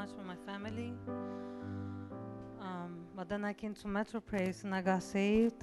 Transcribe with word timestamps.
much 0.00 0.16
with 0.16 0.26
my 0.26 0.40
family. 0.50 0.94
Um, 2.58 3.04
but 3.14 3.28
then 3.28 3.44
I 3.44 3.52
came 3.52 3.74
to 3.74 3.86
Metro 3.86 4.18
Praise 4.18 4.64
and 4.64 4.74
I 4.74 4.80
got 4.80 5.02
saved. 5.02 5.62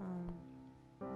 Um, 0.00 1.08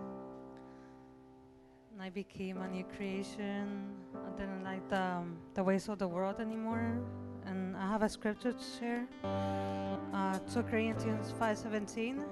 and 1.91 2.03
I 2.03 2.11
became 2.11 2.59
a 2.61 2.69
new 2.69 2.85
creation. 2.95 3.95
I 4.15 4.39
didn't 4.39 4.65
like 4.65 4.87
the, 4.91 5.01
um, 5.01 5.39
the 5.55 5.65
ways 5.65 5.89
of 5.89 5.99
the 5.99 6.07
world 6.07 6.41
anymore. 6.41 7.01
And 7.47 7.75
I 7.75 7.89
have 7.89 8.03
a 8.03 8.09
scripture 8.11 8.53
to 8.53 8.65
share. 8.79 9.09
Uh, 9.25 10.39
2 10.53 10.63
Corinthians 10.65 11.33
5.17. 11.41 12.23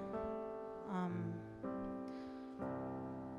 Um, 0.92 1.32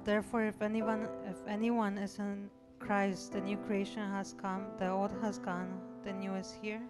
Therefore, 0.03 0.45
if 0.45 0.59
anyone, 0.63 1.07
if 1.29 1.37
anyone 1.47 1.99
is 1.99 2.17
in 2.17 2.49
Christ, 2.79 3.33
the 3.33 3.41
new 3.41 3.57
creation 3.67 4.01
has 4.09 4.33
come, 4.33 4.65
the 4.79 4.89
old 4.89 5.11
has 5.21 5.37
gone, 5.37 5.69
the 6.03 6.13
new 6.13 6.33
is 6.35 6.53
here. 6.61 6.81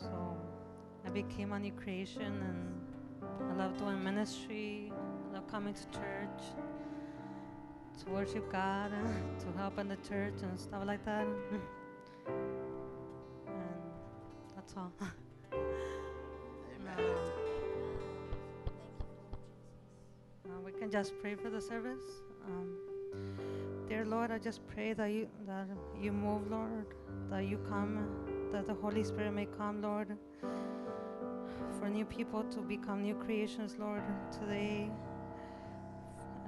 So 0.00 0.36
I 1.06 1.10
became 1.10 1.52
a 1.52 1.58
new 1.58 1.72
creation 1.72 2.22
and 2.22 3.50
I 3.50 3.54
love 3.54 3.78
doing 3.78 4.02
ministry, 4.02 4.92
I 5.30 5.34
love 5.34 5.46
coming 5.48 5.74
to 5.74 5.84
church, 5.86 6.42
to 8.04 8.10
worship 8.10 8.50
God, 8.52 8.92
and 8.92 9.40
to 9.40 9.46
help 9.58 9.78
in 9.78 9.88
the 9.88 9.96
church 10.08 10.34
and 10.42 10.58
stuff 10.58 10.82
like 10.84 11.04
that. 11.04 11.26
and 12.26 12.42
that's 14.54 14.74
all. 14.76 14.92
Amen. 15.52 17.06
Uh, 20.46 20.60
we 20.64 20.72
can 20.72 20.90
just 20.90 21.14
pray 21.22 21.34
for 21.34 21.48
the 21.48 21.60
service. 21.60 22.04
Um, 22.46 22.83
dear 23.94 24.04
Lord, 24.06 24.32
I 24.32 24.38
just 24.38 24.60
pray 24.66 24.92
that 24.92 25.06
you 25.06 25.28
that 25.46 25.68
you 26.00 26.10
move, 26.10 26.50
Lord, 26.50 26.86
that 27.30 27.44
you 27.46 27.58
come, 27.68 28.08
that 28.50 28.66
the 28.66 28.74
Holy 28.74 29.04
Spirit 29.04 29.32
may 29.32 29.46
come, 29.46 29.80
Lord, 29.82 30.08
for 31.78 31.88
new 31.88 32.04
people 32.04 32.42
to 32.54 32.60
become 32.60 33.02
new 33.04 33.14
creations, 33.14 33.76
Lord, 33.78 34.02
today. 34.32 34.90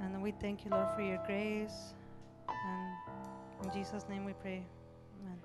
And 0.03 0.21
we 0.21 0.33
thank 0.33 0.65
you, 0.65 0.73
Lord, 0.73 0.89
for 0.97 1.03
your 1.03 1.23
grace. 1.25 1.95
And 2.49 3.67
in 3.67 3.73
Jesus' 3.73 4.05
name 4.09 4.25
we 4.25 4.33
pray. 4.33 4.67
Amen. 5.23 5.39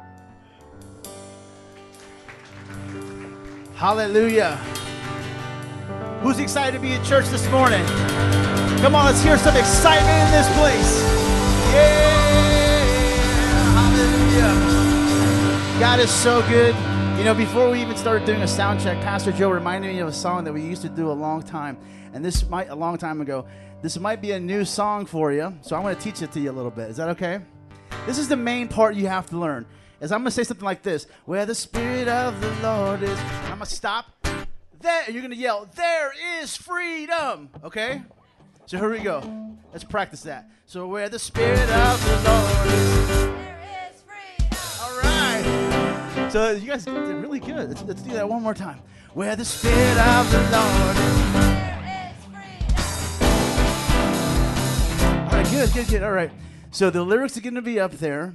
Hallelujah. 3.75 4.55
Who's 6.23 6.39
excited 6.39 6.73
to 6.73 6.79
be 6.81 6.93
at 6.93 7.05
church 7.05 7.27
this 7.27 7.47
morning? 7.51 7.85
Come 8.81 8.95
on, 8.95 9.05
let's 9.05 9.21
hear 9.21 9.37
some 9.37 9.55
excitement 9.55 10.17
in 10.25 10.31
this 10.31 10.49
place. 10.57 11.20
Yeah. 11.71 13.65
Hallelujah. 13.75 15.79
God 15.79 15.99
is 15.99 16.11
so 16.11 16.41
good. 16.49 16.75
You 17.17 17.25
know, 17.25 17.33
before 17.33 17.69
we 17.69 17.81
even 17.81 17.95
started 17.95 18.25
doing 18.25 18.41
a 18.41 18.47
sound 18.47 18.81
check, 18.81 18.99
Pastor 19.01 19.31
Joe 19.31 19.49
reminded 19.49 19.93
me 19.93 19.99
of 19.99 20.07
a 20.07 20.13
song 20.13 20.43
that 20.45 20.53
we 20.53 20.61
used 20.61 20.81
to 20.81 20.89
do 20.89 21.11
a 21.11 21.13
long 21.13 21.43
time. 21.43 21.77
And 22.13 22.25
this 22.25 22.47
might, 22.49 22.69
a 22.69 22.75
long 22.75 22.97
time 22.97 23.21
ago, 23.21 23.45
this 23.81 23.99
might 23.99 24.21
be 24.21 24.31
a 24.31 24.39
new 24.39 24.65
song 24.65 25.05
for 25.05 25.31
you. 25.31 25.53
So 25.61 25.75
I'm 25.75 25.83
going 25.83 25.95
to 25.95 26.01
teach 26.01 26.21
it 26.21 26.31
to 26.31 26.39
you 26.39 26.51
a 26.51 26.53
little 26.53 26.71
bit. 26.71 26.89
Is 26.89 26.97
that 26.97 27.09
okay? 27.09 27.39
This 28.05 28.17
is 28.17 28.27
the 28.27 28.37
main 28.37 28.67
part 28.67 28.95
you 28.95 29.07
have 29.07 29.29
to 29.29 29.37
learn. 29.37 29.65
Is 29.99 30.11
I'm 30.11 30.21
going 30.21 30.25
to 30.25 30.31
say 30.31 30.43
something 30.43 30.65
like 30.65 30.81
this 30.81 31.05
Where 31.25 31.45
the 31.45 31.55
Spirit 31.55 32.07
of 32.07 32.39
the 32.41 32.51
Lord 32.63 33.03
is. 33.03 33.19
I'm 33.19 33.57
going 33.57 33.59
to 33.59 33.65
stop. 33.65 34.05
There, 34.79 35.11
you're 35.11 35.21
going 35.21 35.31
to 35.31 35.37
yell, 35.37 35.69
There 35.75 36.11
is 36.41 36.57
freedom. 36.57 37.49
Okay? 37.63 38.01
So 38.65 38.77
here 38.77 38.89
we 38.89 38.99
go. 38.99 39.50
Let's 39.71 39.85
practice 39.85 40.21
that. 40.23 40.49
So 40.65 40.85
where 40.87 41.07
the 41.07 41.19
Spirit 41.19 41.69
of 41.69 42.05
the 42.05 42.29
Lord 42.29 42.67
is. 42.67 44.03
All 44.81 44.97
right. 44.99 46.29
So 46.29 46.51
you 46.51 46.67
guys 46.67 46.83
did 46.83 46.93
really 46.93 47.39
good. 47.39 47.69
Let's, 47.69 47.81
let's 47.83 48.01
do 48.01 48.11
that 48.11 48.27
one 48.27 48.43
more 48.43 48.53
time. 48.53 48.81
Where 49.13 49.35
the 49.35 49.45
Spirit 49.45 49.97
of 49.97 50.31
the 50.31 50.39
Lord 50.39 50.97
is. 50.97 51.11
All 55.23 55.37
right, 55.37 55.49
good, 55.49 55.73
good, 55.73 55.87
good. 55.87 56.03
All 56.03 56.11
right. 56.11 56.31
So 56.71 56.89
the 56.89 57.03
lyrics 57.03 57.37
are 57.37 57.41
going 57.41 57.55
to 57.55 57.61
be 57.61 57.79
up 57.79 57.93
there, 57.93 58.33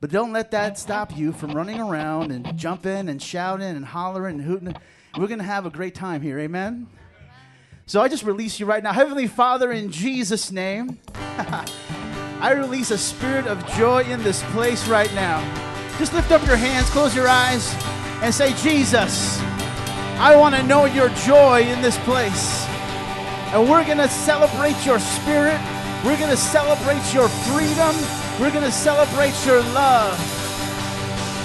but 0.00 0.10
don't 0.10 0.32
let 0.32 0.50
that 0.50 0.78
stop 0.78 1.16
you 1.16 1.32
from 1.32 1.52
running 1.52 1.80
around 1.80 2.32
and 2.32 2.56
jumping 2.56 3.08
and 3.08 3.22
shouting 3.22 3.68
and 3.68 3.84
hollering 3.84 4.40
and 4.40 4.44
hooting. 4.44 4.74
We're 5.16 5.28
going 5.28 5.38
to 5.38 5.44
have 5.44 5.64
a 5.64 5.70
great 5.70 5.94
time 5.94 6.22
here. 6.22 6.38
Amen. 6.40 6.88
So 7.88 8.00
I 8.00 8.08
just 8.08 8.24
release 8.24 8.58
you 8.58 8.66
right 8.66 8.82
now. 8.82 8.92
Heavenly 8.92 9.28
Father, 9.28 9.70
in 9.70 9.92
Jesus' 9.92 10.50
name, 10.50 10.98
I 11.14 12.52
release 12.52 12.90
a 12.90 12.98
spirit 12.98 13.46
of 13.46 13.64
joy 13.74 14.02
in 14.02 14.24
this 14.24 14.42
place 14.50 14.88
right 14.88 15.12
now. 15.14 15.38
Just 15.96 16.12
lift 16.12 16.32
up 16.32 16.44
your 16.48 16.56
hands, 16.56 16.90
close 16.90 17.14
your 17.14 17.28
eyes, 17.28 17.72
and 18.22 18.34
say, 18.34 18.54
Jesus, 18.54 19.38
I 20.18 20.34
want 20.34 20.56
to 20.56 20.64
know 20.64 20.86
your 20.86 21.10
joy 21.10 21.62
in 21.62 21.80
this 21.80 21.96
place. 21.98 22.66
And 23.54 23.70
we're 23.70 23.84
going 23.84 23.98
to 23.98 24.08
celebrate 24.08 24.84
your 24.84 24.98
spirit. 24.98 25.60
We're 26.04 26.18
going 26.18 26.30
to 26.30 26.36
celebrate 26.36 27.14
your 27.14 27.28
freedom. 27.28 27.94
We're 28.40 28.50
going 28.50 28.64
to 28.64 28.72
celebrate 28.72 29.34
your 29.46 29.60
love. 29.78 30.18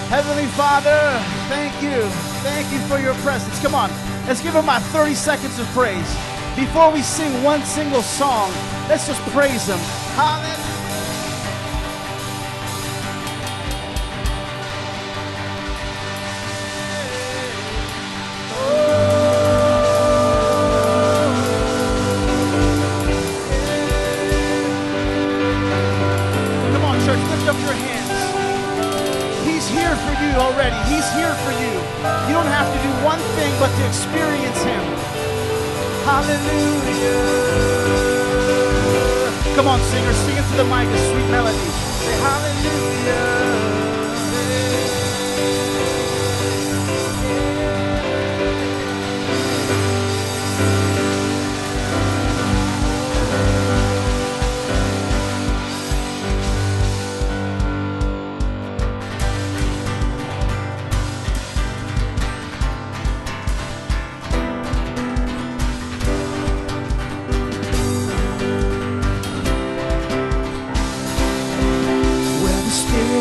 Heavenly 0.09 0.47
Father, 0.57 1.22
thank 1.50 1.72
you. 1.84 2.01
Thank 2.41 2.74
you 2.74 2.80
for 2.88 2.97
your 2.97 3.13
presence. 3.22 3.62
Come 3.62 3.75
on, 3.75 3.91
let's 4.27 4.41
give 4.41 4.53
him 4.53 4.65
my 4.65 4.79
30 4.79 5.13
seconds 5.13 5.59
of 5.59 5.67
praise. 5.67 6.15
Before 6.55 6.91
we 6.91 7.01
sing 7.01 7.43
one 7.43 7.63
single 7.63 8.01
song, 8.01 8.51
let's 8.89 9.07
just 9.07 9.21
praise 9.29 9.67
him. 9.67 9.79
Hallelujah. 10.15 10.81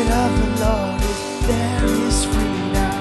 Spirit 0.01 0.17
of 0.17 0.33
the 0.41 0.65
Lord 0.65 1.01
is, 1.01 1.45
there 1.45 1.85
is 1.85 2.25
freedom. 2.25 2.93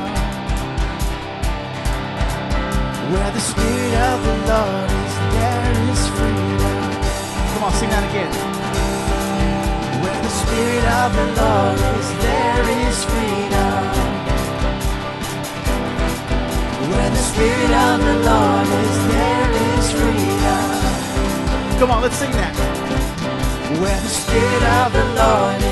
Where 3.10 3.30
the 3.32 3.40
Spirit 3.40 3.94
of 4.10 4.18
the 4.28 4.36
Lord 4.52 4.90
is, 5.00 5.14
there 5.32 5.72
is 5.88 6.00
freedom. 6.12 6.80
Come 7.52 7.64
on, 7.64 7.72
sing 7.72 7.88
that 7.88 8.04
again. 8.04 8.32
Where 10.02 10.20
the 10.20 10.34
Spirit 10.42 10.86
of 11.00 11.08
the 11.16 11.26
Lord 11.40 11.80
is, 11.96 12.08
there 12.20 12.68
is 12.84 12.96
freedom. 13.08 13.80
Where 16.90 17.10
the 17.16 17.24
Spirit 17.32 17.72
of 17.88 17.96
the 18.04 18.16
Lord 18.28 18.68
is, 18.84 18.96
there 19.08 19.50
is 19.72 19.86
freedom. 20.00 20.68
Come 21.80 21.90
on, 21.92 22.02
let's 22.02 22.16
sing 22.16 22.32
that. 22.32 22.54
Where 23.80 24.00
the 24.04 24.12
Spirit 24.20 24.64
of 24.84 24.92
the 24.92 25.04
Lord 25.16 25.62
is, 25.62 25.69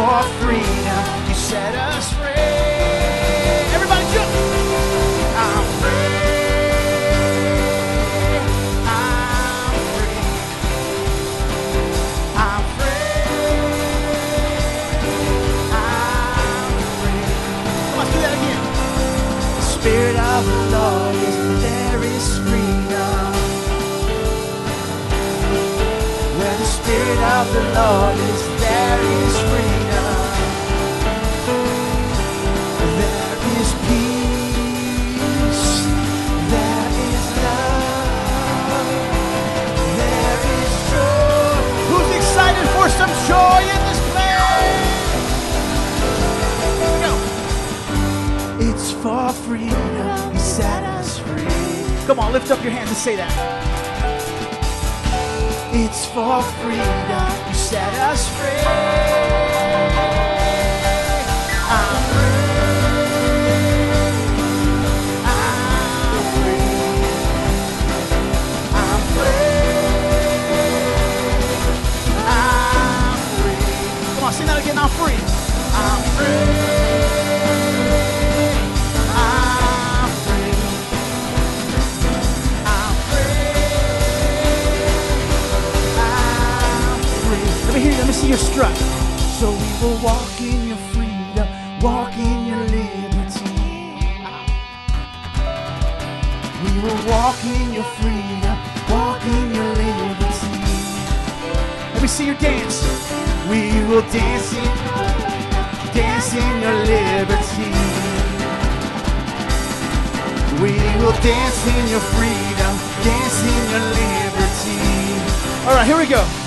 for 0.00 0.22
freedom. 0.40 1.04
You 1.28 1.34
set 1.34 1.74
us 1.74 2.06
free. 2.14 2.56
Everybody 3.76 4.04
jump. 4.14 4.32
I'm 5.44 5.64
free. 5.80 6.08
I'm 8.96 9.72
free. 9.92 10.20
I'm 12.46 12.62
free. 12.78 13.18
I'm 15.84 16.72
free. 17.00 17.24
Come 17.90 18.00
on, 18.00 18.06
do 18.12 18.18
that 18.24 18.34
again. 18.40 18.62
The 19.60 19.66
Spirit 19.76 20.16
of 20.32 20.42
the 20.52 20.60
Lord 20.76 21.14
is 21.28 21.36
there 21.64 22.00
is 22.14 22.26
freedom. 22.48 23.32
Where 26.38 26.56
the 26.62 26.70
Spirit 26.78 27.20
of 27.36 27.44
the 27.56 27.64
Lord 27.78 28.16
Come 52.10 52.18
on, 52.18 52.32
lift 52.32 52.50
up 52.50 52.60
your 52.64 52.72
hands 52.72 52.88
and 52.88 52.98
say 52.98 53.14
that. 53.14 53.30
It's 55.72 56.06
for 56.06 56.42
freedom. 56.58 57.30
You 57.46 57.54
set 57.54 57.94
us 58.00 58.26
free. 58.34 58.66
I'm 61.70 62.02
free. 62.10 62.50
I'm 68.74 69.00
free. 69.14 69.46
I'm 72.26 73.18
free. 73.38 74.14
Come 74.16 74.24
on, 74.24 74.32
sing 74.32 74.46
that 74.48 74.58
again. 74.60 74.76
I'm 74.76 74.90
free. 74.98 75.14
I'm 75.78 76.02
free. 76.16 76.69
Let 88.30 88.38
me 88.38 88.38
hear 88.38 88.38
you. 88.38 88.38
Let 88.38 88.38
me 88.38 88.38
see 88.38 88.38
your 88.38 88.38
strut. 88.38 88.76
So 89.38 89.50
we 89.50 89.70
will 89.82 89.98
walk 90.04 90.40
in 90.40 90.68
your 90.68 90.76
freedom, 90.76 91.48
walk 91.80 92.16
in 92.16 92.46
your 92.46 92.62
liberty. 92.68 93.50
We 96.62 96.72
will 96.80 97.00
walk 97.10 97.44
in 97.44 97.72
your 97.72 97.84
freedom, 97.98 98.56
walk 98.88 99.24
in 99.24 99.54
your 99.54 99.66
liberty. 99.74 100.62
Let 101.92 102.02
me 102.02 102.08
see 102.08 102.26
your 102.26 102.36
dance. 102.36 102.84
We 103.48 103.72
will 103.88 104.06
dance 104.12 104.52
in, 104.52 104.70
dance 105.92 106.32
in 106.34 106.62
your 106.62 106.76
liberty. 106.86 107.72
We 110.62 110.72
will 111.02 111.16
dance 111.22 111.66
in 111.66 111.88
your 111.88 112.00
freedom, 112.00 112.78
dance 113.02 113.42
in 113.42 113.70
your 113.70 113.84
liberty. 113.98 114.78
All 115.66 115.74
right, 115.74 115.86
here 115.86 115.98
we 115.98 116.06
go. 116.06 116.39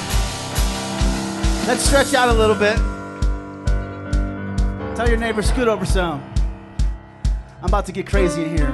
Let's 1.65 1.85
stretch 1.85 2.13
out 2.13 2.27
a 2.27 2.33
little 2.33 2.57
bit. 2.57 2.75
Tell 4.97 5.07
your 5.07 5.17
neighbor, 5.17 5.41
scoot 5.41 5.69
over 5.69 5.85
some. 5.85 6.21
I'm 7.61 7.69
about 7.69 7.85
to 7.85 7.93
get 7.93 8.05
crazy 8.05 8.43
in 8.43 8.57
here. 8.57 8.73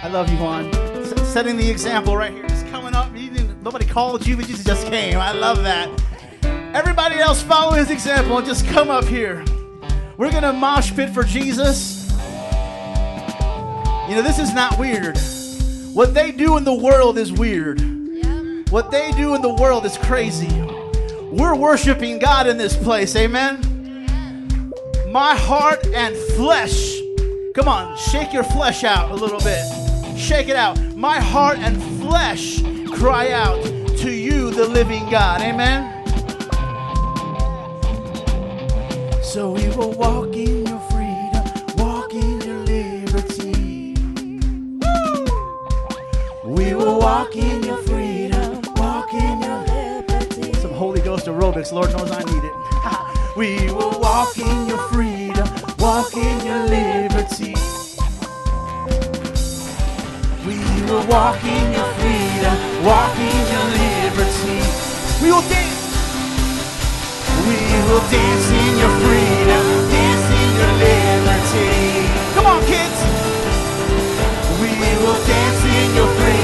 I 0.00 0.08
love 0.12 0.30
you, 0.30 0.36
Juan. 0.38 0.72
S- 0.74 1.28
setting 1.28 1.56
the 1.56 1.68
example 1.68 2.16
right 2.16 2.32
here. 2.32 2.46
Just 2.46 2.68
coming 2.68 2.94
up. 2.94 3.12
Nobody 3.62 3.84
called 3.84 4.24
you, 4.24 4.36
but 4.36 4.48
you 4.48 4.56
just 4.56 4.86
came. 4.86 5.18
I 5.18 5.32
love 5.32 5.64
that. 5.64 5.90
Everybody 6.72 7.16
else 7.16 7.42
follow 7.42 7.72
his 7.72 7.90
example 7.90 8.38
and 8.38 8.46
just 8.46 8.64
come 8.68 8.90
up 8.90 9.04
here. 9.04 9.44
We're 10.16 10.30
going 10.30 10.44
to 10.44 10.52
mosh 10.52 10.94
pit 10.94 11.10
for 11.10 11.24
Jesus. 11.24 12.08
You 14.08 14.16
know, 14.16 14.22
this 14.22 14.38
is 14.38 14.54
not 14.54 14.78
weird. 14.78 15.18
What 15.92 16.14
they 16.14 16.30
do 16.30 16.56
in 16.56 16.64
the 16.64 16.74
world 16.74 17.18
is 17.18 17.32
weird. 17.32 17.91
What 18.72 18.90
they 18.90 19.12
do 19.12 19.34
in 19.34 19.42
the 19.42 19.52
world 19.52 19.84
is 19.84 19.98
crazy. 19.98 20.48
We're 21.30 21.54
worshiping 21.54 22.18
God 22.18 22.46
in 22.46 22.56
this 22.56 22.74
place. 22.74 23.14
Amen. 23.16 23.60
My 25.08 25.34
heart 25.34 25.86
and 25.88 26.16
flesh. 26.16 26.98
Come 27.54 27.68
on, 27.68 27.94
shake 27.98 28.32
your 28.32 28.44
flesh 28.44 28.82
out 28.82 29.10
a 29.10 29.14
little 29.14 29.40
bit. 29.40 29.62
Shake 30.16 30.48
it 30.48 30.56
out. 30.56 30.80
My 30.96 31.20
heart 31.20 31.58
and 31.58 31.82
flesh 32.00 32.62
cry 32.98 33.32
out 33.32 33.62
to 33.98 34.10
you, 34.10 34.50
the 34.50 34.66
living 34.66 35.06
God. 35.10 35.42
Amen. 35.42 35.92
So 39.22 39.52
we 39.52 39.68
will 39.76 39.92
walk 39.92 40.31
aerobics, 51.42 51.72
Lord 51.72 51.90
knows 51.90 52.10
I 52.12 52.22
need 52.22 52.44
it. 52.44 52.54
we 53.36 53.66
will 53.74 53.98
walk 53.98 54.38
in 54.38 54.68
your 54.68 54.78
freedom, 54.94 55.48
walk 55.78 56.14
in 56.14 56.46
your 56.46 56.62
liberty. 56.70 57.54
We 60.46 60.58
will 60.86 61.06
walk 61.10 61.42
in 61.42 61.66
your 61.74 61.88
freedom, 61.98 62.54
walk 62.86 63.18
in 63.18 63.42
your 63.50 63.66
liberty. 63.82 64.58
We 65.18 65.32
will 65.34 65.42
dance. 65.50 65.82
We 67.42 67.58
will 67.90 68.04
dance 68.06 68.48
in 68.62 68.72
your 68.78 68.94
freedom, 69.02 69.64
dance 69.90 70.26
in 70.38 70.48
your 70.62 70.72
liberty. 70.86 72.06
Come 72.34 72.46
on, 72.46 72.62
kids. 72.70 72.98
We 74.62 74.70
will 75.02 75.18
dance 75.26 75.62
in 75.64 75.88
your 75.98 76.10
freedom, 76.22 76.41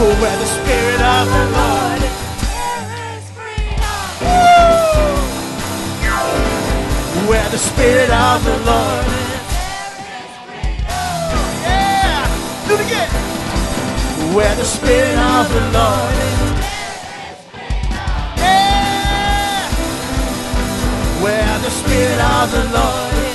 For 0.00 0.06
where 0.16 0.38
the 0.38 0.46
Spirit 0.46 1.00
of 1.02 1.28
the 1.28 1.44
Lord 1.58 2.00
is, 2.00 2.16
Woo! 4.22 4.48
Where 7.28 7.48
the 7.50 7.58
Spirit 7.58 8.08
of 8.08 8.42
the 8.42 8.56
Lord 8.64 9.06
is. 9.06 9.44
Yeah! 11.66 12.24
Do 12.66 12.74
it 12.76 12.80
again. 12.86 13.10
Where 14.34 14.56
the 14.56 14.64
Spirit 14.64 15.18
of 15.18 15.52
the 15.52 15.60
Lord 15.78 16.14
is. 16.30 16.64
Yeah! 18.38 19.68
Where 21.20 21.58
the 21.58 21.70
Spirit 21.70 22.20
of 22.20 22.50
the 22.52 22.64
Lord 22.72 23.14
is. 23.26 23.29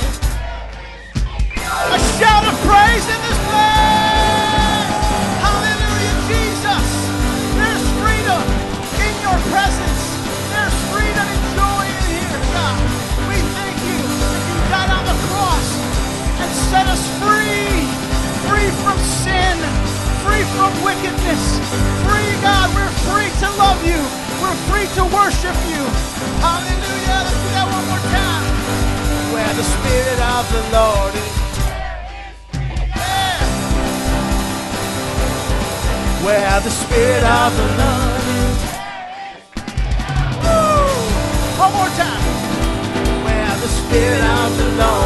From 18.85 18.99
sin, 19.01 19.57
free 20.21 20.45
from 20.53 20.69
wickedness, 20.85 21.43
free, 22.05 22.31
God. 22.45 22.69
We're 22.77 22.93
free 23.09 23.31
to 23.41 23.49
love 23.57 23.81
you. 23.81 23.97
We're 24.41 24.59
free 24.69 24.85
to 24.97 25.03
worship 25.09 25.57
you. 25.73 25.81
Hallelujah. 26.45 27.17
Let's 27.25 27.39
do 27.41 27.49
that 27.57 27.65
one 27.65 27.85
more 27.89 28.05
time. 28.13 28.45
Where 29.33 29.53
the 29.57 29.65
Spirit 29.73 30.19
of 30.37 30.43
the 30.53 30.63
Lord 30.77 31.13
is. 31.17 31.33
Where 36.25 36.59
the 36.61 36.73
Spirit 36.83 37.23
of 37.41 37.49
the 37.57 37.67
Lord 37.81 38.23
is. 38.45 38.59
Woo. 40.45 40.93
One 41.57 41.73
more 41.73 41.93
time. 41.97 42.25
Where 43.25 43.55
the 43.65 43.71
Spirit 43.81 44.21
of 44.21 44.49
the 44.59 44.69
Lord 44.77 45.04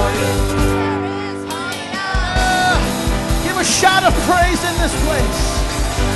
shout 3.79 4.03
of 4.03 4.13
praise 4.27 4.61
in 4.65 4.75
this 4.83 4.93
place. 5.05 5.39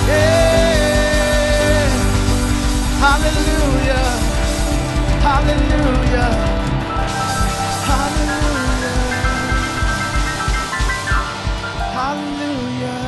Yeah. 0.10 1.88
Hallelujah. 3.00 4.06
Hallelujah. 5.24 6.32
Hallelujah. 7.88 9.00
Hallelujah. 11.96 13.00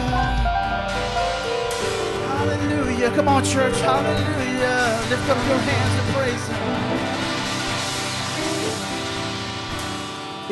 Hallelujah. 2.30 3.10
Come 3.12 3.28
on, 3.28 3.44
church. 3.44 3.78
Hallelujah. 3.82 5.00
Lift 5.10 5.30
up 5.30 5.40
your 5.50 5.60
hands 5.68 5.96
and 6.00 6.08
praise 6.16 6.48
Him. 6.48 6.60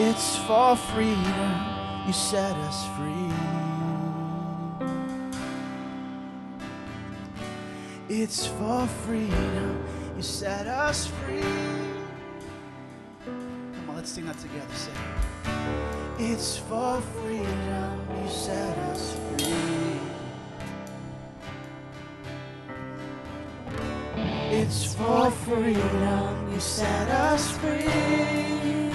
It's 0.09 0.35
for 0.35 0.75
freedom. 0.75 1.51
You 2.05 2.11
set 2.11 2.57
us 2.67 2.85
free. 2.97 3.12
It's 8.23 8.47
for 8.47 8.87
freedom. 9.05 9.83
You 10.15 10.23
set 10.23 10.65
us 10.65 11.07
free. 11.07 11.41
Come 13.25 13.89
on, 13.89 13.97
let's 13.97 14.11
sing 14.11 14.25
that 14.27 14.37
together. 14.37 14.73
Say, 14.75 14.91
It's 16.19 16.55
for 16.55 17.01
freedom. 17.01 17.99
You 18.23 18.29
set 18.29 18.77
us 18.77 19.17
free. 19.27 19.99
It's 24.57 24.93
for 24.93 25.29
freedom. 25.29 26.53
You 26.53 26.59
set 26.61 27.09
us 27.09 27.51
free. 27.57 28.92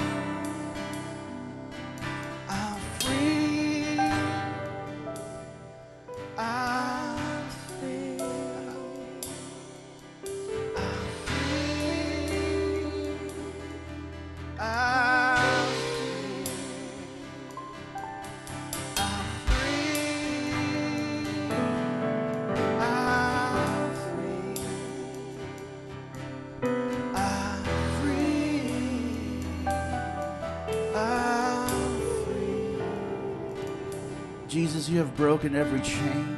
You 34.99 35.05
have 35.05 35.17
broken 35.17 35.55
every 35.55 35.81
chain. 35.81 36.37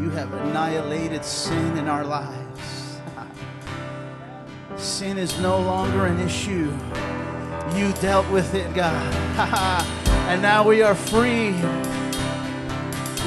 You 0.00 0.10
have 0.10 0.34
annihilated 0.34 1.24
sin 1.24 1.78
in 1.78 1.86
our 1.86 2.04
lives. 2.04 2.98
sin 4.76 5.16
is 5.16 5.38
no 5.38 5.60
longer 5.60 6.06
an 6.06 6.18
issue. 6.18 6.76
You 7.76 7.92
dealt 8.00 8.28
with 8.32 8.52
it, 8.54 8.74
God. 8.74 9.14
and 10.28 10.42
now 10.42 10.66
we 10.66 10.82
are 10.82 10.96
free. 10.96 11.52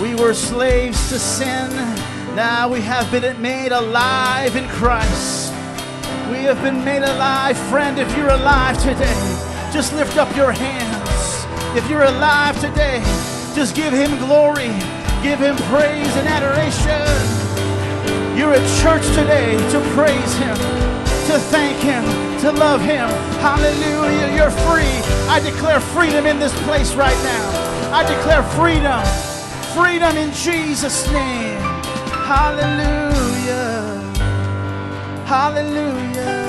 We 0.04 0.14
were 0.16 0.34
slaves 0.34 1.08
to 1.12 1.18
sin. 1.18 1.70
Now 2.36 2.68
we 2.68 2.82
have 2.82 3.10
been 3.10 3.42
made 3.42 3.72
alive 3.72 4.58
in 4.58 4.68
Christ. 4.68 5.54
We 6.30 6.44
have 6.44 6.62
been 6.62 6.84
made 6.84 7.04
alive, 7.04 7.58
friend. 7.70 7.98
If 7.98 8.18
you're 8.18 8.32
alive 8.32 8.78
today, 8.84 9.72
just 9.72 9.94
lift 9.94 10.18
up 10.18 10.36
your 10.36 10.52
hands. 10.52 10.91
If 11.74 11.90
you're 11.90 12.04
alive 12.04 12.60
today, 12.60 13.00
just 13.56 13.76
give 13.76 13.94
him 13.94 14.18
glory, 14.18 14.68
give 15.24 15.40
him 15.40 15.56
praise 15.72 16.14
and 16.18 16.28
adoration. 16.28 17.00
You're 18.38 18.54
at 18.54 18.82
church 18.82 19.06
today 19.16 19.56
to 19.72 19.80
praise 19.96 20.34
him, 20.36 20.58
to 21.28 21.40
thank 21.48 21.78
him, 21.78 22.04
to 22.42 22.52
love 22.52 22.82
him. 22.82 23.08
Hallelujah. 23.40 24.36
You're 24.36 24.52
free. 24.52 25.00
I 25.32 25.40
declare 25.40 25.80
freedom 25.80 26.26
in 26.26 26.40
this 26.40 26.54
place 26.64 26.94
right 26.94 27.24
now. 27.24 27.92
I 27.94 28.04
declare 28.04 28.44
freedom. 28.60 29.02
Freedom 29.74 30.18
in 30.18 30.34
Jesus' 30.34 31.10
name. 31.14 31.62
Hallelujah. 32.28 33.96
Hallelujah. 35.26 36.41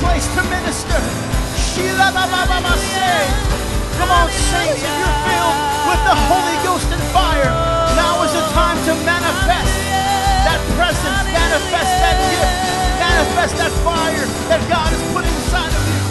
Place 0.00 0.26
to 0.36 0.42
minister. 0.48 1.00
Come 3.98 4.10
on, 4.10 4.28
saints, 4.30 4.80
if 4.82 4.94
you're 4.98 5.18
filled 5.28 5.58
with 5.88 6.02
the 6.08 6.16
Holy 6.30 6.56
Ghost 6.64 6.88
and 6.92 7.02
fire, 7.12 7.50
now 7.96 8.22
is 8.24 8.32
the 8.32 8.44
time 8.56 8.78
to 8.88 8.92
manifest 9.04 9.74
that 10.48 10.60
presence, 10.76 11.20
manifest 11.32 11.92
that 12.00 12.16
gift, 12.30 12.52
manifest 13.00 13.54
that 13.56 13.72
fire 13.84 14.26
that 14.48 14.60
God 14.68 14.88
has 14.92 15.02
put 15.12 15.24
inside 15.24 15.72
of 15.72 15.82
you. 15.88 16.02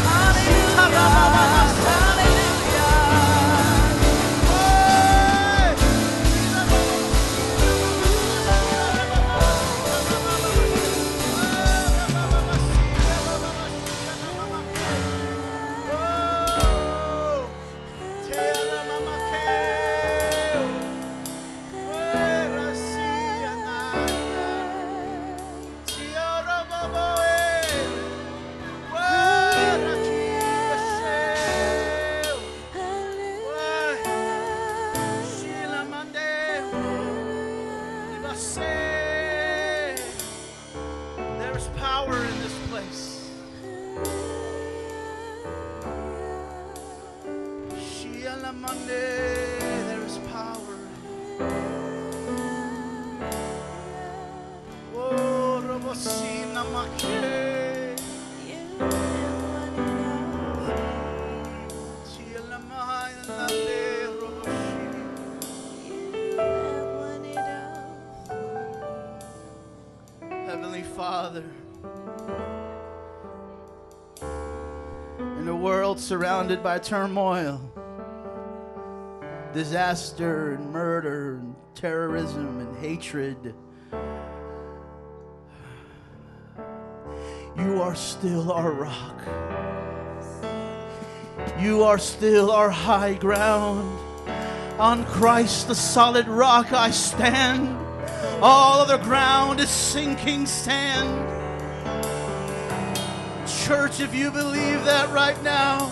Surrounded 76.12 76.62
by 76.62 76.78
turmoil, 76.78 77.58
disaster, 79.54 80.56
and 80.56 80.70
murder, 80.70 81.36
and 81.36 81.56
terrorism, 81.74 82.60
and 82.60 82.78
hatred, 82.80 83.56
you 87.58 87.82
are 87.82 87.96
still 87.96 88.52
our 88.52 88.74
rock. 88.74 89.22
You 91.58 91.84
are 91.84 91.98
still 91.98 92.52
our 92.52 92.70
high 92.70 93.14
ground. 93.14 93.98
On 94.80 95.06
Christ, 95.06 95.70
the 95.70 95.76
solid 95.76 96.28
rock, 96.28 96.74
I 96.74 96.92
stand. 96.92 97.70
All 98.42 98.82
other 98.82 98.98
ground 98.98 99.62
is 99.62 99.70
sinking 99.70 100.46
sand. 100.46 101.30
Church, 103.48 104.02
if 104.02 104.14
you 104.14 104.30
believe 104.30 104.84
that 104.84 105.10
right 105.12 105.42
now, 105.42 105.90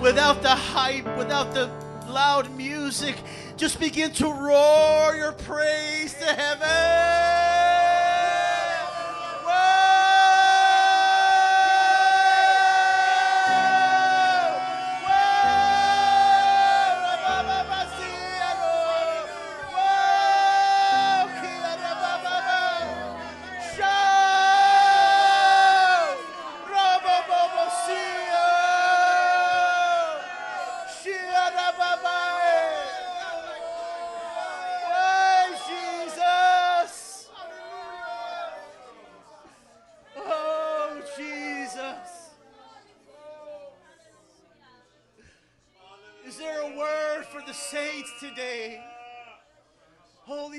without 0.00 0.42
the 0.42 0.48
hype, 0.48 1.06
without 1.16 1.52
the 1.54 1.70
loud 2.08 2.50
music, 2.56 3.16
just 3.56 3.80
begin 3.80 4.10
to 4.12 4.26
roar 4.26 5.14
your 5.16 5.32
praise 5.32 6.14
to 6.14 6.24
heaven. 6.24 7.45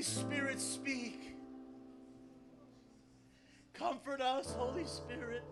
Spirit, 0.07 0.61
speak. 0.61 1.35
Comfort 3.73 4.21
us, 4.21 4.53
Holy 4.53 4.85
Spirit. 4.85 5.43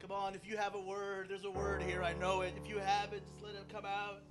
Come 0.00 0.12
on, 0.12 0.34
if 0.36 0.46
you 0.46 0.56
have 0.56 0.76
a 0.76 0.80
word, 0.80 1.26
there's 1.28 1.44
a 1.44 1.50
word 1.50 1.82
here. 1.82 2.02
I 2.04 2.14
know 2.14 2.42
it. 2.42 2.54
If 2.56 2.70
you 2.70 2.78
have 2.78 3.12
it, 3.12 3.24
just 3.26 3.42
let 3.42 3.56
it 3.56 3.68
come 3.70 3.84
out. 3.84 4.22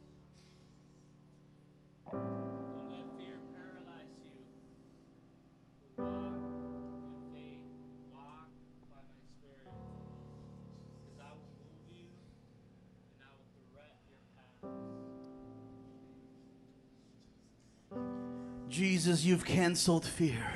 Jesus, 18.69 19.23
you've 19.23 19.45
canceled 19.45 20.05
fear. 20.05 20.51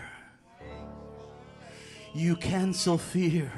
You 2.13 2.36
cancel 2.36 2.97
fear. 2.97 3.52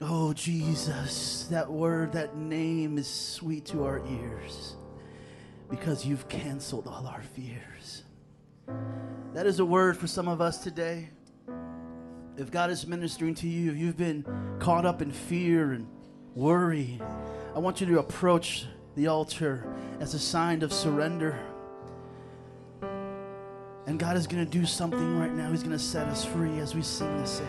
Oh, 0.00 0.32
Jesus, 0.32 1.46
that 1.50 1.70
word, 1.70 2.12
that 2.12 2.36
name 2.36 2.96
is 2.96 3.06
sweet 3.06 3.66
to 3.66 3.84
our 3.84 4.00
ears 4.06 4.76
because 5.68 6.06
you've 6.06 6.28
canceled 6.28 6.86
all 6.86 7.06
our 7.06 7.22
fears. 7.34 8.04
That 9.34 9.46
is 9.46 9.58
a 9.58 9.64
word 9.66 9.98
for 9.98 10.06
some 10.06 10.28
of 10.28 10.40
us 10.40 10.58
today. 10.58 11.10
If 12.38 12.50
God 12.50 12.70
is 12.70 12.86
ministering 12.86 13.34
to 13.36 13.48
you, 13.48 13.72
if 13.72 13.76
you've 13.76 13.96
been 13.96 14.24
caught 14.60 14.86
up 14.86 15.02
in 15.02 15.10
fear 15.10 15.72
and 15.72 15.86
worry, 16.34 17.00
I 17.54 17.58
want 17.58 17.80
you 17.80 17.86
to 17.88 17.98
approach 17.98 18.66
the 18.98 19.06
altar 19.06 19.64
as 20.00 20.12
a 20.14 20.18
sign 20.18 20.60
of 20.62 20.72
surrender. 20.72 21.38
And 23.86 23.96
God 23.96 24.16
is 24.16 24.26
going 24.26 24.44
to 24.44 24.50
do 24.50 24.66
something 24.66 25.20
right 25.20 25.32
now. 25.32 25.52
He's 25.52 25.62
going 25.62 25.70
to 25.70 25.78
set 25.78 26.08
us 26.08 26.24
free 26.24 26.58
as 26.58 26.74
we 26.74 26.82
sing 26.82 27.16
this. 27.18 27.40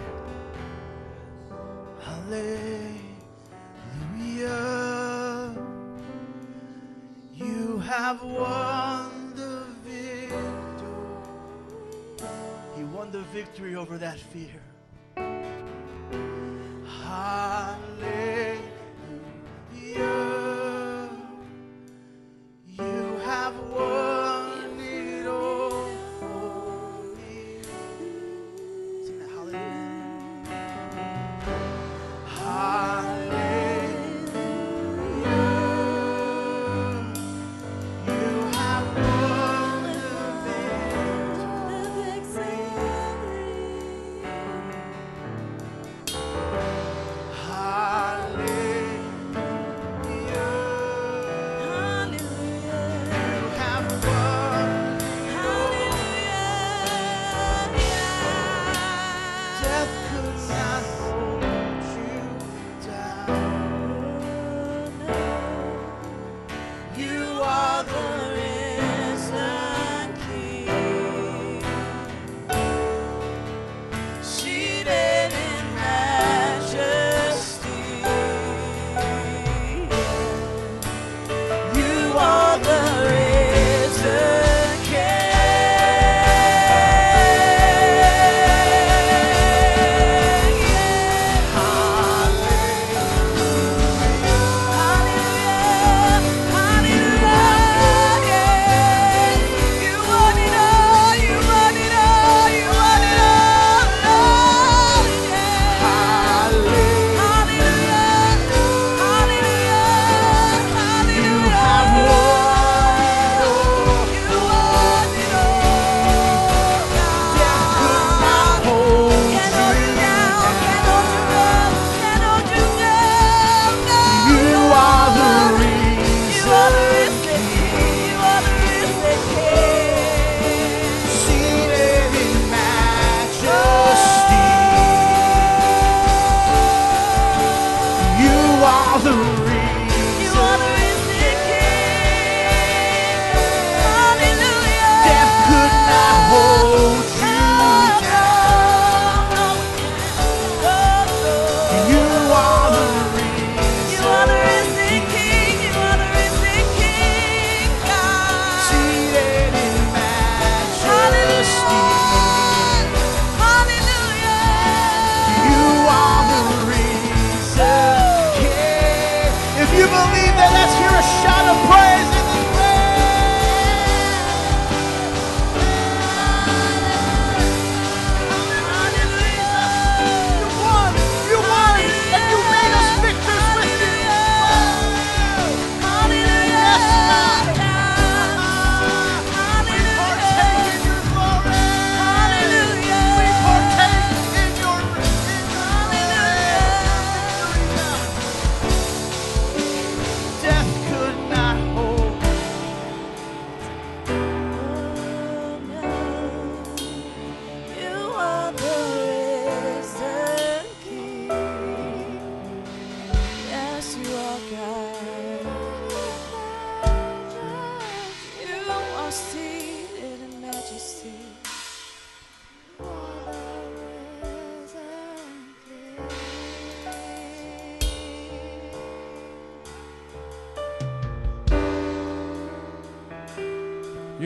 Hallelujah. 2.04 2.78
You 7.34 7.80
have 7.80 8.22
won 8.22 9.34
the 9.36 9.64
victory. 9.84 10.38
He 12.78 12.84
won 12.84 13.12
the 13.12 13.22
victory 13.34 13.76
over 13.76 13.98
that 13.98 14.20
fear. 14.20 14.62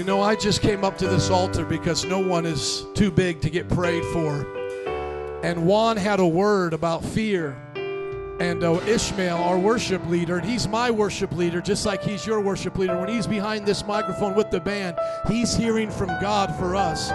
You 0.04 0.08
know, 0.08 0.22
I 0.22 0.36
just 0.36 0.62
came 0.62 0.84
up 0.84 0.98
to 0.98 1.08
this 1.08 1.30
altar 1.30 1.64
because 1.64 2.04
no 2.04 2.20
one 2.20 2.46
is 2.46 2.86
too 2.94 3.10
big 3.10 3.40
to 3.40 3.50
get 3.50 3.70
prayed 3.70 4.04
for. 4.12 4.46
And 5.44 5.66
Juan 5.66 5.96
had 5.96 6.20
a 6.20 6.28
word 6.28 6.74
about 6.74 7.06
fear. 7.06 7.56
And 8.42 8.66
uh, 8.66 8.82
Ishmael, 8.86 9.38
our 9.38 9.58
worship 9.58 10.06
leader, 10.10 10.40
and 10.40 10.46
he's 10.46 10.68
my 10.68 10.92
worship 10.92 11.32
leader, 11.32 11.62
just 11.62 11.86
like 11.86 12.04
he's 12.04 12.28
your 12.28 12.42
worship 12.42 12.78
leader. 12.78 13.00
When 13.00 13.08
he's 13.08 13.26
behind 13.26 13.66
this 13.66 13.86
microphone 13.86 14.36
with 14.36 14.52
the 14.52 14.60
band, 14.60 14.98
he's 15.30 15.56
hearing 15.56 15.90
from 15.90 16.10
God 16.20 16.54
for 16.58 16.76
us. 16.76 17.10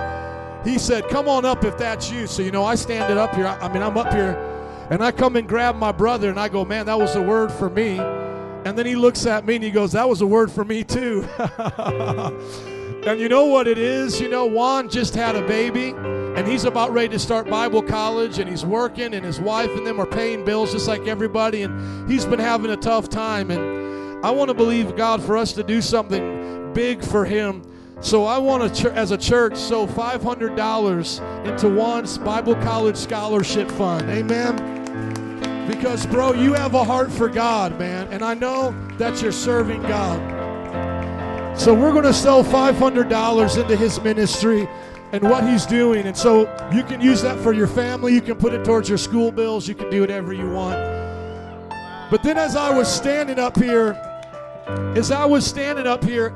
He 0.66 0.78
said, 0.78 1.06
Come 1.10 1.28
on 1.28 1.44
up 1.44 1.64
if 1.64 1.76
that's 1.76 2.10
you. 2.10 2.26
So, 2.26 2.40
you 2.40 2.52
know, 2.52 2.64
I 2.64 2.74
stand 2.74 3.12
it 3.12 3.18
up 3.18 3.34
here. 3.34 3.48
I, 3.48 3.66
I 3.66 3.70
mean, 3.70 3.82
I'm 3.82 3.98
up 3.98 4.14
here, 4.14 4.32
and 4.90 5.04
I 5.04 5.12
come 5.12 5.36
and 5.36 5.46
grab 5.46 5.76
my 5.76 5.92
brother, 5.92 6.30
and 6.30 6.40
I 6.40 6.48
go, 6.48 6.64
Man, 6.64 6.86
that 6.86 6.98
was 6.98 7.16
a 7.16 7.22
word 7.22 7.52
for 7.52 7.68
me. 7.68 7.98
And 7.98 8.78
then 8.78 8.86
he 8.86 8.96
looks 8.96 9.26
at 9.26 9.44
me 9.44 9.56
and 9.56 9.62
he 9.62 9.70
goes, 9.70 9.92
That 9.92 10.08
was 10.08 10.22
a 10.22 10.26
word 10.26 10.50
for 10.50 10.64
me 10.64 10.84
too. 10.84 11.28
and 13.06 13.20
you 13.20 13.28
know 13.28 13.46
what 13.46 13.66
it 13.66 13.78
is? 13.78 14.20
You 14.20 14.28
know, 14.28 14.46
Juan 14.46 14.88
just 14.88 15.14
had 15.14 15.36
a 15.36 15.46
baby 15.46 15.94
and 16.38 16.46
he's 16.46 16.64
about 16.64 16.92
ready 16.92 17.08
to 17.08 17.18
start 17.18 17.48
Bible 17.48 17.82
college 17.82 18.38
and 18.38 18.48
he's 18.48 18.64
working 18.64 19.14
and 19.14 19.24
his 19.24 19.40
wife 19.40 19.70
and 19.70 19.86
them 19.86 20.00
are 20.00 20.06
paying 20.06 20.44
bills 20.44 20.72
just 20.72 20.86
like 20.86 21.06
everybody. 21.08 21.62
And 21.62 22.08
he's 22.08 22.24
been 22.24 22.38
having 22.38 22.70
a 22.70 22.76
tough 22.76 23.08
time. 23.08 23.50
And 23.50 24.24
I 24.24 24.30
want 24.30 24.48
to 24.48 24.54
believe 24.54 24.94
God 24.94 25.22
for 25.22 25.36
us 25.36 25.52
to 25.54 25.62
do 25.62 25.82
something 25.82 26.72
big 26.74 27.04
for 27.04 27.24
him. 27.24 27.62
So 28.00 28.24
I 28.24 28.38
want 28.38 28.72
to, 28.72 28.92
as 28.92 29.10
a 29.10 29.18
church, 29.18 29.56
sow 29.56 29.86
$500 29.86 31.46
into 31.46 31.68
Juan's 31.68 32.18
Bible 32.18 32.54
College 32.56 32.96
Scholarship 32.96 33.68
Fund. 33.72 34.08
Amen. 34.08 35.66
Because, 35.66 36.06
bro, 36.06 36.34
you 36.34 36.52
have 36.52 36.74
a 36.74 36.84
heart 36.84 37.10
for 37.10 37.28
God, 37.28 37.76
man. 37.78 38.06
And 38.12 38.22
I 38.22 38.34
know 38.34 38.72
that 38.98 39.20
you're 39.20 39.32
serving 39.32 39.82
God. 39.82 40.37
So 41.58 41.74
we're 41.74 41.90
going 41.90 42.04
to 42.04 42.14
sell 42.14 42.44
$500 42.44 43.60
into 43.60 43.76
his 43.76 44.00
ministry 44.00 44.68
and 45.10 45.22
what 45.24 45.42
he's 45.42 45.66
doing. 45.66 46.06
And 46.06 46.16
so 46.16 46.42
you 46.72 46.84
can 46.84 47.00
use 47.00 47.20
that 47.22 47.36
for 47.40 47.52
your 47.52 47.66
family. 47.66 48.14
You 48.14 48.20
can 48.20 48.36
put 48.36 48.54
it 48.54 48.64
towards 48.64 48.88
your 48.88 48.96
school 48.96 49.32
bills. 49.32 49.66
You 49.66 49.74
can 49.74 49.90
do 49.90 50.00
whatever 50.00 50.32
you 50.32 50.48
want. 50.48 50.78
But 52.12 52.22
then 52.22 52.38
as 52.38 52.54
I 52.54 52.70
was 52.70 52.86
standing 52.86 53.40
up 53.40 53.56
here, 53.58 53.92
as 54.94 55.10
I 55.10 55.24
was 55.24 55.44
standing 55.44 55.86
up 55.86 56.04
here, 56.04 56.32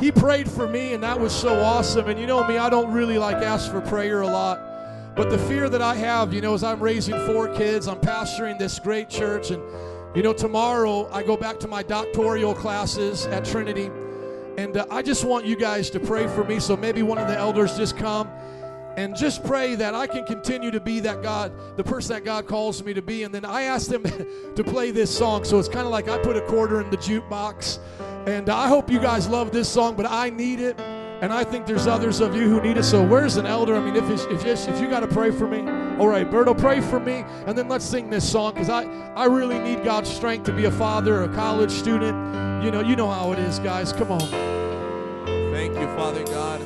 he 0.00 0.10
prayed 0.10 0.50
for 0.50 0.66
me, 0.66 0.94
and 0.94 1.02
that 1.02 1.18
was 1.18 1.32
so 1.32 1.60
awesome. 1.60 2.08
And 2.08 2.18
you 2.18 2.26
know 2.26 2.44
me, 2.46 2.58
I 2.58 2.68
don't 2.68 2.92
really 2.92 3.18
like 3.18 3.36
ask 3.36 3.70
for 3.70 3.80
prayer 3.80 4.22
a 4.22 4.26
lot. 4.26 4.60
But 5.14 5.30
the 5.30 5.38
fear 5.38 5.68
that 5.68 5.80
I 5.80 5.94
have, 5.94 6.34
you 6.34 6.40
know, 6.40 6.54
as 6.54 6.64
I'm 6.64 6.80
raising 6.80 7.24
four 7.24 7.54
kids, 7.54 7.86
I'm 7.86 8.00
pastoring 8.00 8.58
this 8.58 8.78
great 8.78 9.08
church, 9.08 9.52
and 9.52 9.62
you 10.14 10.22
know, 10.22 10.32
tomorrow 10.32 11.08
I 11.12 11.22
go 11.22 11.36
back 11.36 11.60
to 11.60 11.68
my 11.68 11.82
doctoral 11.82 12.54
classes 12.54 13.26
at 13.26 13.44
Trinity, 13.44 13.90
and 14.56 14.76
uh, 14.76 14.86
I 14.90 15.02
just 15.02 15.24
want 15.24 15.44
you 15.44 15.56
guys 15.56 15.90
to 15.90 16.00
pray 16.00 16.26
for 16.28 16.44
me. 16.44 16.60
So 16.60 16.76
maybe 16.76 17.02
one 17.02 17.18
of 17.18 17.28
the 17.28 17.36
elders 17.36 17.76
just 17.76 17.96
come 17.96 18.28
and 18.96 19.14
just 19.14 19.44
pray 19.44 19.74
that 19.74 19.94
I 19.94 20.06
can 20.06 20.24
continue 20.24 20.70
to 20.70 20.80
be 20.80 21.00
that 21.00 21.22
God, 21.22 21.52
the 21.76 21.84
person 21.84 22.14
that 22.14 22.24
God 22.24 22.46
calls 22.46 22.82
me 22.82 22.94
to 22.94 23.02
be. 23.02 23.24
And 23.24 23.34
then 23.34 23.44
I 23.44 23.62
asked 23.62 23.90
them 23.90 24.02
to 24.54 24.64
play 24.64 24.90
this 24.90 25.16
song, 25.16 25.44
so 25.44 25.58
it's 25.58 25.68
kind 25.68 25.84
of 25.84 25.92
like 25.92 26.08
I 26.08 26.18
put 26.18 26.36
a 26.36 26.40
quarter 26.42 26.80
in 26.80 26.88
the 26.90 26.96
jukebox, 26.96 27.78
and 28.26 28.48
I 28.48 28.68
hope 28.68 28.90
you 28.90 28.98
guys 28.98 29.28
love 29.28 29.52
this 29.52 29.68
song, 29.68 29.94
but 29.96 30.06
I 30.10 30.30
need 30.30 30.60
it. 30.60 30.80
And 31.20 31.32
I 31.32 31.44
think 31.44 31.66
there's 31.66 31.86
others 31.86 32.20
of 32.20 32.34
you 32.34 32.42
who 32.42 32.60
need 32.60 32.76
it. 32.76 32.82
So 32.82 33.02
where's 33.02 33.36
an 33.36 33.46
elder? 33.46 33.74
I 33.74 33.80
mean, 33.80 33.96
if 33.96 34.10
if 34.30 34.68
if 34.68 34.80
you 34.80 34.88
got 34.88 35.00
to 35.00 35.06
pray 35.06 35.30
for 35.30 35.46
me, 35.46 35.60
all 35.98 36.08
right, 36.08 36.30
Berto, 36.30 36.56
pray 36.56 36.80
for 36.80 37.00
me, 37.00 37.24
and 37.46 37.56
then 37.56 37.68
let's 37.68 37.84
sing 37.84 38.10
this 38.10 38.30
song 38.30 38.52
because 38.52 38.68
I 38.68 38.84
I 39.14 39.24
really 39.24 39.58
need 39.58 39.82
God's 39.82 40.10
strength 40.10 40.44
to 40.44 40.52
be 40.52 40.66
a 40.66 40.70
father, 40.70 41.22
a 41.22 41.28
college 41.34 41.70
student. 41.70 42.62
You 42.62 42.70
know, 42.70 42.80
you 42.80 42.96
know 42.96 43.10
how 43.10 43.32
it 43.32 43.38
is, 43.38 43.58
guys. 43.60 43.92
Come 43.92 44.12
on. 44.12 44.20
Thank 45.52 45.74
you, 45.74 45.86
Father 45.96 46.24
God. 46.24 46.60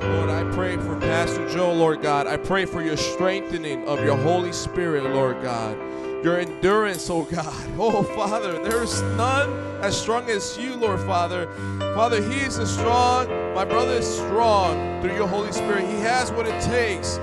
Lord, 0.00 0.30
I 0.30 0.42
pray 0.52 0.76
for 0.78 0.98
Pastor 0.98 1.46
Joe, 1.50 1.72
Lord 1.72 2.00
God. 2.00 2.26
I 2.26 2.36
pray 2.36 2.64
for 2.64 2.82
your 2.82 2.96
strengthening 2.96 3.86
of 3.86 4.02
your 4.02 4.16
Holy 4.16 4.52
Spirit, 4.52 5.04
Lord 5.04 5.42
God. 5.42 5.76
Your 6.24 6.38
endurance, 6.38 7.10
oh 7.10 7.22
God. 7.24 7.54
Oh, 7.78 8.02
Father, 8.02 8.52
there 8.62 8.82
is 8.82 9.02
none 9.16 9.50
as 9.82 10.00
strong 10.00 10.30
as 10.30 10.56
you, 10.56 10.76
Lord 10.76 11.00
Father. 11.00 11.46
Father, 11.94 12.22
He 12.22 12.40
is 12.40 12.54
strong. 12.70 13.28
My 13.54 13.64
brother 13.64 13.94
is 13.94 14.06
strong 14.06 15.02
through 15.02 15.14
your 15.14 15.28
Holy 15.28 15.52
Spirit. 15.52 15.84
He 15.84 16.00
has 16.00 16.32
what 16.32 16.46
it 16.46 16.60
takes. 16.62 17.18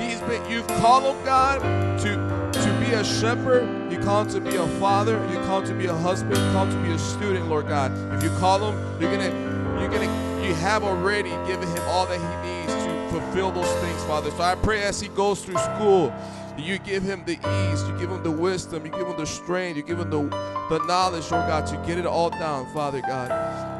He's 0.00 0.20
been 0.20 0.48
you've 0.50 0.66
called 0.66 1.04
him, 1.04 1.24
God, 1.24 1.60
to 2.00 2.50
to 2.52 2.80
be 2.80 2.92
a 2.92 3.04
shepherd. 3.04 3.92
You 3.92 3.98
call 3.98 4.22
him 4.22 4.28
to 4.30 4.40
be 4.40 4.56
a 4.56 4.66
father. 4.78 5.14
You 5.30 5.38
call 5.40 5.60
him 5.60 5.68
to 5.68 5.74
be 5.74 5.86
a 5.86 5.94
husband. 5.94 6.36
You 6.36 6.52
call 6.52 6.66
him 6.66 6.82
to 6.82 6.88
be 6.88 6.94
a 6.94 6.98
student, 6.98 7.48
Lord 7.48 7.68
God. 7.68 7.92
If 8.14 8.22
you 8.22 8.30
call 8.38 8.70
him, 8.70 9.00
you're 9.00 9.10
gonna 9.10 9.80
you're 9.80 9.90
gonna 9.90 10.46
you 10.46 10.54
have 10.54 10.84
already 10.84 11.30
given 11.46 11.68
him 11.68 11.82
all 11.88 12.06
that 12.06 12.18
he 12.18 12.50
needs 12.50 12.72
to 12.84 13.08
fulfill 13.10 13.50
those 13.52 13.72
things, 13.80 14.02
Father. 14.04 14.30
So 14.30 14.42
I 14.42 14.54
pray 14.54 14.82
as 14.82 15.00
he 15.00 15.08
goes 15.08 15.44
through 15.44 15.58
school, 15.58 16.12
you 16.60 16.78
give 16.78 17.02
him 17.02 17.24
the 17.24 17.32
ease, 17.32 17.82
you 17.88 17.98
give 17.98 18.10
him 18.10 18.22
the 18.22 18.30
wisdom, 18.30 18.84
you 18.84 18.90
give 18.92 19.06
him 19.06 19.16
the 19.16 19.26
strength, 19.26 19.76
you 19.76 19.82
give 19.82 19.98
him 19.98 20.10
the, 20.10 20.22
the 20.68 20.84
knowledge, 20.86 21.30
Lord 21.30 21.46
God, 21.46 21.66
to 21.68 21.76
get 21.86 21.98
it 21.98 22.06
all 22.06 22.30
down, 22.30 22.72
Father 22.72 23.00
God. 23.00 23.30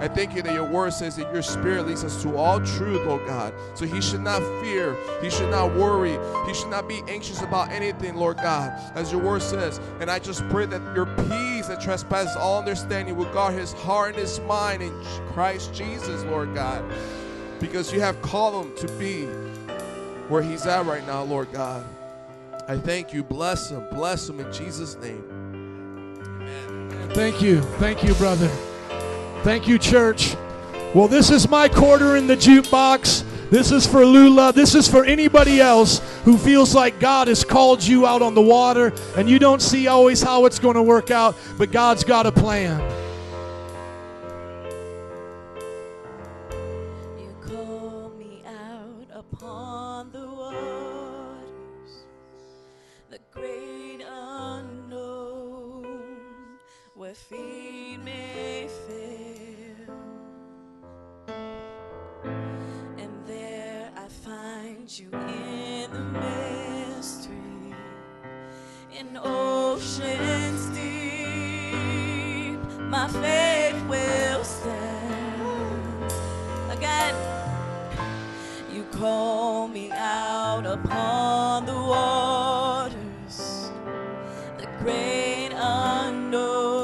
I 0.00 0.08
thank 0.08 0.34
you 0.34 0.42
that 0.42 0.54
your 0.54 0.64
word 0.64 0.92
says 0.92 1.16
that 1.16 1.32
your 1.32 1.42
spirit 1.42 1.86
leads 1.86 2.04
us 2.04 2.22
to 2.22 2.36
all 2.36 2.58
truth, 2.60 3.06
Lord 3.06 3.26
God. 3.26 3.52
So 3.74 3.84
he 3.84 4.00
should 4.00 4.22
not 4.22 4.40
fear, 4.62 4.96
he 5.20 5.30
should 5.30 5.50
not 5.50 5.74
worry, 5.74 6.18
he 6.46 6.54
should 6.54 6.70
not 6.70 6.88
be 6.88 7.02
anxious 7.08 7.42
about 7.42 7.70
anything, 7.70 8.14
Lord 8.14 8.36
God, 8.36 8.72
as 8.94 9.12
your 9.12 9.20
word 9.20 9.42
says. 9.42 9.80
And 10.00 10.10
I 10.10 10.18
just 10.18 10.48
pray 10.48 10.66
that 10.66 10.94
your 10.94 11.06
peace 11.06 11.66
that 11.66 11.80
trespasses 11.80 12.36
all 12.36 12.58
understanding 12.58 13.16
will 13.16 13.32
guard 13.32 13.54
his 13.54 13.72
heart 13.72 14.10
and 14.14 14.18
his 14.18 14.40
mind 14.40 14.82
in 14.82 14.92
Christ 15.32 15.74
Jesus, 15.74 16.22
Lord 16.24 16.54
God. 16.54 16.84
Because 17.58 17.92
you 17.92 18.00
have 18.00 18.20
called 18.22 18.66
him 18.66 18.76
to 18.76 18.88
be 18.98 19.26
where 20.28 20.42
he's 20.42 20.64
at 20.64 20.86
right 20.86 21.06
now, 21.06 21.22
Lord 21.24 21.52
God. 21.52 21.84
I 22.70 22.78
thank 22.78 23.12
you. 23.12 23.24
Bless 23.24 23.68
him. 23.68 23.85
Bless 23.90 24.28
him 24.28 24.38
in 24.38 24.52
Jesus' 24.52 24.96
name. 24.98 25.24
Amen. 25.52 27.11
Thank 27.11 27.42
you. 27.42 27.62
Thank 27.80 28.04
you, 28.04 28.14
brother. 28.14 28.46
Thank 29.42 29.66
you, 29.66 29.76
church. 29.76 30.37
Well, 30.94 31.09
this 31.09 31.30
is 31.30 31.48
my 31.48 31.68
quarter 31.68 32.14
in 32.14 32.28
the 32.28 32.37
jukebox. 32.37 33.24
This 33.50 33.72
is 33.72 33.88
for 33.88 34.06
Lula. 34.06 34.52
This 34.52 34.76
is 34.76 34.87
for 34.87 35.04
anybody 35.04 35.61
else 35.61 35.98
who 36.22 36.38
feels 36.38 36.72
like 36.72 37.00
God 37.00 37.26
has 37.26 37.42
called 37.42 37.83
you 37.83 38.06
out 38.06 38.22
on 38.22 38.35
the 38.35 38.40
water 38.40 38.92
and 39.16 39.28
you 39.28 39.40
don't 39.40 39.61
see 39.61 39.88
always 39.88 40.22
how 40.22 40.46
it's 40.46 40.61
going 40.61 40.76
to 40.76 40.83
work 40.83 41.11
out, 41.11 41.35
but 41.59 41.72
God's 41.72 42.04
got 42.04 42.24
a 42.24 42.30
plan. 42.30 42.99
Where 57.11 57.16
feet 57.16 57.99
may 58.05 58.68
fail. 58.87 59.94
And 62.99 63.27
there 63.27 63.90
I 63.96 64.07
find 64.07 64.87
you 64.96 65.11
in 65.12 65.90
the 65.90 66.05
mystery, 66.20 67.75
in 68.96 69.16
oceans 69.16 70.66
deep. 70.77 72.61
My 72.79 73.09
faith 73.09 73.83
will 73.88 74.44
stand 74.44 76.12
again. 76.70 77.16
You 78.73 78.85
call 78.92 79.66
me 79.66 79.90
out 79.90 80.64
upon 80.64 81.66
the 81.66 81.75
waters, 81.75 83.70
the 84.59 84.68
great 84.79 85.51
unknown, 85.53 86.79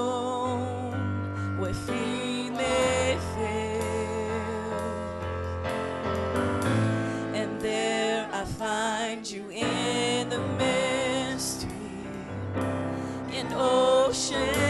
in 13.59 14.66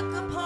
walk 0.00 0.14
upon 0.14 0.39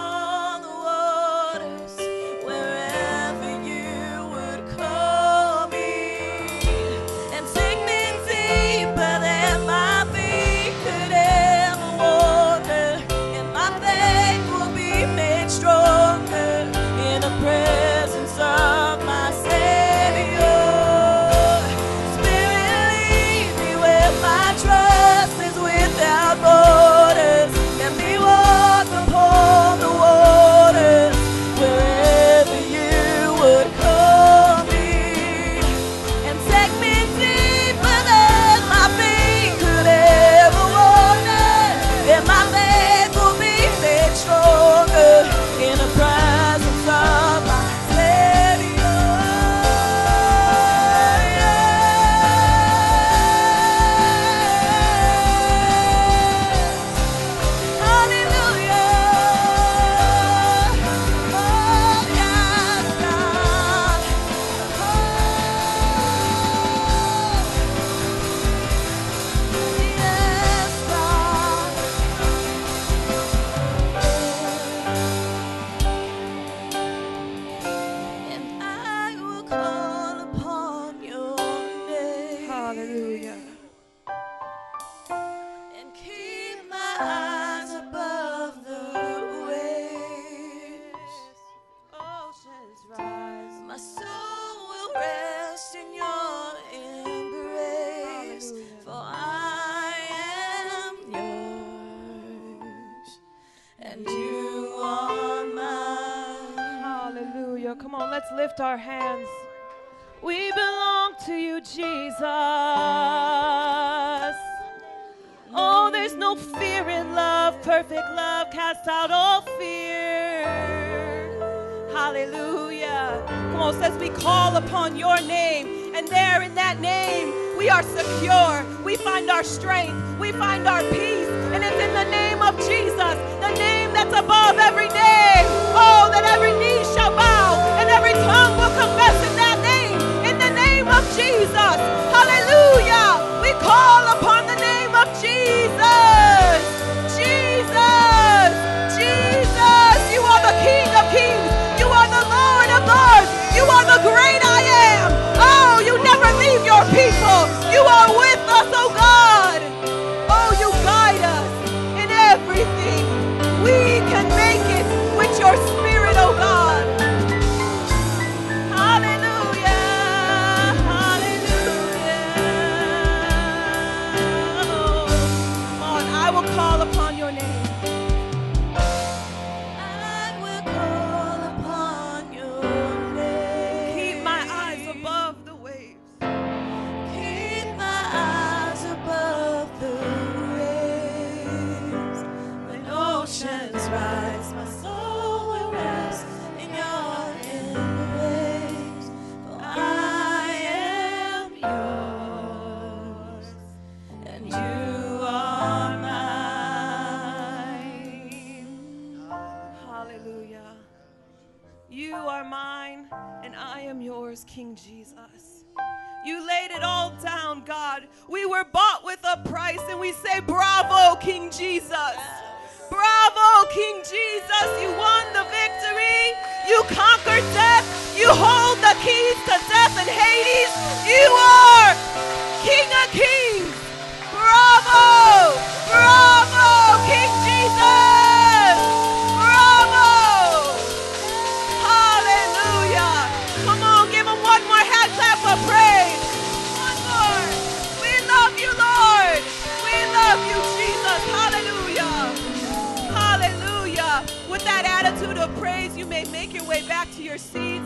of 255.45 255.55
praise, 255.57 255.95
you 255.95 256.07
may 256.07 256.25
make 256.31 256.53
your 256.55 256.63
way 256.63 256.81
back 256.87 257.07
to 257.11 257.21
your 257.21 257.37
seats. 257.37 257.85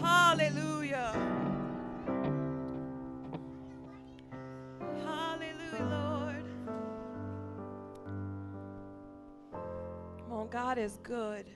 Hallelujah. 0.00 1.12
Hallelujah, 5.04 5.88
Lord. 5.90 6.44
Come 10.18 10.32
on, 10.32 10.48
God 10.48 10.78
is 10.78 10.98
good. 11.02 11.46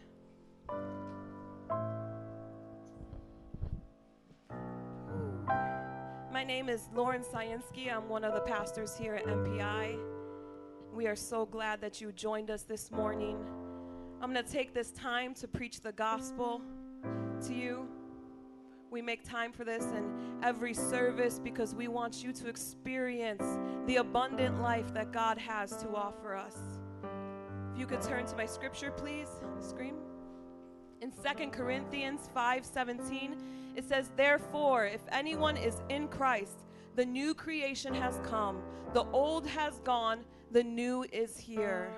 My 6.32 6.42
name 6.42 6.68
is 6.68 6.88
Lauren 6.92 7.22
Scienski. 7.22 7.94
I'm 7.94 8.08
one 8.08 8.24
of 8.24 8.34
the 8.34 8.40
pastors 8.40 8.96
here 8.96 9.14
at 9.14 9.26
MPI. 9.26 9.96
We 10.92 11.06
are 11.06 11.14
so 11.14 11.46
glad 11.46 11.80
that 11.82 12.00
you 12.00 12.10
joined 12.10 12.50
us 12.50 12.62
this 12.62 12.90
morning. 12.90 13.38
I'm 14.22 14.32
going 14.32 14.44
to 14.44 14.50
take 14.50 14.72
this 14.72 14.92
time 14.92 15.34
to 15.34 15.46
preach 15.46 15.80
the 15.80 15.92
gospel 15.92 16.62
to 17.46 17.54
you. 17.54 17.86
We 18.90 19.02
make 19.02 19.28
time 19.28 19.52
for 19.52 19.62
this 19.62 19.84
in 19.84 20.40
every 20.42 20.72
service 20.72 21.38
because 21.38 21.74
we 21.74 21.86
want 21.88 22.24
you 22.24 22.32
to 22.32 22.48
experience 22.48 23.44
the 23.86 23.96
abundant 23.96 24.62
life 24.62 24.94
that 24.94 25.12
God 25.12 25.36
has 25.36 25.76
to 25.82 25.88
offer 25.94 26.34
us. 26.34 26.56
If 27.74 27.78
you 27.78 27.86
could 27.86 28.00
turn 28.00 28.24
to 28.26 28.36
my 28.36 28.46
scripture, 28.46 28.90
please, 28.90 29.28
screen. 29.60 29.96
In 31.02 31.12
2 31.12 31.52
Corinthians 31.52 32.30
5:17, 32.34 33.36
it 33.76 33.84
says, 33.84 34.10
"Therefore, 34.16 34.86
if 34.86 35.02
anyone 35.12 35.58
is 35.58 35.82
in 35.90 36.08
Christ, 36.08 36.64
the 36.94 37.04
new 37.04 37.34
creation 37.34 37.92
has 37.92 38.18
come. 38.20 38.62
The 38.94 39.04
old 39.12 39.46
has 39.46 39.78
gone, 39.80 40.24
the 40.52 40.64
new 40.64 41.04
is 41.12 41.36
here." 41.36 41.90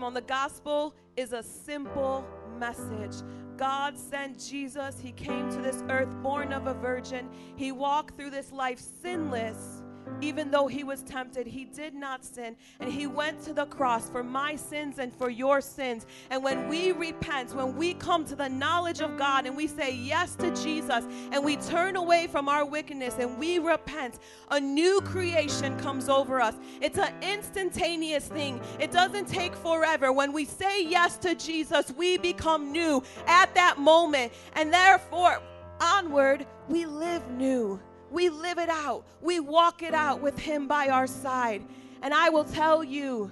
Come 0.00 0.06
on, 0.06 0.14
the 0.14 0.22
gospel 0.22 0.94
is 1.14 1.34
a 1.34 1.42
simple 1.42 2.24
message. 2.58 3.22
God 3.58 3.98
sent 3.98 4.42
Jesus. 4.42 4.98
He 4.98 5.12
came 5.12 5.50
to 5.50 5.60
this 5.60 5.84
earth 5.90 6.08
born 6.22 6.54
of 6.54 6.66
a 6.68 6.72
virgin. 6.72 7.28
He 7.54 7.70
walked 7.70 8.16
through 8.16 8.30
this 8.30 8.50
life 8.50 8.80
sinless. 9.02 9.79
Even 10.20 10.50
though 10.50 10.66
he 10.66 10.84
was 10.84 11.02
tempted, 11.02 11.46
he 11.46 11.64
did 11.64 11.94
not 11.94 12.24
sin. 12.24 12.56
And 12.78 12.92
he 12.92 13.06
went 13.06 13.42
to 13.44 13.52
the 13.52 13.66
cross 13.66 14.08
for 14.10 14.22
my 14.22 14.56
sins 14.56 14.98
and 14.98 15.12
for 15.12 15.30
your 15.30 15.60
sins. 15.60 16.06
And 16.30 16.42
when 16.42 16.68
we 16.68 16.92
repent, 16.92 17.54
when 17.54 17.76
we 17.76 17.94
come 17.94 18.24
to 18.26 18.36
the 18.36 18.48
knowledge 18.48 19.00
of 19.00 19.16
God 19.16 19.46
and 19.46 19.56
we 19.56 19.66
say 19.66 19.94
yes 19.94 20.34
to 20.36 20.54
Jesus 20.54 21.04
and 21.32 21.44
we 21.44 21.56
turn 21.56 21.96
away 21.96 22.26
from 22.26 22.48
our 22.48 22.64
wickedness 22.64 23.16
and 23.18 23.38
we 23.38 23.58
repent, 23.58 24.18
a 24.50 24.60
new 24.60 25.00
creation 25.02 25.78
comes 25.78 26.08
over 26.08 26.40
us. 26.40 26.54
It's 26.80 26.98
an 26.98 27.14
instantaneous 27.22 28.26
thing, 28.26 28.60
it 28.78 28.90
doesn't 28.90 29.28
take 29.28 29.54
forever. 29.54 30.12
When 30.12 30.32
we 30.32 30.44
say 30.44 30.84
yes 30.84 31.16
to 31.18 31.34
Jesus, 31.34 31.92
we 31.96 32.18
become 32.18 32.72
new 32.72 33.02
at 33.26 33.54
that 33.54 33.78
moment. 33.78 34.32
And 34.54 34.72
therefore, 34.72 35.40
onward, 35.80 36.46
we 36.68 36.86
live 36.86 37.28
new. 37.30 37.80
We 38.10 38.28
live 38.28 38.58
it 38.58 38.68
out. 38.68 39.04
We 39.20 39.40
walk 39.40 39.82
it 39.82 39.94
out 39.94 40.20
with 40.20 40.38
Him 40.38 40.66
by 40.66 40.88
our 40.88 41.06
side. 41.06 41.62
And 42.02 42.12
I 42.14 42.28
will 42.30 42.44
tell 42.44 42.82
you, 42.82 43.30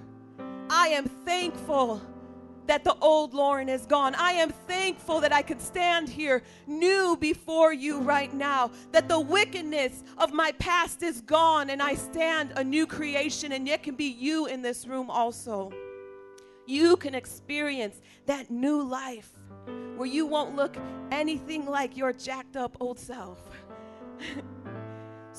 I 0.69 0.89
am 0.89 1.05
thankful 1.05 2.01
that 2.69 2.83
the 2.83 2.95
old 3.01 3.33
Lauren 3.33 3.67
is 3.67 3.87
gone. 3.87 4.13
I 4.13 4.33
am 4.33 4.51
thankful 4.51 5.21
that 5.21 5.33
I 5.33 5.41
could 5.41 5.59
stand 5.59 6.07
here 6.07 6.43
new 6.67 7.17
before 7.19 7.73
you 7.73 7.99
right 7.99 8.31
now, 8.31 8.69
that 8.91 9.09
the 9.09 9.19
wickedness 9.19 10.03
of 10.19 10.33
my 10.33 10.51
past 10.59 11.01
is 11.01 11.21
gone 11.21 11.71
and 11.71 11.81
I 11.81 11.95
stand 11.95 12.53
a 12.55 12.63
new 12.63 12.85
creation, 12.85 13.53
and 13.53 13.67
it 13.67 13.81
can 13.81 13.95
be 13.95 14.05
you 14.05 14.45
in 14.45 14.61
this 14.61 14.85
room 14.85 15.09
also. 15.09 15.73
You 16.67 16.95
can 16.95 17.15
experience 17.15 18.01
that 18.27 18.51
new 18.51 18.83
life 18.83 19.31
where 19.95 20.07
you 20.07 20.27
won't 20.27 20.55
look 20.55 20.77
anything 21.11 21.65
like 21.65 21.97
your 21.97 22.13
jacked 22.13 22.55
up 22.55 22.77
old 22.79 22.99
self. 22.99 23.39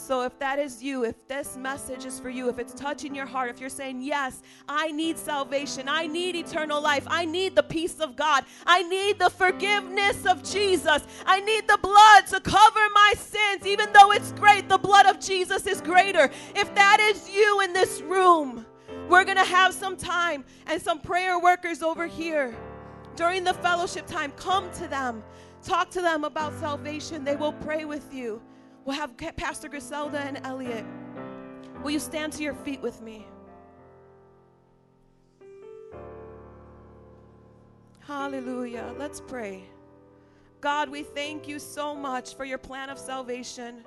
So, 0.00 0.22
if 0.22 0.38
that 0.38 0.58
is 0.58 0.82
you, 0.82 1.04
if 1.04 1.28
this 1.28 1.56
message 1.56 2.04
is 2.04 2.18
for 2.18 2.30
you, 2.30 2.48
if 2.48 2.58
it's 2.58 2.72
touching 2.72 3.14
your 3.14 3.26
heart, 3.26 3.50
if 3.50 3.60
you're 3.60 3.68
saying, 3.68 4.02
Yes, 4.02 4.42
I 4.68 4.90
need 4.90 5.18
salvation, 5.18 5.88
I 5.88 6.06
need 6.06 6.34
eternal 6.34 6.80
life, 6.80 7.04
I 7.06 7.24
need 7.24 7.54
the 7.54 7.62
peace 7.62 8.00
of 8.00 8.16
God, 8.16 8.44
I 8.66 8.82
need 8.82 9.18
the 9.18 9.30
forgiveness 9.30 10.24
of 10.26 10.42
Jesus, 10.42 11.02
I 11.26 11.40
need 11.40 11.68
the 11.68 11.78
blood 11.82 12.26
to 12.28 12.40
cover 12.40 12.80
my 12.94 13.12
sins, 13.16 13.66
even 13.66 13.92
though 13.92 14.12
it's 14.12 14.32
great, 14.32 14.68
the 14.68 14.78
blood 14.78 15.06
of 15.06 15.20
Jesus 15.20 15.66
is 15.66 15.80
greater. 15.80 16.30
If 16.56 16.74
that 16.74 16.98
is 17.00 17.30
you 17.30 17.60
in 17.60 17.72
this 17.72 18.00
room, 18.00 18.66
we're 19.08 19.24
going 19.24 19.36
to 19.36 19.44
have 19.44 19.74
some 19.74 19.96
time 19.96 20.44
and 20.66 20.80
some 20.80 21.00
prayer 21.00 21.38
workers 21.38 21.82
over 21.82 22.06
here. 22.06 22.56
During 23.16 23.44
the 23.44 23.54
fellowship 23.54 24.06
time. 24.06 24.32
Come 24.32 24.70
to 24.72 24.88
them, 24.88 25.22
talk 25.62 25.90
to 25.90 26.00
them 26.00 26.24
about 26.24 26.58
salvation, 26.58 27.24
they 27.24 27.36
will 27.36 27.52
pray 27.52 27.84
with 27.84 28.14
you. 28.14 28.40
We'll 28.84 28.96
have 28.96 29.16
Pastor 29.36 29.68
Griselda 29.68 30.18
and 30.18 30.40
Elliot. 30.44 30.84
Will 31.82 31.90
you 31.90 32.00
stand 32.00 32.32
to 32.34 32.42
your 32.42 32.54
feet 32.54 32.80
with 32.80 33.00
me? 33.00 33.26
Hallelujah. 38.00 38.94
Let's 38.98 39.20
pray. 39.20 39.62
God, 40.60 40.88
we 40.88 41.02
thank 41.02 41.46
you 41.46 41.58
so 41.58 41.94
much 41.94 42.34
for 42.34 42.44
your 42.44 42.58
plan 42.58 42.90
of 42.90 42.98
salvation. 42.98 43.84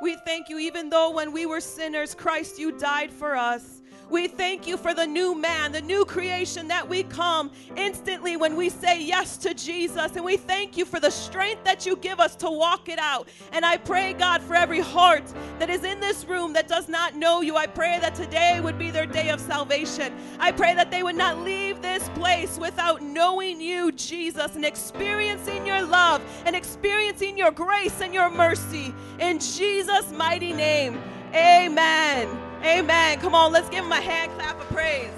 We 0.00 0.16
thank 0.24 0.48
you, 0.48 0.58
even 0.58 0.88
though 0.88 1.10
when 1.10 1.32
we 1.32 1.46
were 1.46 1.60
sinners, 1.60 2.14
Christ, 2.14 2.58
you 2.58 2.72
died 2.72 3.12
for 3.12 3.36
us. 3.36 3.81
We 4.10 4.28
thank 4.28 4.66
you 4.66 4.76
for 4.76 4.92
the 4.94 5.06
new 5.06 5.34
man, 5.34 5.72
the 5.72 5.80
new 5.80 6.04
creation 6.04 6.68
that 6.68 6.88
we 6.88 7.02
come 7.04 7.50
instantly 7.76 8.36
when 8.36 8.56
we 8.56 8.68
say 8.68 9.02
yes 9.02 9.36
to 9.38 9.54
Jesus. 9.54 10.14
And 10.14 10.24
we 10.24 10.36
thank 10.36 10.76
you 10.76 10.84
for 10.84 11.00
the 11.00 11.10
strength 11.10 11.64
that 11.64 11.86
you 11.86 11.96
give 11.96 12.20
us 12.20 12.36
to 12.36 12.50
walk 12.50 12.88
it 12.88 12.98
out. 12.98 13.28
And 13.52 13.64
I 13.64 13.78
pray, 13.78 14.12
God, 14.12 14.42
for 14.42 14.54
every 14.54 14.80
heart 14.80 15.24
that 15.58 15.70
is 15.70 15.84
in 15.84 16.00
this 16.00 16.26
room 16.26 16.52
that 16.52 16.68
does 16.68 16.88
not 16.88 17.16
know 17.16 17.40
you, 17.40 17.56
I 17.56 17.66
pray 17.66 17.98
that 18.00 18.14
today 18.14 18.60
would 18.60 18.78
be 18.78 18.90
their 18.90 19.06
day 19.06 19.30
of 19.30 19.40
salvation. 19.40 20.12
I 20.38 20.52
pray 20.52 20.74
that 20.74 20.90
they 20.90 21.02
would 21.02 21.16
not 21.16 21.38
leave 21.38 21.80
this 21.80 22.06
place 22.10 22.58
without 22.58 23.02
knowing 23.02 23.60
you, 23.60 23.92
Jesus, 23.92 24.56
and 24.56 24.64
experiencing 24.64 25.66
your 25.66 25.82
love 25.82 26.22
and 26.44 26.54
experiencing 26.54 27.38
your 27.38 27.50
grace 27.50 28.00
and 28.00 28.12
your 28.12 28.30
mercy. 28.30 28.94
In 29.18 29.38
Jesus' 29.38 30.12
mighty 30.12 30.52
name, 30.52 31.00
amen. 31.34 32.51
Amen. 32.64 33.18
Come 33.18 33.34
on, 33.34 33.50
let's 33.50 33.68
give 33.70 33.84
him 33.84 33.90
a 33.90 34.00
hand 34.00 34.30
clap 34.32 34.60
of 34.60 34.68
praise. 34.68 35.10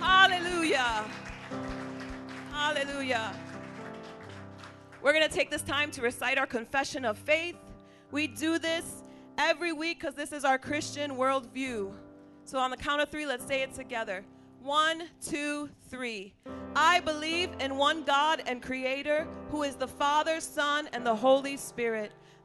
Hallelujah. 0.00 1.04
Hallelujah. 2.50 3.34
We're 5.02 5.12
going 5.12 5.28
to 5.28 5.34
take 5.34 5.50
this 5.50 5.60
time 5.60 5.90
to 5.90 6.00
recite 6.00 6.38
our 6.38 6.46
confession 6.46 7.04
of 7.04 7.18
faith. 7.18 7.56
We 8.10 8.28
do 8.28 8.58
this 8.58 9.02
every 9.36 9.74
week 9.74 10.00
because 10.00 10.14
this 10.14 10.32
is 10.32 10.46
our 10.46 10.58
Christian 10.58 11.16
worldview. 11.16 11.92
So, 12.44 12.58
on 12.58 12.70
the 12.70 12.76
count 12.78 13.02
of 13.02 13.10
three, 13.10 13.26
let's 13.26 13.44
say 13.44 13.60
it 13.60 13.74
together. 13.74 14.24
One, 14.62 15.02
two, 15.20 15.68
three. 15.90 16.32
I 16.74 17.00
believe 17.00 17.50
in 17.60 17.76
one 17.76 18.04
God 18.04 18.42
and 18.46 18.62
Creator 18.62 19.26
who 19.50 19.64
is 19.64 19.74
the 19.74 19.88
Father, 19.88 20.40
Son, 20.40 20.88
and 20.94 21.04
the 21.04 21.14
Holy 21.14 21.58
Spirit 21.58 22.12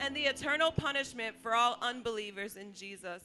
and 0.00 0.14
the 0.14 0.22
eternal 0.22 0.70
punishment 0.70 1.36
for 1.40 1.54
all 1.54 1.78
unbelievers 1.82 2.56
in 2.56 2.72
Jesus. 2.72 3.22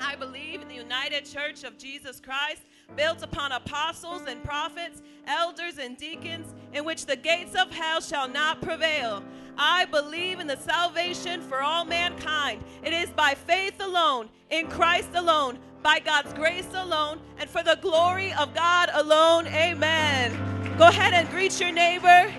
I 0.00 0.14
believe 0.16 0.62
in 0.62 0.68
the 0.68 0.74
United 0.74 1.24
Church 1.24 1.64
of 1.64 1.76
Jesus 1.76 2.20
Christ, 2.20 2.62
built 2.96 3.22
upon 3.22 3.52
apostles 3.52 4.22
and 4.28 4.42
prophets, 4.44 5.02
elders 5.26 5.78
and 5.78 5.96
deacons, 5.96 6.54
in 6.72 6.84
which 6.84 7.06
the 7.06 7.16
gates 7.16 7.54
of 7.54 7.70
hell 7.72 8.00
shall 8.00 8.28
not 8.28 8.62
prevail. 8.62 9.22
I 9.56 9.86
believe 9.86 10.38
in 10.38 10.46
the 10.46 10.56
salvation 10.56 11.42
for 11.42 11.62
all 11.62 11.84
mankind. 11.84 12.62
It 12.84 12.92
is 12.92 13.10
by 13.10 13.34
faith 13.34 13.80
alone, 13.80 14.28
in 14.50 14.68
Christ 14.68 15.10
alone, 15.14 15.58
by 15.82 15.98
God's 15.98 16.32
grace 16.32 16.68
alone, 16.74 17.20
and 17.38 17.50
for 17.50 17.62
the 17.62 17.78
glory 17.82 18.32
of 18.34 18.54
God 18.54 18.90
alone. 18.92 19.46
Amen. 19.48 20.76
Go 20.78 20.86
ahead 20.86 21.12
and 21.12 21.28
greet 21.30 21.58
your 21.60 21.72
neighbor. 21.72 22.32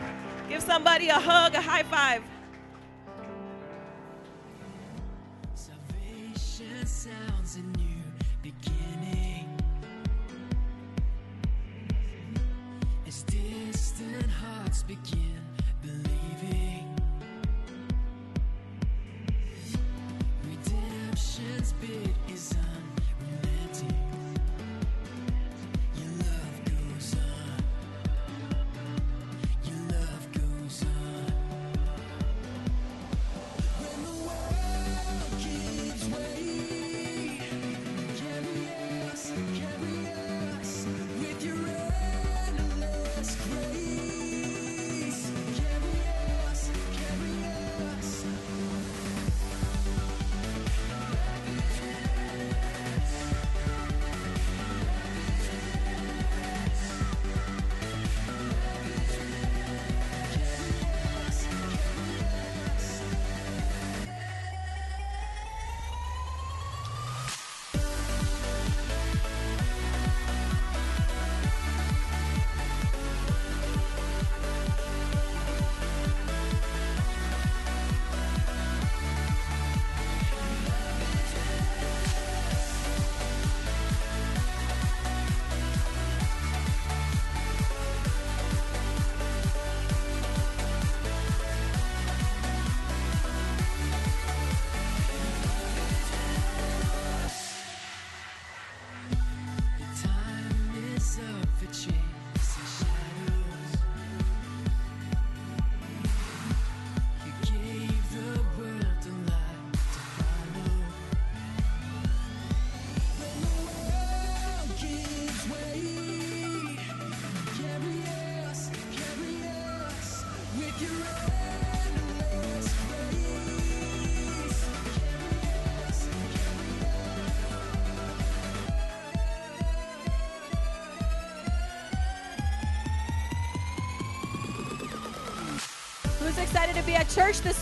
Give 0.48 0.64
somebody 0.64 1.10
a 1.10 1.20
hug, 1.20 1.56
a 1.56 1.62
high 1.62 1.84
five. 1.84 2.24
Begin 14.90 15.29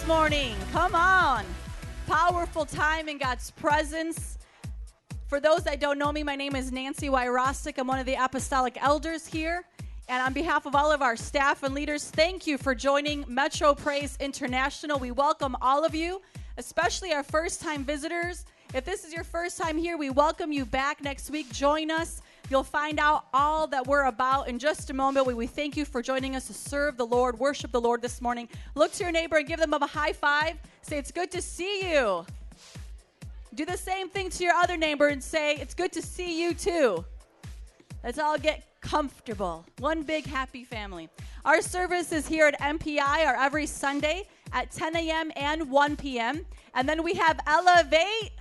morning? 0.07 0.55
Come 0.71 0.95
on. 0.95 1.43
Powerful 2.07 2.63
time 2.63 3.09
in 3.09 3.17
God's 3.17 3.51
presence. 3.51 4.37
For 5.27 5.41
those 5.41 5.65
that 5.65 5.81
don't 5.81 5.99
know 5.99 6.13
me, 6.13 6.23
my 6.23 6.37
name 6.37 6.55
is 6.55 6.71
Nancy 6.71 7.09
Wyrostick. 7.09 7.77
I'm 7.77 7.87
one 7.87 7.99
of 7.99 8.05
the 8.05 8.13
apostolic 8.13 8.81
elders 8.81 9.27
here. 9.27 9.65
And 10.07 10.23
on 10.23 10.31
behalf 10.31 10.65
of 10.65 10.75
all 10.75 10.93
of 10.93 11.01
our 11.01 11.17
staff 11.17 11.63
and 11.63 11.75
leaders, 11.75 12.05
thank 12.09 12.47
you 12.47 12.57
for 12.57 12.73
joining 12.73 13.25
Metro 13.27 13.75
Praise 13.75 14.15
International. 14.21 14.97
We 14.97 15.11
welcome 15.11 15.57
all 15.61 15.83
of 15.83 15.93
you, 15.93 16.21
especially 16.57 17.11
our 17.11 17.23
first 17.23 17.61
time 17.61 17.83
visitors. 17.83 18.45
If 18.73 18.85
this 18.85 19.03
is 19.03 19.11
your 19.11 19.25
first 19.25 19.57
time 19.57 19.77
here, 19.77 19.97
we 19.97 20.09
welcome 20.09 20.53
you 20.53 20.65
back 20.65 21.03
next 21.03 21.31
week. 21.31 21.51
Join 21.51 21.91
us. 21.91 22.21
You'll 22.49 22.63
find 22.63 22.97
out 22.97 23.25
all 23.33 23.67
that 23.67 23.87
we're 23.87 24.05
about 24.05 24.47
in 24.47 24.57
just 24.57 24.89
a 24.89 24.93
moment. 24.93 25.27
We, 25.27 25.33
we 25.33 25.47
thank 25.47 25.75
you 25.75 25.83
for 25.83 26.01
joining 26.01 26.35
us 26.35 26.47
to 26.47 26.53
serve 26.53 26.95
the 26.95 27.05
Lord, 27.05 27.37
worship 27.37 27.71
the 27.71 27.81
Lord 27.81 28.01
this 28.01 28.21
morning. 28.21 28.47
Look 28.73 28.93
to 28.93 29.03
your 29.03 29.11
neighbor 29.11 29.35
and 29.37 29.47
give 29.47 29.59
them 29.59 29.73
a 29.73 29.85
high 29.85 30.13
five. 30.13 30.55
Say, 30.81 30.97
It's 30.97 31.11
good 31.11 31.29
to 31.31 31.41
see 31.41 31.91
you. 31.91 32.25
Do 33.53 33.65
the 33.65 33.75
same 33.75 34.07
thing 34.07 34.29
to 34.29 34.43
your 34.43 34.53
other 34.53 34.77
neighbor 34.77 35.09
and 35.09 35.21
say, 35.21 35.55
It's 35.55 35.73
good 35.73 35.91
to 35.93 36.01
see 36.01 36.41
you 36.41 36.53
too. 36.53 37.03
Let's 38.01 38.19
all 38.19 38.37
get 38.37 38.63
comfortable. 38.79 39.65
One 39.79 40.03
big 40.03 40.25
happy 40.25 40.63
family. 40.63 41.09
Our 41.43 41.61
service 41.61 42.13
is 42.13 42.27
here 42.27 42.47
at 42.47 42.59
MPI 42.61 43.25
are 43.25 43.35
every 43.35 43.65
Sunday 43.65 44.27
at 44.53 44.71
10 44.71 44.95
a.m. 44.95 45.31
and 45.35 45.69
1 45.69 45.97
p.m. 45.97 46.45
And 46.73 46.87
then 46.87 47.03
we 47.03 47.13
have 47.15 47.39
Elevate 47.45 48.31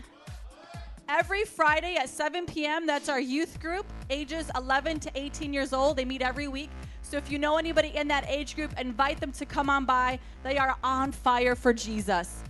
every 1.09 1.45
Friday 1.45 1.97
at 1.97 2.09
7 2.09 2.47
p.m. 2.47 2.87
That's 2.87 3.09
our 3.09 3.21
youth 3.21 3.61
group, 3.61 3.87
ages 4.11 4.51
11 4.57 5.01
to 5.01 5.11
18 5.15 5.53
years 5.53 5.73
old. 5.73 5.97
They 5.97 6.05
meet 6.05 6.23
every 6.23 6.49
week. 6.49 6.71
So 7.03 7.17
if 7.17 7.31
you 7.31 7.39
know 7.39 7.57
anybody 7.57 7.93
in 7.95 8.09
that 8.09 8.25
age 8.29 8.57
group, 8.57 8.73
invite 8.79 9.21
them 9.21 9.33
to 9.33 9.47
come 9.47 9.71
on 9.71 9.85
by. 9.85 10.19
They 10.43 10.59
are 10.59 10.77
on 10.83 11.13
fire 11.13 11.55
for 11.55 11.73
Jesus. 11.73 12.43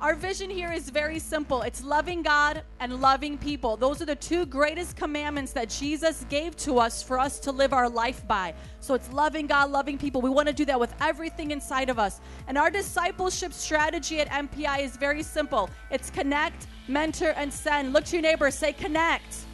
Our 0.00 0.14
vision 0.14 0.48
here 0.48 0.70
is 0.70 0.90
very 0.90 1.18
simple 1.18 1.62
it's 1.62 1.82
loving 1.82 2.22
God 2.22 2.62
and 2.78 3.00
loving 3.00 3.36
people. 3.36 3.76
Those 3.76 4.00
are 4.00 4.04
the 4.04 4.14
two 4.14 4.46
greatest 4.46 4.94
commandments 4.94 5.52
that 5.54 5.70
Jesus 5.70 6.24
gave 6.28 6.56
to 6.58 6.78
us 6.78 7.02
for 7.02 7.18
us 7.18 7.40
to 7.40 7.50
live 7.50 7.72
our 7.72 7.88
life 7.88 8.24
by. 8.28 8.54
So 8.78 8.94
it's 8.94 9.12
loving 9.12 9.48
God, 9.48 9.72
loving 9.72 9.98
people. 9.98 10.20
We 10.20 10.30
want 10.30 10.46
to 10.46 10.54
do 10.54 10.64
that 10.66 10.78
with 10.78 10.94
everything 11.00 11.50
inside 11.50 11.90
of 11.90 11.98
us. 11.98 12.20
And 12.46 12.56
our 12.56 12.70
discipleship 12.70 13.52
strategy 13.52 14.20
at 14.20 14.28
MPI 14.28 14.84
is 14.84 14.96
very 14.96 15.24
simple 15.24 15.68
it's 15.90 16.10
connect, 16.10 16.68
mentor, 16.88 17.30
and 17.36 17.52
send. 17.52 17.92
Look 17.92 18.04
to 18.06 18.16
your 18.16 18.22
neighbor, 18.22 18.50
say 18.50 18.72
connect. 18.72 19.44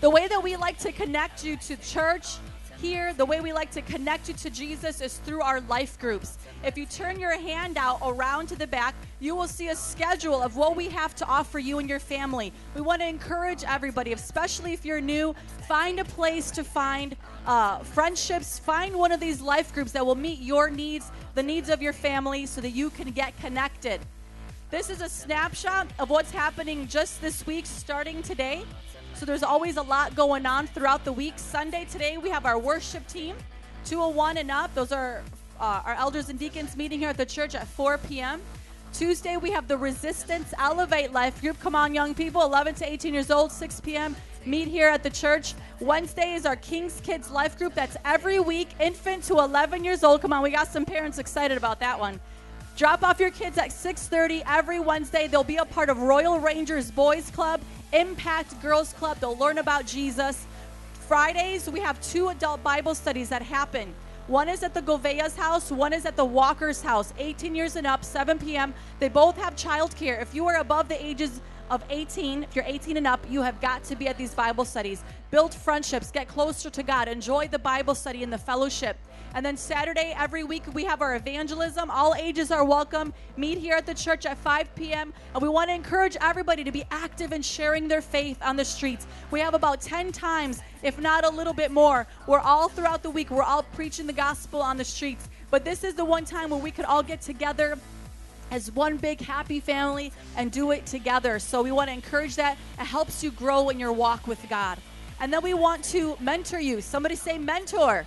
The 0.00 0.10
way 0.10 0.28
that 0.28 0.42
we 0.42 0.56
like 0.56 0.78
to 0.78 0.92
connect 0.92 1.44
you 1.44 1.56
to 1.56 1.76
church 1.76 2.36
here, 2.80 3.12
the 3.12 3.24
way 3.24 3.40
we 3.40 3.52
like 3.52 3.72
to 3.72 3.82
connect 3.82 4.28
you 4.28 4.34
to 4.34 4.50
Jesus 4.50 5.00
is 5.00 5.18
through 5.18 5.40
our 5.40 5.60
life 5.62 5.98
groups. 5.98 6.38
If 6.64 6.78
you 6.78 6.86
turn 6.86 7.18
your 7.18 7.32
hand 7.32 7.58
handout 7.68 7.98
around 8.04 8.46
to 8.48 8.56
the 8.56 8.66
back, 8.66 8.94
you 9.18 9.34
will 9.34 9.48
see 9.48 9.68
a 9.68 9.74
schedule 9.74 10.40
of 10.40 10.56
what 10.56 10.76
we 10.76 10.88
have 10.88 11.14
to 11.16 11.26
offer 11.26 11.58
you 11.58 11.80
and 11.80 11.88
your 11.88 11.98
family. 11.98 12.52
We 12.74 12.80
want 12.80 13.02
to 13.02 13.08
encourage 13.08 13.64
everybody, 13.64 14.12
especially 14.12 14.72
if 14.72 14.84
you're 14.84 15.00
new, 15.00 15.34
find 15.66 15.98
a 15.98 16.04
place 16.04 16.50
to 16.52 16.62
find 16.62 17.16
uh, 17.46 17.80
friendships, 17.80 18.58
find 18.60 18.96
one 18.96 19.10
of 19.10 19.18
these 19.18 19.40
life 19.40 19.74
groups 19.74 19.92
that 19.92 20.06
will 20.06 20.14
meet 20.14 20.38
your 20.38 20.70
needs, 20.70 21.10
the 21.34 21.42
needs 21.42 21.68
of 21.68 21.82
your 21.82 21.92
family, 21.92 22.46
so 22.46 22.60
that 22.60 22.70
you 22.70 22.90
can 22.90 23.10
get 23.10 23.36
connected. 23.40 24.00
This 24.70 24.90
is 24.90 25.00
a 25.00 25.08
snapshot 25.08 25.86
of 25.98 26.10
what's 26.10 26.30
happening 26.30 26.86
just 26.88 27.22
this 27.22 27.46
week, 27.46 27.64
starting 27.64 28.22
today. 28.22 28.64
So 29.14 29.24
there's 29.24 29.42
always 29.42 29.78
a 29.78 29.82
lot 29.82 30.14
going 30.14 30.44
on 30.44 30.66
throughout 30.66 31.06
the 31.06 31.12
week. 31.12 31.38
Sunday 31.38 31.86
today 31.90 32.18
we 32.18 32.28
have 32.28 32.44
our 32.44 32.58
worship 32.58 33.06
team, 33.06 33.34
201 33.86 34.36
and 34.36 34.50
up. 34.50 34.74
Those 34.74 34.92
are 34.92 35.22
uh, 35.58 35.80
our 35.86 35.94
elders 35.94 36.28
and 36.28 36.38
deacons 36.38 36.76
meeting 36.76 36.98
here 36.98 37.08
at 37.08 37.16
the 37.16 37.24
church 37.24 37.54
at 37.54 37.66
4 37.66 37.96
p.m. 37.96 38.42
Tuesday, 38.92 39.38
we 39.38 39.50
have 39.50 39.68
the 39.68 39.76
Resistance 39.76 40.52
Elevate 40.58 41.12
Life 41.12 41.40
Group. 41.40 41.58
Come 41.60 41.74
on, 41.74 41.94
young 41.94 42.14
people, 42.14 42.42
11 42.42 42.74
to 42.76 42.92
18 42.92 43.14
years 43.14 43.30
old, 43.30 43.50
6 43.50 43.80
p.m. 43.80 44.14
Meet 44.44 44.68
here 44.68 44.88
at 44.88 45.02
the 45.02 45.10
church. 45.10 45.54
Wednesday 45.80 46.34
is 46.34 46.44
our 46.44 46.56
King's 46.56 47.00
Kids 47.00 47.30
Life 47.30 47.56
Group. 47.56 47.74
That's 47.74 47.96
every 48.04 48.38
week, 48.38 48.68
infant 48.80 49.24
to 49.24 49.38
11 49.38 49.82
years 49.82 50.04
old. 50.04 50.20
Come 50.20 50.34
on, 50.34 50.42
we 50.42 50.50
got 50.50 50.68
some 50.68 50.84
parents 50.84 51.18
excited 51.18 51.56
about 51.56 51.80
that 51.80 51.98
one. 51.98 52.20
Drop 52.78 53.02
off 53.02 53.18
your 53.18 53.32
kids 53.32 53.58
at 53.58 53.72
6:30 53.72 54.44
every 54.46 54.78
Wednesday. 54.78 55.26
They'll 55.26 55.42
be 55.42 55.56
a 55.56 55.64
part 55.64 55.90
of 55.90 55.98
Royal 55.98 56.38
Rangers 56.38 56.92
Boys 56.92 57.28
Club, 57.28 57.60
Impact 57.92 58.62
Girls 58.62 58.92
Club. 58.92 59.18
They'll 59.18 59.36
learn 59.36 59.58
about 59.58 59.84
Jesus. 59.84 60.46
Fridays, 61.08 61.68
we 61.68 61.80
have 61.80 62.00
two 62.00 62.28
adult 62.28 62.62
Bible 62.62 62.94
studies 62.94 63.30
that 63.30 63.42
happen. 63.42 63.92
One 64.28 64.48
is 64.48 64.62
at 64.62 64.74
the 64.74 64.82
Govea's 64.82 65.34
house, 65.34 65.72
one 65.72 65.92
is 65.92 66.06
at 66.06 66.14
the 66.14 66.24
Walker's 66.24 66.80
house, 66.80 67.12
18 67.18 67.56
years 67.56 67.74
and 67.74 67.84
up, 67.84 68.04
7 68.04 68.38
p.m. 68.38 68.72
They 69.00 69.08
both 69.08 69.36
have 69.38 69.56
childcare. 69.56 70.22
If 70.22 70.32
you 70.32 70.46
are 70.46 70.60
above 70.60 70.88
the 70.88 71.04
ages 71.04 71.40
of 71.70 71.82
18, 71.90 72.44
if 72.44 72.54
you're 72.54 72.64
18 72.64 72.96
and 72.96 73.08
up, 73.08 73.26
you 73.28 73.42
have 73.42 73.60
got 73.60 73.82
to 73.84 73.96
be 73.96 74.06
at 74.06 74.16
these 74.16 74.34
Bible 74.34 74.64
studies. 74.64 75.02
Build 75.32 75.52
friendships, 75.52 76.12
get 76.12 76.28
closer 76.28 76.70
to 76.70 76.84
God, 76.84 77.08
enjoy 77.08 77.48
the 77.48 77.58
Bible 77.58 77.96
study 77.96 78.22
and 78.22 78.32
the 78.32 78.38
fellowship. 78.38 78.96
And 79.38 79.46
then 79.46 79.56
Saturday, 79.56 80.16
every 80.18 80.42
week, 80.42 80.64
we 80.74 80.84
have 80.86 81.00
our 81.00 81.14
evangelism. 81.14 81.92
All 81.92 82.12
ages 82.16 82.50
are 82.50 82.64
welcome. 82.64 83.14
Meet 83.36 83.58
here 83.58 83.76
at 83.76 83.86
the 83.86 83.94
church 83.94 84.26
at 84.26 84.36
5 84.36 84.74
p.m. 84.74 85.14
And 85.32 85.40
we 85.40 85.48
want 85.48 85.70
to 85.70 85.74
encourage 85.74 86.16
everybody 86.20 86.64
to 86.64 86.72
be 86.72 86.82
active 86.90 87.32
in 87.32 87.42
sharing 87.42 87.86
their 87.86 88.02
faith 88.02 88.38
on 88.42 88.56
the 88.56 88.64
streets. 88.64 89.06
We 89.30 89.38
have 89.38 89.54
about 89.54 89.80
10 89.80 90.10
times, 90.10 90.60
if 90.82 90.98
not 90.98 91.24
a 91.24 91.28
little 91.28 91.52
bit 91.52 91.70
more. 91.70 92.08
We're 92.26 92.40
all 92.40 92.68
throughout 92.68 93.04
the 93.04 93.10
week, 93.10 93.30
we're 93.30 93.44
all 93.44 93.62
preaching 93.62 94.08
the 94.08 94.12
gospel 94.12 94.60
on 94.60 94.76
the 94.76 94.84
streets. 94.84 95.28
But 95.52 95.64
this 95.64 95.84
is 95.84 95.94
the 95.94 96.04
one 96.04 96.24
time 96.24 96.50
where 96.50 96.58
we 96.58 96.72
could 96.72 96.86
all 96.86 97.04
get 97.04 97.20
together 97.20 97.78
as 98.50 98.72
one 98.72 98.96
big 98.96 99.20
happy 99.20 99.60
family 99.60 100.10
and 100.36 100.50
do 100.50 100.72
it 100.72 100.84
together. 100.84 101.38
So 101.38 101.62
we 101.62 101.70
want 101.70 101.90
to 101.90 101.94
encourage 101.94 102.34
that. 102.34 102.58
It 102.76 102.86
helps 102.86 103.22
you 103.22 103.30
grow 103.30 103.68
in 103.68 103.78
your 103.78 103.92
walk 103.92 104.26
with 104.26 104.44
God. 104.48 104.78
And 105.20 105.32
then 105.32 105.44
we 105.44 105.54
want 105.54 105.84
to 105.84 106.16
mentor 106.18 106.58
you. 106.58 106.80
Somebody 106.80 107.14
say 107.14 107.38
mentor. 107.38 108.04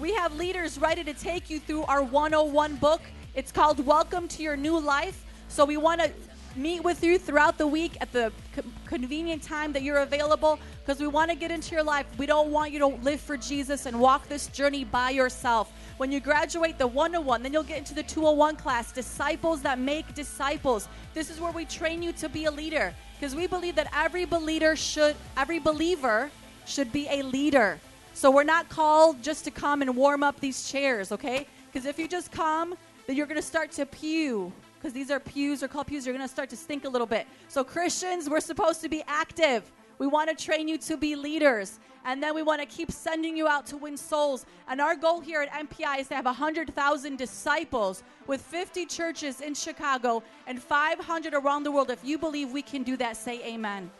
We 0.00 0.14
have 0.14 0.34
leaders 0.34 0.78
ready 0.78 1.04
to 1.04 1.12
take 1.12 1.50
you 1.50 1.60
through 1.60 1.82
our 1.82 2.02
101 2.02 2.76
book. 2.76 3.02
It's 3.34 3.52
called 3.52 3.84
Welcome 3.84 4.28
to 4.28 4.42
Your 4.42 4.56
New 4.56 4.80
Life. 4.80 5.26
So 5.48 5.66
we 5.66 5.76
want 5.76 6.00
to 6.00 6.10
meet 6.56 6.82
with 6.82 7.04
you 7.04 7.18
throughout 7.18 7.58
the 7.58 7.66
week 7.66 7.98
at 8.00 8.10
the 8.10 8.32
co- 8.56 8.62
convenient 8.86 9.42
time 9.42 9.74
that 9.74 9.82
you're 9.82 9.98
available 9.98 10.58
because 10.80 11.00
we 11.00 11.06
want 11.06 11.30
to 11.30 11.36
get 11.36 11.50
into 11.50 11.74
your 11.74 11.84
life. 11.84 12.06
We 12.16 12.24
don't 12.24 12.50
want 12.50 12.72
you 12.72 12.78
to 12.78 12.86
live 12.86 13.20
for 13.20 13.36
Jesus 13.36 13.84
and 13.84 14.00
walk 14.00 14.26
this 14.26 14.46
journey 14.46 14.84
by 14.84 15.10
yourself. 15.10 15.70
When 15.98 16.10
you 16.10 16.18
graduate 16.18 16.78
the 16.78 16.86
101, 16.86 17.42
then 17.42 17.52
you'll 17.52 17.62
get 17.62 17.76
into 17.76 17.92
the 17.92 18.02
201 18.02 18.56
class, 18.56 18.92
Disciples 18.92 19.60
That 19.60 19.78
Make 19.78 20.14
Disciples. 20.14 20.88
This 21.12 21.28
is 21.28 21.40
where 21.40 21.52
we 21.52 21.66
train 21.66 22.02
you 22.02 22.14
to 22.14 22.28
be 22.30 22.46
a 22.46 22.50
leader 22.50 22.94
because 23.18 23.34
we 23.34 23.46
believe 23.46 23.74
that 23.74 23.92
every 23.94 24.24
believer 24.24 24.76
should 24.76 25.14
every 25.36 25.58
believer 25.58 26.30
should 26.64 26.90
be 26.90 27.06
a 27.10 27.22
leader. 27.22 27.78
So 28.14 28.30
we're 28.30 28.44
not 28.44 28.68
called 28.68 29.22
just 29.22 29.44
to 29.44 29.50
come 29.50 29.82
and 29.82 29.96
warm 29.96 30.22
up 30.22 30.40
these 30.40 30.70
chairs, 30.70 31.12
okay? 31.12 31.46
Because 31.72 31.86
if 31.86 31.98
you 31.98 32.08
just 32.08 32.30
come, 32.30 32.74
then 33.06 33.16
you're 33.16 33.26
going 33.26 33.40
to 33.40 33.46
start 33.46 33.72
to 33.72 33.86
pew. 33.86 34.52
Because 34.78 34.92
these 34.92 35.10
are 35.10 35.20
pews, 35.20 35.62
or 35.62 35.68
called 35.68 35.86
pews, 35.86 36.06
you're 36.06 36.14
going 36.14 36.26
to 36.26 36.32
start 36.32 36.48
to 36.50 36.56
stink 36.56 36.84
a 36.84 36.88
little 36.88 37.06
bit. 37.06 37.26
So, 37.48 37.62
Christians, 37.62 38.30
we're 38.30 38.40
supposed 38.40 38.80
to 38.80 38.88
be 38.88 39.02
active. 39.06 39.70
We 39.98 40.06
want 40.06 40.30
to 40.30 40.44
train 40.44 40.68
you 40.68 40.78
to 40.78 40.96
be 40.96 41.14
leaders. 41.14 41.78
And 42.06 42.22
then 42.22 42.34
we 42.34 42.42
want 42.42 42.62
to 42.62 42.66
keep 42.66 42.90
sending 42.90 43.36
you 43.36 43.46
out 43.46 43.66
to 43.66 43.76
win 43.76 43.96
souls. 43.96 44.46
And 44.68 44.80
our 44.80 44.96
goal 44.96 45.20
here 45.20 45.42
at 45.42 45.52
MPI 45.52 46.00
is 46.00 46.08
to 46.08 46.14
have 46.14 46.24
100,000 46.24 47.18
disciples 47.18 48.02
with 48.26 48.40
50 48.40 48.86
churches 48.86 49.42
in 49.42 49.54
Chicago 49.54 50.22
and 50.46 50.62
500 50.62 51.34
around 51.34 51.64
the 51.64 51.70
world. 51.70 51.90
If 51.90 52.02
you 52.02 52.16
believe 52.16 52.52
we 52.52 52.62
can 52.62 52.82
do 52.82 52.96
that, 52.96 53.18
say 53.18 53.44
amen 53.44 53.90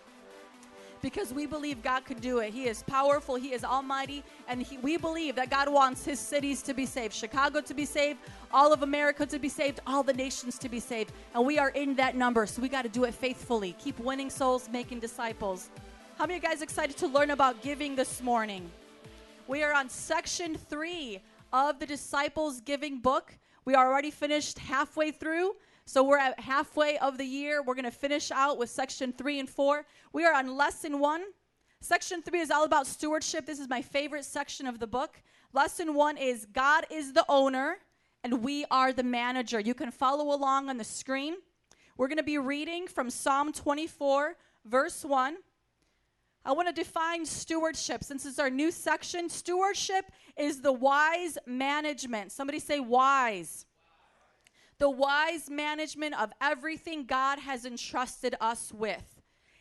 because 1.02 1.32
we 1.32 1.46
believe 1.46 1.82
God 1.82 2.04
could 2.04 2.20
do 2.20 2.38
it. 2.38 2.52
He 2.52 2.64
is 2.64 2.82
powerful, 2.82 3.36
He 3.36 3.52
is 3.52 3.64
almighty, 3.64 4.22
and 4.48 4.62
he, 4.62 4.78
we 4.78 4.96
believe 4.96 5.36
that 5.36 5.50
God 5.50 5.72
wants 5.72 6.04
His 6.04 6.18
cities 6.18 6.62
to 6.62 6.74
be 6.74 6.86
saved 6.86 7.14
Chicago 7.14 7.60
to 7.60 7.74
be 7.74 7.84
saved, 7.84 8.18
all 8.52 8.72
of 8.72 8.82
America 8.82 9.26
to 9.26 9.38
be 9.38 9.48
saved, 9.48 9.80
all 9.86 10.02
the 10.02 10.12
nations 10.12 10.58
to 10.58 10.68
be 10.68 10.80
saved. 10.80 11.12
And 11.34 11.46
we 11.46 11.58
are 11.58 11.70
in 11.70 11.94
that 11.96 12.16
number, 12.16 12.46
so 12.46 12.62
we 12.62 12.68
got 12.68 12.82
to 12.82 12.88
do 12.88 13.04
it 13.04 13.14
faithfully. 13.14 13.74
Keep 13.78 13.98
winning 14.00 14.30
souls, 14.30 14.68
making 14.70 15.00
disciples. 15.00 15.70
How 16.18 16.26
many 16.26 16.36
of 16.36 16.42
you 16.42 16.48
guys 16.48 16.62
excited 16.62 16.96
to 16.98 17.06
learn 17.06 17.30
about 17.30 17.62
giving 17.62 17.96
this 17.96 18.20
morning? 18.20 18.70
We 19.46 19.62
are 19.62 19.72
on 19.72 19.88
section 19.88 20.56
three 20.56 21.20
of 21.52 21.78
the 21.78 21.86
Disciples 21.86 22.60
Giving 22.60 22.98
book. 22.98 23.36
We 23.64 23.74
are 23.74 23.86
already 23.88 24.10
finished 24.10 24.58
halfway 24.58 25.10
through. 25.10 25.56
So 25.90 26.04
we're 26.04 26.18
at 26.18 26.38
halfway 26.38 26.98
of 26.98 27.18
the 27.18 27.24
year. 27.24 27.64
We're 27.64 27.74
going 27.74 27.84
to 27.84 27.90
finish 27.90 28.30
out 28.30 28.58
with 28.58 28.70
section 28.70 29.12
three 29.12 29.40
and 29.40 29.50
four. 29.50 29.84
We 30.12 30.24
are 30.24 30.32
on 30.32 30.56
lesson 30.56 31.00
one. 31.00 31.24
Section 31.80 32.22
three 32.22 32.38
is 32.38 32.52
all 32.52 32.62
about 32.62 32.86
stewardship. 32.86 33.44
This 33.44 33.58
is 33.58 33.68
my 33.68 33.82
favorite 33.82 34.24
section 34.24 34.68
of 34.68 34.78
the 34.78 34.86
book. 34.86 35.20
Lesson 35.52 35.94
one 35.94 36.16
is 36.16 36.46
God 36.46 36.86
is 36.92 37.12
the 37.12 37.24
owner 37.28 37.78
and 38.22 38.44
we 38.44 38.64
are 38.70 38.92
the 38.92 39.02
manager. 39.02 39.58
You 39.58 39.74
can 39.74 39.90
follow 39.90 40.32
along 40.32 40.68
on 40.68 40.76
the 40.76 40.84
screen. 40.84 41.34
We're 41.96 42.06
going 42.06 42.18
to 42.18 42.22
be 42.22 42.38
reading 42.38 42.86
from 42.86 43.10
Psalm 43.10 43.52
24, 43.52 44.36
verse 44.66 45.04
1. 45.04 45.38
I 46.44 46.52
want 46.52 46.68
to 46.68 46.72
define 46.72 47.26
stewardship 47.26 48.04
since 48.04 48.24
it's 48.24 48.38
our 48.38 48.48
new 48.48 48.70
section. 48.70 49.28
Stewardship 49.28 50.04
is 50.36 50.62
the 50.62 50.72
wise 50.72 51.36
management. 51.46 52.30
Somebody 52.30 52.60
say 52.60 52.78
wise 52.78 53.66
the 54.80 54.90
wise 54.90 55.50
management 55.50 56.18
of 56.18 56.32
everything 56.40 57.04
God 57.04 57.38
has 57.38 57.66
entrusted 57.66 58.34
us 58.40 58.72
with. 58.72 59.20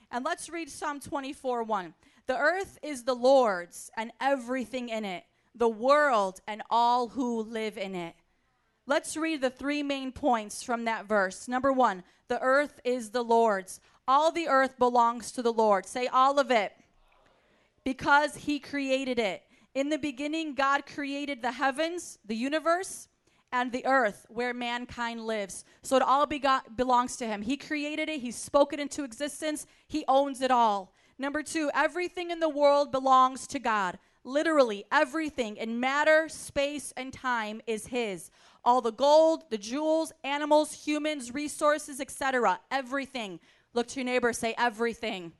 And 0.09 0.23
let's 0.25 0.49
read 0.49 0.69
Psalm 0.71 1.01
24 1.01 1.63
1. 1.63 1.93
The 2.25 2.37
earth 2.37 2.79
is 2.81 3.03
the 3.03 3.13
Lord's 3.13 3.91
and 3.97 4.11
everything 4.21 4.87
in 4.87 5.03
it, 5.03 5.25
the 5.53 5.67
world 5.67 6.39
and 6.47 6.63
all 6.69 7.09
who 7.09 7.41
live 7.43 7.77
in 7.77 7.95
it. 7.95 8.15
Let's 8.87 9.17
read 9.17 9.41
the 9.41 9.49
three 9.49 9.83
main 9.83 10.13
points 10.13 10.63
from 10.63 10.85
that 10.85 11.05
verse. 11.05 11.49
Number 11.49 11.73
one, 11.73 12.03
the 12.29 12.41
earth 12.41 12.79
is 12.85 13.09
the 13.09 13.23
Lord's. 13.23 13.81
All 14.07 14.31
the 14.31 14.47
earth 14.47 14.79
belongs 14.79 15.33
to 15.33 15.41
the 15.41 15.53
Lord. 15.53 15.85
Say 15.85 16.07
all 16.07 16.39
of 16.39 16.49
it. 16.49 16.71
Because 17.83 18.35
he 18.35 18.59
created 18.59 19.19
it. 19.19 19.43
In 19.75 19.89
the 19.89 19.99
beginning, 19.99 20.55
God 20.55 20.85
created 20.85 21.41
the 21.41 21.51
heavens, 21.51 22.17
the 22.25 22.35
universe, 22.35 23.08
and 23.51 23.71
the 23.71 23.85
earth 23.85 24.25
where 24.29 24.53
mankind 24.53 25.25
lives. 25.25 25.65
So 25.81 25.95
it 25.95 26.01
all 26.01 26.25
begot, 26.25 26.77
belongs 26.77 27.15
to 27.17 27.27
him. 27.27 27.41
He 27.41 27.57
created 27.57 28.09
it, 28.09 28.21
he 28.21 28.31
spoke 28.31 28.73
it 28.73 28.79
into 28.79 29.03
existence, 29.03 29.65
he 29.87 30.05
owns 30.07 30.41
it 30.41 30.51
all. 30.51 30.93
Number 31.17 31.43
two, 31.43 31.69
everything 31.73 32.31
in 32.31 32.39
the 32.39 32.49
world 32.49 32.91
belongs 32.91 33.45
to 33.47 33.59
God. 33.59 33.99
Literally, 34.23 34.85
everything 34.91 35.57
in 35.57 35.79
matter, 35.79 36.29
space, 36.29 36.93
and 36.95 37.11
time 37.11 37.61
is 37.67 37.87
his. 37.87 38.31
All 38.63 38.81
the 38.81 38.91
gold, 38.91 39.43
the 39.49 39.57
jewels, 39.57 40.11
animals, 40.23 40.73
humans, 40.73 41.33
resources, 41.33 41.99
etc. 41.99 42.59
Everything. 42.69 43.39
Look 43.73 43.87
to 43.87 43.99
your 43.99 44.05
neighbor, 44.05 44.33
say 44.33 44.55
everything. 44.57 45.33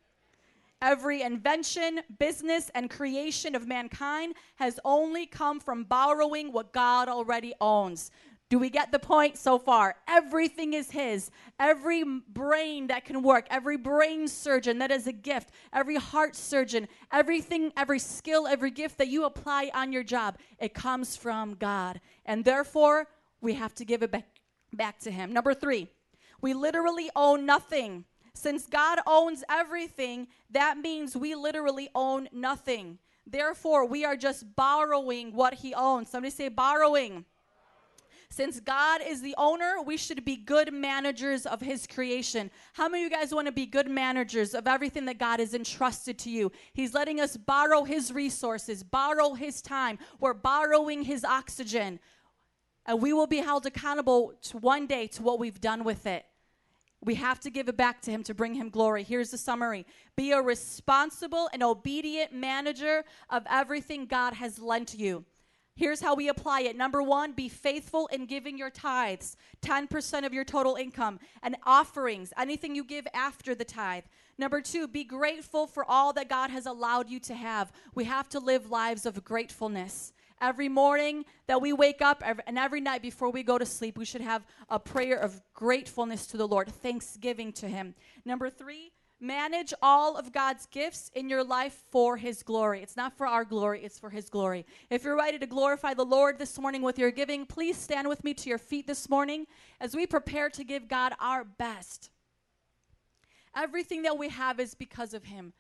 Every 0.82 1.22
invention, 1.22 2.02
business, 2.20 2.72
and 2.74 2.90
creation 2.90 3.54
of 3.54 3.68
mankind 3.68 4.36
has 4.56 4.80
only 4.86 5.26
come 5.26 5.60
from 5.60 5.84
borrowing 5.84 6.54
what 6.54 6.72
God 6.72 7.10
already 7.10 7.54
owns. 7.60 8.12
Do 8.50 8.58
we 8.58 8.72
get 8.72 8.92
the 8.92 8.98
point 8.98 9.38
so 9.38 9.60
far? 9.60 9.96
Everything 10.08 10.74
is 10.74 10.90
His. 10.90 11.30
Every 11.60 12.04
brain 12.04 12.88
that 12.88 13.06
can 13.06 13.22
work, 13.22 13.46
every 13.52 13.78
brain 13.78 14.28
surgeon 14.28 14.80
that 14.80 14.90
is 14.90 15.06
a 15.06 15.12
gift, 15.12 15.52
every 15.72 15.98
heart 15.98 16.36
surgeon, 16.36 16.88
everything, 17.12 17.72
every 17.78 18.00
skill, 18.00 18.48
every 18.48 18.72
gift 18.72 18.98
that 18.98 19.08
you 19.08 19.26
apply 19.26 19.70
on 19.76 19.94
your 19.94 20.04
job, 20.04 20.40
it 20.58 20.74
comes 20.74 21.16
from 21.16 21.56
God. 21.56 22.02
And 22.26 22.44
therefore, 22.44 23.08
we 23.40 23.54
have 23.54 23.76
to 23.76 23.86
give 23.86 24.02
it 24.02 24.12
back, 24.12 24.26
back 24.74 24.98
to 25.02 25.12
Him. 25.12 25.32
Number 25.32 25.54
three, 25.54 25.88
we 26.42 26.56
literally 26.56 27.12
own 27.16 27.46
nothing. 27.46 28.06
Since 28.34 28.68
God 28.68 29.00
owns 29.06 29.44
everything, 29.50 30.28
that 30.52 30.78
means 30.78 31.16
we 31.16 31.36
literally 31.36 31.90
own 31.94 32.30
nothing. 32.32 33.00
Therefore, 33.26 33.86
we 33.86 34.06
are 34.06 34.16
just 34.16 34.56
borrowing 34.56 35.34
what 35.34 35.56
He 35.56 35.74
owns. 35.74 36.10
Somebody 36.10 36.32
say 36.32 36.50
borrowing. 36.50 37.26
Since 38.32 38.60
God 38.60 39.02
is 39.06 39.22
the 39.22 39.34
owner, 39.40 39.82
we 39.84 39.98
should 39.98 40.24
be 40.24 40.36
good 40.36 40.72
managers 40.72 41.48
of 41.48 41.62
His 41.62 41.88
creation. 41.88 42.52
How 42.74 42.88
many 42.88 43.04
of 43.04 43.12
you 43.12 43.18
guys 43.18 43.34
want 43.34 43.48
to 43.48 43.52
be 43.52 43.66
good 43.66 43.90
managers 43.90 44.54
of 44.54 44.68
everything 44.68 45.06
that 45.06 45.18
God 45.18 45.40
has 45.40 45.56
entrusted 45.56 46.20
to 46.20 46.30
you? 46.30 46.52
He's 46.74 46.94
letting 46.94 47.20
us 47.20 47.38
borrow 47.38 47.84
His 47.84 48.12
resources, 48.12 48.84
borrow 48.84 49.34
His 49.34 49.64
time. 49.64 49.98
We're 50.20 50.36
borrowing 50.36 51.04
His 51.04 51.26
oxygen. 51.26 52.00
And 52.86 53.02
we 53.02 53.14
will 53.14 53.28
be 53.28 53.38
held 53.38 53.66
accountable 53.66 54.34
one 54.54 54.86
day 54.86 55.08
to 55.08 55.24
what 55.24 55.40
we've 55.40 55.60
done 55.60 55.84
with 55.84 56.06
it. 56.06 56.26
We 57.02 57.16
have 57.16 57.39
to 57.41 57.50
give 57.50 57.70
it 57.70 57.78
back 57.78 58.02
to 58.04 58.12
him 58.12 58.24
to 58.24 58.34
bring 58.34 58.56
him 58.56 58.70
glory. 58.70 59.04
Here's 59.04 59.32
the 59.32 59.38
summary 59.38 59.86
Be 60.16 60.32
a 60.32 60.41
responsible 60.41 61.50
and 61.54 61.64
obedient 61.64 62.34
manager 62.34 63.04
of 63.30 63.43
everything 63.50 64.06
God 64.06 64.34
has 64.34 64.60
lent 64.60 64.93
you. 64.93 65.26
Here's 65.80 66.02
how 66.02 66.14
we 66.14 66.28
apply 66.28 66.64
it. 66.64 66.76
Number 66.76 67.02
one, 67.02 67.32
be 67.32 67.47
faithful 67.47 68.08
in 68.08 68.26
giving 68.26 68.58
your 68.58 68.70
tithes, 68.70 69.38
10% 69.62 70.26
of 70.26 70.34
your 70.34 70.43
total 70.43 70.76
income, 70.76 71.22
and 71.41 71.56
offerings, 71.64 72.34
anything 72.38 72.76
you 72.76 72.84
give 72.84 73.08
after 73.14 73.56
the 73.56 73.64
tithe. 73.64 74.04
Number 74.38 74.60
two, 74.60 74.89
be 74.89 75.06
grateful 75.06 75.68
for 75.68 75.86
all 75.89 76.12
that 76.14 76.28
God 76.28 76.50
has 76.50 76.66
allowed 76.66 77.10
you 77.10 77.22
to 77.22 77.34
have. 77.34 77.72
We 77.95 78.04
have 78.04 78.28
to 78.30 78.41
live 78.41 78.70
lives 78.70 79.06
of 79.06 79.24
gratefulness. 79.24 80.12
Every 80.42 80.70
morning 80.70 81.26
that 81.48 81.62
we 81.62 81.74
wake 81.74 82.02
up 82.02 82.24
and 82.26 82.58
every 82.58 82.80
night 82.80 83.02
before 83.02 83.30
we 83.30 83.44
go 83.44 83.58
to 83.58 83.66
sleep, 83.66 83.98
we 83.98 84.06
should 84.06 84.22
have 84.22 84.46
a 84.70 84.80
prayer 84.80 85.18
of 85.18 85.42
gratefulness 85.54 86.28
to 86.28 86.38
the 86.38 86.48
Lord, 86.48 86.70
thanksgiving 86.70 87.52
to 87.54 87.68
Him. 87.68 87.94
Number 88.24 88.50
three, 88.50 88.94
manage 89.20 89.74
all 89.82 90.16
of 90.16 90.32
God's 90.32 90.66
gifts 90.68 91.12
in 91.14 91.30
your 91.30 91.44
life 91.44 91.84
for 91.92 92.16
His 92.16 92.42
glory. 92.42 92.82
It's 92.82 92.96
not 92.96 93.18
for 93.18 93.28
our 93.28 93.44
glory, 93.44 93.84
it's 93.84 94.00
for 94.00 94.10
His 94.10 94.30
glory. 94.30 94.66
If 94.90 95.04
you're 95.04 95.18
ready 95.18 95.40
to 95.40 95.46
glorify 95.46 95.94
the 95.94 96.06
Lord 96.06 96.40
this 96.40 96.58
morning 96.58 96.82
with 96.82 96.98
your 96.98 97.12
giving, 97.12 97.46
please 97.46 97.78
stand 97.78 98.08
with 98.08 98.24
me 98.24 98.34
to 98.36 98.50
your 98.50 98.58
feet 98.58 98.88
this 98.88 99.10
morning 99.10 99.46
as 99.82 99.94
we 99.94 100.08
prepare 100.08 100.50
to 100.52 100.64
give 100.64 100.88
God 100.88 101.14
our 101.20 101.44
best. 101.44 102.12
Everything 103.56 104.04
that 104.04 104.18
we 104.18 104.30
have 104.30 104.60
is 104.60 104.74
because 104.74 105.14
of 105.14 105.26
Him. 105.26 105.54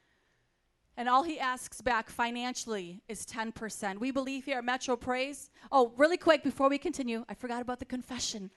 And 0.99 1.07
all 1.07 1.23
he 1.23 1.39
asks 1.39 1.79
back 1.79 2.09
financially 2.09 3.01
is 3.07 3.25
10%. 3.25 3.99
We 3.99 4.11
believe 4.11 4.43
here 4.43 4.57
at 4.57 4.65
Metro 4.65 4.97
Praise. 4.97 5.49
Oh, 5.71 5.93
really 5.95 6.17
quick 6.17 6.43
before 6.43 6.67
we 6.67 6.77
continue, 6.77 7.23
I 7.29 7.35
forgot 7.35 7.61
about 7.61 7.79
the 7.79 7.85
confession. 7.85 8.51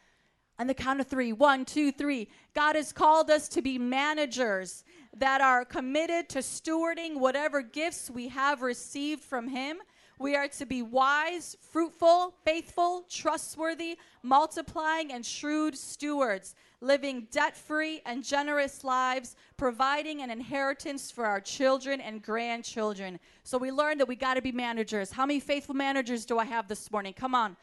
On 0.59 0.67
the 0.67 0.75
count 0.75 0.99
of 0.99 1.07
three 1.07 1.33
one, 1.33 1.65
two, 1.65 1.93
three. 1.93 2.29
God 2.53 2.75
has 2.75 2.93
called 2.93 3.31
us 3.31 3.49
to 3.51 3.63
be 3.63 3.79
managers 3.79 4.83
that 5.17 5.41
are 5.41 5.65
committed 5.65 6.29
to 6.31 6.41
stewarding 6.41 7.21
whatever 7.21 7.63
gifts 7.63 8.11
we 8.11 8.27
have 8.31 8.61
received 8.61 9.23
from 9.23 9.47
Him. 9.47 9.77
We 10.19 10.35
are 10.35 10.49
to 10.49 10.67
be 10.67 10.83
wise, 10.83 11.57
fruitful, 11.61 12.35
faithful, 12.45 13.05
trustworthy, 13.09 13.99
multiplying, 14.25 15.13
and 15.13 15.25
shrewd 15.25 15.79
stewards, 15.79 16.57
living 16.83 17.29
debt 17.31 17.57
free 17.57 18.03
and 18.05 18.23
generous 18.23 18.85
lives, 18.85 19.37
providing 19.57 20.21
an 20.21 20.31
inheritance 20.31 21.11
for 21.11 21.25
our 21.25 21.41
children 21.41 22.01
and 22.01 22.23
grandchildren. 22.23 23.19
So 23.45 23.57
we 23.57 23.71
learned 23.71 24.01
that 24.01 24.09
we 24.09 24.17
got 24.17 24.35
to 24.35 24.43
be 24.43 24.53
managers. 24.53 25.11
How 25.11 25.25
many 25.25 25.41
faithful 25.41 25.75
managers 25.75 26.27
do 26.27 26.39
I 26.39 26.45
have 26.45 26.69
this 26.69 26.91
morning? 26.91 27.15
Come 27.15 27.35
on. 27.35 27.57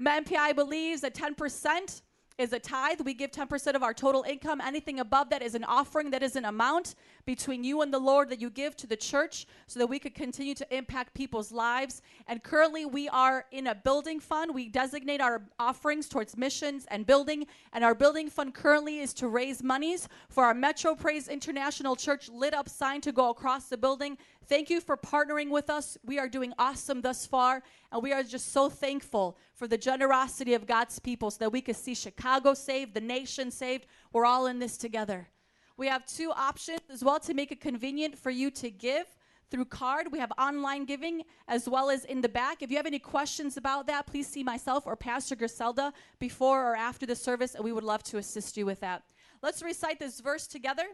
MPI 0.00 0.54
believes 0.54 1.02
that 1.02 1.14
10% 1.14 2.02
is 2.38 2.52
a 2.52 2.58
tithe. 2.58 3.00
We 3.00 3.14
give 3.14 3.30
10% 3.30 3.74
of 3.74 3.82
our 3.82 3.94
total 3.94 4.22
income. 4.22 4.60
Anything 4.60 5.00
above 5.00 5.30
that 5.30 5.42
is 5.42 5.54
an 5.54 5.64
offering, 5.64 6.10
that 6.10 6.22
is 6.22 6.36
an 6.36 6.44
amount 6.44 6.94
between 7.24 7.64
you 7.64 7.82
and 7.82 7.92
the 7.92 7.98
Lord 7.98 8.28
that 8.30 8.40
you 8.40 8.50
give 8.50 8.76
to 8.78 8.86
the 8.86 8.96
church 8.96 9.46
so 9.66 9.78
that 9.78 9.86
we 9.86 9.98
could 9.98 10.14
continue 10.14 10.54
to 10.54 10.76
impact 10.76 11.14
people's 11.14 11.52
lives. 11.52 12.02
And 12.26 12.42
currently, 12.42 12.84
we 12.84 13.08
are 13.08 13.46
in 13.52 13.68
a 13.68 13.74
building 13.74 14.20
fund. 14.20 14.54
We 14.54 14.68
designate 14.68 15.20
our 15.20 15.42
offerings 15.58 16.08
towards 16.08 16.36
missions 16.36 16.86
and 16.88 17.06
building. 17.06 17.46
And 17.72 17.84
our 17.84 17.94
building 17.94 18.28
fund 18.28 18.54
currently 18.54 19.00
is 19.00 19.14
to 19.14 19.28
raise 19.28 19.62
monies 19.62 20.08
for 20.28 20.44
our 20.44 20.54
Metro 20.54 20.94
Praise 20.94 21.28
International 21.28 21.96
Church 21.96 22.28
lit 22.28 22.54
up 22.54 22.68
sign 22.68 23.00
to 23.02 23.12
go 23.12 23.30
across 23.30 23.66
the 23.66 23.76
building. 23.76 24.18
Thank 24.46 24.70
you 24.70 24.80
for 24.80 24.96
partnering 24.96 25.50
with 25.50 25.70
us. 25.70 25.96
We 26.04 26.18
are 26.18 26.28
doing 26.28 26.52
awesome 26.58 27.00
thus 27.00 27.26
far, 27.26 27.62
and 27.90 28.02
we 28.02 28.12
are 28.12 28.22
just 28.22 28.52
so 28.52 28.68
thankful 28.68 29.38
for 29.54 29.68
the 29.68 29.78
generosity 29.78 30.54
of 30.54 30.66
God's 30.66 30.98
people 30.98 31.30
so 31.30 31.38
that 31.40 31.52
we 31.52 31.60
could 31.60 31.76
see 31.76 31.94
Chicago 31.94 32.52
saved, 32.54 32.94
the 32.94 33.00
nation 33.00 33.50
saved. 33.50 33.86
We're 34.12 34.26
all 34.26 34.46
in 34.46 34.58
this 34.58 34.76
together. 34.76 35.28
We 35.76 35.86
have 35.86 36.04
two 36.06 36.32
options 36.32 36.80
as 36.90 37.04
well 37.04 37.20
to 37.20 37.34
make 37.34 37.52
it 37.52 37.60
convenient 37.60 38.18
for 38.18 38.30
you 38.30 38.50
to 38.52 38.70
give 38.70 39.06
through 39.50 39.66
card. 39.66 40.10
We 40.10 40.18
have 40.18 40.32
online 40.38 40.86
giving 40.86 41.22
as 41.46 41.68
well 41.68 41.88
as 41.90 42.04
in 42.04 42.20
the 42.20 42.28
back. 42.28 42.62
If 42.62 42.70
you 42.70 42.76
have 42.78 42.86
any 42.86 42.98
questions 42.98 43.56
about 43.56 43.86
that, 43.86 44.06
please 44.06 44.26
see 44.26 44.42
myself 44.42 44.86
or 44.86 44.96
Pastor 44.96 45.36
Griselda 45.36 45.92
before 46.18 46.72
or 46.72 46.74
after 46.74 47.06
the 47.06 47.16
service, 47.16 47.54
and 47.54 47.64
we 47.64 47.72
would 47.72 47.84
love 47.84 48.02
to 48.04 48.18
assist 48.18 48.56
you 48.56 48.66
with 48.66 48.80
that. 48.80 49.02
Let's 49.42 49.62
recite 49.62 49.98
this 49.98 50.20
verse 50.20 50.46
together. 50.46 50.84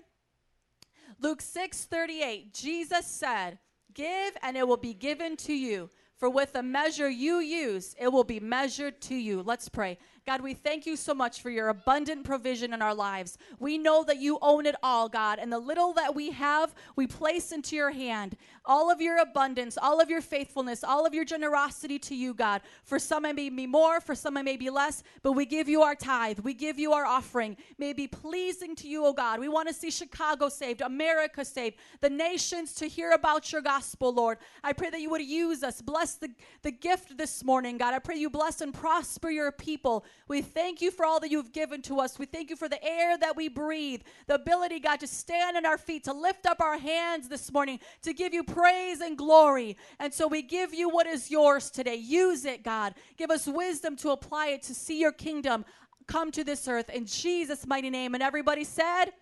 Luke 1.20 1.40
6 1.40 1.84
38, 1.84 2.52
Jesus 2.54 3.06
said, 3.06 3.58
Give 3.94 4.36
and 4.42 4.56
it 4.56 4.66
will 4.66 4.76
be 4.76 4.94
given 4.94 5.36
to 5.38 5.52
you. 5.52 5.90
For 6.18 6.28
with 6.28 6.52
the 6.52 6.64
measure 6.64 7.08
you 7.08 7.38
use, 7.38 7.94
it 7.96 8.08
will 8.08 8.24
be 8.24 8.40
measured 8.40 9.00
to 9.02 9.14
you. 9.14 9.40
Let's 9.40 9.68
pray. 9.68 9.98
God, 10.26 10.40
we 10.40 10.52
thank 10.52 10.84
you 10.84 10.96
so 10.96 11.14
much 11.14 11.40
for 11.40 11.48
your 11.48 11.68
abundant 11.68 12.24
provision 12.24 12.74
in 12.74 12.82
our 12.82 12.94
lives. 12.94 13.38
We 13.60 13.78
know 13.78 14.02
that 14.02 14.18
you 14.18 14.36
own 14.42 14.66
it 14.66 14.74
all, 14.82 15.08
God, 15.08 15.38
and 15.38 15.52
the 15.52 15.60
little 15.60 15.92
that 15.92 16.16
we 16.16 16.32
have, 16.32 16.74
we 16.96 17.06
place 17.06 17.52
into 17.52 17.76
your 17.76 17.92
hand. 17.92 18.36
All 18.68 18.90
of 18.90 19.00
your 19.00 19.16
abundance, 19.16 19.78
all 19.80 19.98
of 19.98 20.10
your 20.10 20.20
faithfulness, 20.20 20.84
all 20.84 21.06
of 21.06 21.14
your 21.14 21.24
generosity 21.24 21.98
to 22.00 22.14
you, 22.14 22.34
God. 22.34 22.60
For 22.84 22.98
some 22.98 23.24
it 23.24 23.34
may 23.34 23.48
be 23.48 23.66
more, 23.66 23.98
for 23.98 24.14
some 24.14 24.36
it 24.36 24.42
may 24.42 24.58
be 24.58 24.68
less, 24.68 25.02
but 25.22 25.32
we 25.32 25.46
give 25.46 25.70
you 25.70 25.80
our 25.80 25.94
tithe. 25.94 26.40
We 26.40 26.52
give 26.52 26.78
you 26.78 26.92
our 26.92 27.06
offering. 27.06 27.56
May 27.78 27.94
be 27.94 28.06
pleasing 28.06 28.76
to 28.76 28.86
you, 28.86 29.06
oh 29.06 29.14
God. 29.14 29.40
We 29.40 29.48
want 29.48 29.68
to 29.68 29.74
see 29.74 29.90
Chicago 29.90 30.50
saved, 30.50 30.82
America 30.82 31.46
saved, 31.46 31.76
the 32.02 32.10
nations 32.10 32.74
to 32.74 32.86
hear 32.86 33.12
about 33.12 33.50
your 33.50 33.62
gospel, 33.62 34.12
Lord. 34.12 34.36
I 34.62 34.74
pray 34.74 34.90
that 34.90 35.00
you 35.00 35.08
would 35.08 35.22
use 35.22 35.62
us. 35.62 35.80
Bless 35.80 36.16
the, 36.16 36.28
the 36.60 36.70
gift 36.70 37.16
this 37.16 37.42
morning, 37.42 37.78
God. 37.78 37.94
I 37.94 38.00
pray 38.00 38.16
you 38.16 38.28
bless 38.28 38.60
and 38.60 38.74
prosper 38.74 39.30
your 39.30 39.50
people. 39.50 40.04
We 40.28 40.42
thank 40.42 40.82
you 40.82 40.90
for 40.90 41.06
all 41.06 41.20
that 41.20 41.30
you've 41.30 41.52
given 41.52 41.80
to 41.82 42.00
us. 42.00 42.18
We 42.18 42.26
thank 42.26 42.50
you 42.50 42.56
for 42.56 42.68
the 42.68 42.84
air 42.84 43.16
that 43.16 43.34
we 43.34 43.48
breathe, 43.48 44.02
the 44.26 44.34
ability, 44.34 44.80
God, 44.80 45.00
to 45.00 45.06
stand 45.06 45.56
on 45.56 45.64
our 45.64 45.78
feet, 45.78 46.04
to 46.04 46.12
lift 46.12 46.44
up 46.44 46.60
our 46.60 46.76
hands 46.76 47.30
this 47.30 47.50
morning, 47.50 47.80
to 48.02 48.12
give 48.12 48.34
you 48.34 48.44
praise 48.44 48.57
and 48.64 49.16
glory. 49.16 49.76
And 49.98 50.12
so 50.12 50.26
we 50.26 50.42
give 50.42 50.74
you 50.74 50.88
what 50.88 51.06
is 51.06 51.30
yours 51.30 51.70
today. 51.70 51.96
Use 51.96 52.44
it, 52.44 52.62
God. 52.62 52.94
Give 53.16 53.30
us 53.30 53.46
wisdom 53.46 53.96
to 53.96 54.10
apply 54.10 54.48
it 54.48 54.62
to 54.64 54.74
see 54.74 55.00
your 55.00 55.12
kingdom 55.12 55.64
come 56.06 56.32
to 56.32 56.42
this 56.42 56.66
earth 56.66 56.90
in 56.90 57.06
Jesus' 57.06 57.66
mighty 57.66 57.90
name. 57.90 58.14
And 58.14 58.22
everybody 58.22 58.64
said, 58.64 59.12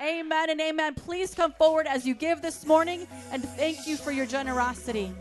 Amen 0.00 0.50
and 0.50 0.60
amen. 0.60 0.94
Please 0.94 1.34
come 1.34 1.52
forward 1.52 1.86
as 1.86 2.06
you 2.06 2.14
give 2.14 2.42
this 2.42 2.66
morning 2.66 3.06
and 3.32 3.42
thank 3.42 3.86
you 3.86 3.96
for 3.96 4.10
your 4.12 4.26
generosity. 4.26 5.12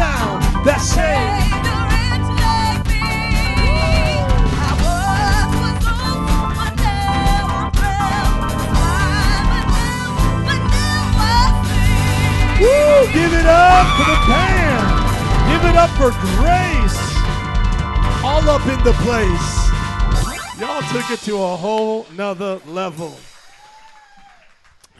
Sound 0.00 0.40
that 0.64 0.80
saved. 0.80 1.60
Woo! 12.60 13.12
Give 13.12 13.32
it 13.40 13.46
up 13.46 13.86
for 13.96 14.06
the 14.12 14.18
band. 14.30 14.88
Give 15.50 15.64
it 15.68 15.76
up 15.76 15.92
for 16.00 16.10
Grace. 16.40 17.00
All 18.24 18.44
up 18.48 18.64
in 18.74 18.80
the 18.88 18.96
place. 19.04 19.50
Y'all 20.58 20.80
took 20.92 21.10
it 21.10 21.20
to 21.26 21.36
a 21.36 21.56
whole 21.56 22.06
nother 22.16 22.58
level. 22.66 23.12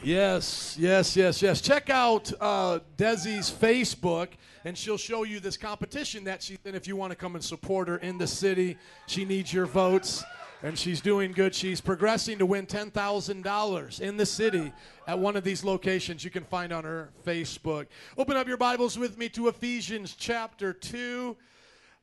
Yes, 0.03 0.77
yes, 0.79 1.15
yes, 1.15 1.43
yes. 1.43 1.61
Check 1.61 1.91
out 1.91 2.33
uh, 2.41 2.79
Desi's 2.97 3.51
Facebook, 3.51 4.29
and 4.65 4.77
she'll 4.77 4.97
show 4.97 5.25
you 5.25 5.41
this 5.41 5.59
competition 5.59 6.25
that 6.25 6.43
she's 6.43 6.57
in. 6.65 6.75
If 6.75 6.89
you 6.89 6.97
want 6.97 7.11
to 7.11 7.17
come 7.17 7.35
and 7.35 7.45
support 7.45 7.87
her 7.89 7.99
in 7.99 8.17
the 8.17 8.27
city, 8.27 8.79
she 9.07 9.27
needs 9.27 9.53
your 9.53 9.67
votes, 9.67 10.25
and 10.63 10.79
she's 10.79 11.03
doing 11.03 11.33
good. 11.33 11.55
She's 11.55 11.83
progressing 11.83 12.39
to 12.39 12.47
win 12.47 12.65
ten 12.65 12.91
thousand 12.91 13.45
dollars 13.45 14.01
in 14.01 14.17
the 14.17 14.25
city 14.25 14.73
at 15.07 15.19
one 15.19 15.37
of 15.37 15.45
these 15.45 15.65
locations. 15.65 16.25
You 16.25 16.31
can 16.31 16.45
find 16.45 16.73
on 16.73 16.85
her 16.85 17.11
Facebook. 17.27 17.87
Open 18.17 18.39
up 18.39 18.49
your 18.49 18.57
Bibles 18.57 18.99
with 18.99 19.19
me 19.19 19.29
to 19.31 19.49
Ephesians 19.49 20.15
chapter 20.19 20.73
two. 20.73 21.37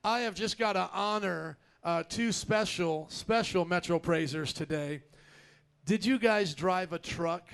I 0.03 0.19
have 0.19 0.35
just 0.35 0.59
got 0.59 0.73
to 0.73 0.87
honor 0.93 1.57
uh, 1.83 2.03
two 2.07 2.31
special, 2.31 3.07
special 3.09 3.65
Metro 3.65 3.97
praisers 3.97 4.53
today. 4.53 5.01
Did 5.83 6.05
you 6.05 6.19
guys 6.19 6.53
drive 6.53 6.93
a 6.93 6.99
truck 6.99 7.49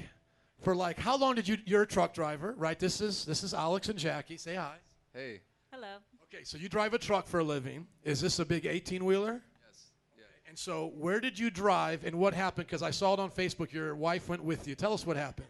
for 0.63 0.75
like 0.75 0.97
how 0.97 1.17
long 1.17 1.35
did 1.35 1.47
you? 1.47 1.57
You're 1.65 1.83
a 1.83 1.87
truck 1.87 2.13
driver, 2.13 2.55
right? 2.57 2.79
This 2.79 3.01
is 3.01 3.25
this 3.25 3.43
is 3.43 3.53
Alex 3.53 3.89
and 3.89 3.99
Jackie. 3.99 4.37
Say 4.37 4.55
hi. 4.55 4.77
Hey. 5.13 5.41
Hello. 5.71 5.97
Okay, 6.33 6.43
so 6.43 6.57
you 6.57 6.69
drive 6.69 6.93
a 6.93 6.97
truck 6.97 7.27
for 7.27 7.39
a 7.39 7.43
living. 7.43 7.85
Is 8.03 8.19
this 8.19 8.39
a 8.39 8.45
big 8.45 8.65
18 8.65 9.05
wheeler? 9.05 9.43
Yes. 9.67 9.85
Yeah. 10.17 10.23
And 10.47 10.57
so, 10.57 10.91
where 10.95 11.19
did 11.19 11.37
you 11.37 11.51
drive, 11.51 12.05
and 12.05 12.15
what 12.17 12.33
happened? 12.33 12.65
Because 12.67 12.81
I 12.81 12.89
saw 12.89 13.13
it 13.13 13.19
on 13.19 13.29
Facebook. 13.29 13.71
Your 13.71 13.95
wife 13.95 14.29
went 14.29 14.43
with 14.43 14.67
you. 14.67 14.73
Tell 14.73 14.93
us 14.93 15.05
what 15.05 15.15
happened. 15.15 15.47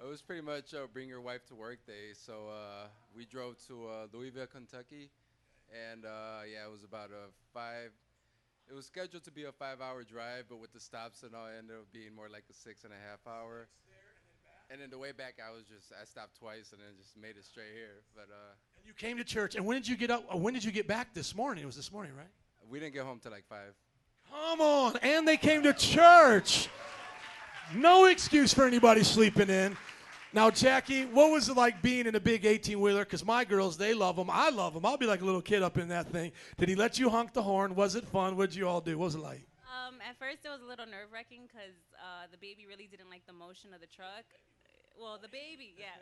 It 0.00 0.06
was 0.06 0.22
pretty 0.22 0.42
much 0.42 0.72
uh, 0.72 0.86
bring 0.92 1.08
your 1.08 1.20
wife 1.20 1.46
to 1.46 1.54
work 1.54 1.84
day. 1.86 2.12
So 2.12 2.48
uh, 2.48 2.88
we 3.16 3.24
drove 3.26 3.56
to 3.68 3.86
uh, 3.86 4.06
Louisville, 4.12 4.46
Kentucky, 4.46 5.10
and 5.90 6.04
uh, 6.04 6.44
yeah, 6.50 6.66
it 6.66 6.70
was 6.70 6.84
about 6.84 7.10
a 7.10 7.30
five. 7.52 7.90
It 8.70 8.74
was 8.74 8.86
scheduled 8.86 9.24
to 9.24 9.30
be 9.30 9.44
a 9.44 9.52
five-hour 9.52 10.04
drive, 10.04 10.44
but 10.48 10.58
with 10.58 10.72
the 10.72 10.80
stops 10.80 11.22
and 11.22 11.34
all, 11.34 11.46
it 11.46 11.56
ended 11.58 11.76
up 11.76 11.92
being 11.92 12.14
more 12.14 12.28
like 12.30 12.44
a 12.48 12.54
six 12.54 12.84
and 12.84 12.94
a 12.94 13.10
half 13.10 13.20
hour. 13.26 13.68
And 14.70 14.80
then 14.80 14.90
the 14.90 14.98
way 14.98 15.12
back, 15.12 15.34
I 15.46 15.50
was 15.54 15.64
just 15.64 15.92
I 16.00 16.04
stopped 16.04 16.38
twice 16.38 16.72
and 16.72 16.80
then 16.80 16.88
just 16.98 17.16
made 17.16 17.36
it 17.36 17.44
straight 17.44 17.72
here. 17.74 18.02
But 18.14 18.28
uh, 18.30 18.54
And 18.78 18.86
you 18.86 18.92
came 18.94 19.16
to 19.18 19.24
church. 19.24 19.54
And 19.54 19.64
when 19.66 19.76
did 19.76 19.86
you 19.86 19.96
get 19.96 20.10
up? 20.10 20.24
uh, 20.32 20.36
When 20.36 20.54
did 20.54 20.64
you 20.64 20.72
get 20.72 20.88
back 20.88 21.12
this 21.14 21.34
morning? 21.34 21.62
It 21.64 21.66
was 21.66 21.76
this 21.76 21.92
morning, 21.92 22.12
right? 22.16 22.26
we 22.70 22.80
didn't 22.80 22.94
get 22.94 23.04
home 23.04 23.20
till 23.22 23.30
like 23.30 23.44
five. 23.46 23.74
Come 24.30 24.60
on. 24.62 24.96
And 25.02 25.28
they 25.28 25.36
came 25.36 25.62
to 25.64 25.74
church. 25.74 26.68
No 27.74 28.06
excuse 28.06 28.54
for 28.54 28.66
anybody 28.66 29.02
sleeping 29.04 29.48
in. 29.50 29.76
Now, 30.32 30.50
Jackie, 30.50 31.04
what 31.04 31.30
was 31.30 31.48
it 31.48 31.56
like 31.56 31.80
being 31.82 32.06
in 32.06 32.14
a 32.16 32.20
big 32.20 32.44
18 32.44 32.80
wheeler? 32.80 33.04
Because 33.04 33.24
my 33.24 33.44
girls, 33.44 33.76
they 33.76 33.94
love 33.94 34.16
them. 34.16 34.28
I 34.32 34.50
love 34.50 34.74
them. 34.74 34.84
I'll 34.84 34.96
be 34.96 35.06
like 35.06 35.20
a 35.20 35.24
little 35.24 35.42
kid 35.42 35.62
up 35.62 35.78
in 35.78 35.88
that 35.88 36.08
thing. 36.08 36.32
Did 36.56 36.68
he 36.70 36.74
let 36.74 36.98
you 36.98 37.08
honk 37.10 37.32
the 37.32 37.42
horn? 37.42 37.74
Was 37.76 37.94
it 37.94 38.04
fun? 38.08 38.36
What 38.36 38.50
did 38.50 38.56
you 38.58 38.66
all 38.66 38.80
do? 38.80 38.98
What 38.98 39.04
was 39.04 39.14
it 39.14 39.20
like? 39.20 39.46
Um, 39.70 39.96
at 40.08 40.16
first, 40.18 40.38
it 40.44 40.48
was 40.48 40.60
a 40.62 40.66
little 40.66 40.86
nerve 40.86 41.12
wracking 41.12 41.42
because 41.46 41.76
uh, 42.00 42.26
the 42.32 42.38
baby 42.38 42.66
really 42.66 42.88
didn't 42.90 43.10
like 43.10 43.22
the 43.26 43.32
motion 43.32 43.72
of 43.74 43.80
the 43.80 43.86
truck. 43.86 44.24
Well, 44.98 45.18
the 45.20 45.28
baby, 45.28 45.74
yeah. 45.78 45.98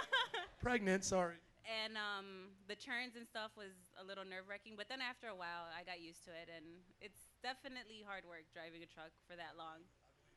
Pregnant, 0.62 1.04
sorry. 1.04 1.34
and 1.66 1.96
um, 1.96 2.50
the 2.68 2.74
turns 2.76 3.16
and 3.16 3.26
stuff 3.26 3.50
was 3.56 3.72
a 4.00 4.04
little 4.04 4.24
nerve 4.24 4.44
wracking. 4.48 4.74
But 4.76 4.88
then 4.88 5.00
after 5.00 5.28
a 5.28 5.34
while, 5.36 5.66
I 5.76 5.82
got 5.84 6.00
used 6.00 6.24
to 6.24 6.30
it, 6.30 6.48
and 6.54 6.64
it's 7.00 7.20
definitely 7.42 8.04
hard 8.06 8.24
work 8.28 8.44
driving 8.52 8.82
a 8.82 8.90
truck 8.90 9.10
for 9.28 9.36
that 9.36 9.56
long. 9.58 9.82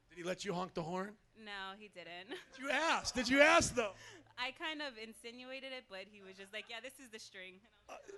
Did 0.10 0.18
he 0.22 0.24
let 0.24 0.46
you 0.46 0.54
honk 0.54 0.74
the 0.74 0.84
horn? 0.84 1.12
No, 1.38 1.74
he 1.80 1.90
didn't. 1.90 2.30
Did 2.30 2.62
you 2.62 2.70
ask? 2.70 3.16
Did 3.16 3.28
you 3.30 3.42
ask 3.42 3.74
though? 3.76 3.94
I 4.38 4.52
kind 4.52 4.82
of 4.82 4.94
insinuated 5.02 5.72
it, 5.72 5.86
but 5.90 6.06
he 6.12 6.22
was 6.22 6.36
just 6.38 6.54
like, 6.54 6.66
"Yeah, 6.70 6.78
this 6.84 6.94
is 7.04 7.10
the 7.12 7.20
string." 7.20 7.56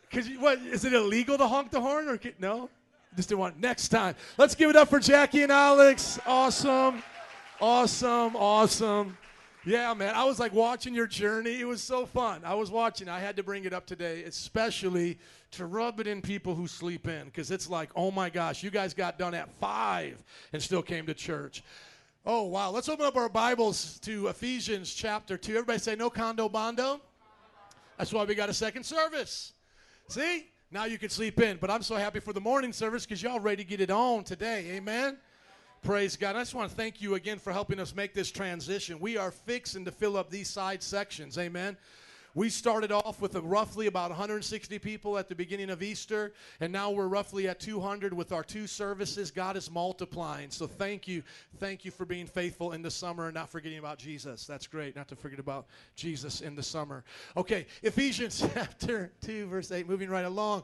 Because 0.10 0.28
what 0.40 0.60
is 0.60 0.84
it 0.86 0.94
illegal 0.94 1.38
to 1.38 1.48
honk 1.48 1.72
the 1.72 1.80
horn 1.82 2.08
or 2.10 2.18
ca- 2.18 2.36
no? 2.40 2.70
Just 3.16 3.30
didn't 3.30 3.40
want 3.40 3.60
next 3.60 3.90
time. 3.90 4.16
Let's 4.38 4.56
give 4.56 4.70
it 4.70 4.76
up 4.76 4.90
for 4.90 5.00
Jackie 5.00 5.44
and 5.44 5.52
Alex. 5.52 6.20
Awesome, 6.26 7.02
awesome, 7.62 8.36
awesome. 8.36 9.18
Yeah, 9.66 9.96
man. 9.96 10.14
I 10.14 10.26
was 10.26 10.40
like 10.40 10.54
watching 10.54 10.94
your 10.94 11.08
journey. 11.08 11.60
It 11.60 11.68
was 11.68 11.82
so 11.82 12.06
fun. 12.06 12.42
I 12.46 12.54
was 12.54 12.70
watching. 12.70 13.10
I 13.10 13.20
had 13.20 13.36
to 13.38 13.44
bring 13.44 13.66
it 13.66 13.74
up 13.74 13.88
today, 13.88 14.24
especially 14.24 15.18
to 15.52 15.66
rub 15.66 16.00
it 16.00 16.06
in 16.06 16.22
people 16.22 16.54
who 16.54 16.68
sleep 16.68 17.08
in, 17.08 17.26
because 17.26 17.50
it's 17.50 17.68
like, 17.68 17.90
oh 17.96 18.12
my 18.12 18.30
gosh, 18.30 18.62
you 18.62 18.70
guys 18.70 18.94
got 18.94 19.18
done 19.18 19.34
at 19.34 19.50
five 19.56 20.24
and 20.54 20.62
still 20.62 20.84
came 20.84 21.08
to 21.08 21.16
church. 21.16 21.64
Oh 22.28 22.44
wow. 22.44 22.70
Let's 22.70 22.90
open 22.90 23.06
up 23.06 23.16
our 23.16 23.30
Bibles 23.30 24.00
to 24.02 24.28
Ephesians 24.28 24.94
chapter 24.94 25.36
two. 25.36 25.54
Everybody 25.54 25.80
say 25.80 25.96
no 25.96 26.12
condo 26.12 26.48
bondo. 26.48 27.02
That's 27.98 28.14
why 28.14 28.24
we 28.24 28.36
got 28.36 28.50
a 28.50 28.54
second 28.54 28.84
service. 28.84 29.54
See? 30.10 30.48
Now 30.70 30.86
you 30.86 30.98
can 30.98 31.10
sleep 31.10 31.40
in. 31.40 31.58
But 31.58 31.72
I'm 31.72 31.82
so 31.82 31.96
happy 31.96 32.20
for 32.20 32.34
the 32.34 32.42
morning 32.42 32.74
service 32.74 33.06
because 33.06 33.24
y'all 33.24 33.40
ready 33.40 33.64
to 33.64 33.70
get 33.70 33.80
it 33.80 33.90
on 33.90 34.24
today. 34.24 34.72
Amen. 34.76 35.18
Praise 35.86 36.18
God. 36.18 36.36
I 36.36 36.40
just 36.40 36.56
want 36.56 36.68
to 36.72 36.76
thank 36.76 37.00
you 37.00 37.14
again 37.14 37.38
for 37.38 37.54
helping 37.54 37.80
us 37.80 37.94
make 37.94 38.16
this 38.16 38.32
transition. 38.32 39.00
We 39.00 39.18
are 39.18 39.30
fixing 39.30 39.86
to 39.86 39.92
fill 39.92 40.18
up 40.18 40.32
these 40.32 40.50
side 40.50 40.82
sections. 40.82 41.38
Amen. 41.38 41.78
We 42.34 42.50
started 42.50 42.92
off 42.92 43.22
with 43.22 43.36
roughly 43.36 43.86
about 43.86 44.10
160 44.10 44.80
people 44.80 45.16
at 45.20 45.30
the 45.30 45.36
beginning 45.36 45.70
of 45.70 45.84
Easter, 45.84 46.34
and 46.60 46.74
now 46.74 46.90
we're 46.90 47.08
roughly 47.08 47.48
at 47.48 47.60
200 47.60 48.14
with 48.14 48.32
our 48.32 48.44
two 48.44 48.66
services. 48.66 49.30
God 49.30 49.56
is 49.56 49.70
multiplying. 49.70 50.50
So 50.50 50.66
thank 50.66 51.08
you. 51.08 51.22
Thank 51.60 51.86
you 51.86 51.92
for 51.92 52.04
being 52.04 52.26
faithful 52.26 52.72
in 52.72 52.82
the 52.82 52.90
summer 52.90 53.26
and 53.26 53.36
not 53.36 53.50
forgetting 53.50 53.78
about 53.78 54.00
Jesus. 54.00 54.48
That's 54.48 54.66
great. 54.66 54.96
Not 54.96 55.08
to 55.10 55.16
forget 55.16 55.38
about 55.38 55.68
Jesus 55.96 56.42
in 56.42 56.56
the 56.56 56.64
summer. 56.64 57.04
Okay, 57.38 57.68
Ephesians 57.84 58.44
chapter 58.56 59.12
2, 59.22 59.46
verse 59.46 59.72
8, 59.72 59.88
moving 59.88 60.10
right 60.10 60.26
along. 60.26 60.64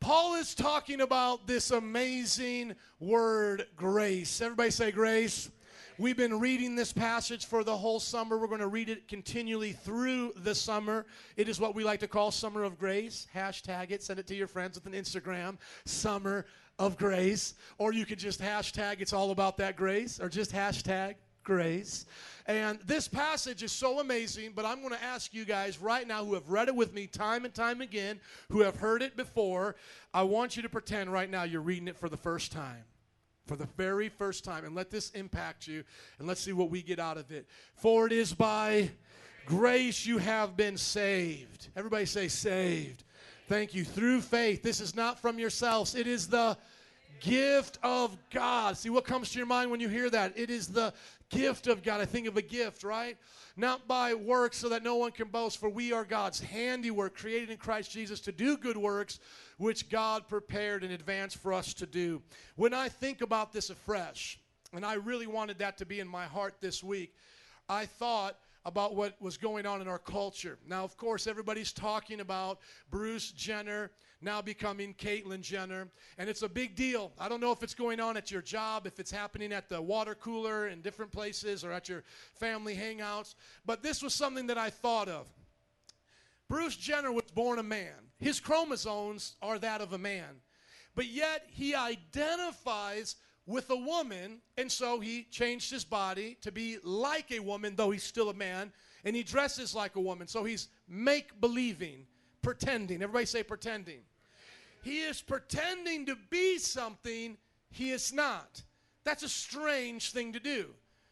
Paul 0.00 0.36
is 0.36 0.54
talking 0.54 1.00
about 1.00 1.46
this 1.46 1.72
amazing 1.72 2.74
word, 3.00 3.66
grace. 3.76 4.40
Everybody 4.40 4.70
say 4.70 4.92
grace. 4.92 5.50
We've 5.98 6.16
been 6.16 6.38
reading 6.38 6.76
this 6.76 6.92
passage 6.92 7.46
for 7.46 7.64
the 7.64 7.76
whole 7.76 7.98
summer. 7.98 8.38
We're 8.38 8.46
going 8.46 8.60
to 8.60 8.68
read 8.68 8.88
it 8.88 9.08
continually 9.08 9.72
through 9.72 10.34
the 10.36 10.54
summer. 10.54 11.06
It 11.36 11.48
is 11.48 11.58
what 11.58 11.74
we 11.74 11.82
like 11.82 11.98
to 12.00 12.08
call 12.08 12.30
Summer 12.30 12.62
of 12.62 12.78
Grace. 12.78 13.26
Hashtag 13.34 13.90
it, 13.90 14.04
send 14.04 14.20
it 14.20 14.28
to 14.28 14.36
your 14.36 14.46
friends 14.46 14.76
with 14.76 14.86
an 14.86 14.92
Instagram, 14.92 15.58
Summer 15.84 16.46
of 16.78 16.96
Grace. 16.96 17.54
Or 17.78 17.92
you 17.92 18.06
could 18.06 18.20
just 18.20 18.40
hashtag 18.40 19.00
it's 19.00 19.12
all 19.12 19.32
about 19.32 19.56
that 19.56 19.76
grace, 19.76 20.20
or 20.20 20.28
just 20.28 20.52
hashtag 20.52 21.16
grace. 21.48 22.04
And 22.44 22.78
this 22.86 23.08
passage 23.08 23.62
is 23.62 23.72
so 23.72 24.00
amazing, 24.00 24.52
but 24.54 24.66
I'm 24.66 24.80
going 24.82 24.92
to 24.92 25.02
ask 25.02 25.32
you 25.32 25.46
guys 25.46 25.80
right 25.80 26.06
now 26.06 26.22
who 26.22 26.34
have 26.34 26.50
read 26.50 26.68
it 26.68 26.76
with 26.76 26.92
me 26.92 27.06
time 27.06 27.46
and 27.46 27.54
time 27.54 27.80
again, 27.80 28.20
who 28.50 28.60
have 28.60 28.76
heard 28.76 29.00
it 29.00 29.16
before, 29.16 29.74
I 30.12 30.24
want 30.24 30.56
you 30.56 30.62
to 30.62 30.68
pretend 30.68 31.10
right 31.10 31.30
now 31.30 31.44
you're 31.44 31.62
reading 31.62 31.88
it 31.88 31.96
for 31.96 32.10
the 32.10 32.18
first 32.18 32.52
time 32.52 32.84
for 33.46 33.56
the 33.56 33.68
very 33.78 34.10
first 34.10 34.44
time 34.44 34.66
and 34.66 34.74
let 34.74 34.90
this 34.90 35.08
impact 35.12 35.66
you 35.66 35.82
and 36.18 36.28
let's 36.28 36.42
see 36.42 36.52
what 36.52 36.68
we 36.68 36.82
get 36.82 36.98
out 36.98 37.16
of 37.16 37.32
it. 37.32 37.46
For 37.76 38.06
it 38.06 38.12
is 38.12 38.34
by 38.34 38.90
grace 39.46 40.04
you 40.04 40.18
have 40.18 40.54
been 40.54 40.76
saved. 40.76 41.68
Everybody 41.74 42.04
say 42.04 42.28
saved. 42.28 43.04
Thank 43.48 43.72
you. 43.72 43.84
Through 43.84 44.20
faith. 44.20 44.62
This 44.62 44.82
is 44.82 44.94
not 44.94 45.18
from 45.18 45.38
yourselves. 45.38 45.94
It 45.94 46.06
is 46.06 46.28
the 46.28 46.58
gift 47.20 47.78
of 47.82 48.16
God. 48.30 48.76
See 48.76 48.90
what 48.90 49.04
comes 49.04 49.30
to 49.30 49.38
your 49.38 49.46
mind 49.46 49.70
when 49.70 49.80
you 49.80 49.88
hear 49.88 50.10
that? 50.10 50.32
It 50.36 50.50
is 50.50 50.68
the 50.68 50.92
gift 51.30 51.66
of 51.66 51.82
God. 51.82 52.00
I 52.00 52.04
think 52.04 52.26
of 52.26 52.36
a 52.36 52.42
gift, 52.42 52.84
right? 52.84 53.16
Not 53.56 53.88
by 53.88 54.14
works 54.14 54.58
so 54.58 54.68
that 54.68 54.82
no 54.82 54.96
one 54.96 55.10
can 55.10 55.28
boast, 55.28 55.58
for 55.58 55.68
we 55.68 55.92
are 55.92 56.04
God's 56.04 56.40
handiwork, 56.40 57.16
created 57.16 57.50
in 57.50 57.56
Christ 57.56 57.90
Jesus 57.90 58.20
to 58.20 58.32
do 58.32 58.56
good 58.56 58.76
works, 58.76 59.20
which 59.58 59.88
God 59.88 60.28
prepared 60.28 60.84
in 60.84 60.92
advance 60.92 61.34
for 61.34 61.52
us 61.52 61.74
to 61.74 61.86
do. 61.86 62.22
When 62.56 62.72
I 62.72 62.88
think 62.88 63.20
about 63.20 63.52
this 63.52 63.70
afresh, 63.70 64.38
and 64.72 64.84
I 64.84 64.94
really 64.94 65.26
wanted 65.26 65.58
that 65.58 65.78
to 65.78 65.86
be 65.86 66.00
in 66.00 66.08
my 66.08 66.26
heart 66.26 66.54
this 66.60 66.82
week, 66.84 67.14
I 67.68 67.86
thought 67.86 68.38
about 68.68 68.94
what 68.94 69.20
was 69.20 69.38
going 69.38 69.64
on 69.64 69.80
in 69.80 69.88
our 69.88 69.98
culture. 69.98 70.58
Now, 70.66 70.84
of 70.84 70.96
course, 70.98 71.26
everybody's 71.26 71.72
talking 71.72 72.20
about 72.20 72.58
Bruce 72.90 73.32
Jenner 73.32 73.90
now 74.20 74.42
becoming 74.42 74.92
Caitlyn 74.94 75.40
Jenner, 75.40 75.88
and 76.18 76.28
it's 76.28 76.42
a 76.42 76.48
big 76.48 76.74
deal. 76.74 77.12
I 77.18 77.30
don't 77.30 77.40
know 77.40 77.52
if 77.52 77.62
it's 77.62 77.74
going 77.74 77.98
on 77.98 78.16
at 78.18 78.30
your 78.30 78.42
job, 78.42 78.86
if 78.86 79.00
it's 79.00 79.10
happening 79.10 79.52
at 79.52 79.70
the 79.70 79.80
water 79.80 80.14
cooler 80.14 80.68
in 80.68 80.82
different 80.82 81.12
places, 81.12 81.64
or 81.64 81.72
at 81.72 81.88
your 81.88 82.04
family 82.34 82.76
hangouts, 82.76 83.36
but 83.64 83.82
this 83.82 84.02
was 84.02 84.12
something 84.12 84.48
that 84.48 84.58
I 84.58 84.68
thought 84.68 85.08
of. 85.08 85.26
Bruce 86.48 86.76
Jenner 86.76 87.12
was 87.12 87.30
born 87.34 87.58
a 87.58 87.62
man. 87.62 87.94
His 88.18 88.38
chromosomes 88.38 89.36
are 89.40 89.58
that 89.60 89.80
of 89.80 89.94
a 89.94 89.98
man. 89.98 90.42
But 90.94 91.06
yet 91.06 91.46
he 91.48 91.74
identifies 91.74 93.16
with 93.48 93.70
a 93.70 93.76
woman, 93.76 94.42
and 94.58 94.70
so 94.70 95.00
he 95.00 95.26
changed 95.30 95.70
his 95.70 95.82
body 95.82 96.36
to 96.42 96.52
be 96.52 96.76
like 96.84 97.32
a 97.32 97.40
woman, 97.40 97.74
though 97.74 97.90
he's 97.90 98.04
still 98.04 98.28
a 98.28 98.34
man, 98.34 98.70
and 99.04 99.16
he 99.16 99.22
dresses 99.22 99.74
like 99.74 99.96
a 99.96 100.00
woman. 100.00 100.28
So 100.28 100.44
he's 100.44 100.68
make 100.86 101.40
believing, 101.40 102.06
pretending. 102.42 103.02
Everybody 103.02 103.24
say 103.24 103.42
pretending. 103.42 104.00
He 104.82 105.00
is 105.00 105.22
pretending 105.22 106.04
to 106.06 106.16
be 106.28 106.58
something 106.58 107.38
he 107.70 107.90
is 107.90 108.12
not. 108.12 108.62
That's 109.04 109.22
a 109.22 109.28
strange 109.28 110.12
thing 110.12 110.34
to 110.34 110.40
do, 110.40 110.66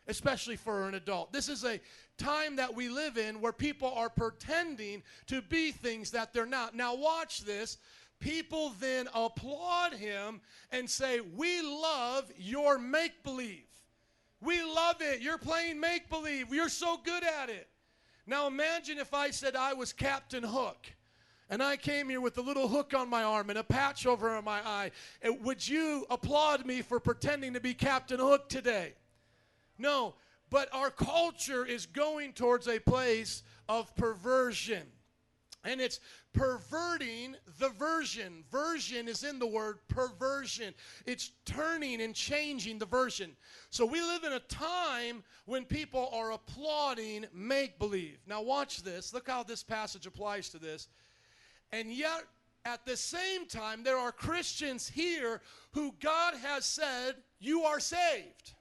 especially 0.07 0.57
for 0.57 0.89
an 0.89 0.95
adult. 0.95 1.33
This 1.33 1.49
is 1.49 1.65
a 1.65 1.81
time 2.19 2.57
that 2.57 2.75
we 2.75 2.91
live 2.91 3.17
in 3.17 3.41
where 3.41 3.53
people 3.53 3.93
are 3.95 4.11
pretending 4.11 5.03
to 5.29 5.41
be 5.41 5.73
things 5.73 6.11
that 6.11 6.35
they're 6.35 6.45
not. 6.45 6.75
Now, 6.75 6.95
watch 6.95 7.45
this. 7.45 7.79
People 8.19 8.73
then 8.81 9.09
applaud 9.15 9.95
him 9.95 10.41
and 10.73 10.89
say, 10.89 11.21
We 11.21 11.61
love 11.63 12.31
your 12.37 12.79
make 12.79 13.23
believe. 13.23 13.67
We 14.41 14.63
love 14.63 14.97
it. 15.01 15.21
You're 15.21 15.39
playing 15.39 15.81
make 15.81 16.09
believe. 16.09 16.53
You're 16.53 16.69
so 16.69 16.99
good 17.03 17.25
at 17.25 17.49
it. 17.49 17.69
Now, 18.27 18.47
imagine 18.47 18.99
if 18.99 19.15
I 19.15 19.31
said 19.31 19.55
I 19.55 19.73
was 19.75 19.93
Captain 19.93 20.43
Hook 20.43 20.87
and 21.49 21.63
I 21.63 21.77
came 21.77 22.09
here 22.09 22.21
with 22.21 22.39
a 22.39 22.43
little 22.43 22.69
hook 22.69 22.93
on 22.95 23.09
my 23.09 23.23
arm 23.23 23.51
and 23.51 23.59
a 23.59 23.65
patch 23.65 24.07
over 24.07 24.41
my 24.43 24.61
eye. 24.67 24.91
Would 25.25 25.67
you 25.67 26.05
applaud 26.11 26.67
me 26.67 26.83
for 26.83 26.99
pretending 26.99 27.55
to 27.55 27.61
be 27.61 27.73
Captain 27.73 28.19
Hook 28.19 28.49
today? 28.49 28.95
No, 29.79 30.15
but 30.51 30.69
our 30.73 30.91
culture 30.91 31.65
is 31.65 31.87
going 31.87 32.33
towards 32.33 32.67
a 32.67 32.79
place 32.81 33.43
of 33.69 33.95
perversion. 33.95 34.83
And 35.67 35.81
it's 35.81 35.99
perverting 36.33 37.35
the 37.59 37.71
version. 37.71 38.45
Version 38.53 39.09
is 39.09 39.25
in 39.25 39.41
the 39.41 39.47
word 39.47 39.79
perversion. 39.89 40.73
It's 41.07 41.33
turning 41.45 42.01
and 42.01 42.15
changing 42.15 42.79
the 42.79 42.87
version. 42.87 43.37
So 43.71 43.85
we 43.85 44.01
live 44.01 44.23
in 44.23 44.33
a 44.33 44.41
time 44.41 45.25
when 45.45 45.65
people 45.65 46.09
are 46.13 46.33
applauding 46.33 47.27
make 47.35 47.81
believe. 47.81 48.19
Now, 48.29 48.43
watch 48.43 48.85
this. 48.85 49.13
Look 49.13 49.29
how 49.29 49.43
this 49.43 49.65
passage 49.65 50.07
applies 50.07 50.49
to 50.51 50.59
this. 50.59 50.87
And 51.73 51.93
yet, 51.93 52.23
at 52.65 52.87
the 52.87 52.97
same 52.97 53.47
time, 53.47 53.83
there 53.83 53.99
are 53.99 54.13
Christians 54.13 54.89
here 54.89 55.41
who 55.73 55.95
God 56.01 56.35
has 56.35 56.65
said, 56.65 57.17
You 57.41 57.63
are 57.63 57.81
saved. 57.81 58.55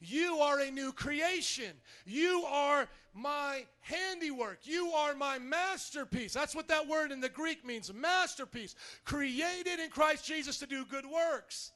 You 0.00 0.36
are 0.36 0.60
a 0.60 0.70
new 0.70 0.92
creation. 0.92 1.72
You 2.06 2.44
are 2.48 2.88
my 3.12 3.66
handiwork. 3.80 4.60
You 4.64 4.92
are 4.92 5.14
my 5.14 5.38
masterpiece. 5.38 6.32
That's 6.32 6.54
what 6.54 6.68
that 6.68 6.88
word 6.88 7.12
in 7.12 7.20
the 7.20 7.28
Greek 7.28 7.66
means 7.66 7.92
masterpiece. 7.92 8.74
Created 9.04 9.78
in 9.78 9.90
Christ 9.90 10.24
Jesus 10.24 10.58
to 10.58 10.66
do 10.66 10.86
good 10.86 11.04
works. 11.04 11.72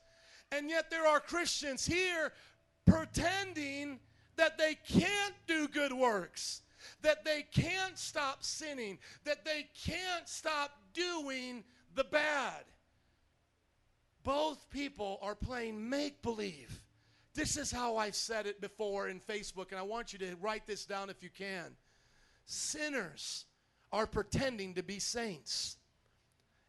And 0.50 0.70
yet 0.70 0.90
there 0.90 1.06
are 1.06 1.20
Christians 1.20 1.84
here 1.84 2.32
pretending 2.86 3.98
that 4.36 4.56
they 4.56 4.76
can't 4.88 5.34
do 5.46 5.68
good 5.68 5.92
works, 5.92 6.62
that 7.02 7.24
they 7.24 7.44
can't 7.52 7.98
stop 7.98 8.42
sinning, 8.42 8.98
that 9.24 9.44
they 9.44 9.66
can't 9.84 10.28
stop 10.28 10.70
doing 10.92 11.64
the 11.94 12.04
bad. 12.04 12.64
Both 14.22 14.70
people 14.70 15.18
are 15.20 15.34
playing 15.34 15.88
make 15.88 16.22
believe. 16.22 16.80
This 17.34 17.56
is 17.56 17.72
how 17.72 17.96
I've 17.96 18.14
said 18.14 18.46
it 18.46 18.60
before 18.60 19.08
in 19.08 19.20
Facebook, 19.20 19.70
and 19.70 19.78
I 19.78 19.82
want 19.82 20.12
you 20.12 20.18
to 20.20 20.36
write 20.40 20.66
this 20.66 20.86
down 20.86 21.10
if 21.10 21.22
you 21.22 21.30
can. 21.30 21.76
Sinners 22.46 23.46
are 23.92 24.06
pretending 24.06 24.74
to 24.74 24.82
be 24.82 25.00
saints, 25.00 25.76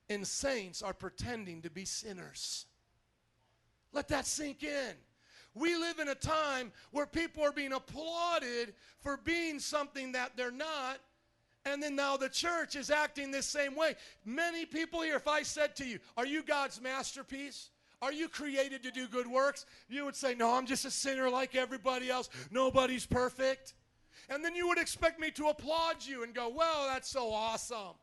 and 0.09 0.25
saints 0.25 0.81
are 0.81 0.93
pretending 0.93 1.61
to 1.61 1.69
be 1.69 1.85
sinners. 1.85 2.65
Let 3.93 4.07
that 4.07 4.25
sink 4.25 4.63
in. 4.63 4.93
We 5.53 5.75
live 5.75 5.99
in 5.99 6.09
a 6.09 6.15
time 6.15 6.71
where 6.91 7.05
people 7.05 7.43
are 7.43 7.51
being 7.51 7.71
applauded 7.71 8.73
for 8.99 9.17
being 9.17 9.59
something 9.59 10.11
that 10.13 10.35
they're 10.35 10.51
not, 10.51 10.97
and 11.63 11.81
then 11.81 11.95
now 11.95 12.17
the 12.17 12.29
church 12.29 12.75
is 12.75 12.89
acting 12.89 13.31
this 13.31 13.45
same 13.45 13.75
way. 13.75 13.95
Many 14.25 14.65
people 14.65 15.01
here, 15.01 15.15
if 15.15 15.27
I 15.27 15.43
said 15.43 15.75
to 15.77 15.85
you, 15.85 15.99
Are 16.17 16.25
you 16.25 16.43
God's 16.43 16.81
masterpiece? 16.81 17.69
Are 18.01 18.11
you 18.11 18.27
created 18.27 18.83
to 18.83 18.91
do 18.91 19.07
good 19.07 19.27
works? 19.27 19.65
You 19.89 20.05
would 20.05 20.15
say, 20.15 20.35
No, 20.35 20.53
I'm 20.53 20.65
just 20.65 20.85
a 20.85 20.91
sinner 20.91 21.29
like 21.29 21.55
everybody 21.55 22.09
else. 22.09 22.29
Nobody's 22.51 23.05
perfect. 23.05 23.73
And 24.29 24.43
then 24.43 24.55
you 24.55 24.67
would 24.67 24.79
expect 24.79 25.19
me 25.19 25.31
to 25.31 25.47
applaud 25.47 25.97
you 26.05 26.23
and 26.23 26.33
go, 26.33 26.49
Well, 26.49 26.87
that's 26.87 27.09
so 27.09 27.31
awesome. 27.31 27.95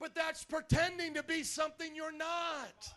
But 0.00 0.14
that's 0.14 0.44
pretending 0.44 1.14
to 1.14 1.22
be 1.22 1.42
something 1.42 1.94
you're 1.94 2.16
not. 2.16 2.94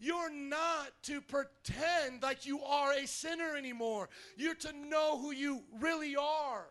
You're 0.00 0.30
not 0.30 0.92
to 1.04 1.20
pretend 1.20 2.22
like 2.22 2.46
you 2.46 2.62
are 2.62 2.92
a 2.92 3.06
sinner 3.06 3.56
anymore. 3.56 4.08
You're 4.36 4.54
to 4.54 4.72
know 4.72 5.18
who 5.18 5.32
you 5.32 5.62
really 5.80 6.14
are. 6.16 6.66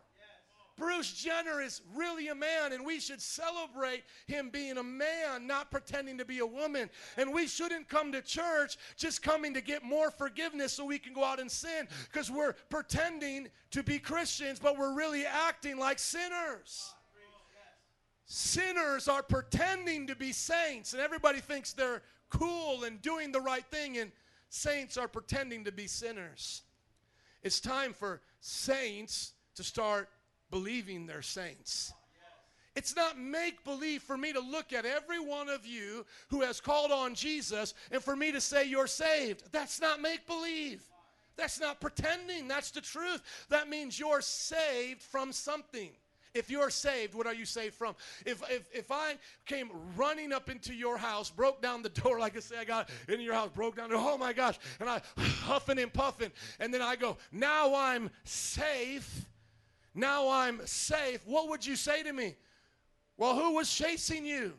Bruce 0.78 1.12
Jenner 1.12 1.60
is 1.60 1.82
really 1.94 2.28
a 2.28 2.34
man, 2.34 2.72
and 2.72 2.86
we 2.86 3.00
should 3.00 3.20
celebrate 3.20 4.04
him 4.26 4.48
being 4.48 4.78
a 4.78 4.82
man, 4.82 5.46
not 5.46 5.70
pretending 5.70 6.16
to 6.18 6.24
be 6.24 6.38
a 6.38 6.46
woman. 6.46 6.88
And 7.16 7.32
we 7.32 7.48
shouldn't 7.48 7.88
come 7.88 8.12
to 8.12 8.22
church 8.22 8.78
just 8.96 9.20
coming 9.20 9.52
to 9.54 9.60
get 9.60 9.82
more 9.82 10.10
forgiveness 10.10 10.72
so 10.72 10.84
we 10.84 10.98
can 10.98 11.12
go 11.12 11.24
out 11.24 11.40
and 11.40 11.50
sin 11.50 11.88
because 12.10 12.30
we're 12.30 12.52
pretending 12.70 13.48
to 13.72 13.82
be 13.82 13.98
Christians, 13.98 14.60
but 14.60 14.78
we're 14.78 14.94
really 14.94 15.26
acting 15.26 15.78
like 15.78 15.98
sinners. 15.98 16.94
Sinners 18.26 19.08
are 19.08 19.22
pretending 19.22 20.06
to 20.06 20.14
be 20.14 20.32
saints, 20.32 20.92
and 20.92 21.02
everybody 21.02 21.40
thinks 21.40 21.72
they're 21.72 22.02
cool 22.30 22.84
and 22.84 23.02
doing 23.02 23.32
the 23.32 23.40
right 23.40 23.64
thing, 23.66 23.98
and 23.98 24.12
saints 24.48 24.96
are 24.96 25.08
pretending 25.08 25.64
to 25.64 25.72
be 25.72 25.86
sinners. 25.86 26.62
It's 27.42 27.58
time 27.58 27.92
for 27.92 28.20
saints 28.40 29.32
to 29.54 29.64
start 29.64 30.08
believing 30.50 31.06
they're 31.06 31.22
saints. 31.22 31.92
It's 32.74 32.94
not 32.94 33.18
make 33.18 33.64
believe 33.64 34.02
for 34.02 34.16
me 34.16 34.32
to 34.32 34.40
look 34.40 34.72
at 34.72 34.86
every 34.86 35.18
one 35.18 35.48
of 35.48 35.66
you 35.66 36.06
who 36.28 36.42
has 36.42 36.60
called 36.60 36.92
on 36.92 37.14
Jesus 37.14 37.74
and 37.90 38.00
for 38.00 38.14
me 38.14 38.30
to 38.30 38.40
say 38.40 38.64
you're 38.64 38.86
saved. 38.86 39.50
That's 39.50 39.80
not 39.80 40.00
make 40.00 40.26
believe. 40.28 40.82
That's 41.36 41.58
not 41.58 41.80
pretending. 41.80 42.46
That's 42.46 42.70
the 42.70 42.80
truth. 42.80 43.46
That 43.48 43.68
means 43.68 43.98
you're 43.98 44.20
saved 44.20 45.02
from 45.02 45.32
something. 45.32 45.90
If 46.34 46.50
you're 46.50 46.70
saved, 46.70 47.14
what 47.14 47.26
are 47.26 47.34
you 47.34 47.44
saved 47.44 47.74
from? 47.74 47.94
If, 48.24 48.42
if, 48.50 48.68
if 48.72 48.92
I 48.92 49.16
came 49.46 49.70
running 49.96 50.32
up 50.32 50.50
into 50.50 50.74
your 50.74 50.98
house, 50.98 51.30
broke 51.30 51.60
down 51.60 51.82
the 51.82 51.88
door, 52.00 52.20
like 52.20 52.36
I 52.36 52.40
say, 52.40 52.58
I 52.58 52.64
got 52.64 52.90
into 53.08 53.22
your 53.22 53.34
house, 53.34 53.50
broke 53.54 53.76
down, 53.76 53.90
oh 53.92 54.18
my 54.18 54.32
gosh, 54.32 54.58
and 54.78 54.88
I 54.88 55.00
huffing 55.18 55.78
and 55.78 55.92
puffing, 55.92 56.30
and 56.60 56.72
then 56.72 56.82
I 56.82 56.96
go, 56.96 57.16
now 57.32 57.74
I'm 57.74 58.10
safe, 58.24 59.26
now 59.98 60.28
I'm 60.28 60.64
safe, 60.66 61.20
what 61.26 61.48
would 61.48 61.66
you 61.66 61.76
say 61.76 62.02
to 62.02 62.12
me? 62.12 62.36
Well, 63.16 63.34
who 63.34 63.54
was 63.54 63.72
chasing 63.72 64.24
you? 64.24 64.54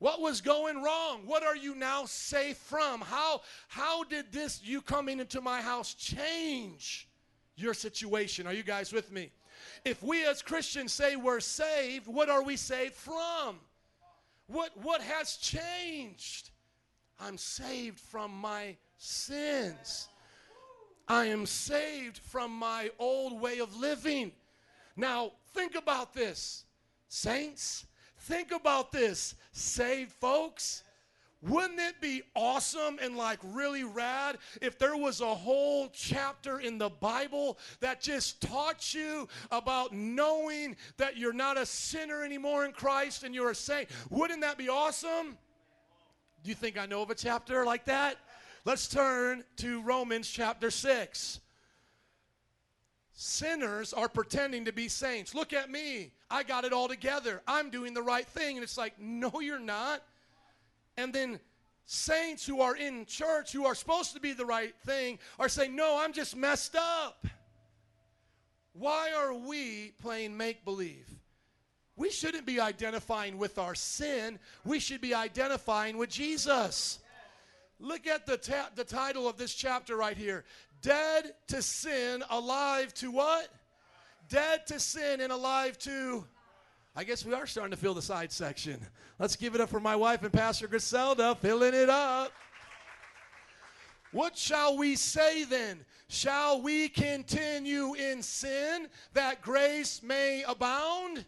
What 0.00 0.20
was 0.20 0.40
going 0.40 0.82
wrong? 0.82 1.22
What 1.26 1.42
are 1.42 1.56
you 1.56 1.74
now 1.74 2.06
safe 2.06 2.56
from? 2.56 3.02
How, 3.02 3.42
how 3.68 4.04
did 4.04 4.32
this, 4.32 4.60
you 4.64 4.80
coming 4.80 5.20
into 5.20 5.40
my 5.40 5.60
house, 5.60 5.94
change 5.94 7.06
your 7.54 7.74
situation? 7.74 8.46
Are 8.46 8.54
you 8.54 8.62
guys 8.62 8.92
with 8.92 9.12
me? 9.12 9.30
If 9.84 10.02
we 10.02 10.24
as 10.24 10.42
Christians 10.42 10.92
say 10.92 11.16
we're 11.16 11.40
saved, 11.40 12.06
what 12.06 12.30
are 12.30 12.42
we 12.42 12.56
saved 12.56 12.94
from? 12.94 13.60
What, 14.46 14.70
what 14.82 15.02
has 15.02 15.36
changed? 15.36 16.50
I'm 17.20 17.36
saved 17.36 18.00
from 18.00 18.32
my 18.32 18.76
sins. 18.96 20.08
I 21.06 21.26
am 21.26 21.44
saved 21.44 22.18
from 22.18 22.52
my 22.52 22.90
old 22.98 23.40
way 23.40 23.58
of 23.58 23.76
living. 23.76 24.32
Now, 25.00 25.32
think 25.54 25.76
about 25.76 26.12
this, 26.12 26.66
saints. 27.08 27.86
Think 28.18 28.52
about 28.52 28.92
this, 28.92 29.34
saved 29.50 30.12
folks. 30.12 30.84
Wouldn't 31.40 31.80
it 31.80 32.02
be 32.02 32.20
awesome 32.36 32.98
and 33.00 33.16
like 33.16 33.38
really 33.42 33.82
rad 33.82 34.36
if 34.60 34.78
there 34.78 34.98
was 34.98 35.22
a 35.22 35.34
whole 35.34 35.88
chapter 35.88 36.60
in 36.60 36.76
the 36.76 36.90
Bible 36.90 37.56
that 37.80 38.02
just 38.02 38.42
taught 38.42 38.92
you 38.92 39.26
about 39.50 39.94
knowing 39.94 40.76
that 40.98 41.16
you're 41.16 41.32
not 41.32 41.56
a 41.56 41.64
sinner 41.64 42.22
anymore 42.22 42.66
in 42.66 42.72
Christ 42.72 43.22
and 43.22 43.34
you're 43.34 43.52
a 43.52 43.54
saint? 43.54 43.88
Wouldn't 44.10 44.42
that 44.42 44.58
be 44.58 44.68
awesome? 44.68 45.38
Do 46.42 46.50
you 46.50 46.54
think 46.54 46.76
I 46.76 46.84
know 46.84 47.00
of 47.00 47.08
a 47.08 47.14
chapter 47.14 47.64
like 47.64 47.86
that? 47.86 48.18
Let's 48.66 48.86
turn 48.86 49.44
to 49.56 49.80
Romans 49.80 50.28
chapter 50.28 50.70
6. 50.70 51.40
Sinners 53.22 53.92
are 53.92 54.08
pretending 54.08 54.64
to 54.64 54.72
be 54.72 54.88
saints. 54.88 55.34
Look 55.34 55.52
at 55.52 55.70
me. 55.70 56.12
I 56.30 56.42
got 56.42 56.64
it 56.64 56.72
all 56.72 56.88
together. 56.88 57.42
I'm 57.46 57.68
doing 57.68 57.92
the 57.92 58.02
right 58.02 58.26
thing. 58.26 58.56
And 58.56 58.64
it's 58.64 58.78
like, 58.78 58.98
no, 58.98 59.40
you're 59.40 59.58
not. 59.58 60.02
And 60.96 61.12
then 61.12 61.38
saints 61.84 62.46
who 62.46 62.62
are 62.62 62.74
in 62.74 63.04
church, 63.04 63.52
who 63.52 63.66
are 63.66 63.74
supposed 63.74 64.14
to 64.14 64.20
be 64.20 64.32
the 64.32 64.46
right 64.46 64.74
thing, 64.86 65.18
are 65.38 65.50
saying, 65.50 65.76
no, 65.76 65.98
I'm 66.00 66.14
just 66.14 66.34
messed 66.34 66.74
up. 66.76 67.26
Why 68.72 69.12
are 69.12 69.34
we 69.34 69.92
playing 70.00 70.36
make 70.36 70.64
believe? 70.64 71.06
we 72.00 72.08
shouldn't 72.08 72.46
be 72.46 72.58
identifying 72.58 73.36
with 73.36 73.58
our 73.58 73.74
sin. 73.74 74.38
We 74.64 74.80
should 74.80 75.02
be 75.02 75.12
identifying 75.12 75.98
with 75.98 76.08
Jesus. 76.08 76.98
Look 77.78 78.06
at 78.06 78.24
the, 78.24 78.38
ta- 78.38 78.70
the 78.74 78.84
title 78.84 79.28
of 79.28 79.36
this 79.36 79.52
chapter 79.52 79.96
right 79.96 80.16
here 80.16 80.46
Dead 80.82 81.34
to 81.48 81.60
sin, 81.60 82.22
alive 82.30 82.94
to 82.94 83.10
what? 83.10 83.48
Dead 84.28 84.66
to 84.68 84.80
sin 84.80 85.20
and 85.20 85.32
alive 85.32 85.78
to. 85.80 86.24
I 86.96 87.04
guess 87.04 87.24
we 87.24 87.34
are 87.34 87.46
starting 87.46 87.70
to 87.70 87.76
fill 87.76 87.94
the 87.94 88.02
side 88.02 88.32
section. 88.32 88.80
Let's 89.18 89.36
give 89.36 89.54
it 89.54 89.60
up 89.60 89.68
for 89.68 89.80
my 89.80 89.94
wife 89.94 90.22
and 90.22 90.32
Pastor 90.32 90.66
Griselda 90.66 91.36
filling 91.36 91.74
it 91.74 91.90
up. 91.90 92.32
What 94.12 94.36
shall 94.36 94.76
we 94.76 94.96
say 94.96 95.44
then? 95.44 95.84
Shall 96.08 96.60
we 96.60 96.88
continue 96.88 97.94
in 97.94 98.22
sin 98.22 98.88
that 99.12 99.40
grace 99.40 100.02
may 100.02 100.42
abound? 100.48 101.24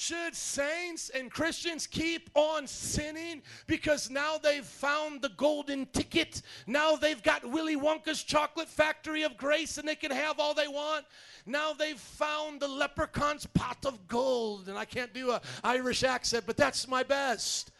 Should 0.00 0.34
saints 0.34 1.10
and 1.10 1.30
Christians 1.30 1.86
keep 1.86 2.30
on 2.32 2.66
sinning 2.66 3.42
because 3.66 4.08
now 4.08 4.38
they've 4.38 4.64
found 4.64 5.20
the 5.20 5.28
golden 5.28 5.84
ticket? 5.92 6.40
Now 6.66 6.96
they've 6.96 7.22
got 7.22 7.44
Willy 7.44 7.76
Wonka's 7.76 8.22
chocolate 8.22 8.70
factory 8.70 9.24
of 9.24 9.36
grace 9.36 9.76
and 9.76 9.86
they 9.86 9.94
can 9.94 10.10
have 10.10 10.40
all 10.40 10.54
they 10.54 10.68
want? 10.68 11.04
Now 11.44 11.74
they've 11.74 12.00
found 12.00 12.60
the 12.60 12.66
leprechaun's 12.66 13.44
pot 13.44 13.84
of 13.84 14.08
gold. 14.08 14.70
And 14.70 14.78
I 14.78 14.86
can't 14.86 15.12
do 15.12 15.32
a 15.32 15.42
Irish 15.62 16.02
accent, 16.02 16.44
but 16.46 16.56
that's 16.56 16.88
my 16.88 17.02
best. 17.02 17.70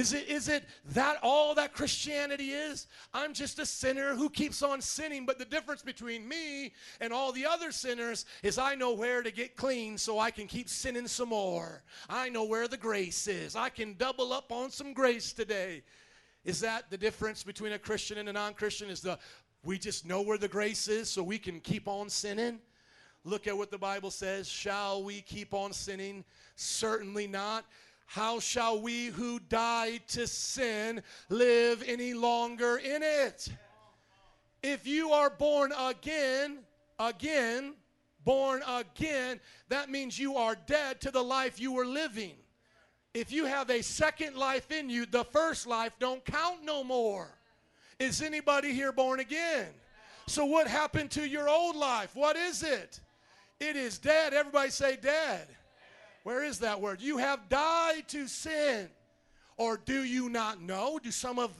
Is 0.00 0.14
it, 0.14 0.28
is 0.30 0.48
it 0.48 0.64
that 0.94 1.18
all 1.22 1.54
that 1.56 1.74
Christianity 1.74 2.52
is? 2.52 2.86
I'm 3.12 3.34
just 3.34 3.58
a 3.58 3.66
sinner 3.66 4.14
who 4.14 4.30
keeps 4.30 4.62
on 4.62 4.80
sinning, 4.80 5.26
but 5.26 5.38
the 5.38 5.44
difference 5.44 5.82
between 5.82 6.26
me 6.26 6.72
and 7.02 7.12
all 7.12 7.32
the 7.32 7.44
other 7.44 7.70
sinners 7.70 8.24
is 8.42 8.56
I 8.56 8.74
know 8.76 8.94
where 8.94 9.22
to 9.22 9.30
get 9.30 9.56
clean 9.56 9.98
so 9.98 10.18
I 10.18 10.30
can 10.30 10.46
keep 10.46 10.70
sinning 10.70 11.06
some 11.06 11.28
more. 11.28 11.82
I 12.08 12.30
know 12.30 12.44
where 12.44 12.66
the 12.66 12.78
grace 12.78 13.28
is. 13.28 13.54
I 13.54 13.68
can 13.68 13.92
double 13.98 14.32
up 14.32 14.50
on 14.50 14.70
some 14.70 14.94
grace 14.94 15.34
today. 15.34 15.82
Is 16.46 16.60
that 16.60 16.88
the 16.88 16.96
difference 16.96 17.44
between 17.44 17.72
a 17.72 17.78
Christian 17.78 18.16
and 18.16 18.30
a 18.30 18.32
non 18.32 18.54
Christian? 18.54 18.88
Is 18.88 19.02
the 19.02 19.18
we 19.66 19.78
just 19.78 20.06
know 20.06 20.22
where 20.22 20.38
the 20.38 20.48
grace 20.48 20.88
is 20.88 21.10
so 21.10 21.22
we 21.22 21.38
can 21.38 21.60
keep 21.60 21.86
on 21.86 22.08
sinning? 22.08 22.58
Look 23.22 23.46
at 23.46 23.54
what 23.54 23.70
the 23.70 23.76
Bible 23.76 24.10
says. 24.10 24.48
Shall 24.48 25.02
we 25.02 25.20
keep 25.20 25.52
on 25.52 25.74
sinning? 25.74 26.24
Certainly 26.56 27.26
not. 27.26 27.66
How 28.10 28.40
shall 28.40 28.80
we 28.80 29.06
who 29.06 29.38
died 29.38 30.00
to 30.08 30.26
sin 30.26 31.00
live 31.28 31.84
any 31.86 32.12
longer 32.12 32.78
in 32.78 33.04
it? 33.04 33.46
If 34.64 34.84
you 34.84 35.12
are 35.12 35.30
born 35.30 35.72
again, 35.78 36.58
again, 36.98 37.74
born 38.24 38.62
again, 38.66 39.38
that 39.68 39.90
means 39.90 40.18
you 40.18 40.36
are 40.36 40.56
dead 40.66 41.00
to 41.02 41.12
the 41.12 41.22
life 41.22 41.60
you 41.60 41.70
were 41.70 41.86
living. 41.86 42.34
If 43.14 43.30
you 43.30 43.44
have 43.44 43.70
a 43.70 43.80
second 43.80 44.34
life 44.34 44.72
in 44.72 44.90
you, 44.90 45.06
the 45.06 45.24
first 45.26 45.68
life 45.68 45.92
don't 46.00 46.24
count 46.24 46.64
no 46.64 46.82
more. 46.82 47.28
Is 48.00 48.22
anybody 48.22 48.72
here 48.72 48.90
born 48.90 49.20
again? 49.20 49.68
So 50.26 50.46
what 50.46 50.66
happened 50.66 51.12
to 51.12 51.28
your 51.28 51.48
old 51.48 51.76
life? 51.76 52.16
What 52.16 52.34
is 52.34 52.64
it? 52.64 52.98
It 53.60 53.76
is 53.76 53.98
dead. 53.98 54.34
Everybody 54.34 54.70
say 54.70 54.96
dead. 54.96 55.46
Where 56.22 56.44
is 56.44 56.58
that 56.60 56.80
word? 56.80 57.00
You 57.00 57.18
have 57.18 57.48
died 57.48 58.08
to 58.08 58.26
sin. 58.26 58.88
Or 59.56 59.76
do 59.76 60.04
you 60.04 60.28
not 60.28 60.62
know? 60.62 60.98
Do 61.02 61.10
some 61.10 61.38
of 61.38 61.52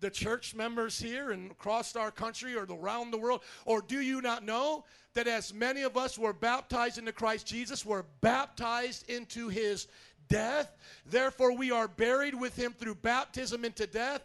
the 0.00 0.10
church 0.10 0.54
members 0.54 0.98
here 0.98 1.30
and 1.30 1.50
across 1.50 1.96
our 1.96 2.10
country 2.10 2.54
or 2.54 2.64
around 2.64 3.10
the 3.10 3.18
world, 3.18 3.42
or 3.64 3.80
do 3.80 4.00
you 4.00 4.20
not 4.20 4.44
know 4.44 4.84
that 5.14 5.26
as 5.26 5.52
many 5.52 5.82
of 5.82 5.96
us 5.96 6.18
were 6.18 6.32
baptized 6.32 6.98
into 6.98 7.12
Christ 7.12 7.46
Jesus, 7.46 7.84
were 7.84 8.04
baptized 8.20 9.08
into 9.10 9.48
his 9.48 9.88
death? 10.28 10.76
Therefore, 11.06 11.56
we 11.56 11.70
are 11.70 11.88
buried 11.88 12.34
with 12.34 12.54
him 12.54 12.72
through 12.72 12.96
baptism 12.96 13.64
into 13.64 13.86
death. 13.86 14.24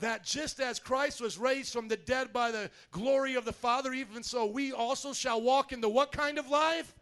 That 0.00 0.24
just 0.24 0.58
as 0.58 0.78
Christ 0.78 1.20
was 1.20 1.36
raised 1.36 1.72
from 1.72 1.86
the 1.86 1.98
dead 1.98 2.32
by 2.32 2.50
the 2.50 2.70
glory 2.90 3.34
of 3.34 3.44
the 3.44 3.52
Father, 3.52 3.92
even 3.92 4.22
so 4.22 4.46
we 4.46 4.72
also 4.72 5.12
shall 5.12 5.42
walk 5.42 5.70
in 5.72 5.82
the 5.82 5.88
what 5.88 6.10
kind 6.12 6.38
of 6.38 6.48
life? 6.48 6.94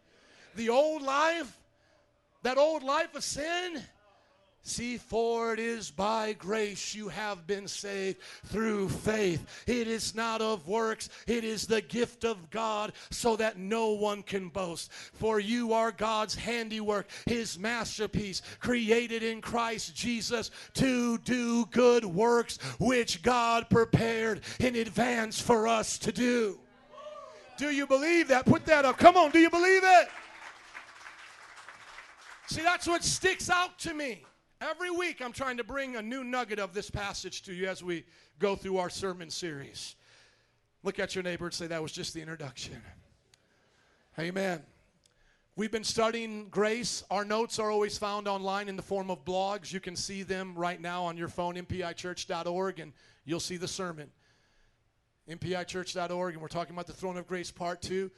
The 0.55 0.67
old 0.67 1.01
life? 1.01 1.57
That 2.43 2.57
old 2.57 2.83
life 2.83 3.15
of 3.15 3.23
sin? 3.23 3.81
See, 4.63 4.97
for 4.97 5.53
it 5.53 5.59
is 5.59 5.89
by 5.89 6.33
grace 6.33 6.93
you 6.93 7.09
have 7.09 7.47
been 7.47 7.67
saved 7.67 8.19
through 8.45 8.89
faith. 8.89 9.63
It 9.65 9.87
is 9.87 10.13
not 10.13 10.39
of 10.39 10.67
works, 10.67 11.09
it 11.25 11.43
is 11.43 11.65
the 11.65 11.81
gift 11.81 12.23
of 12.25 12.51
God, 12.51 12.93
so 13.09 13.35
that 13.37 13.57
no 13.57 13.89
one 13.93 14.21
can 14.21 14.49
boast. 14.49 14.91
For 14.91 15.39
you 15.39 15.73
are 15.73 15.91
God's 15.91 16.35
handiwork, 16.35 17.07
his 17.25 17.57
masterpiece, 17.57 18.43
created 18.59 19.23
in 19.23 19.41
Christ 19.41 19.95
Jesus 19.95 20.51
to 20.75 21.17
do 21.19 21.65
good 21.71 22.05
works, 22.05 22.59
which 22.79 23.23
God 23.23 23.67
prepared 23.67 24.41
in 24.59 24.75
advance 24.75 25.41
for 25.41 25.67
us 25.67 25.97
to 25.99 26.11
do. 26.11 26.59
Do 27.57 27.71
you 27.71 27.87
believe 27.87 28.27
that? 28.27 28.45
Put 28.45 28.65
that 28.67 28.85
up. 28.85 28.99
Come 28.99 29.17
on, 29.17 29.31
do 29.31 29.39
you 29.39 29.49
believe 29.49 29.81
it? 29.83 30.07
See, 32.51 32.63
that's 32.63 32.85
what 32.85 33.01
sticks 33.01 33.49
out 33.49 33.79
to 33.79 33.93
me. 33.93 34.25
Every 34.59 34.91
week, 34.91 35.21
I'm 35.21 35.31
trying 35.31 35.55
to 35.55 35.63
bring 35.63 35.95
a 35.95 36.01
new 36.01 36.21
nugget 36.21 36.59
of 36.59 36.73
this 36.73 36.89
passage 36.89 37.43
to 37.43 37.53
you 37.53 37.69
as 37.69 37.81
we 37.81 38.03
go 38.39 38.57
through 38.57 38.75
our 38.75 38.89
sermon 38.89 39.29
series. 39.29 39.95
Look 40.83 40.99
at 40.99 41.15
your 41.15 41.23
neighbor 41.23 41.45
and 41.45 41.53
say, 41.53 41.67
That 41.67 41.81
was 41.81 41.93
just 41.93 42.13
the 42.13 42.19
introduction. 42.19 42.81
Amen. 44.19 44.63
We've 45.55 45.71
been 45.71 45.85
studying 45.85 46.49
grace. 46.49 47.05
Our 47.09 47.23
notes 47.23 47.57
are 47.57 47.71
always 47.71 47.97
found 47.97 48.27
online 48.27 48.67
in 48.67 48.75
the 48.75 48.81
form 48.81 49.09
of 49.09 49.23
blogs. 49.23 49.71
You 49.71 49.79
can 49.79 49.95
see 49.95 50.23
them 50.23 50.53
right 50.53 50.81
now 50.81 51.05
on 51.05 51.15
your 51.15 51.29
phone, 51.29 51.55
mpichurch.org, 51.55 52.81
and 52.81 52.91
you'll 53.23 53.39
see 53.39 53.55
the 53.55 53.69
sermon. 53.69 54.11
mpichurch.org, 55.29 56.33
and 56.33 56.41
we're 56.41 56.49
talking 56.49 56.75
about 56.75 56.87
the 56.87 56.91
throne 56.91 57.15
of 57.15 57.27
grace, 57.27 57.49
part 57.49 57.81
two. 57.81 58.11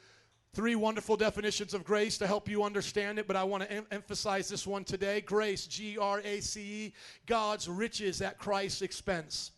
Three 0.54 0.76
wonderful 0.76 1.16
definitions 1.16 1.74
of 1.74 1.82
grace 1.82 2.16
to 2.18 2.28
help 2.28 2.48
you 2.48 2.62
understand 2.62 3.18
it, 3.18 3.26
but 3.26 3.34
I 3.34 3.42
want 3.42 3.64
to 3.64 3.72
em- 3.72 3.86
emphasize 3.90 4.48
this 4.48 4.68
one 4.68 4.84
today. 4.84 5.20
Grace, 5.20 5.66
G 5.66 5.98
R 5.98 6.20
A 6.24 6.40
C 6.40 6.60
E, 6.60 6.92
God's 7.26 7.68
riches 7.68 8.22
at 8.22 8.38
Christ's 8.38 8.80
expense. 8.80 9.50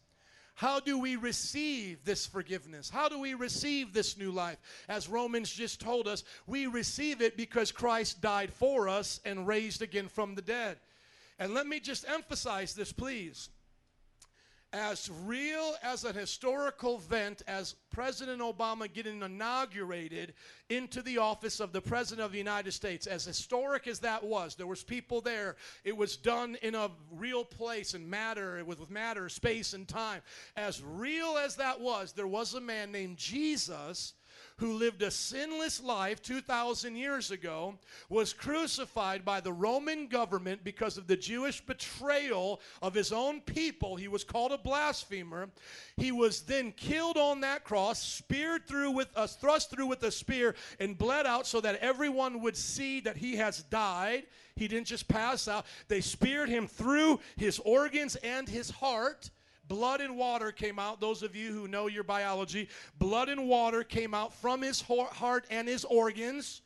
How 0.54 0.80
do 0.80 0.98
we 0.98 1.16
receive 1.16 2.02
this 2.06 2.24
forgiveness? 2.24 2.88
How 2.88 3.10
do 3.10 3.20
we 3.20 3.34
receive 3.34 3.92
this 3.92 4.16
new 4.16 4.30
life? 4.30 4.56
As 4.88 5.06
Romans 5.06 5.52
just 5.52 5.82
told 5.82 6.08
us, 6.08 6.24
we 6.46 6.66
receive 6.66 7.20
it 7.20 7.36
because 7.36 7.70
Christ 7.70 8.22
died 8.22 8.50
for 8.50 8.88
us 8.88 9.20
and 9.26 9.46
raised 9.46 9.82
again 9.82 10.08
from 10.08 10.34
the 10.34 10.40
dead. 10.40 10.78
And 11.38 11.52
let 11.52 11.66
me 11.66 11.78
just 11.78 12.08
emphasize 12.08 12.72
this, 12.72 12.90
please 12.90 13.50
as 14.76 15.10
real 15.24 15.74
as 15.82 16.04
an 16.04 16.14
historical 16.14 16.96
event 16.96 17.42
as 17.46 17.74
President 17.90 18.42
Obama 18.42 18.92
getting 18.92 19.22
inaugurated 19.22 20.34
into 20.68 21.00
the 21.00 21.16
office 21.16 21.60
of 21.60 21.72
the 21.72 21.80
President 21.80 22.24
of 22.24 22.32
the 22.32 22.38
United 22.38 22.72
States, 22.72 23.06
as 23.06 23.24
historic 23.24 23.86
as 23.86 24.00
that 24.00 24.22
was, 24.22 24.54
there 24.54 24.66
was 24.66 24.82
people 24.82 25.22
there. 25.22 25.56
It 25.82 25.96
was 25.96 26.16
done 26.16 26.56
in 26.60 26.74
a 26.74 26.90
real 27.10 27.44
place 27.44 27.94
and 27.94 28.08
matter, 28.08 28.62
with, 28.66 28.78
with 28.78 28.90
matter, 28.90 29.28
space, 29.30 29.72
and 29.72 29.88
time. 29.88 30.20
As 30.56 30.82
real 30.82 31.38
as 31.38 31.56
that 31.56 31.80
was, 31.80 32.12
there 32.12 32.26
was 32.26 32.52
a 32.54 32.60
man 32.60 32.92
named 32.92 33.16
Jesus 33.16 34.12
who 34.58 34.72
lived 34.72 35.02
a 35.02 35.10
sinless 35.10 35.82
life 35.82 36.22
2,000 36.22 36.96
years 36.96 37.30
ago, 37.30 37.78
was 38.08 38.32
crucified 38.32 39.24
by 39.24 39.40
the 39.40 39.52
Roman 39.52 40.06
government 40.06 40.64
because 40.64 40.96
of 40.96 41.06
the 41.06 41.16
Jewish 41.16 41.60
betrayal 41.60 42.60
of 42.80 42.94
his 42.94 43.12
own 43.12 43.40
people. 43.42 43.96
He 43.96 44.08
was 44.08 44.24
called 44.24 44.52
a 44.52 44.58
blasphemer. 44.58 45.50
He 45.96 46.10
was 46.10 46.42
then 46.42 46.72
killed 46.72 47.18
on 47.18 47.40
that 47.42 47.64
cross, 47.64 48.02
speared 48.02 48.66
through 48.66 48.92
with 48.92 49.14
us, 49.16 49.36
thrust 49.36 49.70
through 49.70 49.86
with 49.86 50.02
a 50.02 50.10
spear, 50.10 50.54
and 50.80 50.96
bled 50.96 51.26
out 51.26 51.46
so 51.46 51.60
that 51.60 51.76
everyone 51.76 52.40
would 52.40 52.56
see 52.56 53.00
that 53.00 53.18
he 53.18 53.36
has 53.36 53.62
died. 53.64 54.24
He 54.56 54.68
didn't 54.68 54.86
just 54.86 55.06
pass 55.06 55.48
out. 55.48 55.66
They 55.88 56.00
speared 56.00 56.48
him 56.48 56.66
through 56.66 57.20
his 57.36 57.58
organs 57.58 58.16
and 58.16 58.48
his 58.48 58.70
heart. 58.70 59.30
Blood 59.68 60.00
and 60.00 60.16
water 60.16 60.52
came 60.52 60.78
out. 60.78 61.00
Those 61.00 61.22
of 61.22 61.34
you 61.34 61.52
who 61.52 61.68
know 61.68 61.86
your 61.86 62.04
biology, 62.04 62.68
blood 62.98 63.28
and 63.28 63.48
water 63.48 63.82
came 63.82 64.14
out 64.14 64.34
from 64.34 64.62
his 64.62 64.80
heart 64.80 65.44
and 65.50 65.66
his 65.66 65.84
organs. 65.84 66.62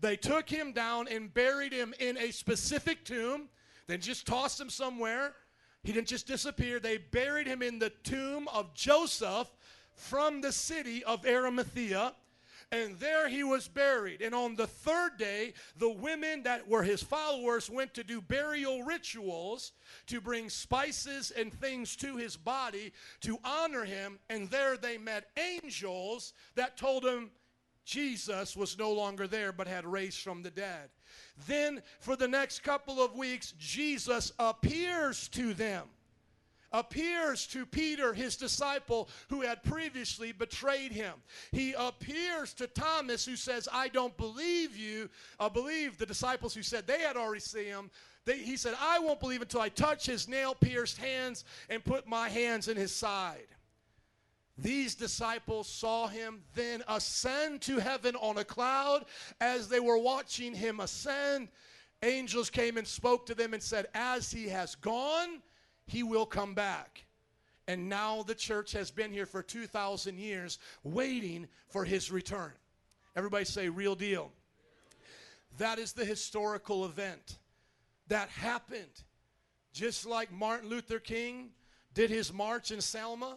They 0.00 0.16
took 0.16 0.48
him 0.48 0.72
down 0.72 1.08
and 1.08 1.32
buried 1.32 1.72
him 1.72 1.94
in 1.98 2.16
a 2.18 2.30
specific 2.30 3.04
tomb, 3.04 3.48
then 3.86 4.00
just 4.00 4.26
tossed 4.26 4.60
him 4.60 4.70
somewhere. 4.70 5.34
He 5.82 5.92
didn't 5.92 6.08
just 6.08 6.26
disappear. 6.26 6.78
They 6.78 6.98
buried 6.98 7.46
him 7.46 7.62
in 7.62 7.78
the 7.78 7.90
tomb 7.90 8.48
of 8.48 8.74
Joseph 8.74 9.48
from 9.94 10.40
the 10.40 10.52
city 10.52 11.02
of 11.04 11.26
Arimathea. 11.26 12.14
And 12.72 12.98
there 12.98 13.28
he 13.28 13.44
was 13.44 13.68
buried. 13.68 14.22
And 14.22 14.34
on 14.34 14.56
the 14.56 14.66
third 14.66 15.18
day, 15.18 15.52
the 15.76 15.90
women 15.90 16.42
that 16.44 16.66
were 16.66 16.82
his 16.82 17.02
followers 17.02 17.68
went 17.68 17.92
to 17.94 18.02
do 18.02 18.22
burial 18.22 18.82
rituals 18.82 19.72
to 20.06 20.22
bring 20.22 20.48
spices 20.48 21.30
and 21.30 21.52
things 21.52 21.94
to 21.96 22.16
his 22.16 22.34
body 22.34 22.94
to 23.20 23.38
honor 23.44 23.84
him. 23.84 24.18
And 24.30 24.50
there 24.50 24.78
they 24.78 24.96
met 24.96 25.28
angels 25.36 26.32
that 26.54 26.78
told 26.78 27.04
him, 27.04 27.30
Jesus 27.84 28.56
was 28.56 28.78
no 28.78 28.90
longer 28.92 29.26
there 29.26 29.52
but 29.52 29.66
had 29.66 29.84
raised 29.84 30.20
from 30.20 30.42
the 30.42 30.50
dead. 30.50 30.88
Then, 31.46 31.82
for 32.00 32.16
the 32.16 32.28
next 32.28 32.60
couple 32.60 33.02
of 33.02 33.16
weeks, 33.16 33.52
Jesus 33.58 34.32
appears 34.38 35.28
to 35.30 35.52
them 35.52 35.88
appears 36.72 37.46
to 37.48 37.66
Peter, 37.66 38.12
his 38.12 38.36
disciple, 38.36 39.08
who 39.28 39.40
had 39.40 39.62
previously 39.62 40.32
betrayed 40.32 40.92
him. 40.92 41.14
He 41.50 41.74
appears 41.76 42.54
to 42.54 42.66
Thomas, 42.66 43.24
who 43.24 43.36
says, 43.36 43.68
I 43.72 43.88
don't 43.88 44.16
believe 44.16 44.76
you. 44.76 45.08
I 45.38 45.48
believe 45.48 45.98
the 45.98 46.06
disciples 46.06 46.54
who 46.54 46.62
said 46.62 46.86
they 46.86 47.00
had 47.00 47.16
already 47.16 47.40
seen 47.40 47.64
him. 47.66 47.90
They, 48.24 48.38
he 48.38 48.56
said, 48.56 48.74
I 48.80 48.98
won't 48.98 49.20
believe 49.20 49.42
until 49.42 49.60
I 49.60 49.68
touch 49.68 50.06
his 50.06 50.28
nail 50.28 50.54
pierced 50.54 50.98
hands 50.98 51.44
and 51.68 51.84
put 51.84 52.06
my 52.06 52.28
hands 52.28 52.68
in 52.68 52.76
his 52.76 52.94
side. 52.94 53.48
These 54.58 54.94
disciples 54.94 55.66
saw 55.68 56.06
him 56.06 56.42
then 56.54 56.82
ascend 56.86 57.62
to 57.62 57.78
heaven 57.78 58.14
on 58.16 58.38
a 58.38 58.44
cloud. 58.44 59.06
As 59.40 59.68
they 59.68 59.80
were 59.80 59.98
watching 59.98 60.54
him 60.54 60.78
ascend, 60.80 61.48
angels 62.02 62.50
came 62.50 62.76
and 62.76 62.86
spoke 62.86 63.26
to 63.26 63.34
them 63.34 63.54
and 63.54 63.62
said, 63.62 63.86
As 63.94 64.30
he 64.30 64.48
has 64.48 64.74
gone, 64.76 65.42
he 65.92 66.02
will 66.02 66.24
come 66.24 66.54
back. 66.54 67.04
And 67.68 67.88
now 67.88 68.22
the 68.22 68.34
church 68.34 68.72
has 68.72 68.90
been 68.90 69.12
here 69.12 69.26
for 69.26 69.42
2,000 69.42 70.18
years 70.18 70.58
waiting 70.82 71.46
for 71.68 71.84
his 71.84 72.10
return. 72.10 72.52
Everybody 73.14 73.44
say, 73.44 73.68
real 73.68 73.94
deal. 73.94 74.32
That 75.58 75.78
is 75.78 75.92
the 75.92 76.04
historical 76.04 76.86
event 76.86 77.38
that 78.08 78.30
happened. 78.30 79.02
Just 79.74 80.06
like 80.06 80.32
Martin 80.32 80.70
Luther 80.70 80.98
King 80.98 81.50
did 81.92 82.08
his 82.08 82.32
march 82.32 82.70
in 82.70 82.80
Selma, 82.80 83.36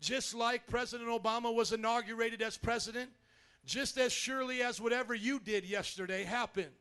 just 0.00 0.34
like 0.34 0.66
President 0.66 1.10
Obama 1.10 1.54
was 1.54 1.72
inaugurated 1.72 2.40
as 2.40 2.56
president, 2.56 3.10
just 3.66 3.98
as 3.98 4.12
surely 4.12 4.62
as 4.62 4.80
whatever 4.80 5.14
you 5.14 5.38
did 5.38 5.64
yesterday 5.64 6.24
happened. 6.24 6.72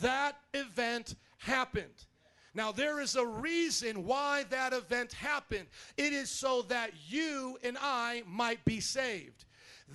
That 0.00 0.36
event 0.54 1.16
happened. 1.38 2.06
Now, 2.54 2.70
there 2.70 3.00
is 3.00 3.16
a 3.16 3.26
reason 3.26 4.04
why 4.04 4.44
that 4.50 4.72
event 4.72 5.12
happened. 5.14 5.68
It 5.96 6.12
is 6.12 6.30
so 6.30 6.62
that 6.62 6.92
you 7.08 7.58
and 7.62 7.78
I 7.80 8.22
might 8.26 8.64
be 8.64 8.80
saved. 8.80 9.46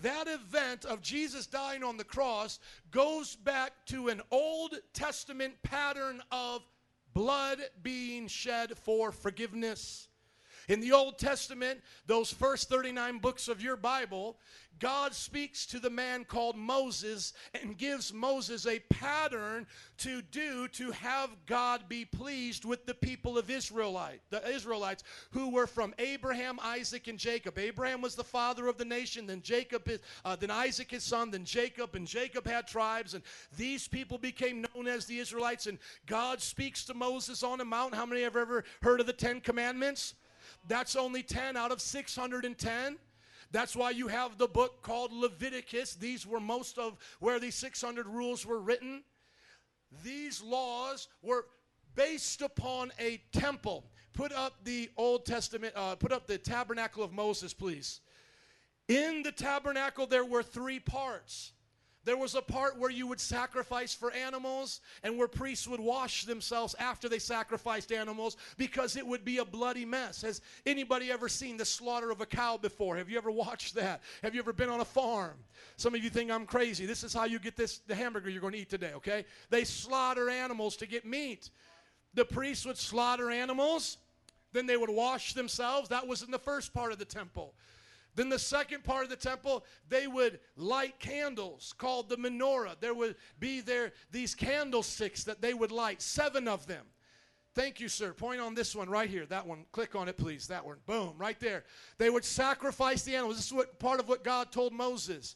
That 0.01 0.27
event 0.27 0.85
of 0.85 1.01
Jesus 1.01 1.47
dying 1.47 1.83
on 1.83 1.97
the 1.97 2.03
cross 2.03 2.59
goes 2.91 3.35
back 3.35 3.73
to 3.87 4.09
an 4.09 4.21
Old 4.31 4.75
Testament 4.93 5.55
pattern 5.63 6.21
of 6.31 6.61
blood 7.13 7.59
being 7.81 8.27
shed 8.27 8.77
for 8.77 9.11
forgiveness. 9.11 10.07
In 10.67 10.81
the 10.81 10.91
Old 10.91 11.17
Testament, 11.17 11.79
those 12.07 12.31
first 12.31 12.67
39 12.67 13.19
books 13.19 13.47
of 13.47 13.61
your 13.61 13.77
Bible, 13.77 14.37
God 14.79 15.13
speaks 15.13 15.65
to 15.67 15.79
the 15.79 15.89
man 15.89 16.25
called 16.25 16.57
Moses 16.57 17.33
and 17.53 17.77
gives 17.77 18.13
Moses 18.13 18.67
a 18.67 18.79
pattern 18.79 19.65
to 19.99 20.21
do 20.21 20.67
to 20.69 20.91
have 20.91 21.29
God 21.45 21.87
be 21.87 22.03
pleased 22.03 22.65
with 22.65 22.85
the 22.85 22.93
people 22.93 23.37
of 23.37 23.49
Israelite, 23.49 24.19
the 24.29 24.45
Israelites 24.47 25.03
who 25.31 25.49
were 25.49 25.67
from 25.67 25.95
Abraham, 25.99 26.59
Isaac, 26.61 27.07
and 27.07 27.17
Jacob. 27.17 27.57
Abraham 27.57 28.01
was 28.01 28.15
the 28.15 28.23
father 28.23 28.67
of 28.67 28.77
the 28.77 28.85
nation, 28.85 29.25
then 29.25 29.41
Jacob, 29.41 29.87
is, 29.87 29.99
uh, 30.25 30.35
then 30.35 30.51
Isaac 30.51 30.91
his 30.91 31.03
son, 31.03 31.31
then 31.31 31.45
Jacob, 31.45 31.95
and 31.95 32.05
Jacob 32.05 32.45
had 32.45 32.67
tribes, 32.67 33.13
and 33.13 33.23
these 33.57 33.87
people 33.87 34.17
became 34.17 34.65
known 34.75 34.87
as 34.87 35.05
the 35.05 35.17
Israelites. 35.19 35.67
And 35.67 35.79
God 36.05 36.41
speaks 36.41 36.83
to 36.85 36.93
Moses 36.93 37.41
on 37.41 37.61
a 37.61 37.65
mountain. 37.65 37.97
How 37.97 38.05
many 38.05 38.23
have 38.23 38.35
ever 38.35 38.65
heard 38.81 38.99
of 38.99 39.07
the 39.07 39.13
Ten 39.13 39.39
Commandments? 39.39 40.13
That's 40.67 40.95
only 40.95 41.23
10 41.23 41.55
out 41.55 41.71
of 41.71 41.81
610. 41.81 42.97
That's 43.51 43.75
why 43.75 43.91
you 43.91 44.07
have 44.07 44.37
the 44.37 44.47
book 44.47 44.81
called 44.81 45.13
Leviticus. 45.13 45.95
These 45.95 46.27
were 46.27 46.39
most 46.39 46.77
of 46.77 46.97
where 47.19 47.39
these 47.39 47.55
600 47.55 48.05
rules 48.05 48.45
were 48.45 48.59
written. 48.59 49.03
These 50.03 50.41
laws 50.41 51.07
were 51.21 51.45
based 51.95 52.41
upon 52.41 52.91
a 52.99 53.21
temple. 53.31 53.85
Put 54.13 54.33
up 54.33 54.63
the 54.63 54.89
Old 54.97 55.25
Testament, 55.25 55.73
uh, 55.75 55.95
put 55.95 56.11
up 56.11 56.27
the 56.27 56.37
tabernacle 56.37 57.03
of 57.03 57.13
Moses, 57.13 57.53
please. 57.53 58.01
In 58.87 59.21
the 59.21 59.31
tabernacle, 59.31 60.07
there 60.07 60.25
were 60.25 60.43
three 60.43 60.79
parts. 60.79 61.53
There 62.07 62.15
was 62.15 62.35
a 62.35 62.41
part 62.41 62.79
where 62.79 62.89
you 62.89 63.05
would 63.07 63.19
sacrifice 63.19 63.93
for 63.93 64.13
animals 64.13 64.79
and 65.03 65.17
where 65.17 65.27
priests 65.27 65.67
would 65.67 65.81
wash 65.81 66.23
themselves 66.23 66.73
after 66.79 67.09
they 67.09 67.19
sacrificed 67.19 67.91
animals 67.91 68.37
because 68.55 68.95
it 68.95 69.05
would 69.05 69.25
be 69.25 69.39
a 69.39 69.45
bloody 69.45 69.83
mess. 69.83 70.21
Has 70.21 70.39
anybody 70.65 71.11
ever 71.11 71.27
seen 71.27 71.57
the 71.57 71.65
slaughter 71.65 72.09
of 72.09 72.21
a 72.21 72.25
cow 72.25 72.55
before? 72.55 72.95
Have 72.95 73.09
you 73.09 73.17
ever 73.17 73.29
watched 73.29 73.75
that? 73.75 74.01
Have 74.23 74.33
you 74.33 74.39
ever 74.39 74.53
been 74.53 74.69
on 74.69 74.79
a 74.79 74.85
farm? 74.85 75.33
Some 75.75 75.95
of 75.95 76.01
you 76.01 76.09
think 76.09 76.31
I'm 76.31 76.45
crazy. 76.45 76.85
This 76.85 77.03
is 77.03 77.13
how 77.13 77.25
you 77.25 77.39
get 77.39 77.57
this 77.57 77.79
the 77.79 77.95
hamburger 77.95 78.29
you're 78.29 78.39
going 78.39 78.53
to 78.53 78.59
eat 78.59 78.69
today, 78.69 78.93
okay? 78.95 79.25
They 79.49 79.65
slaughter 79.65 80.29
animals 80.29 80.77
to 80.77 80.87
get 80.87 81.05
meat. 81.05 81.49
The 82.13 82.23
priests 82.23 82.65
would 82.65 82.77
slaughter 82.77 83.29
animals, 83.29 83.97
then 84.53 84.65
they 84.65 84.77
would 84.77 84.89
wash 84.89 85.33
themselves. 85.33 85.89
That 85.89 86.07
was 86.07 86.21
in 86.21 86.31
the 86.31 86.39
first 86.39 86.73
part 86.73 86.93
of 86.93 86.99
the 86.99 87.05
temple. 87.05 87.53
Then 88.17 88.29
the 88.29 88.39
second 88.39 88.83
part 88.83 89.03
of 89.03 89.11
the 89.11 89.15
temple, 89.15 89.63
they 89.89 90.07
would 90.07 90.39
light 90.55 90.99
candles 90.99 91.71
called 91.77 92.09
the 92.09 92.17
menorah. 92.17 92.75
There 92.79 92.95
would 92.95 93.15
be 93.39 93.61
there 93.61 93.93
these 94.11 94.33
candlesticks 94.33 95.23
that 95.25 95.39
they 95.39 95.53
would 95.53 95.71
light, 95.71 96.01
seven 96.01 96.47
of 96.47 96.65
them. 96.65 96.83
Thank 97.53 97.79
you, 97.79 97.87
sir. 97.87 98.13
Point 98.13 98.41
on 98.41 98.55
this 98.55 98.75
one 98.75 98.89
right 98.89 99.07
here. 99.07 99.27
That 99.27 99.45
one. 99.45 99.65
Click 99.71 99.95
on 99.95 100.07
it, 100.07 100.17
please. 100.17 100.47
That 100.47 100.65
one. 100.65 100.77
Boom, 100.87 101.13
right 101.19 101.39
there. 101.39 101.63
They 101.99 102.09
would 102.09 102.25
sacrifice 102.25 103.03
the 103.03 103.15
animals. 103.15 103.37
This 103.37 103.45
is 103.45 103.53
what 103.53 103.77
part 103.77 103.99
of 103.99 104.09
what 104.09 104.23
God 104.23 104.51
told 104.51 104.73
Moses. 104.73 105.35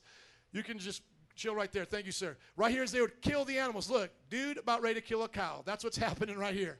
You 0.51 0.63
can 0.63 0.79
just 0.79 1.03
chill 1.35 1.53
right 1.53 1.71
there. 1.71 1.85
Thank 1.85 2.07
you, 2.07 2.11
sir. 2.11 2.35
Right 2.57 2.71
here 2.71 2.81
is 2.81 2.91
they 2.91 3.01
would 3.01 3.21
kill 3.21 3.45
the 3.45 3.59
animals. 3.59 3.91
Look, 3.91 4.09
dude, 4.31 4.57
about 4.57 4.81
ready 4.81 4.95
to 4.95 5.01
kill 5.01 5.21
a 5.23 5.29
cow. 5.29 5.61
That's 5.65 5.83
what's 5.83 5.97
happening 6.09 6.35
right 6.35 6.55
here. 6.55 6.79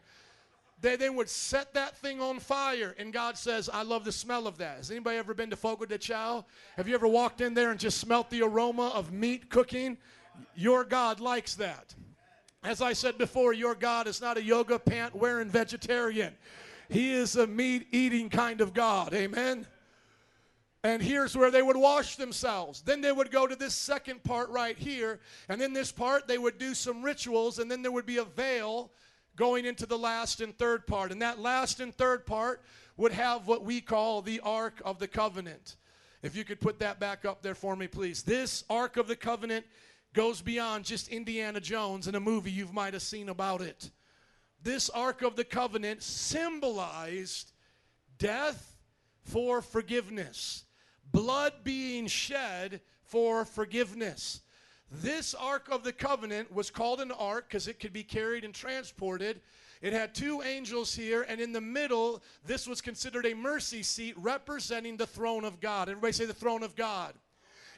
They 0.81 0.95
then 0.95 1.15
would 1.15 1.29
set 1.29 1.75
that 1.75 1.95
thing 1.97 2.21
on 2.21 2.39
fire, 2.39 2.95
and 2.97 3.13
God 3.13 3.37
says, 3.37 3.69
I 3.71 3.83
love 3.83 4.03
the 4.03 4.11
smell 4.11 4.47
of 4.47 4.57
that. 4.57 4.77
Has 4.77 4.89
anybody 4.89 5.17
ever 5.17 5.35
been 5.35 5.51
to 5.51 5.55
Fogo 5.55 5.85
de 5.85 5.99
Chao? 5.99 6.43
Have 6.75 6.87
you 6.87 6.95
ever 6.95 7.07
walked 7.07 7.39
in 7.39 7.53
there 7.53 7.69
and 7.69 7.79
just 7.79 7.99
smelt 7.99 8.31
the 8.31 8.41
aroma 8.41 8.87
of 8.89 9.11
meat 9.11 9.51
cooking? 9.51 9.97
Your 10.55 10.83
God 10.83 11.19
likes 11.19 11.53
that. 11.55 11.93
As 12.63 12.81
I 12.81 12.93
said 12.93 13.19
before, 13.19 13.53
your 13.53 13.75
God 13.75 14.07
is 14.07 14.21
not 14.21 14.37
a 14.37 14.43
yoga 14.43 14.79
pant 14.79 15.15
wearing 15.15 15.49
vegetarian. 15.49 16.33
He 16.89 17.13
is 17.13 17.35
a 17.35 17.45
meat 17.45 17.87
eating 17.91 18.29
kind 18.29 18.59
of 18.59 18.73
God. 18.73 19.13
Amen. 19.13 19.67
And 20.83 21.01
here's 21.01 21.37
where 21.37 21.51
they 21.51 21.61
would 21.61 21.77
wash 21.77 22.15
themselves. 22.15 22.81
Then 22.81 23.01
they 23.01 23.11
would 23.11 23.31
go 23.31 23.45
to 23.45 23.55
this 23.55 23.75
second 23.75 24.23
part 24.23 24.49
right 24.49 24.77
here. 24.77 25.19
And 25.47 25.61
in 25.61 25.73
this 25.73 25.91
part, 25.91 26.27
they 26.27 26.39
would 26.39 26.57
do 26.57 26.73
some 26.73 27.03
rituals. 27.03 27.59
And 27.59 27.69
then 27.69 27.83
there 27.83 27.91
would 27.91 28.07
be 28.07 28.17
a 28.17 28.25
veil 28.25 28.91
going 29.41 29.65
into 29.65 29.87
the 29.87 29.97
last 29.97 30.39
and 30.39 30.55
third 30.55 30.85
part. 30.85 31.11
And 31.11 31.23
that 31.23 31.39
last 31.39 31.79
and 31.79 31.95
third 31.95 32.27
part 32.27 32.61
would 32.95 33.11
have 33.11 33.47
what 33.47 33.65
we 33.65 33.81
call 33.81 34.21
the 34.21 34.39
Ark 34.41 34.79
of 34.85 34.99
the 34.99 35.07
Covenant. 35.07 35.77
If 36.21 36.35
you 36.35 36.43
could 36.43 36.61
put 36.61 36.77
that 36.77 36.99
back 36.99 37.25
up 37.25 37.41
there 37.41 37.55
for 37.55 37.75
me, 37.75 37.87
please. 37.87 38.21
This 38.21 38.63
Ark 38.69 38.97
of 38.97 39.07
the 39.07 39.15
Covenant 39.15 39.65
goes 40.13 40.43
beyond 40.43 40.85
just 40.85 41.07
Indiana 41.07 41.59
Jones 41.59 42.07
in 42.07 42.13
a 42.13 42.19
movie 42.19 42.51
you 42.51 42.67
might 42.71 42.93
have 42.93 43.01
seen 43.01 43.29
about 43.29 43.61
it. 43.61 43.89
This 44.61 44.91
Ark 44.91 45.23
of 45.23 45.35
the 45.35 45.43
Covenant 45.43 46.03
symbolized 46.03 47.51
death 48.19 48.77
for 49.23 49.63
forgiveness, 49.63 50.65
blood 51.11 51.53
being 51.63 52.05
shed 52.05 52.79
for 53.01 53.43
forgiveness. 53.43 54.41
This 54.91 55.33
Ark 55.33 55.69
of 55.71 55.83
the 55.83 55.93
Covenant 55.93 56.53
was 56.53 56.69
called 56.69 56.99
an 56.99 57.11
ark 57.11 57.45
because 57.47 57.69
it 57.69 57.79
could 57.79 57.93
be 57.93 58.03
carried 58.03 58.43
and 58.43 58.53
transported. 58.53 59.39
It 59.81 59.93
had 59.93 60.13
two 60.13 60.41
angels 60.41 60.93
here, 60.93 61.25
and 61.27 61.39
in 61.39 61.53
the 61.53 61.61
middle, 61.61 62.21
this 62.45 62.67
was 62.67 62.81
considered 62.81 63.25
a 63.25 63.33
mercy 63.33 63.83
seat 63.83 64.15
representing 64.17 64.97
the 64.97 65.07
throne 65.07 65.45
of 65.45 65.61
God. 65.61 65.87
Everybody 65.87 66.13
say 66.13 66.25
the 66.25 66.33
throne 66.33 66.61
of 66.61 66.75
God. 66.75 67.13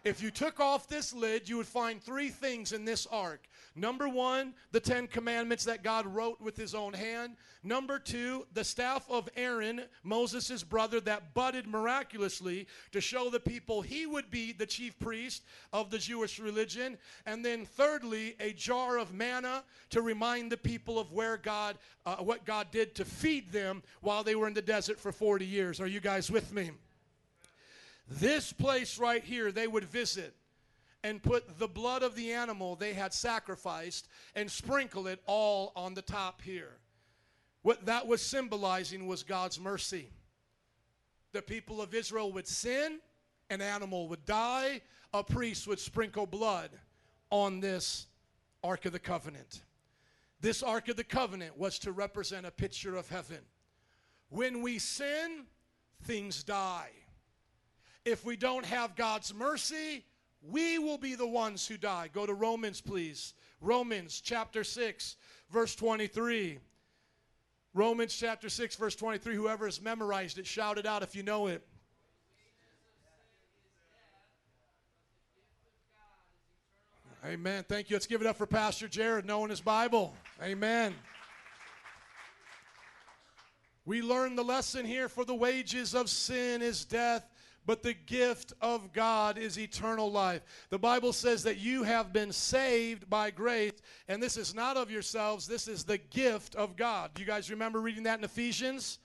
If 0.03 0.21
you 0.21 0.31
took 0.31 0.59
off 0.59 0.89
this 0.89 1.13
lid, 1.13 1.47
you 1.47 1.55
would 1.55 1.67
find 1.67 2.03
three 2.03 2.27
things 2.27 2.73
in 2.73 2.83
this 2.83 3.07
ark. 3.09 3.47
Number 3.73 4.09
one, 4.09 4.53
the 4.73 4.79
Ten 4.81 5.07
Commandments 5.07 5.63
that 5.63 5.81
God 5.81 6.05
wrote 6.05 6.41
with 6.41 6.57
his 6.57 6.75
own 6.75 6.91
hand. 6.91 7.37
Number 7.63 7.97
two, 7.99 8.45
the 8.53 8.65
staff 8.65 9.05
of 9.09 9.29
Aaron, 9.37 9.83
Moses' 10.03 10.61
brother, 10.61 10.99
that 11.01 11.33
budded 11.33 11.67
miraculously 11.67 12.67
to 12.91 12.99
show 12.99 13.29
the 13.29 13.39
people 13.39 13.81
he 13.81 14.05
would 14.05 14.29
be 14.29 14.51
the 14.51 14.65
chief 14.65 14.99
priest 14.99 15.43
of 15.71 15.89
the 15.89 15.97
Jewish 15.97 16.37
religion. 16.37 16.97
And 17.25 17.43
then 17.43 17.65
thirdly, 17.65 18.35
a 18.41 18.51
jar 18.51 18.97
of 18.97 19.13
manna 19.13 19.63
to 19.91 20.01
remind 20.01 20.51
the 20.51 20.57
people 20.57 20.99
of 20.99 21.13
where 21.13 21.37
God, 21.37 21.77
uh, 22.05 22.17
what 22.17 22.45
God 22.45 22.71
did 22.71 22.93
to 22.95 23.05
feed 23.05 23.53
them 23.53 23.81
while 24.01 24.25
they 24.25 24.35
were 24.35 24.47
in 24.47 24.53
the 24.53 24.61
desert 24.61 24.99
for 24.99 25.13
40 25.13 25.45
years. 25.45 25.79
Are 25.79 25.87
you 25.87 26.01
guys 26.01 26.29
with 26.29 26.51
me? 26.51 26.71
This 28.07 28.51
place 28.51 28.97
right 28.97 29.23
here, 29.23 29.51
they 29.51 29.67
would 29.67 29.85
visit 29.85 30.35
and 31.03 31.21
put 31.21 31.59
the 31.59 31.67
blood 31.67 32.03
of 32.03 32.15
the 32.15 32.31
animal 32.31 32.75
they 32.75 32.93
had 32.93 33.13
sacrificed 33.13 34.07
and 34.35 34.49
sprinkle 34.49 35.07
it 35.07 35.21
all 35.25 35.71
on 35.75 35.93
the 35.93 36.01
top 36.01 36.41
here. 36.41 36.77
What 37.61 37.85
that 37.85 38.07
was 38.07 38.21
symbolizing 38.21 39.07
was 39.07 39.23
God's 39.23 39.59
mercy. 39.59 40.09
The 41.31 41.41
people 41.41 41.81
of 41.81 41.93
Israel 41.93 42.31
would 42.33 42.47
sin, 42.47 42.99
an 43.49 43.61
animal 43.61 44.07
would 44.09 44.25
die, 44.25 44.81
a 45.13 45.23
priest 45.23 45.67
would 45.67 45.79
sprinkle 45.79 46.25
blood 46.25 46.69
on 47.29 47.59
this 47.59 48.07
Ark 48.63 48.85
of 48.85 48.93
the 48.93 48.99
Covenant. 48.99 49.63
This 50.39 50.61
Ark 50.61 50.89
of 50.89 50.97
the 50.97 51.03
Covenant 51.03 51.57
was 51.57 51.79
to 51.79 51.91
represent 51.91 52.45
a 52.45 52.51
picture 52.51 52.95
of 52.95 53.09
heaven. 53.09 53.39
When 54.29 54.61
we 54.61 54.79
sin, 54.79 55.45
things 56.03 56.43
die. 56.43 56.89
If 58.05 58.25
we 58.25 58.35
don't 58.35 58.65
have 58.65 58.95
God's 58.95 59.33
mercy, 59.33 60.05
we 60.41 60.77
will 60.77 60.97
be 60.97 61.15
the 61.15 61.27
ones 61.27 61.65
who 61.67 61.77
die. 61.77 62.09
Go 62.13 62.25
to 62.25 62.33
Romans, 62.33 62.81
please. 62.81 63.33
Romans 63.61 64.21
chapter 64.21 64.63
6, 64.63 65.15
verse 65.49 65.75
23. 65.75 66.59
Romans 67.73 68.15
chapter 68.15 68.49
6, 68.49 68.75
verse 68.75 68.95
23. 68.95 69.35
Whoever 69.35 69.65
has 69.65 69.81
memorized 69.81 70.37
it, 70.37 70.45
shout 70.45 70.77
it 70.77 70.85
out 70.85 71.01
if 71.01 71.15
you 71.15 71.23
know 71.23 71.47
it. 71.47 71.65
Amen. 77.25 77.63
Thank 77.69 77.89
you. 77.89 77.95
Let's 77.95 78.05
give 78.05 78.19
it 78.19 78.27
up 78.27 78.35
for 78.35 78.45
Pastor 78.45 78.89
Jared 78.89 79.25
knowing 79.25 79.49
his 79.49 79.61
Bible. 79.61 80.13
Amen. 80.41 80.93
We 83.85 84.01
learn 84.01 84.35
the 84.35 84.43
lesson 84.43 84.85
here 84.85 85.07
for 85.07 85.23
the 85.23 85.33
wages 85.33 85.95
of 85.95 86.09
sin 86.09 86.61
is 86.61 86.83
death, 86.83 87.29
but 87.65 87.83
the 87.83 87.93
gift 87.93 88.53
of 88.61 88.91
God 88.91 89.37
is 89.37 89.57
eternal 89.57 90.11
life. 90.11 90.41
The 90.69 90.79
Bible 90.79 91.13
says 91.13 91.43
that 91.43 91.57
you 91.57 91.83
have 91.83 92.11
been 92.11 92.31
saved 92.31 93.09
by 93.09 93.31
grace, 93.31 93.73
and 94.07 94.21
this 94.21 94.37
is 94.37 94.53
not 94.53 94.77
of 94.77 94.91
yourselves, 94.91 95.47
this 95.47 95.67
is 95.67 95.83
the 95.83 95.97
gift 95.97 96.55
of 96.55 96.75
God. 96.75 97.11
Do 97.13 97.21
you 97.21 97.27
guys 97.27 97.49
remember 97.49 97.79
reading 97.79 98.03
that 98.03 98.19
in 98.19 98.25
Ephesians? 98.25 98.99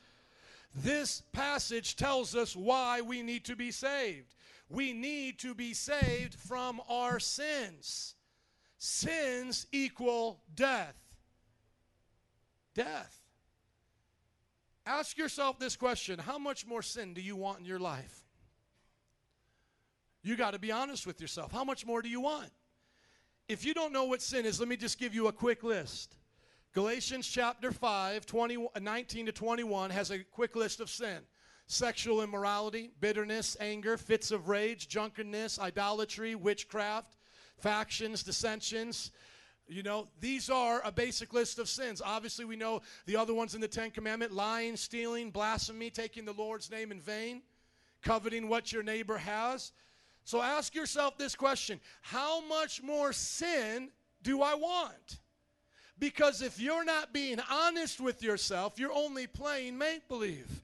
This 0.74 1.22
passage 1.32 1.96
tells 1.96 2.34
us 2.34 2.54
why 2.54 3.00
we 3.00 3.22
need 3.22 3.44
to 3.46 3.56
be 3.56 3.70
saved. 3.70 4.34
We 4.68 4.92
need 4.92 5.38
to 5.40 5.54
be 5.54 5.72
saved 5.72 6.34
from 6.34 6.80
our 6.88 7.18
sins. 7.18 8.14
Sins 8.78 9.66
equal 9.72 10.40
death. 10.54 10.94
Death. 12.74 13.18
Ask 14.86 15.18
yourself 15.18 15.58
this 15.58 15.76
question 15.76 16.18
How 16.18 16.38
much 16.38 16.66
more 16.66 16.82
sin 16.82 17.14
do 17.14 17.20
you 17.20 17.36
want 17.36 17.60
in 17.60 17.64
your 17.64 17.78
life? 17.78 18.27
You 20.22 20.36
got 20.36 20.52
to 20.52 20.58
be 20.58 20.72
honest 20.72 21.06
with 21.06 21.20
yourself. 21.20 21.52
How 21.52 21.64
much 21.64 21.86
more 21.86 22.02
do 22.02 22.08
you 22.08 22.20
want? 22.20 22.50
If 23.48 23.64
you 23.64 23.72
don't 23.72 23.92
know 23.92 24.04
what 24.04 24.20
sin 24.20 24.44
is, 24.44 24.60
let 24.60 24.68
me 24.68 24.76
just 24.76 24.98
give 24.98 25.14
you 25.14 25.28
a 25.28 25.32
quick 25.32 25.62
list. 25.62 26.16
Galatians 26.74 27.26
chapter 27.26 27.72
5, 27.72 28.26
20, 28.26 28.68
19 28.80 29.26
to 29.26 29.32
21 29.32 29.90
has 29.90 30.10
a 30.10 30.18
quick 30.18 30.54
list 30.54 30.80
of 30.80 30.90
sin 30.90 31.18
sexual 31.70 32.22
immorality, 32.22 32.90
bitterness, 32.98 33.56
anger, 33.60 33.98
fits 33.98 34.30
of 34.30 34.48
rage, 34.48 34.88
drunkenness, 34.88 35.58
idolatry, 35.58 36.34
witchcraft, 36.34 37.16
factions, 37.58 38.22
dissensions. 38.22 39.10
You 39.66 39.82
know, 39.82 40.08
these 40.18 40.48
are 40.48 40.80
a 40.82 40.90
basic 40.90 41.34
list 41.34 41.58
of 41.58 41.68
sins. 41.68 42.00
Obviously, 42.02 42.46
we 42.46 42.56
know 42.56 42.80
the 43.04 43.16
other 43.16 43.34
ones 43.34 43.54
in 43.54 43.60
the 43.60 43.68
Ten 43.68 43.90
Commandment 43.90 44.32
lying, 44.32 44.76
stealing, 44.76 45.30
blasphemy, 45.30 45.90
taking 45.90 46.24
the 46.24 46.32
Lord's 46.32 46.70
name 46.70 46.90
in 46.90 47.00
vain, 47.00 47.42
coveting 48.02 48.48
what 48.48 48.72
your 48.72 48.82
neighbor 48.82 49.18
has. 49.18 49.72
So 50.28 50.42
ask 50.42 50.74
yourself 50.74 51.16
this 51.16 51.34
question 51.34 51.80
How 52.02 52.46
much 52.46 52.82
more 52.82 53.14
sin 53.14 53.88
do 54.22 54.42
I 54.42 54.56
want? 54.56 55.20
Because 55.98 56.42
if 56.42 56.60
you're 56.60 56.84
not 56.84 57.14
being 57.14 57.38
honest 57.50 57.98
with 57.98 58.22
yourself, 58.22 58.78
you're 58.78 58.92
only 58.92 59.26
playing 59.26 59.78
make 59.78 60.06
believe. 60.06 60.62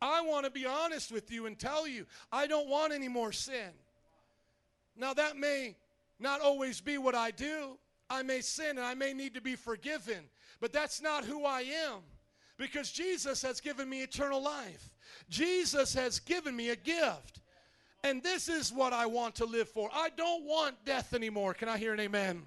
I 0.00 0.20
want 0.20 0.44
to 0.44 0.50
be 0.52 0.64
honest 0.64 1.10
with 1.10 1.32
you 1.32 1.46
and 1.46 1.58
tell 1.58 1.88
you, 1.88 2.06
I 2.30 2.46
don't 2.46 2.68
want 2.68 2.92
any 2.92 3.08
more 3.08 3.32
sin. 3.32 3.72
Now, 4.96 5.12
that 5.14 5.36
may 5.36 5.74
not 6.20 6.40
always 6.40 6.80
be 6.80 6.96
what 6.96 7.16
I 7.16 7.32
do. 7.32 7.78
I 8.08 8.22
may 8.22 8.40
sin 8.40 8.78
and 8.78 8.86
I 8.86 8.94
may 8.94 9.12
need 9.12 9.34
to 9.34 9.40
be 9.40 9.56
forgiven, 9.56 10.20
but 10.60 10.72
that's 10.72 11.02
not 11.02 11.24
who 11.24 11.44
I 11.44 11.62
am 11.62 12.02
because 12.56 12.92
Jesus 12.92 13.42
has 13.42 13.60
given 13.60 13.88
me 13.88 14.04
eternal 14.04 14.40
life. 14.40 14.88
Jesus 15.28 15.94
has 15.94 16.20
given 16.20 16.54
me 16.54 16.68
a 16.68 16.76
gift. 16.76 17.39
And 18.02 18.22
this 18.22 18.48
is 18.48 18.72
what 18.72 18.92
I 18.92 19.06
want 19.06 19.34
to 19.36 19.44
live 19.44 19.68
for. 19.68 19.90
I 19.92 20.08
don't 20.16 20.44
want 20.44 20.84
death 20.84 21.12
anymore. 21.12 21.52
Can 21.54 21.68
I 21.68 21.76
hear 21.76 21.92
an 21.92 22.00
amen? 22.00 22.42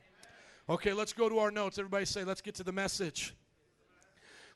Okay, 0.67 0.93
let's 0.93 1.13
go 1.13 1.29
to 1.29 1.39
our 1.39 1.51
notes. 1.51 1.77
Everybody 1.77 2.05
say, 2.05 2.23
let's 2.23 2.41
get 2.41 2.55
to 2.55 2.63
the 2.63 2.71
message. 2.71 3.35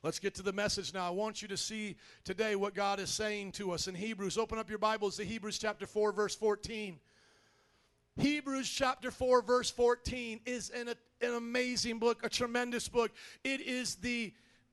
Let's 0.02 0.18
get 0.18 0.34
to 0.36 0.42
the 0.42 0.52
message 0.52 0.94
now. 0.94 1.06
I 1.06 1.10
want 1.10 1.42
you 1.42 1.48
to 1.48 1.56
see 1.56 1.96
today 2.24 2.56
what 2.56 2.74
God 2.74 2.98
is 3.00 3.10
saying 3.10 3.52
to 3.52 3.72
us 3.72 3.88
in 3.88 3.94
Hebrews. 3.94 4.38
Open 4.38 4.58
up 4.58 4.68
your 4.68 4.78
Bibles 4.78 5.16
to 5.16 5.24
Hebrews 5.24 5.58
chapter 5.58 5.86
4, 5.86 6.12
verse 6.12 6.34
14. 6.34 6.98
Hebrews 8.16 8.68
chapter 8.68 9.10
4, 9.12 9.42
verse 9.42 9.70
14 9.70 10.40
is 10.46 10.70
an, 10.70 10.88
an 11.20 11.34
amazing 11.34 11.98
book, 11.98 12.20
a 12.24 12.28
tremendous 12.28 12.88
book. 12.88 13.12
It 13.44 13.60
is 13.60 13.96
the 13.96 14.32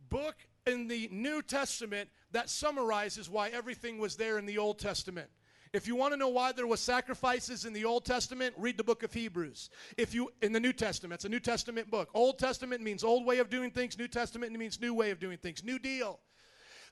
book 0.10 0.36
in 0.66 0.88
the 0.88 1.10
New 1.12 1.42
Testament 1.44 2.10
that 2.32 2.50
summarizes 2.50 3.30
why 3.30 3.50
everything 3.50 4.00
was 4.00 4.16
there 4.16 4.40
in 4.40 4.46
the 4.46 4.58
Old 4.58 4.80
Testament. 4.80 5.30
If 5.76 5.88
you 5.88 5.98
want 5.98 6.14
to 6.14 6.18
know 6.18 6.30
why 6.30 6.54
there 6.54 6.68
was 6.68 6.80
sacrifices 6.80 7.66
in 7.66 7.74
the 7.74 7.84
Old 7.84 8.06
Testament, 8.06 8.56
read 8.58 8.78
the 8.78 8.84
book 8.84 9.04
of 9.04 9.12
Hebrews. 9.12 9.70
If 9.98 10.14
you 10.14 10.32
in 10.42 10.54
the 10.54 10.60
New 10.62 10.72
Testament, 10.72 11.18
it's 11.18 11.26
a 11.26 11.30
New 11.30 11.42
Testament 11.42 11.92
book. 11.92 12.10
Old 12.14 12.40
Testament 12.40 12.82
means 12.82 13.04
old 13.04 13.26
way 13.26 13.40
of 13.40 13.50
doing 13.50 13.72
things, 13.72 13.98
New 13.98 14.08
Testament 14.08 14.54
means 14.54 14.80
new 14.80 14.94
way 14.94 15.12
of 15.12 15.20
doing 15.20 15.38
things, 15.38 15.66
new 15.66 15.78
deal. 15.78 16.22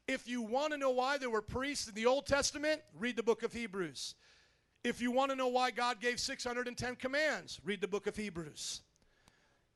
If 0.05 0.27
you 0.27 0.41
want 0.41 0.73
to 0.73 0.77
know 0.77 0.89
why 0.89 1.17
there 1.17 1.29
were 1.29 1.41
priests 1.41 1.87
in 1.87 1.95
the 1.95 2.05
Old 2.05 2.25
Testament, 2.25 2.81
read 2.99 3.15
the 3.15 3.23
book 3.23 3.41
of 3.43 3.53
Hebrews. 3.53 4.15
If 4.83 5.01
you 5.01 5.11
want 5.11 5.31
to 5.31 5.37
know 5.37 5.47
why 5.47 5.71
God 5.71 6.01
gave 6.01 6.19
610 6.19 6.97
commands, 6.97 7.61
read 7.63 7.79
the 7.79 7.87
book 7.87 8.05
of 8.05 8.17
Hebrews. 8.17 8.81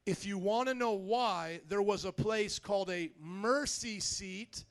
If 0.06 0.26
you 0.26 0.38
want 0.38 0.68
to 0.68 0.74
know 0.74 0.92
why 0.92 1.62
there 1.70 1.82
was 1.82 2.04
a 2.04 2.12
place 2.12 2.60
called 2.60 2.90
a 2.90 3.12
mercy 3.22 4.02
seat, 4.02 4.66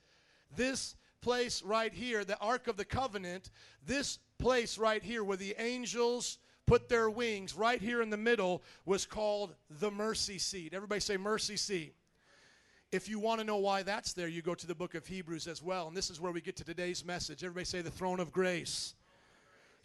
this 0.55 0.95
place 1.21 1.63
right 1.63 1.93
here, 1.93 2.25
the 2.25 2.39
Ark 2.39 2.69
of 2.69 2.77
the 2.77 2.85
Covenant, 2.85 3.51
this 3.85 4.19
place 4.39 4.79
right 4.79 5.03
here 5.03 5.25
where 5.25 5.37
the 5.37 5.55
angels 5.59 6.39
put 6.67 6.89
their 6.89 7.09
wings, 7.09 7.55
right 7.55 7.81
here 7.81 8.03
in 8.03 8.11
the 8.11 8.17
middle, 8.17 8.63
was 8.85 9.07
called 9.07 9.55
the 9.81 9.91
mercy 9.91 10.39
seat. 10.39 10.75
Everybody 10.75 11.01
say 11.01 11.17
mercy 11.17 11.57
seat. 11.57 11.95
If 12.93 13.09
you 13.09 13.19
want 13.19 13.41
to 13.41 13.47
know 13.47 13.57
why 13.57 13.83
that's 13.83 14.13
there, 14.13 14.29
you 14.29 14.43
go 14.43 14.55
to 14.55 14.67
the 14.67 14.75
book 14.75 14.95
of 14.95 15.07
Hebrews 15.07 15.47
as 15.47 15.63
well. 15.63 15.89
And 15.89 15.97
this 15.97 16.11
is 16.11 16.21
where 16.21 16.33
we 16.33 16.41
get 16.41 16.57
to 16.57 16.65
today's 16.65 17.05
message. 17.05 17.43
Everybody 17.43 17.65
say 17.65 17.83
the 17.83 17.91
throne 17.91 18.21
of 18.21 18.33
grace. 18.33 18.95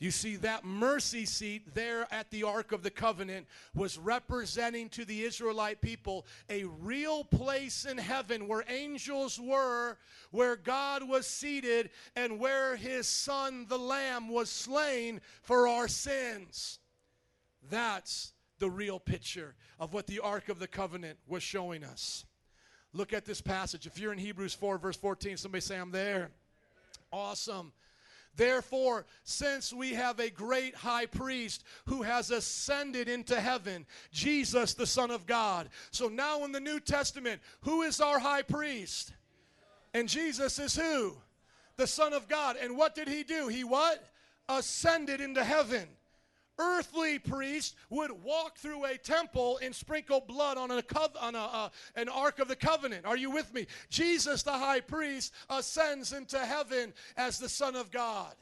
You 0.01 0.09
see, 0.09 0.35
that 0.37 0.65
mercy 0.65 1.27
seat 1.27 1.75
there 1.75 2.07
at 2.11 2.31
the 2.31 2.41
Ark 2.41 2.71
of 2.71 2.81
the 2.81 2.89
Covenant 2.89 3.45
was 3.75 3.99
representing 3.99 4.89
to 4.89 5.05
the 5.05 5.21
Israelite 5.21 5.79
people 5.79 6.25
a 6.49 6.63
real 6.63 7.23
place 7.23 7.85
in 7.85 7.99
heaven 7.99 8.47
where 8.47 8.63
angels 8.67 9.39
were, 9.39 9.99
where 10.31 10.55
God 10.55 11.07
was 11.07 11.27
seated, 11.27 11.91
and 12.15 12.39
where 12.39 12.75
his 12.75 13.07
son, 13.07 13.67
the 13.69 13.77
Lamb, 13.77 14.27
was 14.27 14.49
slain 14.49 15.21
for 15.43 15.67
our 15.67 15.87
sins. 15.87 16.79
That's 17.69 18.33
the 18.57 18.71
real 18.71 18.99
picture 18.99 19.53
of 19.79 19.93
what 19.93 20.07
the 20.07 20.21
Ark 20.21 20.49
of 20.49 20.57
the 20.57 20.67
Covenant 20.67 21.19
was 21.27 21.43
showing 21.43 21.83
us. 21.83 22.25
Look 22.91 23.13
at 23.13 23.25
this 23.25 23.39
passage. 23.39 23.85
If 23.85 23.99
you're 23.99 24.13
in 24.13 24.17
Hebrews 24.17 24.55
4, 24.55 24.79
verse 24.79 24.97
14, 24.97 25.37
somebody 25.37 25.61
say, 25.61 25.77
I'm 25.77 25.91
there. 25.91 26.31
Awesome. 27.13 27.71
Therefore, 28.35 29.05
since 29.23 29.73
we 29.73 29.93
have 29.93 30.19
a 30.19 30.29
great 30.29 30.73
high 30.75 31.05
priest 31.05 31.63
who 31.85 32.01
has 32.01 32.31
ascended 32.31 33.09
into 33.09 33.39
heaven, 33.39 33.85
Jesus, 34.11 34.73
the 34.73 34.87
Son 34.87 35.11
of 35.11 35.25
God. 35.25 35.69
So 35.91 36.07
now 36.07 36.43
in 36.45 36.51
the 36.51 36.59
New 36.59 36.79
Testament, 36.79 37.41
who 37.61 37.81
is 37.81 37.99
our 37.99 38.19
high 38.19 38.43
priest? 38.43 39.13
And 39.93 40.07
Jesus 40.07 40.59
is 40.59 40.75
who? 40.75 41.17
The 41.75 41.87
Son 41.87 42.13
of 42.13 42.27
God. 42.29 42.55
And 42.61 42.77
what 42.77 42.95
did 42.95 43.07
he 43.07 43.23
do? 43.23 43.47
He 43.47 43.63
what? 43.63 44.03
Ascended 44.47 45.19
into 45.19 45.43
heaven. 45.43 45.87
Earthly 46.61 47.17
priest 47.17 47.75
would 47.89 48.11
walk 48.23 48.57
through 48.57 48.85
a 48.85 48.97
temple 48.97 49.59
and 49.63 49.73
sprinkle 49.73 50.21
blood 50.21 50.57
on, 50.57 50.69
a 50.69 50.83
on 51.19 51.33
a, 51.33 51.39
uh, 51.39 51.69
an 51.95 52.07
ark 52.07 52.37
of 52.37 52.47
the 52.47 52.55
covenant. 52.55 53.05
Are 53.05 53.17
you 53.17 53.31
with 53.31 53.51
me? 53.51 53.65
Jesus, 53.89 54.43
the 54.43 54.51
high 54.51 54.81
priest, 54.81 55.33
ascends 55.49 56.13
into 56.13 56.37
heaven 56.37 56.93
as 57.17 57.39
the 57.39 57.49
Son 57.49 57.75
of 57.75 57.89
God. 57.89 58.35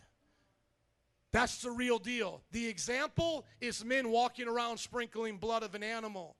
That's 1.31 1.61
the 1.61 1.71
real 1.71 1.97
deal. 1.97 2.41
The 2.51 2.67
example 2.67 3.45
is 3.61 3.85
men 3.85 4.09
walking 4.09 4.47
around 4.47 4.79
sprinkling 4.79 5.37
blood 5.37 5.63
of 5.63 5.73
an 5.73 5.83
animal. 5.83 6.35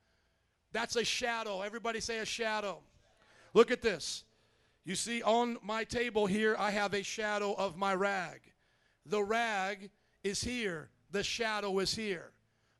That's 0.73 0.97
a 0.97 1.05
shadow. 1.05 1.61
Everybody 1.61 2.01
say 2.01 2.17
a 2.17 2.25
shadow. 2.25 2.79
Look 3.53 3.71
at 3.71 3.81
this. 3.81 4.25
You 4.83 4.95
see, 4.95 5.21
on 5.21 5.57
my 5.63 5.83
table 5.83 6.25
here, 6.25 6.55
I 6.59 6.71
have 6.71 6.93
a 6.93 7.03
shadow 7.03 7.53
of 7.53 7.77
my 7.77 7.93
rag. 7.93 8.41
The 9.05 9.23
rag 9.23 9.91
is 10.23 10.43
here, 10.43 10.89
the 11.11 11.23
shadow 11.23 11.79
is 11.79 11.95
here. 11.95 12.31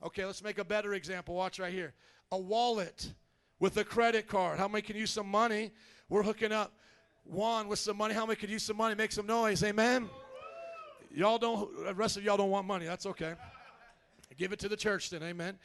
Okay, 0.03 0.26
let's 0.26 0.43
make 0.43 0.57
a 0.57 0.64
better 0.64 0.93
example. 0.93 1.35
Watch 1.35 1.60
right 1.60 1.73
here. 1.73 1.93
A 2.31 2.38
wallet 2.38 3.11
with 3.60 3.77
a 3.77 3.84
credit 3.84 4.27
card. 4.27 4.60
How 4.60 4.68
many 4.68 4.81
can 4.81 4.95
use 4.95 5.11
some 5.11 5.27
money? 5.27 5.72
We're 6.07 6.23
hooking 6.23 6.51
up 6.51 6.73
Juan 7.26 7.68
with 7.68 7.80
some 7.80 7.97
money. 7.97 8.14
How 8.14 8.26
many 8.26 8.35
could 8.38 8.49
use 8.49 8.64
some 8.64 8.77
money? 8.77 8.95
Make 8.95 9.11
some 9.11 9.27
noise. 9.27 9.64
Amen. 9.64 10.10
Y'all 11.14 11.38
don't, 11.38 11.85
the 11.85 11.93
rest 11.93 12.18
of 12.18 12.23
y'all 12.23 12.38
don't 12.38 12.51
want 12.51 12.68
money. 12.68 12.85
That's 12.85 13.06
okay. 13.06 13.34
Give 14.38 14.53
it 14.53 14.60
to 14.60 14.69
the 14.69 14.77
church 14.77 15.10
then, 15.10 15.23
amen. 15.23 15.57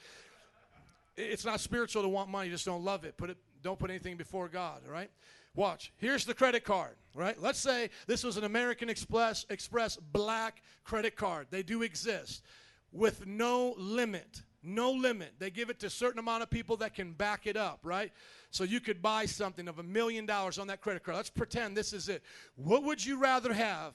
It's 1.17 1.45
not 1.45 1.61
spiritual 1.61 2.03
to 2.03 2.09
want 2.09 2.29
money, 2.29 2.51
just 2.51 2.65
don't 2.65 2.83
love 2.83 3.05
it. 3.05 3.17
Put 3.17 3.31
it 3.31 3.37
don't 3.63 3.79
put 3.79 3.89
anything 3.91 4.17
before 4.17 4.49
God, 4.49 4.83
all 4.87 4.93
right? 4.93 5.11
Watch. 5.55 5.93
Here's 5.99 6.25
the 6.25 6.35
credit 6.35 6.65
card, 6.65 6.97
right? 7.15 7.41
Let's 7.41 7.61
say 7.61 7.91
this 8.07 8.25
was 8.25 8.37
an 8.37 8.45
American 8.45 8.89
Express 8.89 9.47
Express 9.51 9.97
black 9.97 10.63
credit 10.83 11.15
card. 11.15 11.47
They 11.51 11.63
do 11.63 11.83
exist 11.83 12.43
with 12.91 13.27
no 13.27 13.75
limit. 13.79 14.43
No 14.63 14.91
limit. 14.91 15.35
They 15.39 15.51
give 15.51 15.69
it 15.69 15.79
to 15.81 15.87
a 15.87 15.91
certain 15.91 16.19
amount 16.19 16.43
of 16.43 16.51
people 16.51 16.77
that 16.79 16.95
can 16.95 17.13
back 17.13 17.47
it 17.47 17.57
up, 17.57 17.81
right? 17.83 18.11
So 18.51 18.65
you 18.65 18.81
could 18.81 19.03
buy 19.03 19.27
something 19.27 19.69
of 19.69 19.79
a 19.79 19.83
million 19.83 20.27
dollars 20.27 20.59
on 20.59 20.67
that 20.69 20.81
credit 20.81 21.05
card. 21.05 21.17
Let's 21.17 21.31
pretend 21.31 21.77
this 21.77 21.93
is 21.93 22.09
it. 22.09 22.23
What 22.57 22.83
would 22.85 23.05
you 23.05 23.19
rather 23.19 23.53
have? 23.53 23.93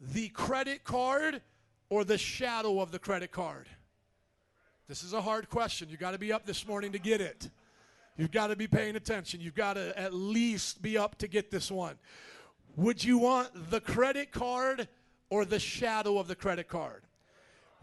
The 0.00 0.28
credit 0.28 0.84
card 0.84 1.40
or 1.88 2.04
the 2.04 2.18
shadow 2.18 2.80
of 2.80 2.92
the 2.92 2.98
credit 2.98 3.32
card? 3.32 3.66
This 4.88 5.02
is 5.02 5.12
a 5.12 5.20
hard 5.20 5.48
question. 5.48 5.88
You 5.88 5.96
got 5.96 6.12
to 6.12 6.18
be 6.18 6.32
up 6.32 6.44
this 6.44 6.66
morning 6.66 6.92
to 6.92 6.98
get 6.98 7.20
it. 7.20 7.48
You've 8.20 8.32
got 8.32 8.48
to 8.48 8.56
be 8.56 8.66
paying 8.66 8.96
attention. 8.96 9.40
You've 9.40 9.54
got 9.54 9.74
to 9.74 9.98
at 9.98 10.12
least 10.12 10.82
be 10.82 10.98
up 10.98 11.16
to 11.20 11.26
get 11.26 11.50
this 11.50 11.70
one. 11.70 11.94
Would 12.76 13.02
you 13.02 13.16
want 13.16 13.70
the 13.70 13.80
credit 13.80 14.30
card 14.30 14.88
or 15.30 15.46
the 15.46 15.58
shadow 15.58 16.18
of 16.18 16.28
the 16.28 16.34
credit 16.34 16.68
card? 16.68 17.04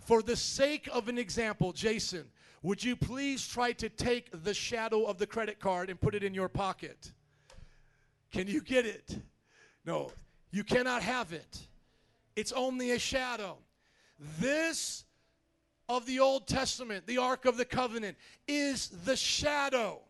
For 0.06 0.22
the 0.22 0.36
sake 0.36 0.88
of 0.94 1.08
an 1.08 1.18
example, 1.18 1.74
Jason, 1.74 2.26
would 2.62 2.84
you 2.84 2.96
please 2.96 3.48
try 3.48 3.72
to 3.74 3.90
take 3.90 4.30
the 4.44 4.54
shadow 4.54 5.06
of 5.06 5.18
the 5.18 5.26
credit 5.26 5.60
card 5.60 5.90
and 5.90 6.00
put 6.00 6.14
it 6.14 6.24
in 6.24 6.36
your 6.36 6.50
pocket? 6.50 7.14
Can 8.32 8.48
you 8.48 8.62
get 8.62 8.86
it? 8.86 9.18
No, 9.86 10.12
you 10.52 10.64
cannot 10.64 11.02
have 11.02 11.34
it. 11.34 11.68
It's 12.36 12.52
only 12.52 12.92
a 12.92 13.00
shadow. 13.00 13.58
This 14.40 15.04
of 15.90 16.06
the 16.06 16.20
Old 16.20 16.48
Testament, 16.48 17.08
the 17.08 17.18
Ark 17.18 17.46
of 17.46 17.58
the 17.58 17.66
Covenant, 17.66 18.18
is 18.48 18.90
the 19.04 19.16
shadow 19.16 20.02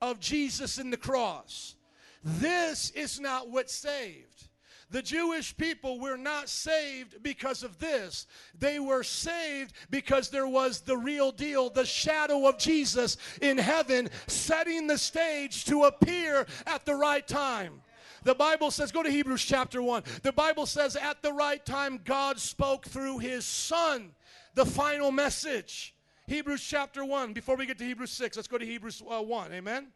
of 0.00 0.20
Jesus 0.20 0.78
in 0.78 0.90
the 0.90 0.96
cross. 0.96 1.76
This 2.22 2.90
is 2.90 3.20
not 3.20 3.50
what 3.50 3.70
saved. 3.70 4.48
The 4.90 5.02
Jewish 5.02 5.56
people 5.56 6.00
were 6.00 6.16
not 6.16 6.48
saved 6.48 7.22
because 7.22 7.62
of 7.62 7.78
this. 7.78 8.26
They 8.58 8.80
were 8.80 9.04
saved 9.04 9.72
because 9.88 10.30
there 10.30 10.48
was 10.48 10.80
the 10.80 10.96
real 10.96 11.30
deal, 11.30 11.70
the 11.70 11.86
shadow 11.86 12.48
of 12.48 12.58
Jesus 12.58 13.16
in 13.40 13.56
heaven, 13.56 14.10
setting 14.26 14.88
the 14.88 14.98
stage 14.98 15.64
to 15.66 15.84
appear 15.84 16.44
at 16.66 16.84
the 16.84 16.96
right 16.96 17.26
time. 17.26 17.82
The 18.24 18.34
Bible 18.34 18.70
says, 18.70 18.90
go 18.90 19.02
to 19.02 19.10
Hebrews 19.10 19.44
chapter 19.44 19.80
1. 19.80 20.02
The 20.22 20.32
Bible 20.32 20.66
says, 20.66 20.96
at 20.96 21.22
the 21.22 21.32
right 21.32 21.64
time, 21.64 22.00
God 22.04 22.38
spoke 22.38 22.84
through 22.84 23.18
his 23.18 23.46
Son 23.46 24.10
the 24.54 24.66
final 24.66 25.12
message. 25.12 25.94
Hebrews 26.30 26.62
chapter 26.62 27.04
1. 27.04 27.32
Before 27.32 27.56
we 27.56 27.66
get 27.66 27.76
to 27.78 27.84
Hebrews 27.84 28.12
6, 28.12 28.36
let's 28.36 28.46
go 28.46 28.56
to 28.56 28.64
Hebrews 28.64 29.02
uh, 29.02 29.20
1. 29.20 29.52
Amen? 29.52 29.88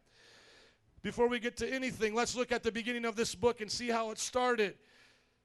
Before 1.01 1.29
we 1.29 1.39
get 1.39 1.55
to 1.55 1.73
anything, 1.73 2.13
let's 2.13 2.35
look 2.35 2.51
at 2.51 2.61
the 2.61 2.73
beginning 2.73 3.05
of 3.05 3.15
this 3.15 3.33
book 3.33 3.61
and 3.61 3.71
see 3.71 3.87
how 3.87 4.11
it 4.11 4.17
started. 4.17 4.75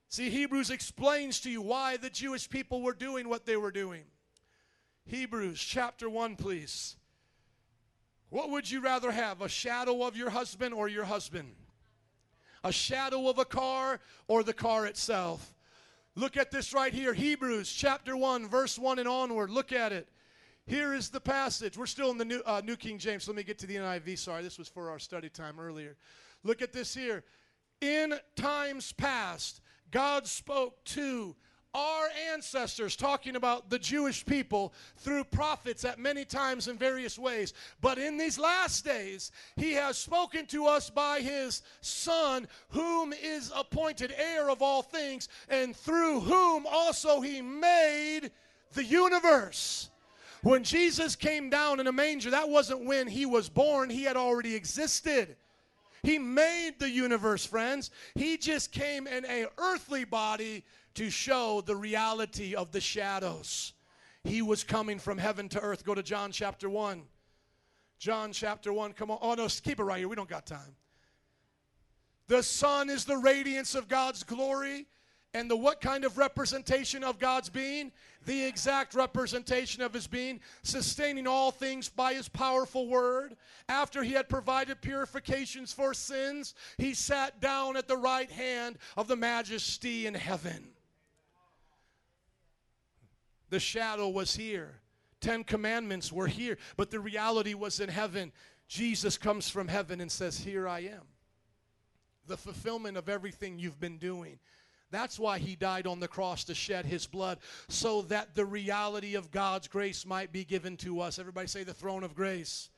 See, 0.09 0.31
Hebrews 0.31 0.69
explains 0.71 1.39
to 1.43 1.51
you 1.51 1.62
why 1.62 1.97
the 1.97 2.11
Jewish 2.11 2.51
people 2.51 2.83
were 2.83 2.93
doing 2.93 3.29
what 3.29 3.47
they 3.47 3.57
were 3.57 3.71
doing. 3.71 4.03
Hebrews 5.05 5.61
chapter 5.61 6.11
1, 6.11 6.35
please. 6.35 6.97
What 8.29 8.51
would 8.51 8.69
you 8.69 8.81
rather 8.81 9.12
have, 9.12 9.43
a 9.43 9.49
shadow 9.49 10.03
of 10.03 10.17
your 10.17 10.31
husband 10.31 10.75
or 10.75 10.89
your 10.89 11.05
husband? 11.05 11.55
A 12.65 12.73
shadow 12.73 13.29
of 13.29 13.39
a 13.39 13.45
car 13.45 14.01
or 14.27 14.43
the 14.43 14.53
car 14.53 14.87
itself? 14.87 15.55
Look 16.17 16.37
at 16.37 16.51
this 16.51 16.75
right 16.75 16.93
here 16.93 17.15
Hebrews 17.15 17.73
chapter 17.73 18.17
1, 18.17 18.49
verse 18.49 18.77
1 18.77 18.99
and 18.99 19.07
onward. 19.07 19.51
Look 19.51 19.71
at 19.71 19.93
it. 19.93 20.09
Here 20.71 20.95
is 20.95 21.09
the 21.09 21.19
passage. 21.19 21.77
We're 21.77 21.87
still 21.87 22.13
in 22.13 22.19
the 22.19 22.25
New, 22.25 22.43
uh, 22.47 22.63
New 22.65 22.77
King 22.77 22.97
James. 22.97 23.27
Let 23.27 23.37
me 23.37 23.43
get 23.43 23.59
to 23.59 23.67
the 23.67 23.75
NIV. 23.75 24.17
Sorry, 24.17 24.41
this 24.41 24.57
was 24.57 24.69
for 24.69 24.89
our 24.89 25.01
study 25.01 25.29
time 25.29 25.59
earlier. 25.59 25.97
Look 26.45 26.63
at 26.63 26.73
this 26.73 26.95
here. 26.95 27.25
In 27.81 28.15
times 28.37 28.93
past, 28.93 29.63
God 29.91 30.29
spoke 30.29 30.85
to 30.85 31.35
our 31.75 32.07
ancestors, 32.33 32.95
talking 32.95 33.35
about 33.35 33.69
the 33.69 33.81
Jewish 33.81 34.25
people, 34.25 34.73
through 34.99 35.25
prophets 35.25 35.85
at 35.85 35.99
many 35.99 36.25
times 36.25 36.69
in 36.69 36.79
various 36.79 37.19
ways. 37.19 37.53
But 37.81 37.99
in 37.99 38.17
these 38.17 38.39
last 38.39 38.85
days, 38.85 39.33
He 39.57 39.73
has 39.73 39.99
spoken 39.99 40.47
to 40.47 40.67
us 40.67 40.89
by 40.89 41.19
His 41.19 41.63
Son, 41.81 42.47
whom 42.69 43.13
is 43.13 43.51
appointed 43.57 44.15
heir 44.17 44.49
of 44.49 44.63
all 44.63 44.83
things, 44.83 45.29
and 45.49 45.75
through 45.75 46.21
whom 46.21 46.65
also 46.71 47.21
He 47.21 47.43
made 47.43 48.31
the 48.75 48.85
universe. 48.85 49.90
When 50.43 50.65
Jesus 50.65 51.17
came 51.17 51.51
down 51.51 51.81
in 51.81 51.87
a 51.87 51.93
manger, 51.93 52.31
that 52.31 52.49
wasn't 52.49 52.87
when 52.87 53.09
He 53.09 53.27
was 53.27 53.49
born, 53.49 53.91
He 53.91 54.05
had 54.05 54.17
already 54.17 54.55
existed. 54.55 55.37
He 56.03 56.19
made 56.19 56.79
the 56.79 56.89
universe, 56.89 57.45
friends. 57.45 57.91
He 58.15 58.39
just 58.39 58.73
came 58.73 59.07
in 59.07 59.25
a 59.27 59.47
earthly 59.59 60.05
body 60.05 60.65
to 60.95 61.11
show 61.11 61.61
the 61.61 61.77
reality 61.77 62.55
of 62.55 62.73
the 62.73 62.81
shadows. 62.81 63.75
He 64.25 64.43
was 64.43 64.65
coming 64.65 64.99
from 64.99 65.19
heaven 65.19 65.49
to 65.51 65.61
earth. 65.61 65.85
Go 65.85 65.95
to 65.95 66.03
John 66.03 66.33
chapter 66.33 66.69
1. 66.69 67.03
John 67.99 68.33
chapter 68.33 68.73
1. 68.73 68.95
Come 68.95 69.11
on. 69.11 69.19
Oh, 69.21 69.35
no, 69.35 69.47
keep 69.47 69.79
it 69.79 69.85
right 69.85 69.99
here. 69.99 70.09
We 70.09 70.17
don't 70.17 70.29
got 70.29 70.47
time. 70.47 70.75
The 72.29 72.43
Son 72.43 72.89
is 72.89 73.05
the 73.05 73.17
radiance 73.17 73.75
of 73.75 73.89
God's 73.89 74.23
glory. 74.23 74.87
And 75.32 75.48
the 75.48 75.57
what 75.57 75.81
kind 75.81 76.05
of 76.05 76.19
representation 76.19 77.05
of 77.05 77.20
God's 77.20 77.48
being? 77.48 77.93
The 78.27 78.44
exact 78.44 78.94
representation 78.94 79.81
of 79.81 79.94
his 79.94 80.09
being, 80.09 80.40
sustaining 80.62 81.27
all 81.27 81.52
things 81.52 81.89
by 81.89 82.15
his 82.15 82.28
powerful 82.28 82.89
word. 82.89 83.36
After 83.69 84.02
he 84.02 84.12
had 84.12 84.28
provided 84.28 84.82
purifications 84.82 85.73
for 85.73 85.94
sins, 85.94 86.55
he 86.78 86.94
sat 86.94 87.40
down 87.40 87.77
at 87.77 87.86
the 87.86 87.97
right 87.97 88.31
hand 88.31 88.78
of 88.97 89.07
the 89.07 89.16
majesty 89.16 90.07
in 90.07 90.15
heaven. 90.15 90.70
The 93.51 93.61
shadow 93.61 94.09
was 94.09 94.35
here. 94.35 94.81
Ten 95.20 95.44
commandments 95.44 96.11
were 96.11 96.27
here, 96.27 96.57
but 96.77 96.90
the 96.90 97.01
reality 97.01 97.55
was 97.55 97.78
in 97.78 97.89
heaven. 97.89 98.32
Jesus 98.69 99.19
comes 99.19 99.48
from 99.51 99.69
heaven 99.69 100.01
and 100.01 100.11
says, 100.11 100.39
Here 100.39 100.66
I 100.66 100.81
am. 100.81 101.02
The 102.27 102.36
fulfillment 102.36 102.97
of 102.97 103.09
everything 103.09 103.59
you've 103.59 103.81
been 103.81 103.98
doing. 103.98 104.39
That's 104.91 105.19
why 105.19 105.39
he 105.39 105.55
died 105.57 105.87
on 105.87 106.01
the 106.01 106.09
cross 106.09 106.45
to 106.45 106.55
shed 106.55 106.85
his 106.85 107.07
blood, 107.07 107.39
so 107.69 108.03
that 108.03 108.35
the 108.35 108.45
reality 108.45 109.15
of 109.15 109.31
God's 109.31 109.69
grace 109.69 110.05
might 110.05 110.33
be 110.33 110.45
given 110.45 110.77
to 110.79 111.01
us. 111.01 111.19
Everybody 111.19 111.47
say 111.47 111.62
the 111.62 111.75
throne 111.75 112.03
of 112.05 112.15
grace. 112.15 112.71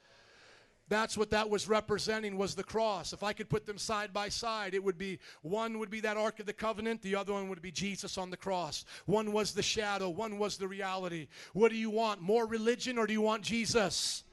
That's 0.89 1.17
what 1.17 1.31
that 1.31 1.49
was 1.49 1.69
representing 1.69 2.37
was 2.37 2.55
the 2.55 2.63
cross. 2.63 3.15
If 3.15 3.23
I 3.23 3.33
could 3.33 3.49
put 3.49 3.65
them 3.65 3.79
side 3.79 4.13
by 4.13 4.29
side, 4.29 4.75
it 4.75 4.85
would 4.85 4.99
be 4.99 5.21
one 5.41 5.79
would 5.79 5.89
be 5.89 6.01
that 6.01 6.19
ark 6.19 6.39
of 6.39 6.45
the 6.45 6.53
covenant, 6.53 7.01
the 7.01 7.17
other 7.17 7.33
one 7.33 7.49
would 7.49 7.63
be 7.63 7.71
Jesus 7.71 8.19
on 8.19 8.29
the 8.29 8.37
cross. 8.37 8.85
One 9.07 9.33
was 9.33 9.55
the 9.55 9.63
shadow, 9.63 10.11
one 10.11 10.39
was 10.39 10.59
the 10.59 10.69
reality. 10.69 11.29
What 11.55 11.71
do 11.71 11.79
you 11.79 11.89
want? 11.89 12.21
More 12.21 12.47
religion 12.47 12.99
or 12.99 13.07
do 13.07 13.15
you 13.15 13.23
want 13.23 13.43
Jesus? 13.43 14.25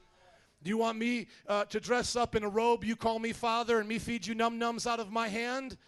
Do 0.62 0.68
you 0.68 0.76
want 0.76 0.98
me 0.98 1.28
uh, 1.46 1.64
to 1.64 1.80
dress 1.80 2.14
up 2.14 2.34
in 2.36 2.44
a 2.44 2.48
robe? 2.48 2.84
You 2.84 2.94
call 2.94 3.18
me 3.18 3.32
father 3.32 3.78
and 3.78 3.88
me 3.88 3.98
feed 3.98 4.26
you 4.26 4.34
num 4.34 4.60
nums 4.60 4.86
out 4.86 5.00
of 5.00 5.10
my 5.10 5.28
hand 5.28 5.78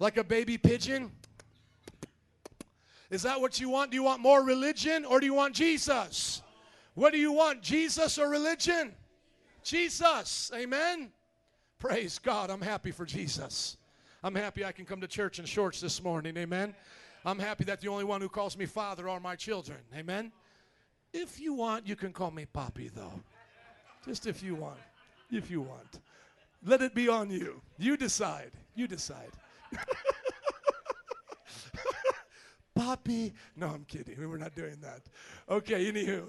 like 0.00 0.16
a 0.16 0.24
baby 0.24 0.58
pigeon? 0.58 1.12
Is 3.10 3.22
that 3.22 3.40
what 3.40 3.60
you 3.60 3.68
want? 3.68 3.90
Do 3.90 3.96
you 3.96 4.02
want 4.02 4.20
more 4.20 4.42
religion 4.42 5.04
or 5.04 5.20
do 5.20 5.26
you 5.26 5.34
want 5.34 5.54
Jesus? 5.54 6.42
What 6.94 7.12
do 7.12 7.18
you 7.18 7.32
want, 7.32 7.62
Jesus 7.62 8.18
or 8.18 8.28
religion? 8.28 8.94
Jesus. 9.62 10.50
Amen. 10.54 11.10
Praise 11.78 12.18
God. 12.18 12.50
I'm 12.50 12.62
happy 12.62 12.90
for 12.90 13.04
Jesus. 13.04 13.76
I'm 14.22 14.34
happy 14.34 14.64
I 14.64 14.72
can 14.72 14.86
come 14.86 15.00
to 15.02 15.06
church 15.06 15.38
in 15.38 15.44
shorts 15.44 15.80
this 15.80 16.02
morning. 16.02 16.36
Amen. 16.36 16.74
I'm 17.24 17.38
happy 17.38 17.64
that 17.64 17.80
the 17.80 17.88
only 17.88 18.04
one 18.04 18.20
who 18.20 18.28
calls 18.28 18.56
me 18.56 18.66
father 18.66 19.08
are 19.08 19.20
my 19.20 19.36
children. 19.36 19.78
Amen. 19.94 20.32
If 21.12 21.38
you 21.38 21.54
want, 21.54 21.86
you 21.86 21.96
can 21.96 22.12
call 22.12 22.30
me 22.30 22.46
Poppy, 22.46 22.90
though. 22.94 23.20
Just 24.04 24.26
if 24.26 24.42
you 24.42 24.54
want. 24.54 24.78
If 25.30 25.50
you 25.50 25.60
want. 25.60 26.00
Let 26.64 26.82
it 26.82 26.94
be 26.94 27.08
on 27.08 27.30
you. 27.30 27.60
You 27.78 27.96
decide. 27.96 28.52
You 28.74 28.86
decide. 28.86 29.30
Poppy. 32.76 33.32
No, 33.56 33.68
I'm 33.68 33.84
kidding. 33.84 34.20
We 34.20 34.26
were 34.26 34.38
not 34.38 34.54
doing 34.54 34.76
that. 34.82 35.02
Okay, 35.48 35.90
anywho. 35.90 36.26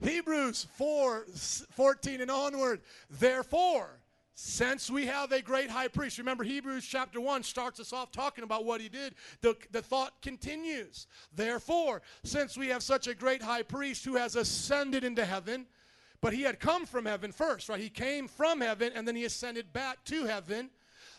Hebrews 0.00 0.66
4 0.76 1.26
14 1.72 2.20
and 2.20 2.30
onward. 2.30 2.80
Therefore, 3.10 4.00
since 4.34 4.90
we 4.90 5.06
have 5.06 5.32
a 5.32 5.40
great 5.40 5.70
high 5.70 5.88
priest, 5.88 6.18
remember 6.18 6.44
Hebrews 6.44 6.86
chapter 6.86 7.20
1 7.20 7.42
starts 7.42 7.80
us 7.80 7.92
off 7.92 8.12
talking 8.12 8.44
about 8.44 8.66
what 8.66 8.82
he 8.82 8.88
did. 8.90 9.14
The, 9.40 9.56
the 9.72 9.80
thought 9.80 10.20
continues. 10.20 11.06
Therefore, 11.34 12.02
since 12.22 12.56
we 12.56 12.68
have 12.68 12.82
such 12.82 13.08
a 13.08 13.14
great 13.14 13.42
high 13.42 13.62
priest 13.62 14.04
who 14.04 14.16
has 14.16 14.36
ascended 14.36 15.04
into 15.04 15.24
heaven, 15.24 15.66
but 16.20 16.34
he 16.34 16.42
had 16.42 16.60
come 16.60 16.84
from 16.84 17.06
heaven 17.06 17.32
first, 17.32 17.70
right? 17.70 17.80
He 17.80 17.88
came 17.88 18.28
from 18.28 18.60
heaven 18.60 18.92
and 18.94 19.08
then 19.08 19.16
he 19.16 19.24
ascended 19.24 19.72
back 19.72 20.04
to 20.04 20.26
heaven. 20.26 20.70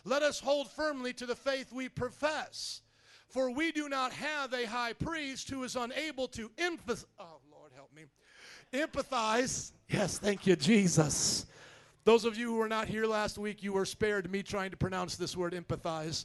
Let 0.04 0.22
us 0.22 0.38
hold 0.38 0.70
firmly 0.70 1.12
to 1.14 1.26
the 1.26 1.34
faith 1.34 1.72
we 1.72 1.88
profess. 1.88 2.82
For 3.28 3.50
we 3.50 3.72
do 3.72 3.88
not 3.88 4.12
have 4.12 4.54
a 4.54 4.64
high 4.64 4.94
priest 4.94 5.50
who 5.50 5.62
is 5.62 5.76
unable 5.76 6.28
to 6.28 6.48
empathize. 6.56 7.04
Oh, 7.18 7.40
Lord, 7.52 7.72
help 7.74 7.94
me. 7.94 8.04
Empathize. 8.72 9.72
Yes, 9.88 10.18
thank 10.18 10.46
you, 10.46 10.56
Jesus. 10.56 11.46
Those 12.04 12.24
of 12.24 12.38
you 12.38 12.52
who 12.52 12.56
were 12.56 12.68
not 12.68 12.88
here 12.88 13.04
last 13.04 13.36
week, 13.36 13.62
you 13.62 13.74
were 13.74 13.84
spared 13.84 14.30
me 14.30 14.42
trying 14.42 14.70
to 14.70 14.78
pronounce 14.78 15.16
this 15.16 15.36
word 15.36 15.52
empathize. 15.52 16.24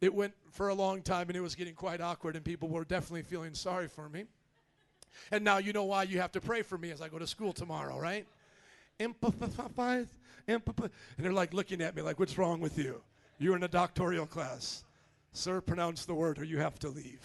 It 0.00 0.12
went 0.12 0.32
for 0.50 0.70
a 0.70 0.74
long 0.74 1.02
time 1.02 1.28
and 1.28 1.36
it 1.36 1.40
was 1.40 1.54
getting 1.54 1.74
quite 1.74 2.00
awkward, 2.00 2.34
and 2.34 2.44
people 2.44 2.68
were 2.68 2.84
definitely 2.84 3.22
feeling 3.22 3.54
sorry 3.54 3.86
for 3.86 4.08
me. 4.08 4.24
And 5.30 5.44
now 5.44 5.58
you 5.58 5.72
know 5.72 5.84
why 5.84 6.02
you 6.04 6.20
have 6.20 6.32
to 6.32 6.40
pray 6.40 6.62
for 6.62 6.78
me 6.78 6.90
as 6.90 7.00
I 7.00 7.08
go 7.08 7.18
to 7.18 7.26
school 7.26 7.52
tomorrow, 7.52 7.98
right? 7.98 8.26
Empathize, 8.98 10.08
empathize. 10.48 10.90
And 11.16 11.24
they're 11.24 11.32
like 11.32 11.54
looking 11.54 11.80
at 11.80 11.94
me 11.94 12.02
like, 12.02 12.18
what's 12.18 12.36
wrong 12.36 12.60
with 12.60 12.76
you? 12.76 13.00
You're 13.38 13.54
in 13.56 13.62
a 13.62 13.68
doctoral 13.68 14.26
class. 14.26 14.84
Sir, 15.32 15.60
pronounce 15.60 16.04
the 16.04 16.14
word 16.14 16.38
or 16.38 16.44
you 16.44 16.58
have 16.58 16.78
to 16.80 16.88
leave. 16.88 17.20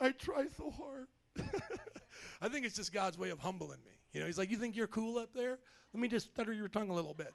I 0.00 0.10
try 0.10 0.46
so 0.56 0.70
hard. 0.70 1.06
I 2.42 2.48
think 2.48 2.66
it's 2.66 2.76
just 2.76 2.92
God's 2.92 3.16
way 3.16 3.30
of 3.30 3.38
humbling 3.38 3.78
me. 3.84 3.92
You 4.12 4.20
know, 4.20 4.26
He's 4.26 4.38
like, 4.38 4.50
You 4.50 4.56
think 4.56 4.76
you're 4.76 4.86
cool 4.86 5.18
up 5.18 5.32
there? 5.34 5.58
Let 5.92 6.00
me 6.00 6.08
just 6.08 6.26
stutter 6.32 6.52
your 6.52 6.68
tongue 6.68 6.90
a 6.90 6.94
little 6.94 7.14
bit. 7.14 7.32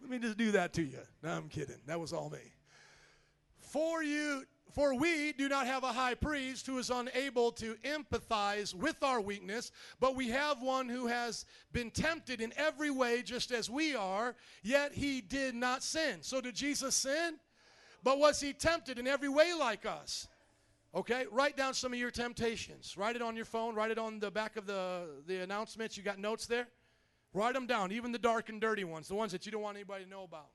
Let 0.00 0.10
me 0.10 0.18
just 0.18 0.36
do 0.36 0.52
that 0.52 0.72
to 0.74 0.82
you. 0.82 1.00
No, 1.22 1.30
I'm 1.30 1.48
kidding. 1.48 1.80
That 1.86 1.98
was 1.98 2.12
all 2.12 2.30
me. 2.30 2.52
For 3.58 4.02
you, 4.02 4.44
for 4.72 4.94
we 4.94 5.32
do 5.32 5.48
not 5.48 5.66
have 5.66 5.82
a 5.82 5.92
high 5.92 6.14
priest 6.14 6.66
who 6.66 6.78
is 6.78 6.90
unable 6.90 7.52
to 7.52 7.74
empathize 7.84 8.74
with 8.74 9.02
our 9.02 9.20
weakness, 9.20 9.72
but 10.00 10.14
we 10.14 10.28
have 10.28 10.62
one 10.62 10.88
who 10.88 11.06
has 11.06 11.46
been 11.72 11.90
tempted 11.90 12.40
in 12.40 12.52
every 12.56 12.90
way 12.90 13.22
just 13.22 13.50
as 13.50 13.70
we 13.70 13.94
are, 13.94 14.34
yet 14.62 14.92
he 14.92 15.20
did 15.20 15.54
not 15.54 15.82
sin. 15.82 16.18
So 16.20 16.40
did 16.40 16.54
Jesus 16.54 16.94
sin? 16.94 17.38
But 18.02 18.18
was 18.18 18.40
he 18.40 18.52
tempted 18.52 18.98
in 18.98 19.06
every 19.06 19.28
way 19.28 19.52
like 19.58 19.86
us? 19.86 20.28
Okay, 20.94 21.26
write 21.30 21.56
down 21.56 21.74
some 21.74 21.92
of 21.92 21.98
your 21.98 22.10
temptations. 22.10 22.96
Write 22.96 23.16
it 23.16 23.22
on 23.22 23.36
your 23.36 23.44
phone, 23.44 23.74
write 23.74 23.90
it 23.90 23.98
on 23.98 24.20
the 24.20 24.30
back 24.30 24.56
of 24.56 24.66
the, 24.66 25.02
the 25.26 25.42
announcements. 25.42 25.96
You 25.96 26.02
got 26.02 26.18
notes 26.18 26.46
there? 26.46 26.66
Write 27.34 27.54
them 27.54 27.66
down, 27.66 27.92
even 27.92 28.10
the 28.10 28.18
dark 28.18 28.48
and 28.48 28.60
dirty 28.60 28.84
ones, 28.84 29.08
the 29.08 29.14
ones 29.14 29.32
that 29.32 29.44
you 29.44 29.52
don't 29.52 29.62
want 29.62 29.76
anybody 29.76 30.04
to 30.04 30.10
know 30.10 30.24
about. 30.24 30.48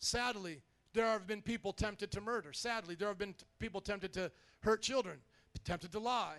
Sadly, 0.00 0.60
there 0.94 1.06
have 1.06 1.26
been 1.26 1.42
people 1.42 1.72
tempted 1.72 2.10
to 2.12 2.20
murder. 2.20 2.52
Sadly, 2.52 2.94
there 2.94 3.08
have 3.08 3.18
been 3.18 3.34
people 3.58 3.80
tempted 3.80 4.12
to 4.14 4.30
hurt 4.60 4.82
children, 4.82 5.18
tempted 5.64 5.92
to 5.92 5.98
lie. 5.98 6.38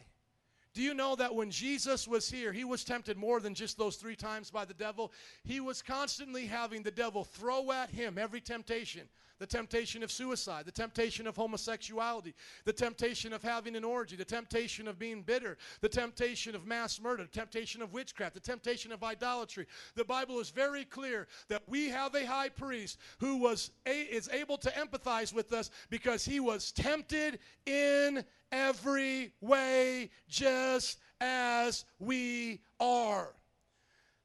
Do 0.73 0.81
you 0.81 0.93
know 0.93 1.15
that 1.15 1.33
when 1.33 1.49
Jesus 1.49 2.07
was 2.07 2.29
here, 2.29 2.53
he 2.53 2.63
was 2.63 2.83
tempted 2.83 3.17
more 3.17 3.39
than 3.39 3.55
just 3.55 3.77
those 3.77 3.95
three 3.95 4.15
times 4.15 4.51
by 4.51 4.65
the 4.65 4.73
devil? 4.73 5.11
He 5.43 5.59
was 5.59 5.81
constantly 5.81 6.45
having 6.45 6.83
the 6.83 6.91
devil 6.91 7.23
throw 7.23 7.71
at 7.71 7.89
him 7.89 8.17
every 8.17 8.41
temptation 8.41 9.09
the 9.39 9.47
temptation 9.47 10.03
of 10.03 10.11
suicide, 10.11 10.65
the 10.65 10.71
temptation 10.71 11.25
of 11.25 11.35
homosexuality, 11.35 12.33
the 12.65 12.73
temptation 12.73 13.33
of 13.33 13.41
having 13.41 13.75
an 13.75 13.83
orgy, 13.83 14.15
the 14.15 14.25
temptation 14.25 14.87
of 14.87 14.99
being 14.99 15.21
bitter, 15.21 15.57
the 15.81 15.89
temptation 15.89 16.55
of 16.55 16.67
mass 16.67 16.99
murder, 17.01 17.23
the 17.23 17.29
temptation 17.29 17.81
of 17.81 17.93
witchcraft, 17.93 18.33
the 18.33 18.39
temptation 18.39 18.91
of 18.91 19.03
idolatry. 19.03 19.65
The 19.95 20.03
Bible 20.03 20.39
is 20.39 20.49
very 20.49 20.83
clear 20.83 21.27
that 21.47 21.63
we 21.67 21.87
have 21.89 22.15
a 22.15 22.25
high 22.25 22.49
priest 22.49 22.99
who 23.19 23.37
was 23.37 23.71
a, 23.85 24.01
is 24.01 24.29
able 24.33 24.57
to 24.57 24.69
empathize 24.71 25.33
with 25.33 25.53
us 25.53 25.71
because 25.89 26.25
he 26.25 26.41
was 26.41 26.71
tempted 26.73 27.39
in 27.65 28.25
every 28.51 29.33
way 29.41 30.09
just 30.27 30.99
as 31.21 31.85
we 31.99 32.61
are. 32.79 33.33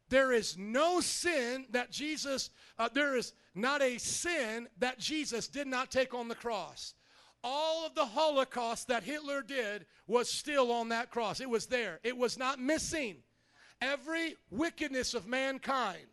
There 0.09 0.33
is 0.33 0.57
no 0.59 1.01
sin 1.01 1.67
that 1.71 1.91
Jesus, 1.91 2.51
uh, 2.79 2.89
there 2.93 3.17
is 3.17 3.33
not 3.55 3.83
a 3.83 3.99
sin 3.99 4.69
that 4.79 4.99
Jesus 4.99 5.49
did 5.49 5.67
not 5.67 5.91
take 5.91 6.15
on 6.15 6.29
the 6.29 6.35
cross. 6.35 6.95
All 7.43 7.87
of 7.87 7.95
the 7.95 8.07
Holocaust 8.07 8.89
that 8.89 9.03
Hitler 9.03 9.43
did 9.43 9.87
was 10.07 10.31
still 10.31 10.73
on 10.73 10.89
that 10.91 11.11
cross. 11.11 11.41
It 11.41 11.51
was 11.51 11.67
there, 11.67 12.01
it 12.03 12.17
was 12.17 12.39
not 12.39 12.59
missing. 12.59 13.17
Every 13.81 14.37
wickedness 14.51 15.15
of 15.15 15.27
mankind, 15.27 16.07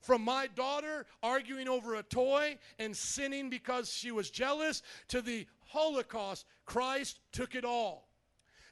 from 0.00 0.22
my 0.22 0.46
daughter 0.46 1.06
arguing 1.22 1.68
over 1.68 1.96
a 1.96 2.02
toy 2.02 2.58
and 2.78 2.96
sinning 2.96 3.50
because 3.50 3.92
she 3.92 4.12
was 4.12 4.30
jealous, 4.30 4.82
to 5.08 5.20
the 5.20 5.46
Holocaust, 5.68 6.46
Christ 6.66 7.20
took 7.32 7.54
it 7.54 7.64
all 7.64 8.08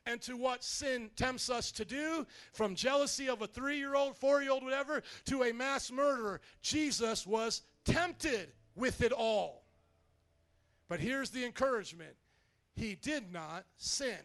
and 0.07 0.21
to 0.23 0.37
what 0.37 0.63
sin 0.63 1.11
tempts 1.17 1.51
us 1.51 1.73
to 1.73 1.85
do, 1.85 2.27
from 2.53 2.75
jealousy 2.75 3.29
of 3.29 3.43
a 3.43 3.47
three 3.47 3.77
year 3.77 3.97
old, 3.97 4.17
four 4.17 4.41
year 4.41 4.53
old, 4.53 4.63
whatever, 4.63 5.03
to 5.27 5.43
a 5.43 5.53
mass 5.53 5.91
murderer. 5.91 6.41
Jesus 6.63 7.27
was 7.27 7.63
tempted 7.85 8.53
with 8.77 9.03
it 9.03 9.13
all. 9.13 9.65
But 10.89 11.01
here's 11.01 11.31
the 11.31 11.45
encouragement 11.45 12.15
He 12.75 12.95
did 12.95 13.33
not 13.33 13.65
sin. 13.77 14.19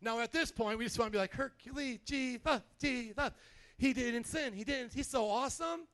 Now, 0.00 0.20
at 0.20 0.30
this 0.30 0.52
point, 0.52 0.78
we 0.78 0.84
just 0.84 0.98
want 0.98 1.10
to 1.10 1.16
be 1.16 1.18
like, 1.18 1.32
Hercules, 1.32 1.98
Jesus, 2.04 2.60
Jesus. 2.80 3.30
He 3.76 3.92
didn't 3.92 4.26
sin. 4.26 4.52
He 4.52 4.62
didn't. 4.62 4.92
He's 4.92 5.08
so 5.08 5.28
awesome. 5.28 5.88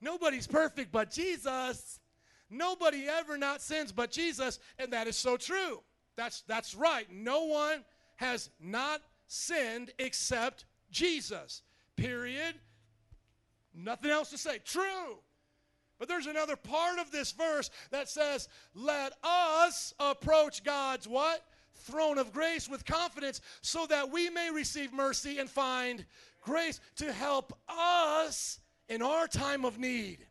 Nobody's 0.00 0.46
perfect 0.46 0.92
but 0.92 1.10
Jesus. 1.10 1.98
Nobody 2.50 3.06
ever 3.08 3.36
not 3.36 3.60
sins 3.60 3.92
but 3.92 4.10
Jesus. 4.10 4.58
And 4.78 4.92
that 4.92 5.06
is 5.06 5.16
so 5.16 5.36
true. 5.36 5.82
That's, 6.16 6.42
that's 6.42 6.74
right. 6.74 7.06
No 7.12 7.44
one 7.44 7.84
has 8.16 8.50
not 8.60 9.00
sinned 9.26 9.92
except 9.98 10.64
Jesus. 10.90 11.62
Period. 11.96 12.54
Nothing 13.74 14.10
else 14.10 14.30
to 14.30 14.38
say. 14.38 14.58
True. 14.64 15.18
But 15.98 16.08
there's 16.08 16.26
another 16.26 16.56
part 16.56 16.98
of 16.98 17.10
this 17.10 17.32
verse 17.32 17.70
that 17.90 18.08
says, 18.08 18.48
"Let 18.74 19.12
us 19.22 19.94
approach 19.98 20.62
God's 20.62 21.08
what? 21.08 21.44
Throne 21.74 22.18
of 22.18 22.32
grace 22.32 22.68
with 22.68 22.84
confidence 22.84 23.40
so 23.62 23.86
that 23.86 24.10
we 24.10 24.30
may 24.30 24.50
receive 24.50 24.92
mercy 24.92 25.38
and 25.38 25.50
find 25.50 26.06
grace 26.40 26.80
to 26.96 27.12
help 27.12 27.52
us 27.68 28.60
in 28.88 29.02
our 29.02 29.26
time 29.26 29.64
of 29.64 29.78
need." 29.78 30.26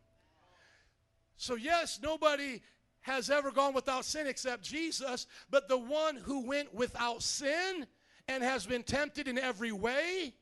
So 1.38 1.54
yes, 1.54 2.00
nobody 2.02 2.60
has 3.02 3.30
ever 3.30 3.50
gone 3.52 3.72
without 3.72 4.04
sin 4.04 4.26
except 4.26 4.64
Jesus, 4.64 5.26
but 5.50 5.68
the 5.68 5.78
one 5.78 6.16
who 6.16 6.44
went 6.44 6.74
without 6.74 7.22
sin 7.22 7.86
and 8.26 8.42
has 8.42 8.66
been 8.66 8.82
tempted 8.82 9.28
in 9.28 9.38
every 9.38 9.72
way, 9.72 10.34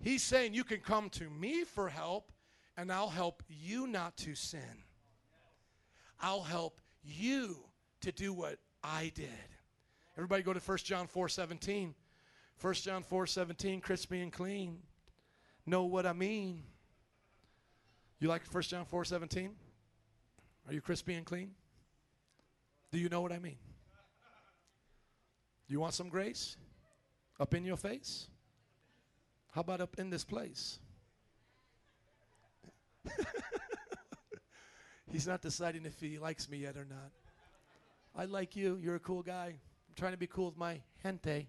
he's 0.00 0.22
saying, 0.22 0.52
You 0.52 0.62
can 0.62 0.80
come 0.80 1.08
to 1.10 1.28
me 1.30 1.64
for 1.64 1.88
help, 1.88 2.30
and 2.76 2.92
I'll 2.92 3.08
help 3.08 3.42
you 3.48 3.86
not 3.86 4.16
to 4.18 4.34
sin. 4.34 4.84
I'll 6.20 6.42
help 6.42 6.80
you 7.02 7.56
to 8.02 8.12
do 8.12 8.34
what 8.34 8.58
I 8.82 9.10
did. 9.14 9.28
Everybody 10.18 10.42
go 10.42 10.52
to 10.52 10.60
1 10.60 10.78
John 10.78 11.06
4 11.06 11.30
17. 11.30 11.94
1 12.60 12.74
John 12.74 13.02
4 13.02 13.26
17, 13.26 13.80
crispy 13.80 14.20
and 14.20 14.32
clean. 14.32 14.78
Know 15.64 15.84
what 15.84 16.04
I 16.04 16.12
mean. 16.12 16.62
You 18.20 18.28
like 18.28 18.42
1 18.46 18.62
John 18.64 18.84
4 18.84 19.06
17? 19.06 19.50
Are 20.66 20.72
you 20.72 20.80
crispy 20.80 21.14
and 21.14 21.26
clean? 21.26 21.50
Do 22.90 22.98
you 22.98 23.08
know 23.08 23.20
what 23.20 23.32
I 23.32 23.38
mean? 23.38 23.58
You 25.68 25.80
want 25.80 25.94
some 25.94 26.08
grace? 26.08 26.56
Up 27.40 27.54
in 27.54 27.64
your 27.64 27.76
face? 27.76 28.28
How 29.52 29.60
about 29.60 29.80
up 29.80 29.96
in 29.98 30.10
this 30.10 30.24
place? 30.24 30.78
He's 35.12 35.26
not 35.26 35.42
deciding 35.42 35.84
if 35.86 36.00
he 36.00 36.18
likes 36.18 36.48
me 36.48 36.58
yet 36.58 36.76
or 36.76 36.86
not. 36.88 37.10
I 38.16 38.24
like 38.26 38.56
you. 38.56 38.78
You're 38.82 38.96
a 38.96 39.00
cool 39.00 39.22
guy. 39.22 39.46
I'm 39.46 39.94
trying 39.96 40.12
to 40.12 40.18
be 40.18 40.26
cool 40.26 40.46
with 40.46 40.56
my 40.56 40.80
gente. 41.02 41.48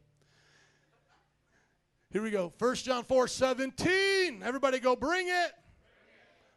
Here 2.11 2.21
we 2.21 2.31
go. 2.31 2.53
1 2.57 2.75
John 2.75 3.03
4 3.03 3.27
17. 3.27 4.41
Everybody 4.43 4.79
go, 4.79 4.95
bring 4.95 5.27
it. 5.27 5.51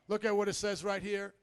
Look 0.07 0.25
at 0.25 0.37
what 0.37 0.49
it 0.49 0.55
says 0.55 0.85
right 0.85 1.03
here. 1.03 1.35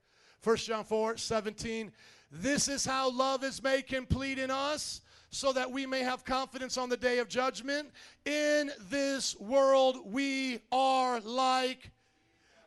1 0.46 0.58
John 0.58 0.84
4 0.84 1.18
17. 1.18 1.92
This 2.32 2.68
is 2.68 2.86
how 2.86 3.10
love 3.10 3.44
is 3.44 3.64
made 3.64 3.88
complete 3.88 4.38
in 4.38 4.52
us, 4.52 5.02
so 5.32 5.52
that 5.52 5.72
we 5.72 5.88
may 5.88 6.04
have 6.04 6.24
confidence 6.24 6.78
on 6.78 6.88
the 6.88 6.98
day 6.98 7.18
of 7.18 7.28
judgment. 7.28 7.90
In 8.26 8.72
this 8.92 9.36
world, 9.40 9.98
we 10.06 10.60
are 10.72 11.20
like 11.22 11.90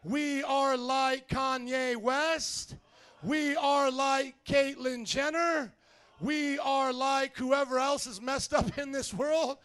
we 0.03 0.43
are 0.43 0.77
like 0.77 1.29
Kanye 1.29 1.97
West. 1.97 2.75
We 3.23 3.55
are 3.55 3.93
like 3.93 4.35
Caitlyn 4.45 5.05
Jenner. 5.05 5.73
We 6.21 6.59
are 6.59 6.93
like 6.93 7.37
whoever 7.37 7.79
else 7.79 8.09
is 8.09 8.21
messed 8.21 8.55
up 8.55 8.77
in 8.77 8.91
this 8.91 9.15
world. 9.15 9.59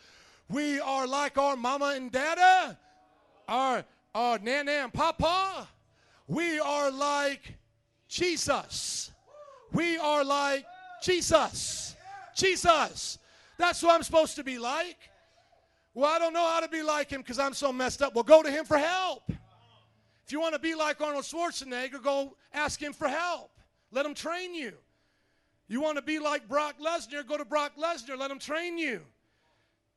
We 0.49 0.80
are 0.80 1.07
like 1.07 1.40
our 1.40 1.56
mama 1.56 1.94
and 1.95 2.11
dada, 2.11 2.77
our, 3.48 3.84
our 4.14 4.38
nana 4.38 4.72
and 4.72 4.94
papa. 4.94 5.68
We 6.27 6.60
are 6.60 6.91
like 6.91 7.56
Jesus. 8.14 9.11
We 9.72 9.98
are 9.98 10.23
like 10.23 10.65
Jesus. 11.02 11.95
Jesus. 12.35 13.18
That's 13.57 13.81
who 13.81 13.90
I'm 13.90 14.03
supposed 14.03 14.35
to 14.35 14.44
be 14.44 14.60
like. 14.60 14.98
Well, 15.95 16.11
I 16.11 16.19
don't 16.19 16.34
know 16.34 16.48
how 16.48 16.60
to 16.60 16.68
be 16.68 16.84
like 16.84 17.10
him 17.10 17.22
because 17.22 17.40
I'm 17.40 17.53
so 17.53 17.73
messed 17.73 18.03
up. 18.03 18.14
Well, 18.14 18.23
go 18.23 18.44
to 18.44 18.52
him 18.52 18.65
for 18.65 18.77
help. 18.77 19.23
If 20.26 20.31
you 20.31 20.40
want 20.40 20.53
to 20.53 20.60
be 20.60 20.76
like 20.76 21.02
Arnold 21.02 21.23
Schwarzenegger, 21.23 22.03
go 22.03 22.38
ask 22.53 22.80
him 22.80 22.94
for 22.94 23.07
help. 23.07 23.52
Let 23.91 24.06
him 24.06 24.14
train 24.14 24.53
you. 24.53 24.73
You 25.68 25.81
want 25.81 25.98
to 25.98 26.03
be 26.03 26.19
like 26.19 26.48
Brock 26.48 26.76
Lesnar? 26.80 27.27
Go 27.27 27.38
to 27.38 27.45
Brock 27.45 27.73
Lesnar. 27.77 28.18
Let 28.18 28.30
him 28.30 28.40
train 28.40 28.77
you. 28.77 29.02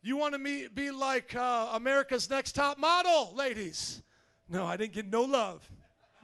You 0.02 0.16
want 0.16 0.32
to 0.32 0.38
be, 0.38 0.68
be 0.68 0.90
like 0.90 1.34
uh, 1.34 1.68
America's 1.74 2.30
Next 2.30 2.52
Top 2.52 2.78
Model, 2.78 3.34
ladies? 3.34 4.02
No, 4.48 4.64
I 4.64 4.78
didn't 4.78 4.94
get 4.94 5.06
no 5.06 5.22
love. 5.22 5.68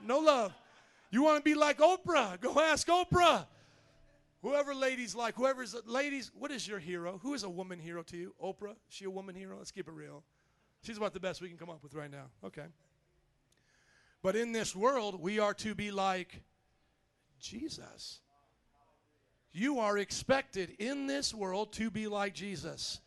No 0.05 0.21
love. 0.21 0.55
You 1.13 1.23
want 1.23 1.37
to 1.37 1.43
be 1.45 1.55
like 1.55 1.79
Oprah? 1.79 2.41
Go 2.41 2.59
ask 2.59 2.89
Oprah. 2.89 3.47
Whoever 4.41 4.75
ladies 4.75 5.15
like, 5.15 5.37
whoever's 5.37 5.77
ladies, 5.87 6.33
what 6.37 6.51
is 6.51 6.67
your 6.67 6.79
hero? 6.79 7.21
Who 7.23 7.35
is 7.35 7.45
a 7.45 7.51
woman 7.51 7.79
hero 7.79 8.03
to 8.05 8.17
you? 8.17 8.35
Oprah? 8.43 8.73
Is 8.73 8.77
she 8.89 9.05
a 9.05 9.11
woman 9.11 9.35
hero? 9.35 9.59
Let's 9.59 9.71
keep 9.71 9.87
it 9.87 9.95
real. 9.95 10.25
She's 10.83 10.97
about 10.97 11.13
the 11.13 11.21
best 11.21 11.43
we 11.43 11.49
can 11.49 11.59
come 11.59 11.69
up 11.69 11.83
with 11.83 11.95
right 11.95 12.11
now. 12.11 12.25
Okay. 12.43 12.65
But 14.23 14.37
in 14.37 14.53
this 14.53 14.75
world, 14.75 15.21
we 15.21 15.39
are 15.39 15.55
to 15.55 15.75
be 15.75 15.91
like 15.91 16.43
Jesus. 17.39 18.21
You 19.53 19.81
are 19.81 19.99
expected 19.99 20.75
in 20.79 21.07
this 21.07 21.35
world 21.35 21.75
to 21.75 21.91
be 21.91 22.09
like 22.09 22.33
Jesus. 22.35 23.01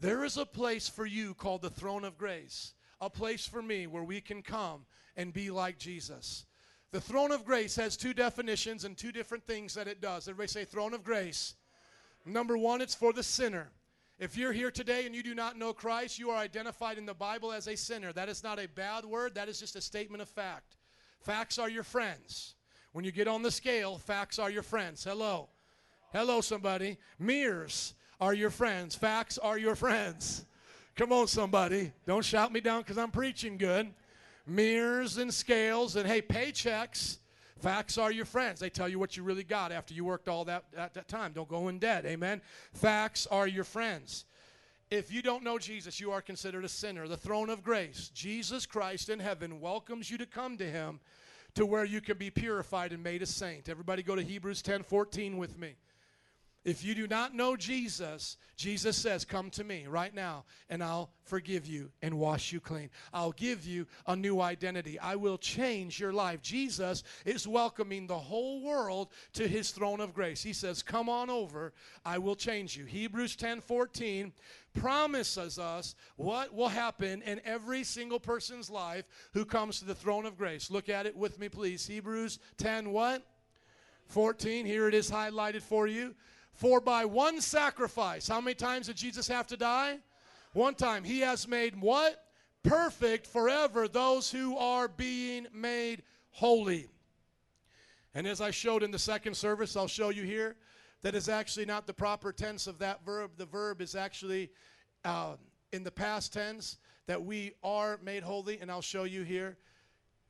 There 0.00 0.24
is 0.24 0.36
a 0.36 0.44
place 0.44 0.88
for 0.88 1.06
you 1.06 1.34
called 1.34 1.62
the 1.62 1.70
throne 1.70 2.04
of 2.04 2.18
grace, 2.18 2.74
a 3.00 3.08
place 3.08 3.46
for 3.46 3.62
me 3.62 3.86
where 3.86 4.02
we 4.02 4.20
can 4.20 4.42
come 4.42 4.86
and 5.16 5.32
be 5.32 5.50
like 5.50 5.78
Jesus. 5.78 6.46
The 6.92 7.00
throne 7.00 7.32
of 7.32 7.46
grace 7.46 7.74
has 7.76 7.96
two 7.96 8.12
definitions 8.12 8.84
and 8.84 8.96
two 8.96 9.12
different 9.12 9.46
things 9.46 9.72
that 9.74 9.88
it 9.88 10.02
does. 10.02 10.28
Everybody 10.28 10.48
say, 10.48 10.64
throne 10.66 10.92
of 10.92 11.02
grace. 11.02 11.54
Number 12.26 12.58
one, 12.58 12.82
it's 12.82 12.94
for 12.94 13.14
the 13.14 13.22
sinner. 13.22 13.70
If 14.18 14.36
you're 14.36 14.52
here 14.52 14.70
today 14.70 15.06
and 15.06 15.14
you 15.14 15.22
do 15.22 15.34
not 15.34 15.58
know 15.58 15.72
Christ, 15.72 16.18
you 16.18 16.30
are 16.30 16.36
identified 16.36 16.98
in 16.98 17.06
the 17.06 17.14
Bible 17.14 17.50
as 17.50 17.66
a 17.66 17.76
sinner. 17.76 18.12
That 18.12 18.28
is 18.28 18.44
not 18.44 18.58
a 18.58 18.68
bad 18.68 19.06
word, 19.06 19.34
that 19.36 19.48
is 19.48 19.58
just 19.58 19.74
a 19.74 19.80
statement 19.80 20.20
of 20.20 20.28
fact. 20.28 20.76
Facts 21.20 21.58
are 21.58 21.70
your 21.70 21.82
friends. 21.82 22.56
When 22.92 23.06
you 23.06 23.10
get 23.10 23.26
on 23.26 23.40
the 23.40 23.50
scale, 23.50 23.96
facts 23.96 24.38
are 24.38 24.50
your 24.50 24.62
friends. 24.62 25.02
Hello. 25.02 25.48
Hello, 26.12 26.42
somebody. 26.42 26.98
Mirrors 27.18 27.94
are 28.20 28.34
your 28.34 28.50
friends. 28.50 28.94
Facts 28.94 29.38
are 29.38 29.56
your 29.56 29.74
friends. 29.74 30.44
Come 30.94 31.10
on, 31.10 31.26
somebody. 31.26 31.90
Don't 32.06 32.24
shout 32.24 32.52
me 32.52 32.60
down 32.60 32.82
because 32.82 32.98
I'm 32.98 33.10
preaching 33.10 33.56
good. 33.56 33.94
Mirrors 34.46 35.18
and 35.18 35.32
scales 35.32 35.96
and 35.96 36.06
hey, 36.06 36.22
paychecks. 36.22 37.18
Facts 37.58 37.96
are 37.96 38.10
your 38.10 38.24
friends. 38.24 38.58
They 38.58 38.70
tell 38.70 38.88
you 38.88 38.98
what 38.98 39.16
you 39.16 39.22
really 39.22 39.44
got 39.44 39.70
after 39.70 39.94
you 39.94 40.04
worked 40.04 40.28
all 40.28 40.44
that 40.46 40.64
at 40.76 40.94
that 40.94 41.06
time. 41.06 41.32
Don't 41.32 41.48
go 41.48 41.68
in 41.68 41.78
debt. 41.78 42.04
Amen. 42.04 42.42
Facts 42.72 43.26
are 43.28 43.46
your 43.46 43.62
friends. 43.62 44.24
If 44.90 45.12
you 45.12 45.22
don't 45.22 45.44
know 45.44 45.58
Jesus, 45.58 46.00
you 46.00 46.10
are 46.10 46.20
considered 46.20 46.64
a 46.64 46.68
sinner. 46.68 47.06
The 47.06 47.16
throne 47.16 47.50
of 47.50 47.62
grace, 47.62 48.10
Jesus 48.12 48.66
Christ 48.66 49.08
in 49.08 49.20
heaven 49.20 49.60
welcomes 49.60 50.10
you 50.10 50.18
to 50.18 50.26
come 50.26 50.58
to 50.58 50.64
him 50.64 51.00
to 51.54 51.64
where 51.64 51.84
you 51.84 52.00
can 52.00 52.18
be 52.18 52.30
purified 52.30 52.92
and 52.92 53.02
made 53.02 53.22
a 53.22 53.26
saint. 53.26 53.68
Everybody 53.68 54.02
go 54.02 54.16
to 54.16 54.22
Hebrews 54.22 54.60
10:14 54.60 55.38
with 55.38 55.58
me. 55.58 55.76
If 56.64 56.84
you 56.84 56.94
do 56.94 57.08
not 57.08 57.34
know 57.34 57.56
Jesus, 57.56 58.36
Jesus 58.56 58.96
says, 58.96 59.24
Come 59.24 59.50
to 59.50 59.64
me 59.64 59.86
right 59.88 60.14
now, 60.14 60.44
and 60.70 60.82
I'll 60.82 61.10
forgive 61.24 61.66
you 61.66 61.90
and 62.02 62.18
wash 62.18 62.52
you 62.52 62.60
clean. 62.60 62.88
I'll 63.12 63.32
give 63.32 63.66
you 63.66 63.86
a 64.06 64.14
new 64.14 64.40
identity. 64.40 64.96
I 65.00 65.16
will 65.16 65.38
change 65.38 65.98
your 65.98 66.12
life. 66.12 66.40
Jesus 66.40 67.02
is 67.24 67.48
welcoming 67.48 68.06
the 68.06 68.18
whole 68.18 68.62
world 68.62 69.08
to 69.32 69.48
his 69.48 69.72
throne 69.72 70.00
of 70.00 70.14
grace. 70.14 70.40
He 70.40 70.52
says, 70.52 70.84
Come 70.84 71.08
on 71.08 71.30
over, 71.30 71.72
I 72.04 72.18
will 72.18 72.36
change 72.36 72.76
you. 72.76 72.84
Hebrews 72.84 73.34
10 73.34 73.60
14 73.60 74.32
promises 74.72 75.58
us 75.58 75.96
what 76.14 76.54
will 76.54 76.68
happen 76.68 77.22
in 77.22 77.40
every 77.44 77.82
single 77.82 78.20
person's 78.20 78.70
life 78.70 79.04
who 79.32 79.44
comes 79.44 79.80
to 79.80 79.84
the 79.84 79.96
throne 79.96 80.26
of 80.26 80.38
grace. 80.38 80.70
Look 80.70 80.88
at 80.88 81.06
it 81.06 81.16
with 81.16 81.40
me, 81.40 81.48
please. 81.48 81.88
Hebrews 81.88 82.38
10 82.58 82.92
what? 82.92 83.26
14. 84.06 84.64
Here 84.64 84.86
it 84.86 84.94
is 84.94 85.10
highlighted 85.10 85.62
for 85.62 85.86
you. 85.86 86.14
For 86.52 86.80
by 86.80 87.04
one 87.04 87.40
sacrifice, 87.40 88.28
how 88.28 88.40
many 88.40 88.54
times 88.54 88.86
did 88.86 88.96
Jesus 88.96 89.28
have 89.28 89.46
to 89.48 89.56
die? 89.56 89.98
One 90.52 90.74
time. 90.74 91.02
He 91.02 91.20
has 91.20 91.48
made 91.48 91.80
what? 91.80 92.24
Perfect 92.62 93.26
forever 93.26 93.88
those 93.88 94.30
who 94.30 94.56
are 94.56 94.86
being 94.86 95.46
made 95.52 96.02
holy. 96.30 96.88
And 98.14 98.26
as 98.26 98.40
I 98.40 98.50
showed 98.50 98.82
in 98.82 98.90
the 98.90 98.98
second 98.98 99.34
service, 99.34 99.76
I'll 99.76 99.88
show 99.88 100.10
you 100.10 100.22
here 100.22 100.56
that 101.02 101.14
is 101.14 101.28
actually 101.28 101.66
not 101.66 101.86
the 101.86 101.94
proper 101.94 102.32
tense 102.32 102.66
of 102.66 102.78
that 102.78 103.04
verb. 103.04 103.32
The 103.36 103.46
verb 103.46 103.80
is 103.80 103.94
actually 103.94 104.50
uh, 105.04 105.34
in 105.72 105.82
the 105.82 105.90
past 105.90 106.32
tense 106.32 106.78
that 107.06 107.22
we 107.22 107.52
are 107.64 107.98
made 108.02 108.22
holy, 108.22 108.60
and 108.60 108.70
I'll 108.70 108.82
show 108.82 109.04
you 109.04 109.22
here. 109.22 109.56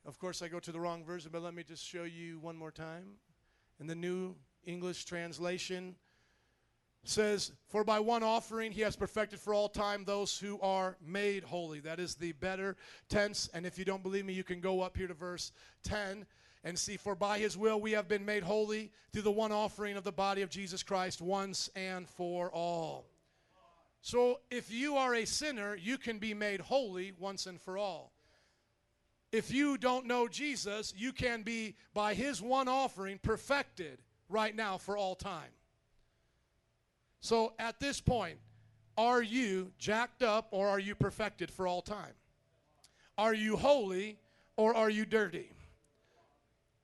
Of 0.06 0.18
course, 0.18 0.42
I 0.42 0.48
go 0.48 0.58
to 0.60 0.72
the 0.72 0.80
wrong 0.80 1.04
version, 1.04 1.30
but 1.32 1.42
let 1.42 1.54
me 1.54 1.62
just 1.62 1.84
show 1.84 2.04
you 2.04 2.38
one 2.40 2.56
more 2.56 2.70
time. 2.70 3.04
In 3.80 3.86
the 3.86 3.94
New 3.94 4.34
English 4.64 5.04
translation, 5.04 5.94
says, 7.04 7.52
For 7.68 7.84
by 7.84 8.00
one 8.00 8.22
offering 8.22 8.72
he 8.72 8.82
has 8.82 8.96
perfected 8.96 9.40
for 9.40 9.54
all 9.54 9.68
time 9.68 10.04
those 10.04 10.38
who 10.38 10.60
are 10.60 10.96
made 11.04 11.44
holy. 11.44 11.80
That 11.80 11.98
is 11.98 12.14
the 12.14 12.32
better 12.32 12.76
tense. 13.08 13.48
And 13.54 13.66
if 13.66 13.78
you 13.78 13.84
don't 13.84 14.02
believe 14.02 14.24
me, 14.24 14.32
you 14.32 14.44
can 14.44 14.60
go 14.60 14.80
up 14.80 14.96
here 14.96 15.08
to 15.08 15.14
verse 15.14 15.52
10 15.84 16.26
and 16.64 16.78
see, 16.78 16.96
For 16.96 17.14
by 17.14 17.38
his 17.38 17.56
will 17.56 17.80
we 17.80 17.92
have 17.92 18.08
been 18.08 18.24
made 18.24 18.42
holy 18.42 18.92
through 19.12 19.22
the 19.22 19.30
one 19.30 19.52
offering 19.52 19.96
of 19.96 20.04
the 20.04 20.12
body 20.12 20.42
of 20.42 20.50
Jesus 20.50 20.82
Christ 20.82 21.20
once 21.20 21.68
and 21.74 22.08
for 22.08 22.50
all. 22.52 23.06
So 24.00 24.40
if 24.50 24.70
you 24.70 24.96
are 24.96 25.14
a 25.14 25.24
sinner, 25.24 25.76
you 25.76 25.98
can 25.98 26.18
be 26.18 26.34
made 26.34 26.60
holy 26.60 27.12
once 27.18 27.46
and 27.46 27.60
for 27.60 27.78
all. 27.78 28.12
If 29.30 29.50
you 29.50 29.78
don't 29.78 30.06
know 30.06 30.28
Jesus, 30.28 30.92
you 30.96 31.12
can 31.12 31.42
be, 31.42 31.76
by 31.94 32.12
his 32.12 32.42
one 32.42 32.68
offering, 32.68 33.18
perfected 33.18 34.02
right 34.28 34.54
now 34.54 34.76
for 34.76 34.96
all 34.96 35.14
time. 35.14 35.50
So 37.22 37.52
at 37.60 37.78
this 37.78 38.00
point, 38.00 38.38
are 38.98 39.22
you 39.22 39.70
jacked 39.78 40.24
up 40.24 40.48
or 40.50 40.68
are 40.68 40.80
you 40.80 40.96
perfected 40.96 41.50
for 41.50 41.68
all 41.68 41.80
time? 41.80 42.12
Are 43.16 43.32
you 43.32 43.56
holy 43.56 44.18
or 44.56 44.74
are 44.74 44.90
you 44.90 45.06
dirty? 45.06 45.52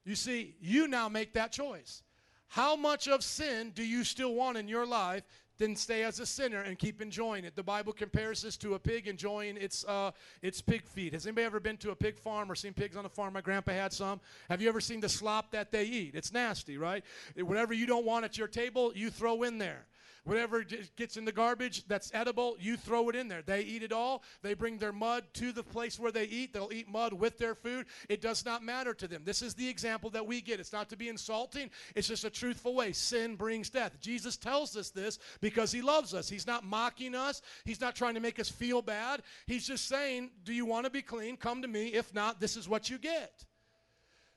You 0.05 0.15
see, 0.15 0.55
you 0.60 0.86
now 0.86 1.09
make 1.09 1.35
that 1.35 1.51
choice. 1.51 2.05
How 2.47 2.77
much 2.77 3.09
of 3.09 3.24
sin 3.24 3.73
do 3.74 3.82
you 3.82 4.05
still 4.05 4.32
want 4.32 4.56
in 4.56 4.69
your 4.69 4.86
life? 4.86 5.24
Then 5.59 5.74
stay 5.74 6.05
as 6.05 6.20
a 6.20 6.24
sinner 6.24 6.62
and 6.62 6.78
keep 6.78 7.02
enjoying 7.02 7.44
it. 7.44 7.56
The 7.56 7.65
Bible 7.65 7.93
compares 7.93 8.43
this 8.43 8.56
to 8.59 8.74
a 8.74 8.78
pig 8.78 9.09
enjoying 9.09 9.56
its 9.56 9.85
uh, 9.86 10.12
its 10.40 10.62
pig 10.62 10.86
feed. 10.86 11.15
Has 11.15 11.27
anybody 11.27 11.47
ever 11.47 11.59
been 11.59 11.77
to 11.78 11.90
a 11.90 11.97
pig 11.97 12.16
farm 12.16 12.48
or 12.48 12.55
seen 12.55 12.74
pigs 12.74 12.97
on 12.97 13.05
a 13.05 13.09
farm? 13.09 13.32
My 13.32 13.40
grandpa 13.40 13.73
had 13.73 13.93
some. 13.93 14.20
Have 14.48 14.62
you 14.62 14.69
ever 14.69 14.81
seen 14.81 15.01
the 15.01 15.09
slop 15.09 15.51
that 15.51 15.73
they 15.73 15.85
eat? 15.85 16.15
It's 16.15 16.32
nasty, 16.32 16.78
right? 16.78 17.05
Whatever 17.36 17.74
you 17.74 17.86
don't 17.86 18.06
want 18.06 18.24
at 18.24 18.39
your 18.39 18.47
table, 18.47 18.93
you 18.94 19.10
throw 19.10 19.43
in 19.43 19.59
there. 19.59 19.85
Whatever 20.28 20.62
gets 20.96 21.16
in 21.16 21.24
the 21.24 21.32
garbage 21.32 21.88
that's 21.88 22.10
edible, 22.12 22.59
you 22.60 22.76
throw 22.76 23.09
it 23.09 23.16
in 23.16 23.28
there. 23.28 23.40
They 23.40 23.62
eat 23.62 23.82
it 23.82 23.92
all. 23.92 24.22
They 24.42 24.52
bring 24.52 24.76
their 24.76 24.92
mud 24.92 25.24
to 25.34 25.52
the 25.52 25.62
place 25.62 25.98
where 25.98 26.12
they 26.12 26.24
eat. 26.24 26.52
They'll 26.52 26.68
eat 26.70 26.86
mud 26.86 27.14
with 27.14 27.38
their 27.38 27.55
food. 27.55 27.86
It 28.10 28.20
does 28.20 28.44
not 28.44 28.62
matter 28.62 28.92
to 28.92 29.09
them. 29.09 29.22
This 29.24 29.40
is 29.40 29.55
the 29.55 29.66
example 29.66 30.10
that 30.10 30.26
we 30.26 30.42
get. 30.42 30.60
It's 30.60 30.70
not 30.70 30.90
to 30.90 30.98
be 30.98 31.09
insulting, 31.09 31.70
it's 31.94 32.09
just 32.09 32.24
a 32.24 32.30
truthful 32.30 32.74
way. 32.74 32.92
Sin 32.92 33.36
brings 33.36 33.70
death. 33.70 33.98
Jesus 34.02 34.36
tells 34.36 34.76
us 34.76 34.90
this 34.90 35.18
because 35.40 35.72
he 35.72 35.80
loves 35.80 36.12
us. 36.12 36.28
He's 36.28 36.46
not 36.46 36.62
mocking 36.62 37.14
us, 37.14 37.40
he's 37.64 37.80
not 37.80 37.96
trying 37.96 38.12
to 38.12 38.20
make 38.20 38.38
us 38.38 38.50
feel 38.50 38.82
bad. 38.82 39.22
He's 39.46 39.66
just 39.66 39.88
saying, 39.88 40.30
Do 40.44 40.52
you 40.52 40.66
want 40.66 40.84
to 40.84 40.90
be 40.90 41.00
clean? 41.00 41.38
Come 41.38 41.62
to 41.62 41.68
me. 41.68 41.86
If 41.86 42.12
not, 42.12 42.38
this 42.38 42.55
is 42.55 42.68
what 42.68 42.90
you 42.90 42.98
get. 42.98 43.46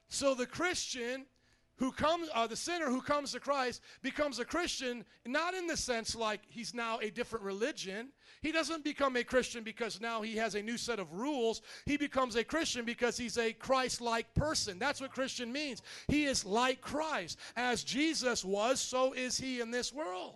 So 0.07 0.35
the 0.35 0.45
Christian 0.45 1.25
who 1.81 1.91
comes, 1.91 2.29
uh, 2.35 2.45
the 2.45 2.55
sinner 2.55 2.91
who 2.91 3.01
comes 3.01 3.31
to 3.31 3.39
Christ 3.39 3.81
becomes 4.03 4.37
a 4.37 4.45
Christian, 4.45 5.03
not 5.25 5.55
in 5.55 5.65
the 5.65 5.75
sense 5.75 6.15
like 6.15 6.41
he's 6.47 6.75
now 6.75 6.99
a 6.99 7.09
different 7.09 7.43
religion. 7.43 8.09
He 8.43 8.51
doesn't 8.51 8.83
become 8.83 9.15
a 9.15 9.23
Christian 9.23 9.63
because 9.63 9.99
now 9.99 10.21
he 10.21 10.35
has 10.35 10.53
a 10.53 10.61
new 10.61 10.77
set 10.77 10.99
of 10.99 11.11
rules. 11.11 11.63
He 11.87 11.97
becomes 11.97 12.35
a 12.35 12.43
Christian 12.43 12.85
because 12.85 13.17
he's 13.17 13.39
a 13.39 13.51
Christ 13.51 13.99
like 13.99 14.31
person. 14.35 14.77
That's 14.77 15.01
what 15.01 15.11
Christian 15.11 15.51
means. 15.51 15.81
He 16.07 16.25
is 16.25 16.45
like 16.45 16.81
Christ. 16.81 17.39
As 17.55 17.83
Jesus 17.83 18.45
was, 18.45 18.79
so 18.79 19.13
is 19.13 19.39
he 19.39 19.59
in 19.59 19.71
this 19.71 19.91
world. 19.91 20.35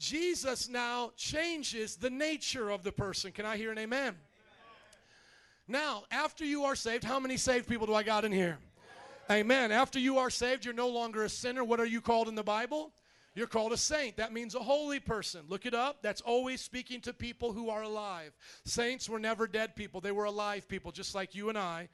Jesus 0.00 0.68
now 0.68 1.12
changes 1.16 1.94
the 1.94 2.10
nature 2.10 2.70
of 2.70 2.82
the 2.82 2.90
person. 2.90 3.30
Can 3.30 3.46
I 3.46 3.56
hear 3.56 3.70
an 3.70 3.78
amen? 3.78 4.16
Now, 5.68 6.02
after 6.10 6.44
you 6.44 6.64
are 6.64 6.74
saved, 6.74 7.04
how 7.04 7.20
many 7.20 7.36
saved 7.36 7.68
people 7.68 7.86
do 7.86 7.94
I 7.94 8.02
got 8.02 8.24
in 8.24 8.32
here? 8.32 8.58
Amen. 9.30 9.72
After 9.72 9.98
you 9.98 10.18
are 10.18 10.28
saved, 10.28 10.66
you're 10.66 10.74
no 10.74 10.88
longer 10.88 11.24
a 11.24 11.30
sinner. 11.30 11.64
What 11.64 11.80
are 11.80 11.86
you 11.86 12.02
called 12.02 12.28
in 12.28 12.34
the 12.34 12.42
Bible? 12.42 12.92
You're 13.34 13.46
called 13.46 13.72
a 13.72 13.76
saint. 13.76 14.18
That 14.18 14.34
means 14.34 14.54
a 14.54 14.60
holy 14.60 15.00
person. 15.00 15.46
Look 15.48 15.64
it 15.64 15.72
up. 15.72 16.02
That's 16.02 16.20
always 16.20 16.60
speaking 16.60 17.00
to 17.02 17.14
people 17.14 17.52
who 17.52 17.70
are 17.70 17.82
alive. 17.82 18.32
Saints 18.64 19.08
were 19.08 19.18
never 19.18 19.46
dead 19.46 19.74
people, 19.76 20.00
they 20.00 20.12
were 20.12 20.24
alive 20.24 20.68
people, 20.68 20.92
just 20.92 21.14
like 21.14 21.34
you 21.34 21.48
and 21.48 21.56
I. 21.56 21.88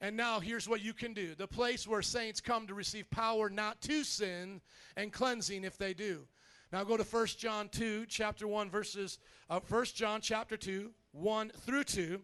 And 0.00 0.16
now 0.16 0.40
here's 0.40 0.68
what 0.68 0.82
you 0.82 0.94
can 0.94 1.12
do 1.12 1.34
the 1.34 1.46
place 1.46 1.86
where 1.86 2.02
saints 2.02 2.40
come 2.40 2.66
to 2.66 2.74
receive 2.74 3.10
power 3.10 3.50
not 3.50 3.80
to 3.82 4.02
sin 4.02 4.60
and 4.96 5.12
cleansing 5.12 5.64
if 5.64 5.76
they 5.76 5.92
do. 5.92 6.26
Now 6.72 6.82
go 6.82 6.96
to 6.96 7.04
1 7.04 7.26
John 7.38 7.68
2, 7.68 8.06
chapter 8.08 8.48
1, 8.48 8.70
verses, 8.70 9.18
uh, 9.50 9.60
1 9.68 9.84
John 9.94 10.20
chapter 10.20 10.56
2, 10.56 10.90
1 11.12 11.50
through 11.50 11.84
2 11.84 12.20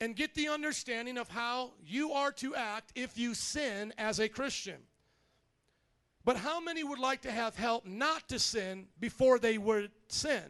and 0.00 0.14
get 0.14 0.34
the 0.34 0.48
understanding 0.48 1.16
of 1.16 1.28
how 1.28 1.72
you 1.84 2.12
are 2.12 2.32
to 2.32 2.54
act 2.54 2.92
if 2.94 3.16
you 3.16 3.34
sin 3.34 3.92
as 3.98 4.18
a 4.18 4.28
Christian. 4.28 4.76
But 6.24 6.36
how 6.36 6.60
many 6.60 6.82
would 6.82 6.98
like 6.98 7.22
to 7.22 7.30
have 7.30 7.56
help 7.56 7.86
not 7.86 8.28
to 8.28 8.38
sin 8.38 8.88
before 8.98 9.38
they 9.38 9.58
would 9.58 9.90
sin? 10.08 10.42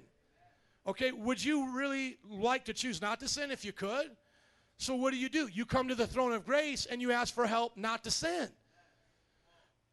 Okay, 0.86 1.12
would 1.12 1.44
you 1.44 1.76
really 1.76 2.16
like 2.28 2.64
to 2.64 2.72
choose 2.72 3.02
not 3.02 3.20
to 3.20 3.28
sin 3.28 3.50
if 3.50 3.64
you 3.64 3.72
could? 3.72 4.10
So, 4.78 4.94
what 4.94 5.12
do 5.12 5.18
you 5.18 5.28
do? 5.28 5.48
You 5.52 5.66
come 5.66 5.88
to 5.88 5.94
the 5.94 6.06
throne 6.06 6.32
of 6.32 6.44
grace 6.44 6.86
and 6.86 7.00
you 7.00 7.12
ask 7.12 7.34
for 7.34 7.46
help 7.46 7.76
not 7.76 8.04
to 8.04 8.10
sin. 8.10 8.48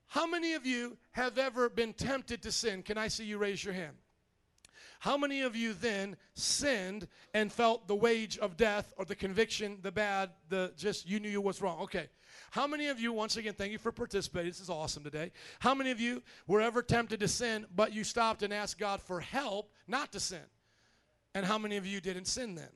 How 0.07 0.27
many 0.27 0.53
of 0.53 0.65
you 0.65 0.97
have 1.11 1.37
ever 1.37 1.69
been 1.69 1.93
tempted 1.93 2.43
to 2.43 2.51
sin? 2.51 2.83
Can 2.83 2.97
I 2.97 3.07
see 3.07 3.25
you 3.25 3.37
raise 3.37 3.63
your 3.63 3.73
hand? 3.73 3.95
How 5.03 5.17
many 5.17 5.41
of 5.41 5.53
you 5.53 5.73
then 5.73 6.15
sinned 6.33 7.09
and 7.33 7.51
felt 7.51 7.89
the 7.89 7.95
wage 7.95 8.37
of 8.37 8.55
death 8.55 8.93
or 8.97 9.03
the 9.03 9.17
conviction, 9.17 9.79
the 9.81 9.91
bad, 9.91 10.29
the 10.47 10.71
just 10.77 11.09
you 11.09 11.19
knew 11.19 11.27
you 11.27 11.41
was 11.41 11.61
wrong? 11.61 11.81
Okay. 11.81 12.07
How 12.51 12.67
many 12.67 12.87
of 12.87 13.01
you, 13.01 13.11
once 13.11 13.35
again, 13.35 13.53
thank 13.53 13.73
you 13.73 13.77
for 13.77 13.91
participating. 13.91 14.51
This 14.51 14.61
is 14.61 14.69
awesome 14.69 15.03
today. 15.03 15.33
How 15.59 15.75
many 15.75 15.91
of 15.91 15.99
you 15.99 16.23
were 16.47 16.61
ever 16.61 16.81
tempted 16.81 17.19
to 17.19 17.27
sin, 17.27 17.65
but 17.75 17.91
you 17.91 18.05
stopped 18.05 18.43
and 18.43 18.53
asked 18.53 18.79
God 18.79 19.01
for 19.01 19.19
help 19.19 19.73
not 19.89 20.13
to 20.13 20.21
sin? 20.21 20.45
And 21.35 21.45
how 21.45 21.57
many 21.57 21.75
of 21.75 21.85
you 21.85 21.99
didn't 21.99 22.27
sin 22.27 22.55
then? 22.55 22.71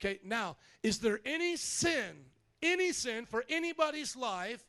Okay, 0.00 0.20
now, 0.22 0.58
is 0.84 1.00
there 1.00 1.18
any 1.24 1.56
sin, 1.56 2.26
any 2.62 2.92
sin 2.92 3.26
for 3.26 3.44
anybody's 3.48 4.14
life 4.14 4.62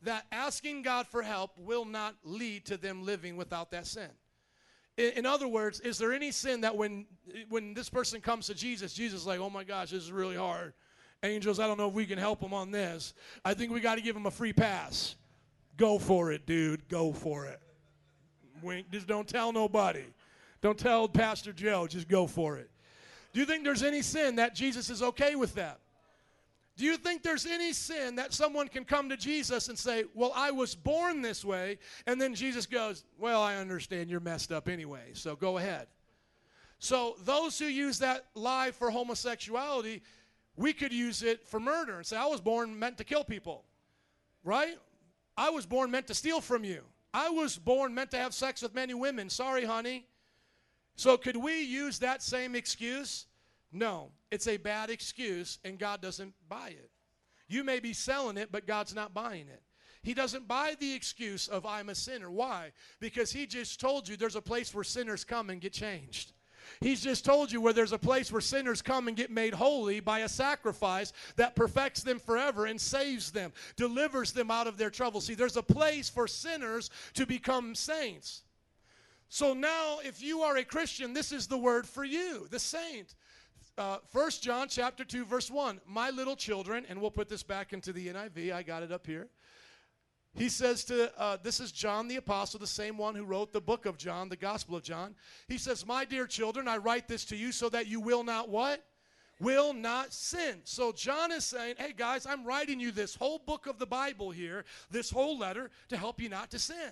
that 0.00 0.24
asking 0.32 0.80
God 0.80 1.06
for 1.08 1.20
help 1.20 1.58
will 1.58 1.84
not 1.84 2.14
lead 2.24 2.64
to 2.64 2.78
them 2.78 3.04
living 3.04 3.36
without 3.36 3.70
that 3.72 3.86
sin? 3.86 4.08
In, 4.98 5.26
other 5.26 5.46
words, 5.46 5.78
is 5.78 5.96
there 5.96 6.12
any 6.12 6.32
sin 6.32 6.62
that 6.62 6.76
when 6.76 7.06
when 7.48 7.72
this 7.72 7.88
person 7.88 8.20
comes 8.20 8.48
to 8.48 8.54
Jesus, 8.54 8.92
Jesus 8.92 9.20
is 9.20 9.26
like, 9.26 9.38
oh 9.38 9.48
my 9.48 9.62
gosh, 9.62 9.90
this 9.90 10.02
is 10.02 10.10
really 10.10 10.34
hard. 10.34 10.74
Angels, 11.22 11.60
I 11.60 11.68
don't 11.68 11.78
know 11.78 11.88
if 11.88 11.94
we 11.94 12.04
can 12.04 12.18
help 12.18 12.40
him 12.42 12.52
on 12.52 12.72
this. 12.72 13.14
I 13.44 13.54
think 13.54 13.72
we 13.72 13.78
got 13.80 13.94
to 13.94 14.00
give 14.00 14.16
him 14.16 14.26
a 14.26 14.30
free 14.30 14.52
pass. 14.52 15.14
Go 15.76 15.98
for 16.00 16.32
it, 16.32 16.46
dude. 16.46 16.88
Go 16.88 17.12
for 17.12 17.46
it. 17.46 17.60
Wink. 18.60 18.90
Just 18.90 19.06
don't 19.06 19.28
tell 19.28 19.52
nobody. 19.52 20.04
Don't 20.62 20.78
tell 20.78 21.08
Pastor 21.08 21.52
Joe. 21.52 21.86
Just 21.86 22.08
go 22.08 22.26
for 22.26 22.56
it. 22.56 22.68
Do 23.32 23.38
you 23.38 23.46
think 23.46 23.62
there's 23.62 23.84
any 23.84 24.02
sin 24.02 24.36
that 24.36 24.54
Jesus 24.54 24.90
is 24.90 25.00
okay 25.00 25.36
with 25.36 25.54
that? 25.54 25.78
Do 26.78 26.84
you 26.84 26.96
think 26.96 27.24
there's 27.24 27.44
any 27.44 27.72
sin 27.72 28.14
that 28.14 28.32
someone 28.32 28.68
can 28.68 28.84
come 28.84 29.08
to 29.08 29.16
Jesus 29.16 29.68
and 29.68 29.76
say, 29.76 30.04
Well, 30.14 30.32
I 30.34 30.52
was 30.52 30.76
born 30.76 31.22
this 31.22 31.44
way? 31.44 31.80
And 32.06 32.20
then 32.20 32.36
Jesus 32.36 32.66
goes, 32.66 33.04
Well, 33.18 33.42
I 33.42 33.56
understand 33.56 34.08
you're 34.08 34.20
messed 34.20 34.52
up 34.52 34.68
anyway, 34.68 35.10
so 35.12 35.34
go 35.34 35.58
ahead. 35.58 35.88
So, 36.78 37.16
those 37.24 37.58
who 37.58 37.64
use 37.64 37.98
that 37.98 38.26
lie 38.36 38.70
for 38.70 38.92
homosexuality, 38.92 40.02
we 40.54 40.72
could 40.72 40.92
use 40.92 41.24
it 41.24 41.44
for 41.48 41.58
murder 41.58 41.96
and 41.96 42.06
say, 42.06 42.16
I 42.16 42.26
was 42.26 42.40
born 42.40 42.78
meant 42.78 42.96
to 42.98 43.04
kill 43.04 43.24
people, 43.24 43.64
right? 44.44 44.78
I 45.36 45.50
was 45.50 45.66
born 45.66 45.90
meant 45.90 46.06
to 46.06 46.14
steal 46.14 46.40
from 46.40 46.62
you. 46.62 46.82
I 47.12 47.28
was 47.28 47.58
born 47.58 47.92
meant 47.92 48.12
to 48.12 48.18
have 48.18 48.32
sex 48.32 48.62
with 48.62 48.72
many 48.72 48.94
women. 48.94 49.30
Sorry, 49.30 49.64
honey. 49.64 50.06
So, 50.94 51.16
could 51.16 51.36
we 51.36 51.60
use 51.60 51.98
that 51.98 52.22
same 52.22 52.54
excuse? 52.54 53.26
No, 53.72 54.12
it's 54.30 54.48
a 54.48 54.56
bad 54.56 54.90
excuse, 54.90 55.58
and 55.64 55.78
God 55.78 56.00
doesn't 56.00 56.34
buy 56.48 56.68
it. 56.68 56.90
You 57.48 57.64
may 57.64 57.80
be 57.80 57.92
selling 57.92 58.36
it, 58.36 58.52
but 58.52 58.66
God's 58.66 58.94
not 58.94 59.14
buying 59.14 59.48
it. 59.48 59.62
He 60.02 60.14
doesn't 60.14 60.46
buy 60.46 60.76
the 60.78 60.94
excuse 60.94 61.48
of 61.48 61.66
I'm 61.66 61.88
a 61.88 61.94
sinner. 61.94 62.30
Why? 62.30 62.72
Because 63.00 63.32
He 63.32 63.46
just 63.46 63.80
told 63.80 64.08
you 64.08 64.16
there's 64.16 64.36
a 64.36 64.42
place 64.42 64.74
where 64.74 64.84
sinners 64.84 65.24
come 65.24 65.50
and 65.50 65.60
get 65.60 65.72
changed. 65.72 66.32
He's 66.80 67.00
just 67.00 67.24
told 67.24 67.50
you 67.50 67.60
where 67.60 67.72
there's 67.72 67.92
a 67.92 67.98
place 67.98 68.30
where 68.30 68.40
sinners 68.40 68.82
come 68.82 69.08
and 69.08 69.16
get 69.16 69.30
made 69.30 69.54
holy 69.54 70.00
by 70.00 70.20
a 70.20 70.28
sacrifice 70.28 71.12
that 71.36 71.56
perfects 71.56 72.02
them 72.02 72.18
forever 72.18 72.66
and 72.66 72.80
saves 72.80 73.30
them, 73.32 73.52
delivers 73.76 74.32
them 74.32 74.50
out 74.50 74.66
of 74.66 74.76
their 74.76 74.90
trouble. 74.90 75.20
See, 75.20 75.34
there's 75.34 75.56
a 75.56 75.62
place 75.62 76.08
for 76.08 76.28
sinners 76.28 76.90
to 77.14 77.26
become 77.26 77.74
saints. 77.74 78.42
So 79.30 79.54
now, 79.54 79.98
if 80.04 80.22
you 80.22 80.42
are 80.42 80.56
a 80.56 80.64
Christian, 80.64 81.12
this 81.12 81.32
is 81.32 81.46
the 81.46 81.58
word 81.58 81.86
for 81.86 82.04
you, 82.04 82.46
the 82.50 82.58
saint. 82.58 83.14
Uh, 83.78 83.98
1 84.10 84.30
John 84.40 84.66
chapter 84.68 85.04
2, 85.04 85.24
verse 85.24 85.52
1. 85.52 85.80
My 85.86 86.10
little 86.10 86.34
children, 86.34 86.84
and 86.88 87.00
we'll 87.00 87.12
put 87.12 87.28
this 87.28 87.44
back 87.44 87.72
into 87.72 87.92
the 87.92 88.08
NIV, 88.08 88.52
I 88.52 88.64
got 88.64 88.82
it 88.82 88.90
up 88.90 89.06
here. 89.06 89.28
He 90.34 90.48
says 90.48 90.84
to, 90.86 91.16
uh, 91.16 91.36
this 91.44 91.60
is 91.60 91.70
John 91.70 92.08
the 92.08 92.16
Apostle, 92.16 92.58
the 92.58 92.66
same 92.66 92.98
one 92.98 93.14
who 93.14 93.24
wrote 93.24 93.52
the 93.52 93.60
book 93.60 93.86
of 93.86 93.96
John, 93.96 94.28
the 94.28 94.36
Gospel 94.36 94.74
of 94.74 94.82
John. 94.82 95.14
He 95.46 95.58
says, 95.58 95.86
My 95.86 96.04
dear 96.04 96.26
children, 96.26 96.66
I 96.66 96.78
write 96.78 97.06
this 97.06 97.24
to 97.26 97.36
you 97.36 97.52
so 97.52 97.68
that 97.68 97.86
you 97.86 98.00
will 98.00 98.24
not 98.24 98.48
what? 98.48 98.84
Will 99.40 99.72
not 99.72 100.12
sin. 100.12 100.60
So 100.64 100.90
John 100.90 101.30
is 101.30 101.44
saying, 101.44 101.76
Hey 101.78 101.94
guys, 101.96 102.26
I'm 102.26 102.44
writing 102.44 102.80
you 102.80 102.90
this 102.90 103.14
whole 103.14 103.38
book 103.38 103.68
of 103.68 103.78
the 103.78 103.86
Bible 103.86 104.32
here, 104.32 104.64
this 104.90 105.08
whole 105.08 105.38
letter, 105.38 105.70
to 105.88 105.96
help 105.96 106.20
you 106.20 106.28
not 106.28 106.50
to 106.50 106.58
sin. 106.58 106.90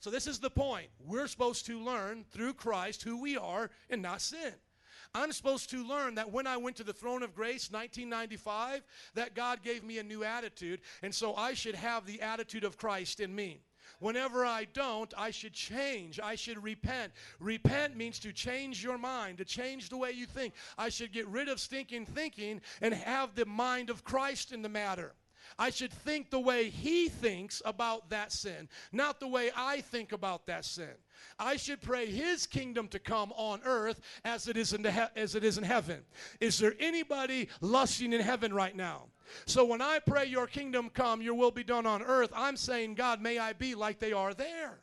So 0.00 0.08
this 0.08 0.26
is 0.26 0.38
the 0.38 0.50
point. 0.50 0.88
We're 0.98 1.28
supposed 1.28 1.66
to 1.66 1.78
learn 1.78 2.24
through 2.30 2.54
Christ 2.54 3.02
who 3.02 3.20
we 3.20 3.36
are 3.36 3.70
and 3.90 4.00
not 4.00 4.22
sin. 4.22 4.54
I'm 5.16 5.32
supposed 5.32 5.70
to 5.70 5.82
learn 5.82 6.16
that 6.16 6.30
when 6.30 6.46
I 6.46 6.58
went 6.58 6.76
to 6.76 6.84
the 6.84 6.92
throne 6.92 7.22
of 7.22 7.34
grace 7.34 7.70
1995 7.70 8.82
that 9.14 9.34
God 9.34 9.62
gave 9.62 9.82
me 9.82 9.98
a 9.98 10.02
new 10.02 10.22
attitude 10.24 10.80
and 11.02 11.14
so 11.14 11.34
I 11.34 11.54
should 11.54 11.74
have 11.74 12.04
the 12.04 12.20
attitude 12.20 12.64
of 12.64 12.76
Christ 12.76 13.20
in 13.20 13.34
me. 13.34 13.62
Whenever 13.98 14.44
I 14.44 14.66
don't, 14.74 15.14
I 15.16 15.30
should 15.30 15.54
change. 15.54 16.20
I 16.20 16.34
should 16.34 16.62
repent. 16.62 17.12
Repent 17.40 17.96
means 17.96 18.18
to 18.20 18.32
change 18.32 18.84
your 18.84 18.98
mind, 18.98 19.38
to 19.38 19.44
change 19.46 19.88
the 19.88 19.96
way 19.96 20.10
you 20.10 20.26
think. 20.26 20.52
I 20.76 20.90
should 20.90 21.12
get 21.12 21.26
rid 21.28 21.48
of 21.48 21.60
stinking 21.60 22.04
thinking 22.04 22.60
and 22.82 22.92
have 22.92 23.34
the 23.34 23.46
mind 23.46 23.88
of 23.88 24.04
Christ 24.04 24.52
in 24.52 24.60
the 24.60 24.68
matter. 24.68 25.14
I 25.58 25.70
should 25.70 25.92
think 25.92 26.28
the 26.28 26.40
way 26.40 26.68
he 26.68 27.08
thinks 27.08 27.62
about 27.64 28.10
that 28.10 28.32
sin, 28.32 28.68
not 28.92 29.18
the 29.20 29.28
way 29.28 29.50
I 29.56 29.80
think 29.80 30.12
about 30.12 30.46
that 30.46 30.66
sin. 30.66 30.94
I 31.38 31.56
should 31.56 31.80
pray 31.80 32.06
his 32.06 32.46
kingdom 32.46 32.88
to 32.88 32.98
come 32.98 33.32
on 33.36 33.60
earth 33.64 34.00
as 34.24 34.48
it 34.48 34.56
is 34.56 34.72
in, 34.72 34.84
he- 34.84 35.20
as 35.20 35.34
it 35.34 35.44
is 35.44 35.58
in 35.58 35.64
heaven. 35.64 36.04
Is 36.40 36.58
there 36.58 36.74
anybody 36.78 37.48
lusting 37.60 38.12
in 38.12 38.20
heaven 38.20 38.52
right 38.52 38.74
now? 38.74 39.08
So 39.44 39.64
when 39.64 39.82
I 39.82 39.98
pray 39.98 40.26
your 40.26 40.46
kingdom 40.46 40.90
come, 40.90 41.20
your 41.20 41.34
will 41.34 41.50
be 41.50 41.64
done 41.64 41.86
on 41.86 42.02
earth, 42.02 42.30
I'm 42.34 42.56
saying, 42.56 42.94
God, 42.94 43.20
may 43.20 43.38
I 43.38 43.52
be 43.52 43.74
like 43.74 43.98
they 43.98 44.12
are 44.12 44.34
there. 44.34 44.78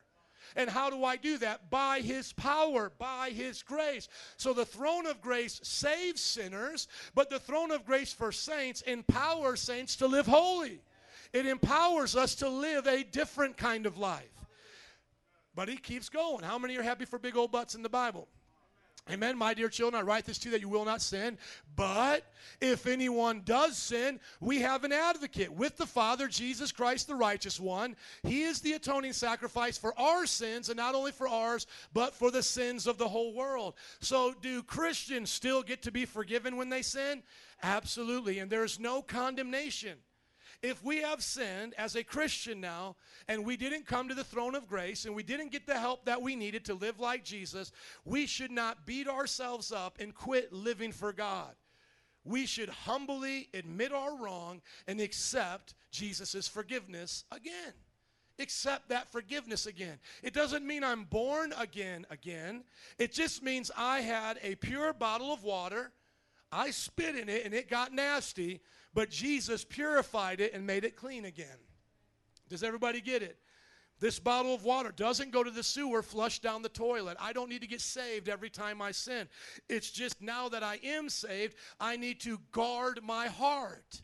And 0.55 0.69
how 0.69 0.89
do 0.89 1.03
I 1.03 1.15
do 1.15 1.37
that? 1.39 1.69
By 1.69 2.01
His 2.01 2.33
power, 2.33 2.91
by 2.97 3.31
His 3.31 3.63
grace. 3.63 4.07
So 4.37 4.53
the 4.53 4.65
throne 4.65 5.07
of 5.07 5.21
grace 5.21 5.59
saves 5.63 6.21
sinners, 6.21 6.87
but 7.15 7.29
the 7.29 7.39
throne 7.39 7.71
of 7.71 7.85
grace 7.85 8.13
for 8.13 8.31
saints 8.31 8.81
empowers 8.81 9.61
saints 9.61 9.95
to 9.97 10.07
live 10.07 10.27
holy. 10.27 10.81
It 11.31 11.47
empowers 11.47 12.15
us 12.15 12.35
to 12.35 12.49
live 12.49 12.85
a 12.85 13.03
different 13.03 13.57
kind 13.57 13.87
of 13.87 13.97
life. 13.97 14.29
But 15.55 15.69
He 15.69 15.77
keeps 15.77 16.09
going. 16.09 16.43
How 16.43 16.57
many 16.57 16.77
are 16.77 16.83
happy 16.83 17.05
for 17.05 17.19
big 17.19 17.37
old 17.37 17.51
butts 17.51 17.75
in 17.75 17.83
the 17.83 17.89
Bible? 17.89 18.27
Amen. 19.11 19.37
My 19.37 19.53
dear 19.53 19.67
children, 19.67 19.99
I 20.01 20.05
write 20.05 20.25
this 20.25 20.37
to 20.39 20.47
you 20.47 20.51
that 20.53 20.61
you 20.61 20.69
will 20.69 20.85
not 20.85 21.01
sin. 21.01 21.37
But 21.75 22.23
if 22.61 22.87
anyone 22.87 23.41
does 23.43 23.77
sin, 23.77 24.17
we 24.39 24.61
have 24.61 24.85
an 24.85 24.93
advocate 24.93 25.51
with 25.51 25.75
the 25.75 25.85
Father, 25.85 26.29
Jesus 26.29 26.71
Christ, 26.71 27.07
the 27.07 27.15
righteous 27.15 27.59
one. 27.59 27.97
He 28.23 28.43
is 28.43 28.61
the 28.61 28.73
atoning 28.73 29.11
sacrifice 29.11 29.77
for 29.77 29.97
our 29.99 30.25
sins, 30.25 30.69
and 30.69 30.77
not 30.77 30.95
only 30.95 31.11
for 31.11 31.27
ours, 31.27 31.67
but 31.91 32.13
for 32.13 32.31
the 32.31 32.43
sins 32.43 32.87
of 32.87 32.97
the 32.97 33.09
whole 33.09 33.33
world. 33.33 33.73
So, 33.99 34.33
do 34.41 34.63
Christians 34.63 35.29
still 35.29 35.63
get 35.63 35.81
to 35.81 35.91
be 35.91 36.05
forgiven 36.05 36.55
when 36.55 36.69
they 36.69 36.81
sin? 36.81 37.23
Absolutely. 37.61 38.39
And 38.39 38.49
there's 38.49 38.79
no 38.79 39.01
condemnation. 39.01 39.97
If 40.63 40.81
we 40.81 41.01
have 41.01 41.21
sinned 41.21 41.73
as 41.77 41.97
a 41.97 42.05
Christian 42.05 42.61
now, 42.61 42.95
and 43.27 43.45
we 43.45 43.57
didn't 43.57 43.85
come 43.85 44.07
to 44.07 44.15
the 44.15 44.23
throne 44.23 44.55
of 44.55 44.69
grace, 44.69 45.03
and 45.03 45.13
we 45.13 45.21
didn't 45.21 45.51
get 45.51 45.67
the 45.67 45.77
help 45.77 46.05
that 46.05 46.21
we 46.21 46.37
needed 46.37 46.63
to 46.65 46.73
live 46.73 47.01
like 47.01 47.25
Jesus, 47.25 47.73
we 48.05 48.25
should 48.25 48.49
not 48.49 48.85
beat 48.85 49.09
ourselves 49.09 49.73
up 49.73 49.97
and 49.99 50.15
quit 50.15 50.53
living 50.53 50.93
for 50.93 51.11
God. 51.11 51.53
We 52.23 52.45
should 52.45 52.69
humbly 52.69 53.49
admit 53.53 53.91
our 53.91 54.15
wrong 54.15 54.61
and 54.87 55.01
accept 55.01 55.75
Jesus' 55.91 56.47
forgiveness 56.47 57.25
again. 57.29 57.73
Accept 58.39 58.87
that 58.87 59.11
forgiveness 59.11 59.65
again. 59.65 59.99
It 60.23 60.33
doesn't 60.33 60.65
mean 60.65 60.83
I'm 60.83 61.03
born 61.03 61.53
again, 61.59 62.05
again. 62.09 62.63
It 62.97 63.11
just 63.11 63.43
means 63.43 63.69
I 63.77 63.99
had 63.99 64.39
a 64.41 64.55
pure 64.55 64.93
bottle 64.93 65.33
of 65.33 65.43
water. 65.43 65.91
I 66.53 66.71
spit 66.71 67.17
in 67.17 67.27
it 67.27 67.45
and 67.45 67.53
it 67.53 67.69
got 67.69 67.93
nasty, 67.93 68.61
but 68.93 69.09
Jesus 69.09 69.63
purified 69.63 70.39
it 70.39 70.53
and 70.53 70.65
made 70.65 70.83
it 70.85 70.95
clean 70.95 71.25
again. 71.25 71.47
Does 72.49 72.63
everybody 72.63 73.01
get 73.01 73.23
it? 73.23 73.37
This 73.99 74.19
bottle 74.19 74.53
of 74.53 74.65
water 74.65 74.91
doesn't 74.93 75.31
go 75.31 75.43
to 75.43 75.51
the 75.51 75.63
sewer, 75.63 76.01
flush 76.01 76.39
down 76.39 76.61
the 76.61 76.69
toilet. 76.69 77.15
I 77.21 77.31
don't 77.31 77.49
need 77.49 77.61
to 77.61 77.67
get 77.67 77.79
saved 77.79 78.27
every 78.27 78.49
time 78.49 78.81
I 78.81 78.91
sin. 78.91 79.29
It's 79.69 79.89
just 79.91 80.21
now 80.21 80.49
that 80.49 80.61
I 80.61 80.79
am 80.83 81.09
saved, 81.09 81.55
I 81.79 81.95
need 81.95 82.19
to 82.21 82.39
guard 82.51 82.99
my 83.01 83.27
heart. 83.27 84.01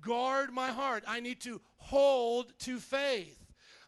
Guard 0.00 0.50
my 0.52 0.68
heart. 0.68 1.04
I 1.06 1.20
need 1.20 1.40
to 1.42 1.60
hold 1.76 2.58
to 2.60 2.78
faith. 2.78 3.38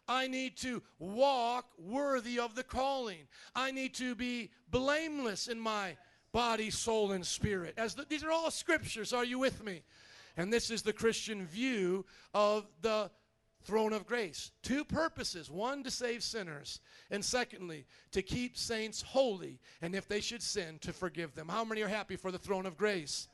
I 0.07 0.27
need 0.27 0.57
to 0.57 0.83
walk 0.99 1.65
worthy 1.79 2.37
of 2.37 2.53
the 2.53 2.63
calling. 2.63 3.27
I 3.55 3.71
need 3.71 3.95
to 3.95 4.13
be 4.13 4.51
blameless 4.69 5.47
in 5.47 5.59
my 5.59 5.97
body, 6.31 6.69
soul, 6.69 7.13
and 7.13 7.25
spirit. 7.25 7.73
As 7.77 7.95
the, 7.95 8.05
these 8.07 8.23
are 8.23 8.31
all 8.31 8.51
scriptures. 8.51 9.13
Are 9.13 9.25
you 9.25 9.39
with 9.39 9.63
me? 9.63 9.81
And 10.37 10.51
this 10.51 10.69
is 10.69 10.81
the 10.81 10.93
Christian 10.93 11.45
view 11.45 12.05
of 12.33 12.65
the 12.81 13.09
throne 13.63 13.93
of 13.93 14.05
grace. 14.05 14.51
Two 14.61 14.85
purposes 14.85 15.49
one, 15.49 15.83
to 15.83 15.91
save 15.91 16.23
sinners, 16.23 16.79
and 17.09 17.23
secondly, 17.23 17.85
to 18.11 18.21
keep 18.21 18.57
saints 18.57 19.01
holy, 19.01 19.59
and 19.81 19.95
if 19.95 20.07
they 20.07 20.21
should 20.21 20.43
sin, 20.43 20.77
to 20.79 20.93
forgive 20.93 21.33
them. 21.35 21.49
How 21.49 21.65
many 21.65 21.81
are 21.81 21.87
happy 21.87 22.15
for 22.15 22.31
the 22.31 22.37
throne 22.37 22.65
of 22.65 22.77
grace? 22.77 23.27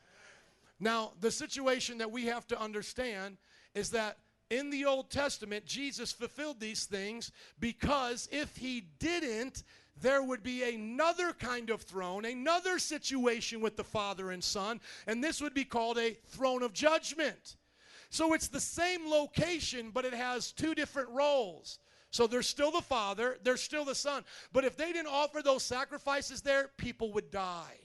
Now, 0.80 1.11
the 1.19 1.32
situation 1.32 1.99
that 1.99 2.11
we 2.11 2.26
have 2.26 2.48
to 2.48 2.60
understand 2.60 3.38
is 3.76 3.91
that 3.91 4.18
in 4.49 4.69
the 4.69 4.86
Old 4.86 5.10
Testament, 5.10 5.65
Jesus 5.65 6.11
fulfilled 6.11 6.60
these 6.60 6.86
things 6.86 7.32
because 7.60 8.28
if 8.32 8.57
he 8.57 8.82
didn't, 8.99 9.64
there 10.02 10.23
would 10.23 10.44
be 10.44 10.64
another 10.64 11.34
kind 11.34 11.69
of 11.69 11.82
throne, 11.82 12.26
another 12.26 12.80
situation 12.80 13.61
with 13.61 13.78
the 13.78 13.84
Father 13.84 14.32
and 14.32 14.44
Son, 14.44 14.82
and 15.07 15.23
this 15.23 15.41
would 15.41 15.53
be 15.53 15.64
called 15.64 15.98
a 15.98 16.18
throne 16.28 16.64
of 16.64 16.73
judgment. 16.73 17.56
So 18.10 18.34
it's 18.34 18.49
the 18.49 18.60
same 18.60 19.10
location, 19.10 19.91
but 19.94 20.03
it 20.03 20.14
has 20.14 20.52
two 20.52 20.76
different 20.76 21.10
roles. 21.10 21.80
So 22.10 22.28
there's 22.28 22.48
still 22.48 22.72
the 22.72 22.82
Father, 22.82 23.38
there's 23.44 23.61
still 23.61 23.86
the 23.86 23.95
Son. 23.95 24.26
But 24.52 24.65
if 24.65 24.76
they 24.76 24.91
didn't 24.91 25.07
offer 25.07 25.41
those 25.41 25.64
sacrifices 25.64 26.41
there, 26.41 26.69
people 26.78 27.14
would 27.14 27.32
die. 27.32 27.80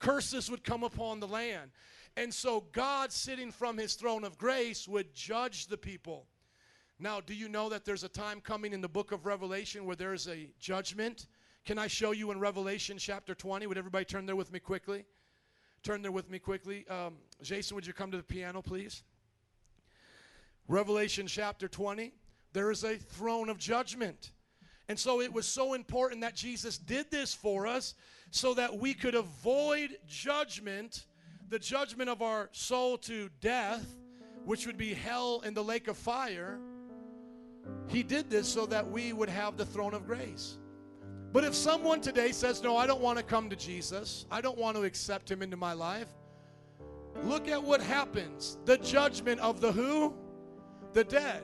Curses 0.00 0.50
would 0.50 0.64
come 0.64 0.82
upon 0.82 1.20
the 1.20 1.28
land. 1.28 1.70
And 2.16 2.34
so 2.34 2.64
God, 2.72 3.12
sitting 3.12 3.52
from 3.52 3.78
his 3.78 3.94
throne 3.94 4.24
of 4.24 4.38
grace, 4.38 4.88
would 4.88 5.14
judge 5.14 5.68
the 5.68 5.76
people. 5.76 6.26
Now, 6.98 7.20
do 7.20 7.34
you 7.34 7.48
know 7.48 7.68
that 7.68 7.84
there's 7.84 8.04
a 8.04 8.08
time 8.08 8.40
coming 8.40 8.72
in 8.72 8.80
the 8.80 8.88
book 8.88 9.12
of 9.12 9.26
Revelation 9.26 9.84
where 9.84 9.96
there's 9.96 10.28
a 10.28 10.48
judgment? 10.58 11.26
Can 11.64 11.78
I 11.78 11.86
show 11.86 12.10
you 12.10 12.30
in 12.30 12.38
Revelation 12.38 12.98
chapter 12.98 13.34
20? 13.34 13.66
Would 13.66 13.78
everybody 13.78 14.04
turn 14.04 14.26
there 14.26 14.36
with 14.36 14.52
me 14.52 14.58
quickly? 14.58 15.06
Turn 15.82 16.02
there 16.02 16.12
with 16.12 16.28
me 16.28 16.38
quickly. 16.38 16.86
Um, 16.88 17.14
Jason, 17.40 17.74
would 17.74 17.86
you 17.86 17.94
come 17.94 18.10
to 18.10 18.18
the 18.18 18.22
piano, 18.22 18.60
please? 18.60 19.02
Revelation 20.68 21.26
chapter 21.26 21.66
20. 21.66 22.12
There 22.52 22.70
is 22.70 22.84
a 22.84 22.96
throne 22.96 23.48
of 23.48 23.56
judgment. 23.56 24.32
And 24.90 24.98
so 24.98 25.22
it 25.22 25.32
was 25.32 25.46
so 25.46 25.72
important 25.72 26.20
that 26.20 26.34
Jesus 26.34 26.76
did 26.76 27.10
this 27.10 27.32
for 27.32 27.66
us 27.66 27.94
so 28.30 28.52
that 28.52 28.78
we 28.78 28.92
could 28.92 29.14
avoid 29.14 29.96
judgment, 30.06 31.06
the 31.48 31.58
judgment 31.58 32.10
of 32.10 32.20
our 32.20 32.50
soul 32.52 32.98
to 32.98 33.30
death, 33.40 33.86
which 34.44 34.66
would 34.66 34.76
be 34.76 34.92
hell 34.92 35.40
in 35.46 35.54
the 35.54 35.64
lake 35.64 35.88
of 35.88 35.96
fire. 35.96 36.58
He 37.88 38.02
did 38.02 38.28
this 38.28 38.46
so 38.46 38.66
that 38.66 38.90
we 38.90 39.14
would 39.14 39.30
have 39.30 39.56
the 39.56 39.64
throne 39.64 39.94
of 39.94 40.06
grace. 40.06 40.58
But 41.34 41.42
if 41.42 41.52
someone 41.52 42.00
today 42.00 42.30
says, 42.30 42.62
No, 42.62 42.76
I 42.76 42.86
don't 42.86 43.00
want 43.00 43.18
to 43.18 43.24
come 43.24 43.50
to 43.50 43.56
Jesus, 43.56 44.24
I 44.30 44.40
don't 44.40 44.56
want 44.56 44.76
to 44.76 44.84
accept 44.84 45.28
him 45.28 45.42
into 45.42 45.56
my 45.56 45.72
life, 45.72 46.06
look 47.24 47.48
at 47.48 47.60
what 47.60 47.80
happens 47.82 48.56
the 48.64 48.78
judgment 48.78 49.40
of 49.40 49.60
the 49.60 49.72
who? 49.72 50.14
The 50.92 51.02
dead. 51.02 51.42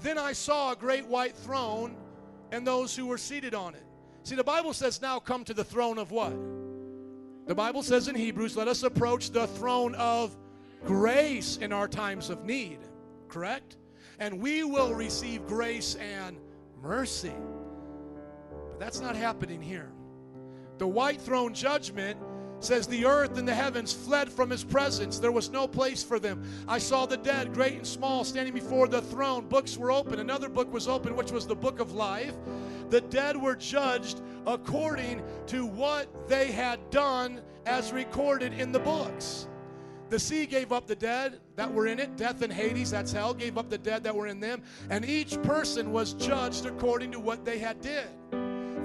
Then 0.00 0.16
I 0.16 0.32
saw 0.32 0.72
a 0.72 0.76
great 0.76 1.06
white 1.06 1.36
throne 1.36 1.96
and 2.50 2.66
those 2.66 2.96
who 2.96 3.06
were 3.06 3.18
seated 3.18 3.54
on 3.54 3.74
it. 3.74 3.82
See, 4.22 4.36
the 4.36 4.42
Bible 4.42 4.72
says, 4.72 5.02
Now 5.02 5.20
come 5.20 5.44
to 5.44 5.54
the 5.54 5.64
throne 5.64 5.98
of 5.98 6.10
what? 6.10 6.32
The 7.46 7.54
Bible 7.54 7.82
says 7.82 8.08
in 8.08 8.14
Hebrews, 8.14 8.56
Let 8.56 8.68
us 8.68 8.84
approach 8.84 9.32
the 9.32 9.48
throne 9.48 9.94
of 9.96 10.34
grace 10.86 11.58
in 11.58 11.74
our 11.74 11.88
times 11.88 12.30
of 12.30 12.46
need. 12.46 12.78
Correct? 13.28 13.76
And 14.18 14.40
we 14.40 14.64
will 14.64 14.94
receive 14.94 15.46
grace 15.46 15.94
and 15.96 16.38
mercy. 16.80 17.34
But 18.76 18.84
that's 18.84 19.00
not 19.00 19.16
happening 19.16 19.62
here. 19.62 19.90
The 20.76 20.86
white 20.86 21.18
throne 21.18 21.54
judgment 21.54 22.18
says 22.60 22.86
the 22.86 23.06
earth 23.06 23.38
and 23.38 23.48
the 23.48 23.54
heavens 23.54 23.90
fled 23.90 24.30
from 24.30 24.50
his 24.50 24.64
presence. 24.64 25.18
There 25.18 25.32
was 25.32 25.48
no 25.48 25.66
place 25.66 26.02
for 26.02 26.18
them. 26.18 26.42
I 26.68 26.76
saw 26.76 27.06
the 27.06 27.16
dead, 27.16 27.54
great 27.54 27.72
and 27.72 27.86
small, 27.86 28.22
standing 28.22 28.52
before 28.52 28.86
the 28.86 29.00
throne. 29.00 29.46
Books 29.48 29.78
were 29.78 29.90
open. 29.90 30.20
Another 30.20 30.50
book 30.50 30.70
was 30.70 30.88
open, 30.88 31.16
which 31.16 31.32
was 31.32 31.46
the 31.46 31.56
book 31.56 31.80
of 31.80 31.92
life. 31.92 32.34
The 32.90 33.00
dead 33.00 33.34
were 33.40 33.56
judged 33.56 34.20
according 34.46 35.22
to 35.46 35.64
what 35.64 36.28
they 36.28 36.52
had 36.52 36.90
done 36.90 37.40
as 37.64 37.92
recorded 37.92 38.52
in 38.52 38.72
the 38.72 38.80
books. 38.80 39.48
The 40.10 40.18
sea 40.18 40.44
gave 40.44 40.70
up 40.70 40.86
the 40.86 40.96
dead 40.96 41.40
that 41.56 41.72
were 41.72 41.86
in 41.86 41.98
it. 41.98 42.14
Death 42.18 42.42
and 42.42 42.52
Hades, 42.52 42.90
that's 42.90 43.12
hell, 43.12 43.32
gave 43.32 43.56
up 43.56 43.70
the 43.70 43.78
dead 43.78 44.04
that 44.04 44.14
were 44.14 44.26
in 44.26 44.38
them. 44.38 44.62
And 44.90 45.02
each 45.02 45.40
person 45.42 45.92
was 45.92 46.12
judged 46.12 46.66
according 46.66 47.12
to 47.12 47.20
what 47.20 47.46
they 47.46 47.58
had 47.58 47.80
did. 47.80 48.08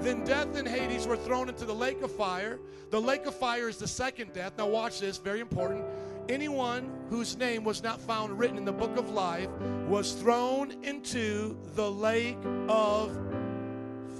Then 0.00 0.24
death 0.24 0.56
and 0.56 0.66
Hades 0.66 1.06
were 1.06 1.16
thrown 1.16 1.48
into 1.48 1.64
the 1.64 1.74
lake 1.74 2.02
of 2.02 2.10
fire. 2.10 2.58
The 2.90 3.00
lake 3.00 3.26
of 3.26 3.34
fire 3.34 3.68
is 3.68 3.76
the 3.76 3.88
second 3.88 4.32
death. 4.32 4.52
Now, 4.58 4.68
watch 4.68 5.00
this, 5.00 5.18
very 5.18 5.40
important. 5.40 5.84
Anyone 6.28 6.90
whose 7.10 7.36
name 7.36 7.64
was 7.64 7.82
not 7.82 8.00
found 8.00 8.38
written 8.38 8.56
in 8.56 8.64
the 8.64 8.72
book 8.72 8.96
of 8.96 9.10
life 9.10 9.48
was 9.88 10.12
thrown 10.12 10.72
into 10.82 11.56
the 11.74 11.90
lake 11.90 12.38
of 12.68 13.16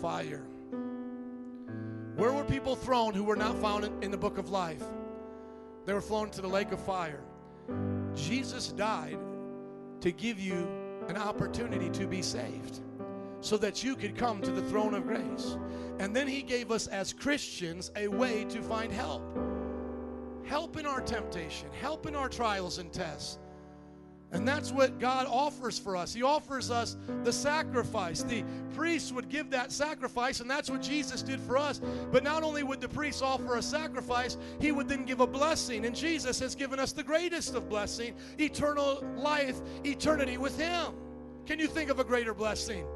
fire. 0.01 0.43
Where 2.17 2.33
were 2.33 2.45
people 2.45 2.77
thrown 2.77 3.15
who 3.15 3.25
were 3.25 3.37
not 3.37 3.57
found 3.59 3.91
in, 4.03 4.11
the 4.11 4.17
book 4.17 4.37
of 4.37 4.51
life? 4.51 4.83
They 5.87 5.95
were 5.95 6.01
thrown 6.01 6.27
into 6.27 6.43
the 6.43 6.49
lake 6.49 6.73
of 6.73 6.81
fire. 6.81 7.21
Jesus 8.15 8.69
died 8.69 9.19
to 10.01 10.13
give 10.13 10.39
you 10.39 10.69
an 11.09 11.17
opportunity 11.17 11.89
to 11.91 12.07
be 12.07 12.21
saved 12.21 12.81
so 13.43 13.59
that 13.59 13.85
you 13.85 13.97
could 13.97 14.17
come 14.17 14.41
to 14.41 14.51
the 14.51 14.63
throne 14.63 14.95
of 14.95 15.05
grace. 15.05 15.59
And 15.99 16.17
then 16.17 16.27
he 16.27 16.43
gave 16.43 16.71
us 16.71 16.87
as 16.87 17.13
Christians 17.13 17.91
a 17.97 18.09
way 18.09 18.45
to 18.45 18.63
find 18.63 18.91
help. 18.91 19.23
Help 20.45 20.79
in 20.79 20.87
our 20.87 21.01
temptation, 21.01 21.69
help 21.73 22.07
in 22.07 22.17
our 22.17 22.29
trials 22.29 22.79
and 22.79 22.93
tests. 22.93 23.39
And 24.31 24.49
that's 24.49 24.73
what 24.73 24.99
God 24.99 25.27
offers 25.29 25.79
for 25.79 25.95
us. 25.95 26.15
He 26.15 26.23
offers 26.23 26.71
us 26.71 26.97
the 27.23 27.33
sacrifice. 27.33 28.23
The 28.23 28.45
priests 28.75 29.13
would 29.13 29.29
give 29.29 29.51
that 29.51 29.71
sacrifice, 29.71 30.41
and 30.41 30.51
that's 30.51 30.71
what 30.71 30.81
Jesus 30.81 31.23
did 31.23 31.39
for 31.39 31.59
us. 31.59 31.83
But 32.11 32.25
not 32.25 32.43
only 32.43 32.63
would 32.63 32.81
the 32.81 32.89
priests 32.89 33.21
offer 33.21 33.57
a 33.57 33.63
sacrifice, 33.63 34.39
he 34.59 34.73
would 34.73 34.89
then 34.89 35.05
give 35.05 35.21
a 35.21 35.27
blessing. 35.27 35.85
And 35.85 35.95
Jesus 35.95 36.41
has 36.41 36.55
given 36.55 36.79
us 36.79 36.93
the 36.93 37.03
greatest 37.03 37.55
of 37.55 37.69
blessing 37.69 38.15
eternal 38.39 39.05
life, 39.17 39.61
eternity 39.85 40.39
with 40.39 40.59
him. 40.59 40.95
Can 41.45 41.59
you 41.59 41.67
think 41.67 41.91
of 41.91 41.99
a 41.99 42.05
greater 42.05 42.33
blessing? 42.33 42.87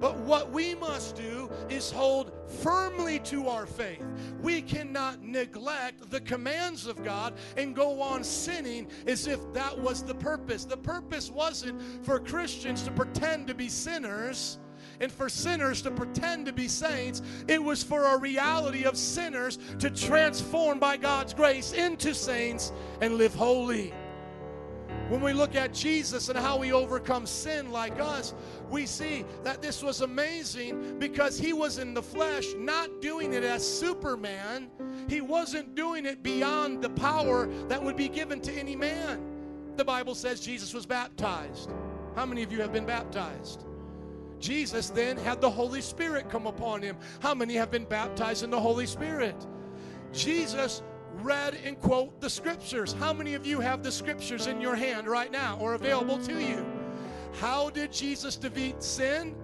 But 0.00 0.18
what 0.18 0.52
we 0.52 0.74
must 0.74 1.16
do 1.16 1.50
is 1.68 1.90
hold 1.90 2.32
firmly 2.62 3.18
to 3.20 3.48
our 3.48 3.66
faith. 3.66 4.04
We 4.42 4.62
cannot 4.62 5.22
neglect 5.22 6.10
the 6.10 6.20
commands 6.20 6.86
of 6.86 7.02
God 7.02 7.34
and 7.56 7.74
go 7.74 8.02
on 8.02 8.22
sinning 8.22 8.88
as 9.06 9.26
if 9.26 9.40
that 9.54 9.78
was 9.78 10.02
the 10.02 10.14
purpose. 10.14 10.64
The 10.64 10.76
purpose 10.76 11.30
wasn't 11.30 12.04
for 12.04 12.20
Christians 12.20 12.82
to 12.82 12.90
pretend 12.90 13.46
to 13.46 13.54
be 13.54 13.68
sinners 13.68 14.58
and 15.00 15.10
for 15.10 15.28
sinners 15.28 15.82
to 15.82 15.90
pretend 15.90 16.46
to 16.46 16.52
be 16.52 16.68
saints. 16.68 17.22
It 17.48 17.62
was 17.62 17.82
for 17.82 18.04
a 18.04 18.18
reality 18.18 18.84
of 18.84 18.96
sinners 18.96 19.58
to 19.78 19.90
transform 19.90 20.78
by 20.78 20.96
God's 20.96 21.34
grace 21.34 21.72
into 21.72 22.14
saints 22.14 22.72
and 23.00 23.14
live 23.14 23.34
holy. 23.34 23.92
When 25.08 25.20
we 25.20 25.32
look 25.32 25.54
at 25.54 25.72
Jesus 25.72 26.28
and 26.28 26.36
how 26.36 26.60
he 26.60 26.72
overcomes 26.72 27.30
sin 27.30 27.70
like 27.70 28.00
us, 28.00 28.34
we 28.68 28.86
see 28.86 29.24
that 29.44 29.62
this 29.62 29.80
was 29.80 30.00
amazing 30.00 30.98
because 30.98 31.38
he 31.38 31.52
was 31.52 31.78
in 31.78 31.94
the 31.94 32.02
flesh, 32.02 32.46
not 32.56 33.00
doing 33.00 33.32
it 33.32 33.44
as 33.44 33.66
Superman. 33.66 34.68
He 35.08 35.20
wasn't 35.20 35.76
doing 35.76 36.06
it 36.06 36.24
beyond 36.24 36.82
the 36.82 36.90
power 36.90 37.46
that 37.68 37.80
would 37.82 37.96
be 37.96 38.08
given 38.08 38.40
to 38.40 38.52
any 38.52 38.74
man. 38.74 39.22
The 39.76 39.84
Bible 39.84 40.16
says 40.16 40.40
Jesus 40.40 40.74
was 40.74 40.86
baptized. 40.86 41.70
How 42.16 42.26
many 42.26 42.42
of 42.42 42.50
you 42.50 42.60
have 42.60 42.72
been 42.72 42.86
baptized? 42.86 43.64
Jesus 44.40 44.90
then 44.90 45.16
had 45.16 45.40
the 45.40 45.50
Holy 45.50 45.80
Spirit 45.80 46.28
come 46.28 46.46
upon 46.46 46.82
him. 46.82 46.96
How 47.20 47.34
many 47.34 47.54
have 47.54 47.70
been 47.70 47.84
baptized 47.84 48.42
in 48.42 48.50
the 48.50 48.60
Holy 48.60 48.86
Spirit? 48.86 49.46
Jesus 50.12 50.82
read 51.26 51.58
and 51.64 51.78
quote 51.80 52.20
the 52.20 52.30
scriptures. 52.30 52.94
How 53.00 53.12
many 53.12 53.34
of 53.34 53.44
you 53.44 53.58
have 53.58 53.82
the 53.82 53.90
scriptures 53.90 54.46
in 54.46 54.60
your 54.60 54.76
hand 54.76 55.08
right 55.08 55.30
now 55.32 55.58
or 55.60 55.74
available 55.74 56.18
to 56.18 56.40
you? 56.40 56.64
How 57.40 57.68
did 57.70 57.92
Jesus 57.92 58.36
defeat 58.36 58.80
sin? 58.80 59.34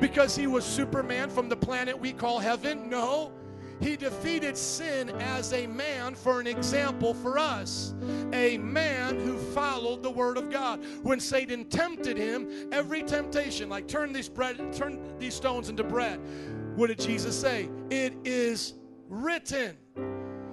Because 0.00 0.36
he 0.36 0.46
was 0.46 0.64
Superman 0.64 1.30
from 1.30 1.48
the 1.48 1.56
planet 1.56 1.98
we 1.98 2.12
call 2.12 2.38
heaven? 2.38 2.90
No. 2.90 3.32
He 3.80 3.96
defeated 3.96 4.58
sin 4.58 5.08
as 5.08 5.54
a 5.54 5.66
man 5.66 6.14
for 6.14 6.40
an 6.40 6.46
example 6.46 7.14
for 7.14 7.38
us. 7.38 7.94
A 8.34 8.58
man 8.58 9.18
who 9.18 9.38
followed 9.38 10.02
the 10.02 10.10
word 10.10 10.36
of 10.36 10.50
God. 10.50 10.84
When 11.02 11.18
Satan 11.18 11.64
tempted 11.64 12.18
him, 12.18 12.68
every 12.70 13.02
temptation, 13.02 13.70
like 13.70 13.88
turn 13.88 14.12
these 14.12 14.28
bread, 14.28 14.74
turn 14.74 15.18
these 15.18 15.34
stones 15.34 15.70
into 15.70 15.84
bread. 15.84 16.20
What 16.76 16.88
did 16.88 17.00
Jesus 17.00 17.40
say? 17.40 17.70
It 17.88 18.12
is 18.26 18.74
written. 19.08 19.78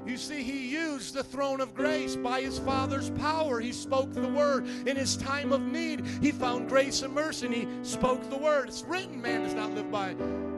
You 0.07 0.15
see, 0.15 0.41
he 0.41 0.69
used 0.69 1.13
the 1.13 1.23
throne 1.23 1.59
of 1.59 1.75
grace 1.75 2.15
by 2.15 2.41
his 2.41 2.59
Father's 2.59 3.09
power. 3.11 3.59
He 3.59 3.73
spoke 3.73 4.13
the 4.13 4.29
word. 4.29 4.65
In 4.87 4.95
his 4.95 5.17
time 5.17 5.51
of 5.51 5.61
need, 5.61 6.05
he 6.21 6.31
found 6.31 6.69
grace 6.69 7.01
and 7.01 7.13
mercy 7.13 7.47
and 7.47 7.55
he 7.55 7.67
spoke 7.83 8.29
the 8.29 8.37
word. 8.37 8.69
It's 8.69 8.83
written, 8.83 9.21
man 9.21 9.43
does 9.43 9.53
not 9.53 9.71
live 9.73 9.91
by 9.91 10.13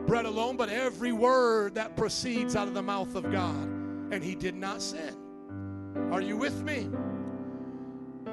bread 0.05 0.25
alone, 0.25 0.55
but 0.55 0.69
every 0.69 1.11
word 1.11 1.75
that 1.75 1.97
proceeds 1.97 2.55
out 2.55 2.67
of 2.67 2.75
the 2.75 2.81
mouth 2.83 3.15
of 3.15 3.31
God. 3.31 3.67
And 4.11 4.23
he 4.23 4.35
did 4.35 4.55
not 4.55 4.81
sin. 4.81 5.15
Are 6.11 6.21
you 6.21 6.37
with 6.37 6.63
me? 6.63 6.87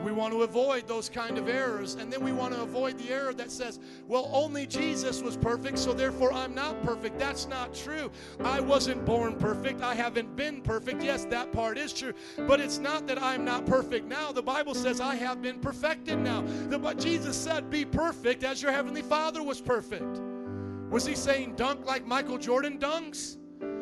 We 0.06 0.12
want 0.12 0.32
to 0.34 0.42
avoid 0.42 0.86
those 0.86 1.08
kind 1.08 1.36
of 1.36 1.48
errors. 1.48 1.96
And 1.96 2.12
then 2.12 2.22
we 2.22 2.30
want 2.30 2.54
to 2.54 2.62
avoid 2.62 2.96
the 2.96 3.10
error 3.10 3.34
that 3.34 3.50
says, 3.50 3.80
well, 4.06 4.30
only 4.32 4.64
Jesus 4.64 5.20
was 5.20 5.36
perfect, 5.36 5.80
so 5.80 5.92
therefore 5.92 6.32
I'm 6.32 6.54
not 6.54 6.80
perfect. 6.84 7.18
That's 7.18 7.48
not 7.48 7.74
true. 7.74 8.12
I 8.44 8.60
wasn't 8.60 9.04
born 9.04 9.34
perfect. 9.34 9.82
I 9.82 9.96
haven't 9.96 10.36
been 10.36 10.60
perfect. 10.60 11.02
Yes, 11.02 11.24
that 11.30 11.50
part 11.50 11.76
is 11.76 11.92
true. 11.92 12.12
But 12.46 12.60
it's 12.60 12.78
not 12.78 13.08
that 13.08 13.20
I'm 13.20 13.44
not 13.44 13.66
perfect 13.66 14.06
now. 14.06 14.30
The 14.30 14.44
Bible 14.44 14.76
says 14.76 15.00
I 15.00 15.16
have 15.16 15.42
been 15.42 15.58
perfected 15.58 16.20
now. 16.20 16.44
The, 16.68 16.78
but 16.78 17.00
Jesus 17.00 17.36
said, 17.36 17.68
be 17.68 17.84
perfect 17.84 18.44
as 18.44 18.62
your 18.62 18.70
heavenly 18.70 19.02
Father 19.02 19.42
was 19.42 19.60
perfect. 19.60 20.20
Was 20.88 21.04
he 21.04 21.16
saying 21.16 21.56
dunk 21.56 21.84
like 21.84 22.06
Michael 22.06 22.38
Jordan 22.38 22.78
dunks? 22.78 23.38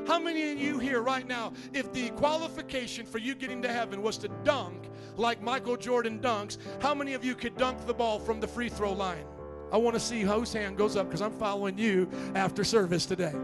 How 0.07 0.19
many 0.19 0.53
of 0.53 0.59
you 0.59 0.79
here 0.79 1.03
right 1.03 1.27
now, 1.27 1.53
if 1.75 1.93
the 1.93 2.09
qualification 2.11 3.05
for 3.05 3.19
you 3.19 3.35
getting 3.35 3.61
to 3.61 3.69
heaven 3.69 4.01
was 4.01 4.17
to 4.19 4.29
dunk 4.43 4.89
like 5.17 5.43
Michael 5.43 5.77
Jordan 5.77 6.19
dunks, 6.21 6.59
how 6.81 6.95
many 6.95 7.15
of 7.15 7.25
you 7.25 7.35
could 7.35 7.57
dunk 7.57 7.87
the 7.87 7.95
ball 7.95 8.19
from 8.19 8.41
the 8.41 8.49
free 8.49 8.69
throw 8.69 8.93
line? 8.93 9.25
I 9.73 9.77
want 9.77 9.95
to 9.95 10.01
see 10.01 10.23
whose 10.23 10.53
hand 10.53 10.77
goes 10.77 10.97
up 10.97 11.07
because 11.07 11.23
I'm 11.23 11.33
following 11.33 11.77
you 11.79 12.09
after 12.35 12.65
service 12.65 13.07
today. 13.07 13.35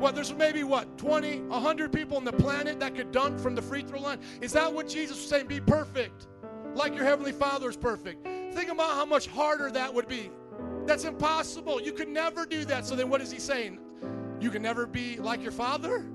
Well, 0.00 0.12
there's 0.12 0.34
maybe 0.34 0.62
what, 0.62 0.98
20, 0.98 1.40
100 1.42 1.92
people 1.92 2.16
on 2.16 2.24
the 2.24 2.32
planet 2.32 2.78
that 2.80 2.94
could 2.94 3.12
dunk 3.12 3.38
from 3.38 3.54
the 3.54 3.62
free 3.62 3.82
throw 3.82 4.00
line? 4.00 4.18
Is 4.40 4.52
that 4.52 4.72
what 4.72 4.88
Jesus 4.88 5.16
was 5.16 5.28
saying? 5.28 5.46
Be 5.46 5.60
perfect, 5.60 6.26
like 6.74 6.94
your 6.94 7.04
Heavenly 7.04 7.32
Father 7.32 7.70
is 7.70 7.76
perfect. 7.76 8.26
Think 8.54 8.70
about 8.70 8.90
how 8.90 9.06
much 9.06 9.26
harder 9.26 9.70
that 9.70 9.92
would 9.92 10.08
be. 10.08 10.30
That's 10.86 11.04
impossible. 11.04 11.80
You 11.80 11.92
could 11.92 12.08
never 12.08 12.46
do 12.46 12.64
that. 12.66 12.86
So 12.86 12.94
then 12.94 13.08
what 13.08 13.20
is 13.20 13.30
he 13.30 13.38
saying? 13.38 13.78
You 14.40 14.50
can 14.50 14.62
never 14.62 14.86
be 14.86 15.16
like 15.16 15.42
your 15.42 15.52
father? 15.52 16.06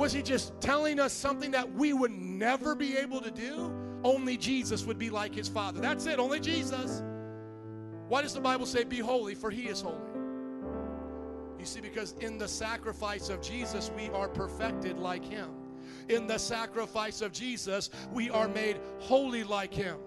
Was 0.00 0.14
he 0.14 0.22
just 0.22 0.58
telling 0.62 0.98
us 0.98 1.12
something 1.12 1.50
that 1.50 1.74
we 1.74 1.92
would 1.92 2.10
never 2.10 2.74
be 2.74 2.96
able 2.96 3.20
to 3.20 3.30
do? 3.30 3.70
Only 4.02 4.38
Jesus 4.38 4.86
would 4.86 4.98
be 4.98 5.10
like 5.10 5.34
his 5.34 5.46
father. 5.46 5.78
That's 5.78 6.06
it, 6.06 6.18
only 6.18 6.40
Jesus. 6.40 7.02
Why 8.08 8.22
does 8.22 8.32
the 8.32 8.40
Bible 8.40 8.64
say, 8.64 8.82
Be 8.82 9.00
holy, 9.00 9.34
for 9.34 9.50
he 9.50 9.68
is 9.68 9.82
holy? 9.82 9.98
You 11.58 11.66
see, 11.66 11.82
because 11.82 12.14
in 12.20 12.38
the 12.38 12.48
sacrifice 12.48 13.28
of 13.28 13.42
Jesus, 13.42 13.90
we 13.94 14.08
are 14.08 14.26
perfected 14.26 14.98
like 14.98 15.22
him. 15.22 15.50
In 16.08 16.26
the 16.26 16.38
sacrifice 16.38 17.20
of 17.20 17.30
Jesus, 17.30 17.90
we 18.10 18.30
are 18.30 18.48
made 18.48 18.80
holy 19.00 19.44
like 19.44 19.74
him. 19.74 19.98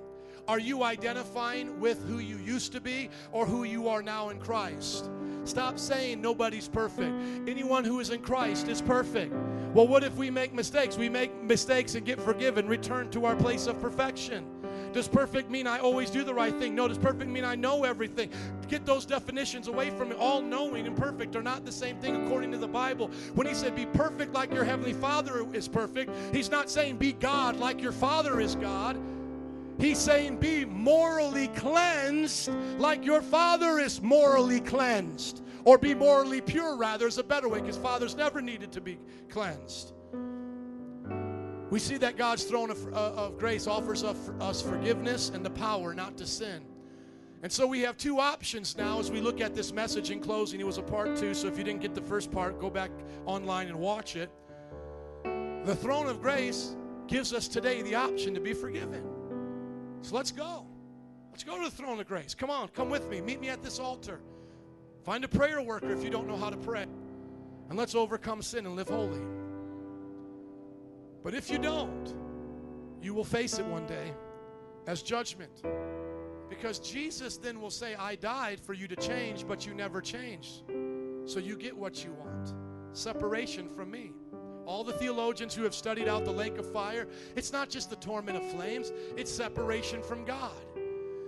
Are 0.48 0.60
you 0.60 0.84
identifying 0.84 1.80
with 1.80 2.06
who 2.08 2.20
you 2.20 2.38
used 2.38 2.74
to 2.74 2.82
be 2.82 3.10
or 3.32 3.46
who 3.46 3.64
you 3.64 3.88
are 3.88 4.04
now 4.04 4.30
in 4.30 4.40
Christ? 4.40 5.10
Stop 5.46 5.80
saying 5.80 6.22
nobody's 6.22 6.68
perfect. 6.68 7.14
Anyone 7.48 7.84
who 7.84 8.00
is 8.00 8.10
in 8.10 8.22
Christ 8.22 8.68
is 8.68 8.82
perfect. 8.82 9.34
Well, 9.74 9.88
what 9.88 10.04
if 10.04 10.16
we 10.16 10.30
make 10.30 10.54
mistakes? 10.54 10.98
We 10.98 11.10
make 11.10 11.34
mistakes 11.44 11.96
and 11.96 12.06
get 12.06 12.22
forgiven, 12.22 12.68
return 12.68 13.10
to 13.12 13.26
our 13.26 13.36
place 13.36 13.68
of 13.68 13.80
perfection. 13.80 14.46
Does 14.94 15.08
perfect 15.08 15.50
mean 15.50 15.66
I 15.66 15.80
always 15.80 16.10
do 16.10 16.24
the 16.24 16.34
right 16.34 16.54
thing? 16.56 16.76
No. 16.76 16.88
Does 16.88 16.98
perfect 16.98 17.30
mean 17.30 17.44
I 17.44 17.56
know 17.56 17.84
everything? 17.84 18.30
Get 18.68 18.86
those 18.86 19.06
definitions 19.06 19.68
away 19.68 19.90
from 19.90 20.10
me. 20.10 20.16
All 20.16 20.42
knowing 20.42 20.86
and 20.86 20.96
perfect 20.96 21.36
are 21.36 21.42
not 21.42 21.66
the 21.66 21.72
same 21.72 21.98
thing 21.98 22.16
according 22.24 22.52
to 22.52 22.58
the 22.58 22.68
Bible. 22.68 23.10
When 23.34 23.48
he 23.48 23.54
said, 23.54 23.76
Be 23.76 23.86
perfect 23.86 24.34
like 24.34 24.54
your 24.54 24.64
heavenly 24.64 24.94
Father 24.94 25.46
is 25.54 25.68
perfect, 25.68 26.12
he's 26.34 26.52
not 26.52 26.70
saying 26.70 26.98
be 26.98 27.14
God 27.14 27.58
like 27.58 27.82
your 27.82 27.92
Father 27.92 28.40
is 28.40 28.56
God. 28.56 28.98
He's 29.80 29.98
saying, 29.98 30.38
be 30.38 30.66
morally 30.66 31.48
cleansed 31.50 32.50
like 32.78 33.04
your 33.04 33.22
father 33.22 33.80
is 33.80 34.02
morally 34.02 34.60
cleansed. 34.60 35.42
Or 35.66 35.78
be 35.78 35.94
morally 35.94 36.42
pure, 36.42 36.76
rather, 36.76 37.08
is 37.08 37.18
a 37.18 37.24
better 37.24 37.48
way, 37.48 37.62
because 37.62 37.78
fathers 37.78 38.16
never 38.16 38.42
needed 38.42 38.72
to 38.74 38.82
be 38.82 39.00
cleansed. 39.30 39.94
We 41.70 41.80
see 41.80 41.98
that 41.98 42.18
God's 42.18 42.44
throne 42.44 42.70
of, 42.70 42.94
uh, 42.94 43.14
of 43.14 43.40
grace 43.40 43.66
offers 43.66 44.04
us, 44.04 44.30
us 44.40 44.62
forgiveness 44.62 45.30
and 45.30 45.44
the 45.44 45.50
power 45.50 45.94
not 45.94 46.18
to 46.18 46.26
sin. 46.28 46.64
And 47.42 47.52
so 47.52 47.66
we 47.66 47.82
have 47.82 47.98
two 47.98 48.20
options 48.20 48.78
now 48.78 49.00
as 49.00 49.10
we 49.10 49.22
look 49.22 49.42
at 49.42 49.56
this 49.56 49.74
message 49.74 50.12
in 50.12 50.20
closing. 50.20 50.60
It 50.60 50.68
was 50.68 50.78
a 50.78 50.84
part 50.84 51.16
two, 51.18 51.34
so 51.34 51.48
if 51.48 51.58
you 51.58 51.64
didn't 51.64 51.82
get 51.82 51.96
the 51.96 52.02
first 52.02 52.32
part, 52.32 52.60
go 52.60 52.70
back 52.70 52.92
online 53.26 53.68
and 53.68 53.80
watch 53.80 54.16
it. 54.16 54.30
The 55.66 55.76
throne 55.76 56.08
of 56.08 56.22
grace 56.22 56.76
gives 57.08 57.34
us 57.34 57.48
today 57.48 57.82
the 57.82 57.96
option 57.96 58.34
to 58.34 58.40
be 58.40 58.54
forgiven. 58.54 59.04
So 60.04 60.16
let's 60.16 60.32
go. 60.32 60.66
Let's 61.32 61.44
go 61.44 61.58
to 61.58 61.64
the 61.64 61.76
throne 61.76 62.00
of 62.00 62.08
grace. 62.08 62.36
Come 62.36 62.52
on, 62.52 62.68
come 62.68 62.90
with 62.90 63.10
me. 63.10 63.22
Meet 63.22 63.40
me 63.40 63.50
at 63.50 63.64
this 63.64 63.80
altar. 63.80 64.20
Find 65.04 65.24
a 65.24 65.28
prayer 65.28 65.62
worker 65.62 65.92
if 65.92 66.04
you 66.04 66.10
don't 66.10 66.28
know 66.28 66.38
how 66.38 66.50
to 66.50 66.58
pray. 66.58 66.86
And 67.70 67.78
let's 67.78 67.96
overcome 67.96 68.42
sin 68.42 68.66
and 68.66 68.76
live 68.76 68.90
holy. 68.90 69.22
But 71.24 71.34
if 71.34 71.50
you 71.50 71.58
don't, 71.58 72.14
you 73.02 73.14
will 73.14 73.24
face 73.24 73.58
it 73.58 73.66
one 73.66 73.88
day 73.88 74.14
as 74.86 75.02
judgment. 75.02 75.64
Because 76.50 76.80
Jesus 76.80 77.38
then 77.38 77.62
will 77.62 77.72
say, 77.72 77.96
I 77.96 78.16
died 78.16 78.60
for 78.60 78.74
you 78.74 78.88
to 78.90 78.96
change, 78.96 79.48
but 79.48 79.66
you 79.66 79.74
never 79.74 80.02
changed. 80.02 80.64
So 81.26 81.40
you 81.40 81.58
get 81.58 81.76
what 81.76 82.04
you 82.04 82.12
want 82.14 82.54
separation 82.96 83.70
from 83.70 83.90
me. 83.90 84.12
All 84.66 84.84
the 84.84 84.94
theologians 84.94 85.54
who 85.54 85.64
have 85.64 85.76
studied 85.76 86.08
out 86.08 86.26
the 86.26 86.32
lake 86.32 86.58
of 86.58 86.72
fire, 86.72 87.08
it's 87.36 87.52
not 87.52 87.70
just 87.70 87.90
the 87.90 87.96
torment 87.98 88.38
of 88.38 88.52
flames, 88.52 88.92
it's 89.18 89.32
separation 89.32 90.02
from 90.02 90.24
God. 90.26 90.52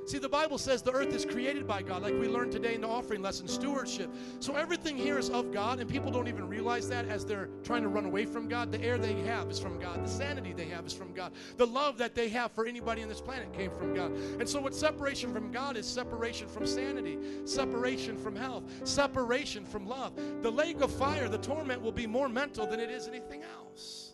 See, 0.05 0.19
the 0.19 0.29
Bible 0.29 0.59
says 0.59 0.83
the 0.83 0.91
earth 0.91 1.15
is 1.15 1.25
created 1.25 1.67
by 1.67 1.81
God, 1.81 2.03
like 2.03 2.13
we 2.13 2.27
learned 2.27 2.51
today 2.51 2.75
in 2.75 2.81
the 2.81 2.87
offering 2.87 3.23
lesson, 3.23 3.47
stewardship. 3.47 4.13
So 4.39 4.55
everything 4.55 4.95
here 4.95 5.17
is 5.17 5.31
of 5.31 5.51
God, 5.51 5.79
and 5.79 5.89
people 5.89 6.11
don't 6.11 6.27
even 6.27 6.47
realize 6.47 6.87
that 6.89 7.07
as 7.07 7.25
they're 7.25 7.49
trying 7.63 7.81
to 7.81 7.87
run 7.87 8.05
away 8.05 8.25
from 8.25 8.47
God. 8.47 8.71
The 8.71 8.79
air 8.81 8.99
they 8.99 9.15
have 9.23 9.49
is 9.49 9.59
from 9.59 9.79
God, 9.79 10.05
the 10.05 10.09
sanity 10.09 10.53
they 10.53 10.67
have 10.67 10.85
is 10.85 10.93
from 10.93 11.11
God, 11.11 11.33
the 11.57 11.65
love 11.65 11.97
that 11.97 12.13
they 12.13 12.29
have 12.29 12.51
for 12.51 12.67
anybody 12.67 13.01
on 13.01 13.09
this 13.09 13.19
planet 13.19 13.51
came 13.51 13.71
from 13.71 13.95
God. 13.95 14.11
And 14.39 14.47
so, 14.47 14.61
what 14.61 14.75
separation 14.75 15.33
from 15.33 15.51
God 15.51 15.75
is 15.75 15.87
separation 15.87 16.47
from 16.47 16.67
sanity, 16.67 17.17
separation 17.45 18.15
from 18.15 18.35
health, 18.35 18.63
separation 18.83 19.65
from 19.65 19.87
love. 19.87 20.13
The 20.43 20.51
lake 20.51 20.81
of 20.81 20.91
fire, 20.91 21.27
the 21.27 21.39
torment 21.39 21.81
will 21.81 21.91
be 21.91 22.05
more 22.05 22.29
mental 22.29 22.67
than 22.67 22.79
it 22.79 22.91
is 22.91 23.07
anything 23.07 23.41
else. 23.41 24.13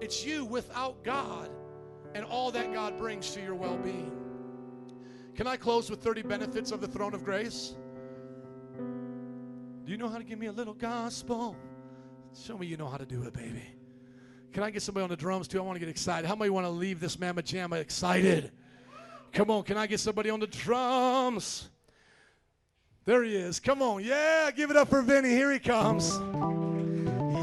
It's 0.00 0.24
you 0.24 0.44
without 0.44 1.04
God 1.04 1.50
and 2.14 2.24
all 2.24 2.50
that 2.50 2.72
God 2.72 2.98
brings 2.98 3.30
to 3.32 3.40
your 3.40 3.54
well 3.54 3.76
being. 3.76 4.19
Can 5.34 5.46
I 5.46 5.56
close 5.56 5.90
with 5.90 6.02
30 6.02 6.22
benefits 6.22 6.70
of 6.70 6.80
the 6.80 6.88
throne 6.88 7.14
of 7.14 7.24
grace? 7.24 7.74
Do 9.84 9.92
you 9.92 9.96
know 9.96 10.08
how 10.08 10.18
to 10.18 10.24
give 10.24 10.38
me 10.38 10.46
a 10.46 10.52
little 10.52 10.74
gospel? 10.74 11.56
Show 12.38 12.58
me 12.58 12.66
you 12.66 12.76
know 12.76 12.88
how 12.88 12.96
to 12.96 13.06
do 13.06 13.22
it, 13.24 13.32
baby. 13.32 13.64
Can 14.52 14.62
I 14.62 14.70
get 14.70 14.82
somebody 14.82 15.04
on 15.04 15.10
the 15.10 15.16
drums 15.16 15.48
too? 15.48 15.58
I 15.58 15.62
want 15.62 15.76
to 15.76 15.80
get 15.80 15.88
excited. 15.88 16.26
How 16.26 16.36
many 16.36 16.50
want 16.50 16.66
to 16.66 16.70
leave 16.70 17.00
this 17.00 17.18
Mamma 17.18 17.42
Jamma 17.42 17.80
excited? 17.80 18.52
Come 19.32 19.50
on, 19.50 19.62
can 19.62 19.76
I 19.76 19.86
get 19.86 20.00
somebody 20.00 20.28
on 20.30 20.40
the 20.40 20.46
drums? 20.46 21.70
There 23.04 23.22
he 23.22 23.34
is. 23.34 23.60
Come 23.60 23.80
on. 23.80 24.04
Yeah, 24.04 24.50
give 24.50 24.70
it 24.70 24.76
up 24.76 24.88
for 24.88 25.02
Vinny. 25.02 25.30
Here 25.30 25.50
he 25.52 25.58
comes. 25.58 26.18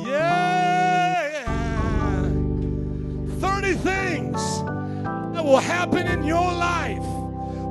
Yeah. 0.08 1.44
30 3.40 3.74
things 3.76 4.62
that 5.34 5.44
will 5.44 5.58
happen 5.58 6.08
in 6.08 6.24
your 6.24 6.52
life 6.54 7.17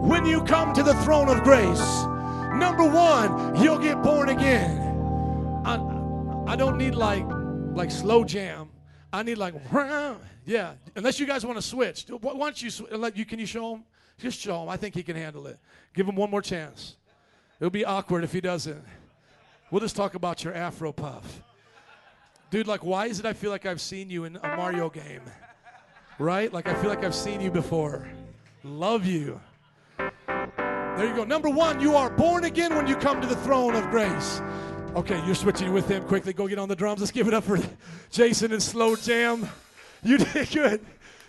when 0.02 0.24
you 0.26 0.42
come 0.44 0.72
to 0.74 0.82
the 0.82 0.94
throne 1.04 1.28
of 1.28 1.42
grace. 1.42 2.04
Number 2.54 2.84
one, 2.84 3.60
you'll 3.62 3.78
get 3.78 4.02
born 4.02 4.30
again. 4.30 4.80
I, 5.64 5.74
I 6.46 6.56
don't 6.56 6.78
need 6.78 6.94
like 6.94 7.24
like 7.74 7.90
slow 7.90 8.24
jam. 8.24 8.70
I 9.12 9.22
need 9.22 9.36
like 9.36 9.54
yeah. 10.44 10.74
Unless 10.94 11.20
you 11.20 11.26
guys 11.26 11.44
want 11.44 11.58
to 11.58 11.62
switch. 11.62 12.06
Why 12.08 12.32
don't 12.32 12.62
you 12.62 12.70
you 13.14 13.24
can 13.24 13.38
you 13.38 13.46
show 13.46 13.74
him? 13.74 13.84
Just 14.18 14.40
show 14.40 14.62
him. 14.62 14.68
I 14.68 14.76
think 14.76 14.94
he 14.94 15.02
can 15.02 15.16
handle 15.16 15.46
it. 15.46 15.58
Give 15.92 16.08
him 16.08 16.16
one 16.16 16.30
more 16.30 16.42
chance. 16.42 16.96
It'll 17.60 17.70
be 17.70 17.84
awkward 17.84 18.24
if 18.24 18.32
he 18.32 18.40
doesn't. 18.40 18.82
We'll 19.70 19.80
just 19.80 19.96
talk 19.96 20.14
about 20.14 20.44
your 20.44 20.54
afro 20.54 20.92
puff. 20.92 21.42
Dude, 22.50 22.66
like 22.66 22.84
why 22.84 23.06
is 23.06 23.18
it 23.18 23.26
I 23.26 23.32
feel 23.32 23.50
like 23.50 23.66
I've 23.66 23.80
seen 23.80 24.08
you 24.08 24.24
in 24.24 24.36
a 24.36 24.56
Mario 24.56 24.88
game? 24.88 25.22
Right? 26.18 26.52
Like 26.52 26.68
I 26.68 26.74
feel 26.74 26.88
like 26.88 27.04
I've 27.04 27.14
seen 27.14 27.40
you 27.40 27.50
before. 27.50 28.08
Love 28.62 29.04
you. 29.04 29.40
There 30.96 31.06
you 31.06 31.14
go. 31.14 31.24
Number 31.24 31.50
one, 31.50 31.78
you 31.78 31.94
are 31.94 32.08
born 32.08 32.44
again 32.44 32.74
when 32.74 32.86
you 32.86 32.96
come 32.96 33.20
to 33.20 33.26
the 33.26 33.36
throne 33.36 33.74
of 33.74 33.90
grace. 33.90 34.40
Okay, 34.94 35.22
you're 35.26 35.34
switching 35.34 35.74
with 35.74 35.86
him 35.90 36.02
quickly. 36.04 36.32
Go 36.32 36.48
get 36.48 36.58
on 36.58 36.70
the 36.70 36.74
drums. 36.74 37.00
Let's 37.00 37.12
give 37.12 37.28
it 37.28 37.34
up 37.34 37.44
for 37.44 37.58
Jason 38.10 38.50
and 38.50 38.62
Slow 38.62 38.96
Jam. 38.96 39.46
You 40.02 40.16
did 40.32 40.50
good. 40.50 40.86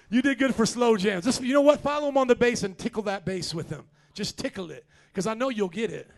You 0.10 0.22
did 0.22 0.40
good 0.40 0.56
for 0.56 0.66
Slow 0.66 0.96
Jam. 0.96 1.22
Just 1.22 1.42
you 1.42 1.54
know 1.54 1.60
what? 1.60 1.82
Follow 1.82 2.08
him 2.08 2.18
on 2.18 2.28
the 2.28 2.36
bass 2.36 2.64
and 2.64 2.78
tickle 2.78 3.04
that 3.04 3.26
bass 3.26 3.54
with 3.54 3.70
him. 3.70 3.84
Just 4.14 4.38
tickle 4.38 4.72
it, 4.72 4.86
because 5.10 5.28
I 5.28 5.34
know 5.34 5.50
you'll 5.50 5.68
get 5.68 5.92
it. 5.92 6.10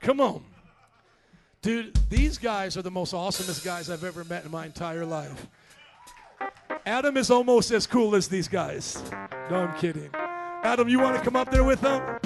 Come 0.00 0.20
on, 0.20 0.44
dude. 1.62 1.98
These 2.10 2.36
guys 2.36 2.76
are 2.76 2.82
the 2.82 2.90
most 2.90 3.14
awesomest 3.14 3.64
guys 3.64 3.88
I've 3.88 4.04
ever 4.04 4.22
met 4.24 4.44
in 4.44 4.50
my 4.50 4.66
entire 4.66 5.06
life. 5.06 5.46
Adam 6.84 7.16
is 7.16 7.30
almost 7.30 7.70
as 7.70 7.86
cool 7.86 8.14
as 8.14 8.28
these 8.28 8.48
guys. 8.48 9.02
No, 9.50 9.60
I'm 9.60 9.78
kidding. 9.78 10.10
Adam, 10.62 10.88
you 10.88 11.00
want 11.00 11.16
to 11.16 11.22
come 11.22 11.34
up 11.34 11.50
there 11.50 11.64
with 11.64 11.80
them? 11.80 12.20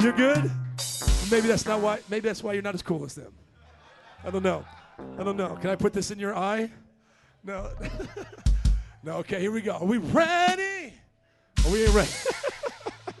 You're 0.00 0.12
good? 0.12 0.50
Maybe 1.30 1.48
that's 1.48 1.66
not 1.66 1.80
why. 1.80 2.00
Maybe 2.08 2.28
that's 2.28 2.42
why 2.42 2.54
you're 2.54 2.62
not 2.62 2.74
as 2.74 2.82
cool 2.82 3.04
as 3.04 3.14
them. 3.14 3.32
I 4.24 4.30
don't 4.30 4.42
know. 4.42 4.64
I 5.18 5.22
don't 5.22 5.36
know. 5.36 5.56
Can 5.56 5.68
I 5.68 5.76
put 5.76 5.92
this 5.92 6.10
in 6.10 6.18
your 6.18 6.34
eye? 6.34 6.70
No. 7.44 7.70
no. 9.02 9.16
Okay, 9.16 9.40
here 9.40 9.52
we 9.52 9.60
go. 9.60 9.72
Are 9.72 9.84
we 9.84 9.98
ready? 9.98 10.94
Are 11.64 11.70
we 11.70 11.86
ready. 11.88 12.08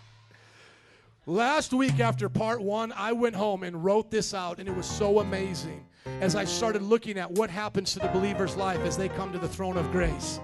Last 1.26 1.74
week 1.74 2.00
after 2.00 2.30
part 2.30 2.62
one, 2.62 2.92
I 2.92 3.12
went 3.12 3.36
home 3.36 3.64
and 3.64 3.84
wrote 3.84 4.10
this 4.10 4.32
out, 4.32 4.58
and 4.58 4.68
it 4.68 4.74
was 4.74 4.86
so 4.86 5.20
amazing 5.20 5.84
as 6.20 6.36
I 6.36 6.44
started 6.44 6.82
looking 6.82 7.18
at 7.18 7.30
what 7.30 7.50
happens 7.50 7.92
to 7.94 7.98
the 7.98 8.08
believer's 8.08 8.56
life 8.56 8.80
as 8.80 8.96
they 8.96 9.08
come 9.08 9.32
to 9.32 9.38
the 9.38 9.48
throne 9.48 9.76
of 9.76 9.90
grace. 9.90 10.40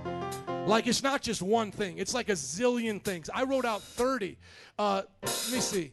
Like 0.67 0.87
it's 0.87 1.03
not 1.03 1.23
just 1.23 1.43
one 1.43 1.71
thing, 1.71 1.99
it's 1.99 2.15
like 2.15 2.29
a 2.29 2.33
zillion 2.35 3.03
things. 3.03 3.31
I 3.33 3.45
wrote 3.45 3.65
out 3.65 3.83
30. 3.83 4.37
Uh, 4.79 5.03
let 5.23 5.53
me 5.53 5.61
see. 5.61 5.93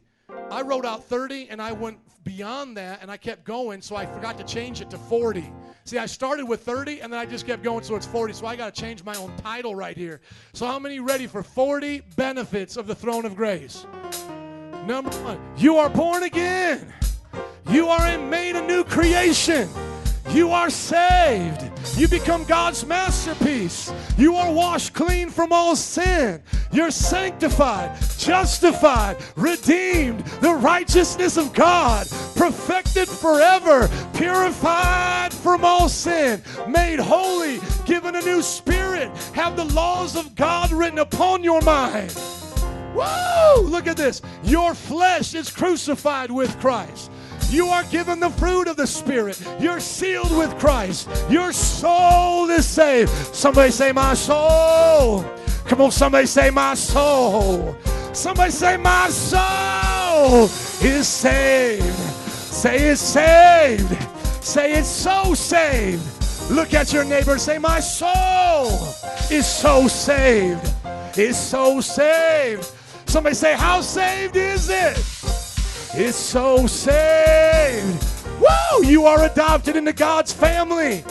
I 0.51 0.61
wrote 0.61 0.85
out 0.85 1.05
30 1.05 1.49
and 1.49 1.61
I 1.61 1.71
went 1.71 1.99
beyond 2.23 2.75
that 2.77 3.01
and 3.01 3.09
I 3.09 3.17
kept 3.17 3.45
going, 3.45 3.81
so 3.81 3.95
I 3.95 4.05
forgot 4.05 4.37
to 4.37 4.43
change 4.43 4.81
it 4.81 4.89
to 4.89 4.97
40. 4.97 5.51
See, 5.85 5.97
I 5.97 6.05
started 6.05 6.45
with 6.45 6.63
30 6.63 6.99
and 6.99 7.11
then 7.11 7.19
I 7.19 7.25
just 7.25 7.47
kept 7.47 7.63
going, 7.63 7.83
so 7.83 7.95
it's 7.95 8.05
40. 8.05 8.33
So 8.33 8.45
I 8.45 8.55
got 8.57 8.75
to 8.75 8.81
change 8.81 9.03
my 9.03 9.15
own 9.15 9.35
title 9.37 9.73
right 9.73 9.95
here. 9.95 10.19
So, 10.51 10.65
how 10.65 10.79
many 10.79 10.99
ready 10.99 11.27
for 11.27 11.43
40 11.43 12.01
benefits 12.17 12.75
of 12.75 12.87
the 12.87 12.95
throne 12.95 13.25
of 13.25 13.35
grace? 13.35 13.85
Number 14.85 15.09
one, 15.21 15.39
you 15.55 15.77
are 15.77 15.89
born 15.89 16.23
again. 16.23 16.93
You 17.69 17.89
are 17.89 18.17
made 18.17 18.55
a 18.55 18.65
new 18.65 18.83
creation. 18.83 19.69
You 20.29 20.51
are 20.51 20.69
saved. 20.69 21.63
You 21.97 22.07
become 22.07 22.43
God's 22.45 22.85
masterpiece. 22.85 23.91
You 24.17 24.35
are 24.35 24.51
washed 24.51 24.93
clean 24.93 25.29
from 25.29 25.51
all 25.51 25.75
sin. 25.75 26.41
You're 26.71 26.91
sanctified, 26.91 27.99
justified, 28.17 29.17
redeemed, 29.35 30.23
the 30.41 30.53
righteousness 30.53 31.37
of 31.37 31.53
God, 31.53 32.07
perfected 32.35 33.07
forever, 33.07 33.89
purified 34.13 35.33
from 35.33 35.65
all 35.65 35.89
sin, 35.89 36.41
made 36.67 36.99
holy, 36.99 37.59
given 37.85 38.15
a 38.15 38.21
new 38.21 38.41
spirit, 38.41 39.09
have 39.33 39.55
the 39.55 39.65
laws 39.65 40.15
of 40.15 40.35
God 40.35 40.71
written 40.71 40.99
upon 40.99 41.43
your 41.43 41.61
mind. 41.61 42.15
Woo! 42.93 43.61
Look 43.61 43.87
at 43.87 43.97
this. 43.97 44.21
Your 44.43 44.73
flesh 44.73 45.33
is 45.35 45.49
crucified 45.49 46.31
with 46.31 46.57
Christ. 46.59 47.11
You 47.49 47.67
are 47.69 47.83
given 47.85 48.19
the 48.19 48.29
fruit 48.31 48.67
of 48.67 48.75
the 48.75 48.85
Spirit. 48.87 49.41
You're 49.59 49.79
sealed 49.79 50.35
with 50.35 50.57
Christ. 50.59 51.09
Your 51.29 51.53
soul 51.53 52.49
is 52.49 52.65
saved. 52.65 53.09
Somebody 53.33 53.71
say, 53.71 53.93
My 53.93 54.13
soul. 54.13 55.23
Come 55.65 55.81
on, 55.81 55.91
somebody 55.91 56.27
say, 56.27 56.49
My 56.49 56.73
soul. 56.73 57.75
Somebody 58.13 58.51
say, 58.51 58.75
My 58.75 59.07
soul 59.09 60.45
is 60.81 61.07
saved. 61.07 61.85
Say 62.27 62.89
it's 62.89 63.01
saved. 63.01 63.95
Say 64.43 64.73
it's 64.73 64.89
so 64.89 65.33
saved. 65.33 66.03
Look 66.51 66.73
at 66.73 66.91
your 66.91 67.05
neighbor 67.05 67.37
say, 67.37 67.57
My 67.59 67.79
soul 67.79 68.67
is 69.31 69.45
so 69.45 69.87
saved. 69.87 70.73
Is 71.17 71.37
so 71.37 71.79
saved. 71.79 72.69
Somebody 73.05 73.35
say, 73.35 73.53
How 73.53 73.79
saved 73.79 74.35
is 74.35 74.69
it? 74.69 75.16
Is 75.95 76.15
so 76.15 76.67
saved. 76.67 78.03
Woo! 78.39 78.85
You 78.85 79.05
are 79.05 79.25
adopted 79.25 79.75
into 79.75 79.93
God's 79.93 80.33
family. 80.33 81.03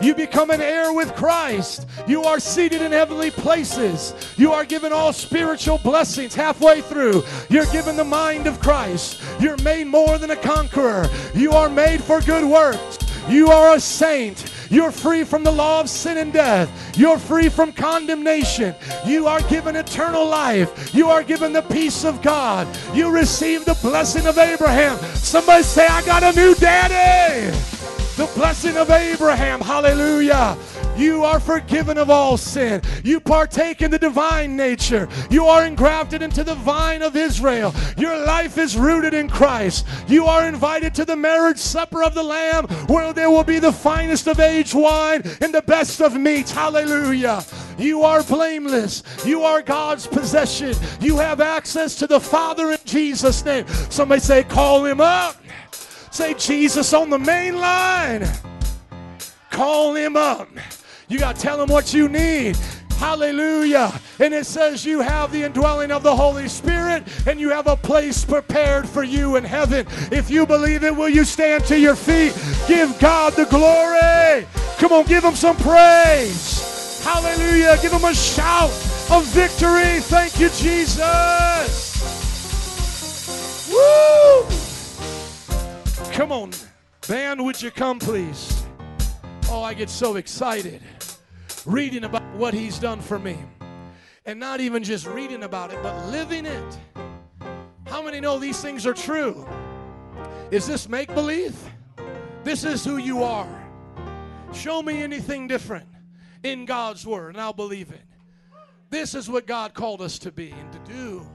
You 0.00 0.14
become 0.14 0.50
an 0.50 0.60
heir 0.60 0.92
with 0.92 1.14
Christ. 1.14 1.86
You 2.08 2.24
are 2.24 2.40
seated 2.40 2.82
in 2.82 2.90
heavenly 2.90 3.30
places. 3.30 4.14
You 4.36 4.52
are 4.52 4.64
given 4.64 4.92
all 4.92 5.12
spiritual 5.12 5.78
blessings 5.78 6.34
halfway 6.34 6.80
through. 6.80 7.22
You're 7.48 7.66
given 7.66 7.96
the 7.96 8.04
mind 8.04 8.46
of 8.46 8.58
Christ. 8.58 9.22
You're 9.40 9.58
made 9.58 9.86
more 9.86 10.18
than 10.18 10.32
a 10.32 10.36
conqueror. 10.36 11.08
You 11.34 11.52
are 11.52 11.68
made 11.68 12.02
for 12.02 12.20
good 12.20 12.44
works. 12.44 12.98
You 13.28 13.48
are 13.48 13.76
a 13.76 13.80
saint. 13.80 14.52
You're 14.72 14.90
free 14.90 15.22
from 15.22 15.44
the 15.44 15.50
law 15.50 15.82
of 15.82 15.90
sin 15.90 16.16
and 16.16 16.32
death. 16.32 16.96
You're 16.96 17.18
free 17.18 17.50
from 17.50 17.72
condemnation. 17.72 18.74
You 19.04 19.26
are 19.26 19.42
given 19.42 19.76
eternal 19.76 20.26
life. 20.26 20.94
You 20.94 21.10
are 21.10 21.22
given 21.22 21.52
the 21.52 21.60
peace 21.60 22.06
of 22.06 22.22
God. 22.22 22.66
You 22.94 23.10
receive 23.10 23.66
the 23.66 23.78
blessing 23.82 24.26
of 24.26 24.38
Abraham. 24.38 24.96
Somebody 25.14 25.62
say, 25.62 25.86
I 25.86 26.02
got 26.06 26.22
a 26.22 26.32
new 26.34 26.54
daddy. 26.54 27.54
The 28.16 28.30
blessing 28.34 28.76
of 28.76 28.90
Abraham. 28.90 29.60
Hallelujah. 29.60 30.56
You 30.98 31.24
are 31.24 31.40
forgiven 31.40 31.96
of 31.96 32.10
all 32.10 32.36
sin. 32.36 32.82
You 33.02 33.20
partake 33.20 33.80
in 33.80 33.90
the 33.90 33.98
divine 33.98 34.54
nature. 34.54 35.08
You 35.30 35.46
are 35.46 35.64
engrafted 35.64 36.20
into 36.20 36.44
the 36.44 36.54
vine 36.54 37.00
of 37.00 37.16
Israel. 37.16 37.74
Your 37.96 38.18
life 38.26 38.58
is 38.58 38.76
rooted 38.76 39.14
in 39.14 39.30
Christ. 39.30 39.86
You 40.08 40.26
are 40.26 40.46
invited 40.46 40.94
to 40.96 41.06
the 41.06 41.16
marriage 41.16 41.56
supper 41.56 42.02
of 42.02 42.14
the 42.14 42.22
Lamb 42.22 42.66
where 42.86 43.14
there 43.14 43.30
will 43.30 43.44
be 43.44 43.58
the 43.58 43.72
finest 43.72 44.26
of 44.28 44.38
aged 44.40 44.74
wine 44.74 45.22
and 45.40 45.54
the 45.54 45.62
best 45.62 46.02
of 46.02 46.14
meats. 46.14 46.52
Hallelujah. 46.52 47.42
You 47.78 48.02
are 48.02 48.22
blameless. 48.22 49.02
You 49.24 49.42
are 49.42 49.62
God's 49.62 50.06
possession. 50.06 50.74
You 51.00 51.16
have 51.16 51.40
access 51.40 51.96
to 51.96 52.06
the 52.06 52.20
Father 52.20 52.72
in 52.72 52.78
Jesus' 52.84 53.42
name. 53.42 53.66
Somebody 53.88 54.20
say, 54.20 54.44
call 54.44 54.84
him 54.84 55.00
up. 55.00 55.36
Say 56.12 56.34
Jesus 56.34 56.92
on 56.92 57.08
the 57.08 57.18
main 57.18 57.56
line. 57.56 58.28
Call 59.50 59.94
him 59.94 60.14
up. 60.14 60.46
You 61.08 61.18
got 61.18 61.36
to 61.36 61.40
tell 61.40 61.62
him 61.62 61.70
what 61.70 61.94
you 61.94 62.06
need. 62.06 62.56
Hallelujah. 62.98 63.98
And 64.20 64.34
it 64.34 64.44
says 64.44 64.84
you 64.84 65.00
have 65.00 65.32
the 65.32 65.42
indwelling 65.44 65.90
of 65.90 66.02
the 66.02 66.14
Holy 66.14 66.48
Spirit 66.48 67.02
and 67.26 67.40
you 67.40 67.48
have 67.48 67.66
a 67.66 67.76
place 67.76 68.26
prepared 68.26 68.86
for 68.86 69.02
you 69.02 69.36
in 69.36 69.44
heaven. 69.44 69.86
If 70.12 70.30
you 70.30 70.46
believe 70.46 70.84
it, 70.84 70.94
will 70.94 71.08
you 71.08 71.24
stand 71.24 71.64
to 71.64 71.78
your 71.78 71.96
feet? 71.96 72.34
Give 72.68 72.96
God 73.00 73.32
the 73.32 73.46
glory. 73.46 74.46
Come 74.76 74.92
on, 74.92 75.06
give 75.06 75.24
him 75.24 75.34
some 75.34 75.56
praise. 75.56 77.02
Hallelujah. 77.02 77.78
Give 77.80 77.90
him 77.90 78.04
a 78.04 78.14
shout 78.14 78.70
of 79.10 79.24
victory. 79.28 80.00
Thank 80.00 80.38
you, 80.38 80.50
Jesus. 80.50 81.98
Woo! 83.72 84.61
Come 86.12 86.30
on, 86.30 86.50
band, 87.08 87.42
would 87.42 87.60
you 87.62 87.70
come, 87.70 87.98
please? 87.98 88.64
Oh, 89.48 89.62
I 89.62 89.72
get 89.72 89.88
so 89.88 90.16
excited 90.16 90.82
reading 91.64 92.04
about 92.04 92.22
what 92.34 92.52
he's 92.52 92.78
done 92.78 93.00
for 93.00 93.18
me. 93.18 93.38
And 94.26 94.38
not 94.38 94.60
even 94.60 94.84
just 94.84 95.06
reading 95.06 95.44
about 95.44 95.72
it, 95.72 95.82
but 95.82 96.10
living 96.10 96.44
it. 96.44 96.78
How 97.86 98.02
many 98.02 98.20
know 98.20 98.38
these 98.38 98.60
things 98.60 98.86
are 98.86 98.92
true? 98.92 99.48
Is 100.50 100.66
this 100.66 100.86
make 100.86 101.12
believe? 101.14 101.56
This 102.44 102.64
is 102.64 102.84
who 102.84 102.98
you 102.98 103.22
are. 103.22 103.66
Show 104.52 104.82
me 104.82 105.02
anything 105.02 105.48
different 105.48 105.88
in 106.42 106.66
God's 106.66 107.06
word, 107.06 107.30
and 107.30 107.40
I'll 107.40 107.54
believe 107.54 107.90
it. 107.90 108.04
This 108.90 109.14
is 109.14 109.30
what 109.30 109.46
God 109.46 109.72
called 109.72 110.02
us 110.02 110.18
to 110.18 110.30
be 110.30 110.50
and 110.50 110.72
to 110.72 110.78
do. 110.92 111.26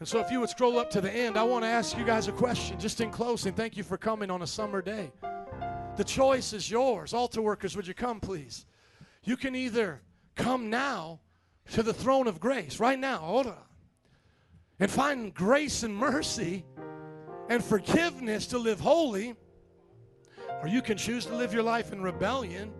And 0.00 0.06
so, 0.06 0.20
if 0.20 0.30
you 0.30 0.38
would 0.40 0.50
scroll 0.50 0.78
up 0.78 0.90
to 0.90 1.00
the 1.00 1.10
end, 1.10 1.36
I 1.36 1.42
want 1.42 1.64
to 1.64 1.68
ask 1.68 1.98
you 1.98 2.04
guys 2.04 2.28
a 2.28 2.32
question 2.32 2.78
just 2.78 3.00
in 3.00 3.10
closing. 3.10 3.52
Thank 3.52 3.76
you 3.76 3.82
for 3.82 3.98
coming 3.98 4.30
on 4.30 4.42
a 4.42 4.46
summer 4.46 4.80
day. 4.80 5.10
The 5.96 6.04
choice 6.04 6.52
is 6.52 6.70
yours. 6.70 7.12
Altar 7.12 7.42
workers, 7.42 7.76
would 7.76 7.86
you 7.86 7.94
come, 7.94 8.20
please? 8.20 8.66
You 9.24 9.36
can 9.36 9.56
either 9.56 10.00
come 10.36 10.70
now 10.70 11.18
to 11.72 11.82
the 11.82 11.92
throne 11.92 12.28
of 12.28 12.38
grace, 12.38 12.78
right 12.78 12.98
now, 12.98 13.18
hold 13.18 13.48
on, 13.48 13.64
and 14.78 14.90
find 14.90 15.34
grace 15.34 15.82
and 15.82 15.94
mercy 15.94 16.64
and 17.48 17.62
forgiveness 17.62 18.46
to 18.46 18.58
live 18.58 18.80
holy, 18.80 19.34
or 20.62 20.68
you 20.68 20.80
can 20.80 20.96
choose 20.96 21.26
to 21.26 21.34
live 21.34 21.52
your 21.52 21.62
life 21.62 21.92
in 21.92 22.00
rebellion 22.00 22.72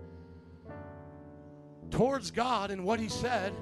towards 1.91 2.31
God 2.31 2.71
and 2.71 2.85
what 2.85 3.01
He 3.01 3.09
said, 3.09 3.53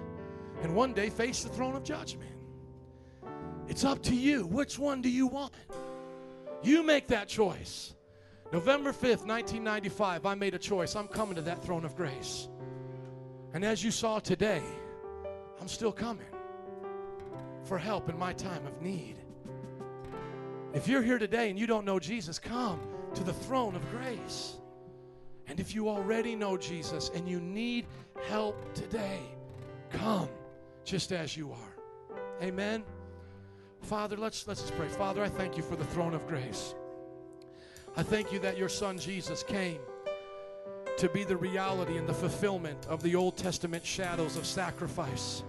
and 0.62 0.74
one 0.74 0.93
day 0.93 1.11
face 1.11 1.43
the 1.43 1.49
throne 1.49 1.74
of 1.74 1.83
judgment. 1.83 2.36
It's 3.68 3.84
up 3.84 4.02
to 4.05 4.14
you. 4.14 4.47
Which 4.47 4.78
one 4.78 5.02
do 5.02 5.09
you 5.09 5.26
want? 5.26 5.52
You 6.62 6.82
make 6.82 7.09
that 7.09 7.28
choice. 7.28 7.94
November 8.52 8.93
5th, 8.93 9.26
1995, 9.26 10.24
I 10.24 10.34
made 10.34 10.55
a 10.55 10.59
choice. 10.59 10.94
I'm 10.94 11.09
coming 11.09 11.34
to 11.34 11.43
that 11.43 11.62
throne 11.64 11.84
of 11.84 11.97
grace. 11.97 12.48
And 13.52 13.64
as 13.64 13.82
you 13.82 13.90
saw 13.90 14.18
today, 14.18 14.62
I'm 15.60 15.68
still 15.68 15.93
coming 15.93 16.26
for 17.64 17.78
help 17.78 18.09
in 18.09 18.18
my 18.18 18.32
time 18.32 18.64
of 18.66 18.80
need. 18.80 19.16
If 20.74 20.86
you're 20.86 21.02
here 21.02 21.18
today 21.18 21.51
and 21.51 21.59
you 21.59 21.66
don't 21.66 21.84
know 21.84 21.98
Jesus, 21.98 22.38
come 22.38 22.80
to 23.14 23.24
the 23.24 23.32
throne 23.32 23.74
of 23.74 23.90
grace. 23.90 24.56
And 25.48 25.59
if 25.59 25.74
you 25.74 25.88
already 25.88 26.36
know 26.36 26.56
Jesus 26.56 27.10
and 27.14 27.28
you 27.28 27.40
need 27.40 27.86
help 28.28 28.74
today, 28.74 29.20
come 29.90 30.28
just 30.84 31.12
as 31.12 31.36
you 31.36 31.52
are. 31.52 31.76
Amen. 32.43 32.84
Father, 33.82 34.16
let's 34.16 34.47
let's 34.47 34.62
just 34.62 34.74
pray. 34.77 34.89
Father, 34.89 35.23
I 35.23 35.28
thank 35.28 35.57
you 35.57 35.62
for 35.62 35.77
the 35.77 35.85
throne 35.85 36.15
of 36.15 36.27
grace. 36.27 36.74
I 37.97 38.03
thank 38.03 38.32
you 38.32 38.39
that 38.40 38.59
your 38.59 38.69
son 38.69 38.98
Jesus 38.98 39.43
came 39.43 39.78
to 40.98 41.09
be 41.09 41.24
the 41.24 41.36
reality 41.36 41.97
and 41.97 42.09
the 42.09 42.15
fulfillment 42.15 42.86
of 42.86 43.03
the 43.03 43.15
Old 43.15 43.36
Testament 43.36 43.85
shadows 43.85 44.36
of 44.36 44.47
sacrifice. 44.47 45.43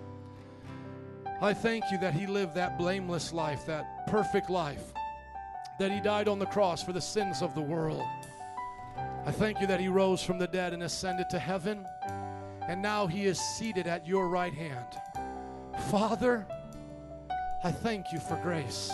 I 1.41 1.53
thank 1.53 1.83
you 1.91 1.97
that 1.99 2.13
he 2.13 2.25
lived 2.25 2.55
that 2.55 2.77
blameless 2.77 3.31
life, 3.31 3.65
that 3.65 4.07
perfect 4.07 4.49
life, 4.49 4.93
that 5.79 5.91
he 5.91 5.99
died 5.99 6.27
on 6.27 6.39
the 6.39 6.45
cross 6.45 6.83
for 6.83 6.93
the 6.93 7.01
sins 7.01 7.41
of 7.41 7.53
the 7.53 7.61
world. 7.61 8.03
I 9.25 9.31
thank 9.31 9.61
you 9.61 9.67
that 9.67 9.79
he 9.79 9.87
rose 9.87 10.23
from 10.23 10.39
the 10.39 10.47
dead 10.47 10.73
and 10.73 10.83
ascended 10.83 11.29
to 11.29 11.39
heaven, 11.39 11.85
and 12.67 12.81
now 12.81 13.07
he 13.07 13.25
is 13.25 13.39
seated 13.39 13.87
at 13.87 14.07
your 14.07 14.29
right 14.29 14.53
hand. 14.53 14.87
Father, 15.91 16.47
I 17.67 17.71
thank 17.71 18.13
you 18.13 18.19
for 18.19 18.37
grace. 18.37 18.89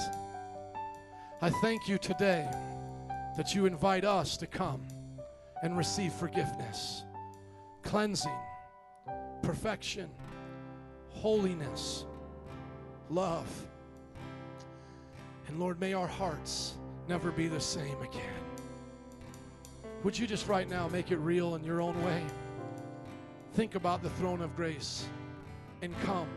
I 1.44 1.52
thank 1.52 1.88
you 1.88 2.00
today 2.00 2.50
that 3.38 3.54
you 3.54 3.68
invite 3.68 4.04
us 4.04 4.36
to 4.38 4.48
come 4.48 4.82
and 5.62 5.78
receive 5.78 6.12
forgiveness, 6.12 7.04
cleansing, 7.84 8.36
perfection, 9.44 10.10
holiness, 11.10 12.06
love. 13.12 13.46
And 15.48 15.60
Lord, 15.60 15.80
may 15.80 15.94
our 15.94 16.08
hearts 16.08 16.74
never 17.08 17.30
be 17.30 17.48
the 17.48 17.62
same 17.62 18.02
again. 18.02 18.44
Would 20.04 20.18
you 20.18 20.26
just 20.26 20.48
right 20.48 20.68
now 20.68 20.88
make 20.88 21.12
it 21.12 21.18
real 21.18 21.54
in 21.54 21.64
your 21.64 21.80
own 21.80 22.04
way? 22.04 22.24
Think 23.54 23.76
about 23.76 24.02
the 24.02 24.10
throne 24.10 24.42
of 24.42 24.56
grace 24.56 25.06
and 25.84 25.94
come 26.02 26.28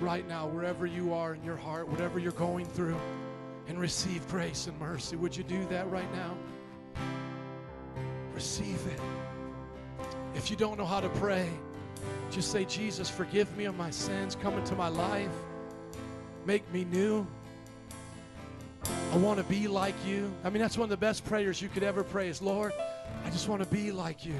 right 0.00 0.26
now, 0.28 0.46
wherever 0.46 0.86
you 0.86 1.14
are 1.14 1.34
in 1.34 1.42
your 1.42 1.56
heart, 1.56 1.88
whatever 1.88 2.18
you're 2.18 2.32
going 2.32 2.66
through, 2.66 2.98
and 3.68 3.78
receive 3.78 4.26
grace 4.28 4.66
and 4.66 4.78
mercy. 4.78 5.16
Would 5.16 5.36
you 5.36 5.44
do 5.44 5.64
that 5.66 5.90
right 5.90 6.10
now? 6.12 6.36
Receive 8.34 8.80
it. 8.86 9.00
If 10.34 10.50
you 10.50 10.56
don't 10.56 10.78
know 10.78 10.84
how 10.84 11.00
to 11.00 11.08
pray, 11.08 11.48
just 12.30 12.52
say, 12.52 12.64
Jesus, 12.64 13.08
forgive 13.08 13.54
me 13.56 13.64
of 13.64 13.76
my 13.76 13.90
sins. 13.90 14.36
Come 14.36 14.54
into 14.54 14.74
my 14.74 14.88
life. 14.88 15.30
Make 16.44 16.70
me 16.72 16.84
new. 16.84 17.26
I 19.12 19.16
want 19.16 19.38
to 19.38 19.44
be 19.44 19.66
like 19.66 19.94
you. 20.06 20.30
I 20.44 20.50
mean, 20.50 20.60
that's 20.60 20.76
one 20.76 20.84
of 20.84 20.90
the 20.90 20.96
best 20.96 21.24
prayers 21.24 21.62
you 21.62 21.68
could 21.68 21.82
ever 21.82 22.04
pray 22.04 22.28
is, 22.28 22.42
Lord, 22.42 22.72
I 23.24 23.30
just 23.30 23.48
want 23.48 23.62
to 23.62 23.68
be 23.68 23.90
like 23.90 24.26
you. 24.26 24.34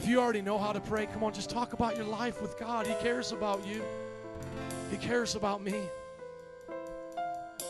If 0.00 0.08
you 0.08 0.18
already 0.18 0.40
know 0.40 0.56
how 0.56 0.72
to 0.72 0.80
pray, 0.80 1.04
come 1.04 1.22
on, 1.22 1.34
just 1.34 1.50
talk 1.50 1.74
about 1.74 1.94
your 1.94 2.06
life 2.06 2.40
with 2.40 2.58
God. 2.58 2.86
He 2.86 2.94
cares 3.02 3.32
about 3.32 3.66
you, 3.66 3.82
He 4.90 4.96
cares 4.96 5.34
about 5.34 5.62
me. 5.62 5.78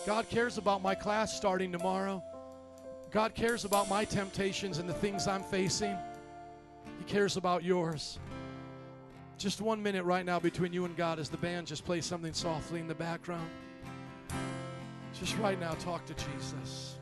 God 0.07 0.29
cares 0.29 0.57
about 0.57 0.81
my 0.81 0.95
class 0.95 1.37
starting 1.37 1.73
tomorrow. 1.73 2.23
God 3.11 3.35
cares 3.35 3.65
about 3.65 3.89
my 3.89 4.05
temptations 4.05 4.79
and 4.79 4.89
the 4.89 4.95
things 4.95 5.27
I'm 5.27 5.43
facing. 5.43 5.97
He 7.01 7.05
cares 7.05 7.37
about 7.37 7.65
yours. 7.65 8.21
Just 9.37 9.61
one 9.61 9.83
minute 9.83 10.05
right 10.05 10.25
now 10.25 10.39
between 10.39 10.73
you 10.73 10.85
and 10.85 10.97
God 10.97 11.19
as 11.19 11.31
the 11.31 11.37
band 11.37 11.67
just 11.67 11.85
plays 11.85 12.07
something 12.07 12.33
softly 12.33 12.79
in 12.79 12.87
the 12.87 12.95
background. 12.95 13.51
Just 15.19 15.37
right 15.39 15.59
now, 15.59 15.73
talk 15.73 16.07
to 16.07 16.15
Jesus. 16.15 17.00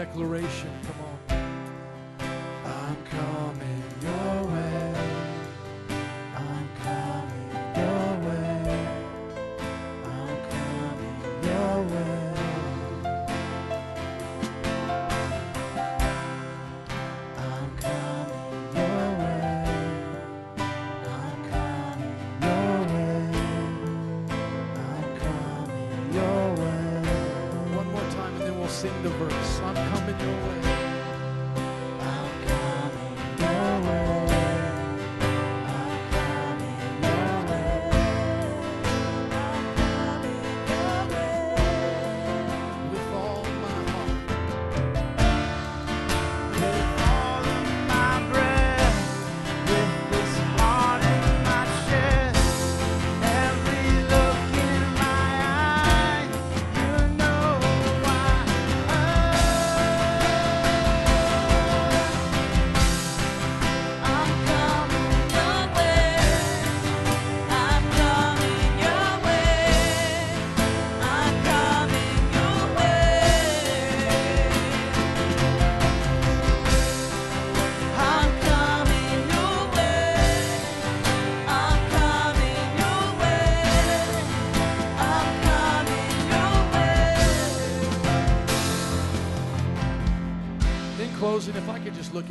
Declaration, 0.00 0.69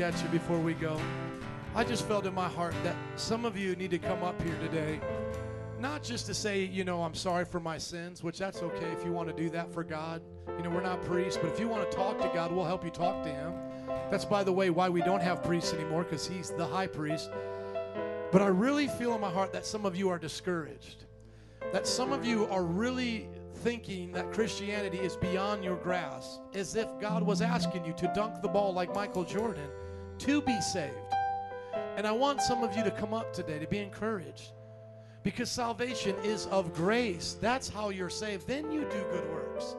at 0.01 0.21
you 0.21 0.29
before 0.29 0.59
we 0.59 0.73
go, 0.73 0.99
I 1.75 1.83
just 1.83 2.07
felt 2.07 2.25
in 2.25 2.33
my 2.33 2.47
heart 2.47 2.73
that 2.83 2.95
some 3.15 3.43
of 3.43 3.57
you 3.57 3.75
need 3.75 3.91
to 3.91 3.99
come 3.99 4.23
up 4.23 4.41
here 4.41 4.57
today, 4.59 5.01
not 5.79 6.03
just 6.03 6.25
to 6.27 6.33
say, 6.33 6.63
you 6.63 6.83
know, 6.83 7.03
I'm 7.03 7.13
sorry 7.13 7.43
for 7.43 7.59
my 7.59 7.77
sins, 7.77 8.23
which 8.23 8.37
that's 8.37 8.61
okay 8.61 8.91
if 8.91 9.03
you 9.03 9.11
want 9.11 9.27
to 9.27 9.35
do 9.35 9.49
that 9.49 9.73
for 9.73 9.83
God. 9.83 10.21
You 10.57 10.63
know, 10.63 10.69
we're 10.69 10.81
not 10.81 11.03
priests, 11.03 11.37
but 11.41 11.51
if 11.51 11.59
you 11.59 11.67
want 11.67 11.89
to 11.89 11.97
talk 11.97 12.17
to 12.21 12.31
God, 12.33 12.51
we'll 12.51 12.65
help 12.65 12.85
you 12.85 12.91
talk 12.91 13.23
to 13.23 13.29
Him. 13.29 13.53
That's, 14.09 14.25
by 14.25 14.43
the 14.43 14.53
way, 14.53 14.69
why 14.69 14.87
we 14.87 15.01
don't 15.01 15.21
have 15.21 15.43
priests 15.43 15.73
anymore, 15.73 16.03
because 16.03 16.25
He's 16.25 16.49
the 16.51 16.65
high 16.65 16.87
priest. 16.87 17.29
But 18.31 18.41
I 18.41 18.47
really 18.47 18.87
feel 18.87 19.13
in 19.15 19.21
my 19.21 19.29
heart 19.29 19.51
that 19.53 19.65
some 19.65 19.85
of 19.85 19.95
you 19.95 20.09
are 20.09 20.19
discouraged, 20.19 21.03
that 21.73 21.85
some 21.85 22.13
of 22.13 22.25
you 22.25 22.45
are 22.47 22.63
really 22.63 23.27
thinking 23.55 24.13
that 24.13 24.31
Christianity 24.31 24.99
is 24.99 25.17
beyond 25.17 25.63
your 25.63 25.75
grasp, 25.75 26.39
as 26.53 26.75
if 26.75 26.87
God 27.01 27.21
was 27.21 27.41
asking 27.41 27.85
you 27.85 27.93
to 27.93 28.11
dunk 28.15 28.41
the 28.41 28.47
ball 28.47 28.73
like 28.73 28.93
Michael 28.95 29.25
Jordan 29.25 29.69
to 30.19 30.41
be 30.41 30.59
saved. 30.61 30.93
And 31.95 32.07
I 32.07 32.11
want 32.11 32.41
some 32.41 32.63
of 32.63 32.75
you 32.75 32.83
to 32.83 32.91
come 32.91 33.13
up 33.13 33.33
today 33.33 33.59
to 33.59 33.67
be 33.67 33.79
encouraged 33.79 34.51
because 35.23 35.49
salvation 35.49 36.15
is 36.23 36.45
of 36.47 36.73
grace. 36.73 37.37
That's 37.41 37.67
how 37.67 37.89
you're 37.89 38.09
saved. 38.09 38.47
Then 38.47 38.71
you 38.71 38.81
do 38.81 39.05
good 39.11 39.29
works. 39.29 39.75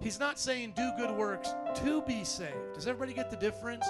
He's 0.00 0.20
not 0.20 0.38
saying 0.38 0.74
do 0.76 0.92
good 0.96 1.10
works 1.16 1.48
to 1.76 2.02
be 2.02 2.22
saved. 2.22 2.74
Does 2.74 2.86
everybody 2.86 3.12
get 3.14 3.30
the 3.30 3.36
difference? 3.36 3.86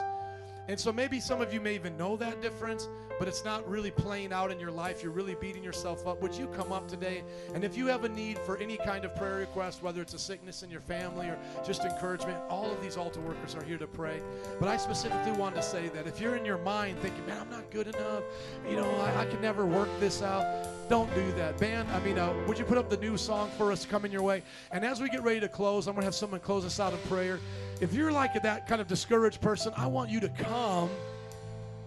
And 0.68 0.78
so 0.78 0.92
maybe 0.92 1.20
some 1.20 1.40
of 1.40 1.54
you 1.54 1.60
may 1.60 1.74
even 1.74 1.96
know 1.96 2.16
that 2.16 2.42
difference, 2.42 2.88
but 3.18 3.28
it's 3.28 3.44
not 3.44 3.66
really 3.68 3.90
playing 3.90 4.32
out 4.32 4.50
in 4.50 4.58
your 4.58 4.70
life. 4.70 5.02
You're 5.02 5.12
really 5.12 5.36
beating 5.36 5.62
yourself 5.62 6.06
up. 6.06 6.20
Would 6.22 6.34
you 6.34 6.48
come 6.48 6.72
up 6.72 6.88
today? 6.88 7.22
And 7.54 7.64
if 7.64 7.76
you 7.76 7.86
have 7.86 8.04
a 8.04 8.08
need 8.08 8.38
for 8.38 8.58
any 8.58 8.76
kind 8.76 9.04
of 9.04 9.14
prayer 9.14 9.36
request, 9.36 9.82
whether 9.82 10.02
it's 10.02 10.14
a 10.14 10.18
sickness 10.18 10.62
in 10.62 10.70
your 10.70 10.80
family 10.80 11.28
or 11.28 11.38
just 11.64 11.84
encouragement, 11.84 12.38
all 12.48 12.70
of 12.70 12.82
these 12.82 12.96
altar 12.96 13.20
workers 13.20 13.54
are 13.54 13.62
here 13.62 13.78
to 13.78 13.86
pray. 13.86 14.20
But 14.58 14.68
I 14.68 14.76
specifically 14.76 15.32
want 15.32 15.54
to 15.54 15.62
say 15.62 15.88
that 15.88 16.06
if 16.06 16.20
you're 16.20 16.36
in 16.36 16.44
your 16.44 16.58
mind 16.58 16.98
thinking, 16.98 17.24
man, 17.26 17.40
I'm 17.40 17.50
not 17.50 17.70
good 17.70 17.86
enough, 17.86 18.24
you 18.68 18.76
know, 18.76 18.90
I, 18.96 19.22
I 19.22 19.26
can 19.26 19.40
never 19.40 19.64
work 19.64 19.88
this 20.00 20.20
out, 20.20 20.88
don't 20.88 21.12
do 21.14 21.32
that. 21.32 21.58
Band, 21.58 21.88
I 21.90 22.00
mean, 22.00 22.18
uh, 22.18 22.34
would 22.46 22.58
you 22.58 22.64
put 22.64 22.78
up 22.78 22.90
the 22.90 22.96
new 22.96 23.16
song 23.16 23.50
for 23.56 23.72
us 23.72 23.86
coming 23.86 24.12
your 24.12 24.22
way? 24.22 24.42
And 24.72 24.84
as 24.84 25.00
we 25.00 25.08
get 25.08 25.22
ready 25.22 25.40
to 25.40 25.48
close, 25.48 25.86
I'm 25.86 25.94
going 25.94 26.02
to 26.02 26.06
have 26.06 26.14
someone 26.14 26.40
close 26.40 26.64
us 26.64 26.78
out 26.80 26.92
in 26.92 26.98
prayer. 27.08 27.40
If 27.78 27.92
you're 27.92 28.12
like 28.12 28.40
that 28.42 28.66
kind 28.66 28.80
of 28.80 28.86
discouraged 28.86 29.42
person, 29.42 29.72
I 29.76 29.86
want 29.86 30.10
you 30.10 30.18
to 30.20 30.28
come 30.30 30.88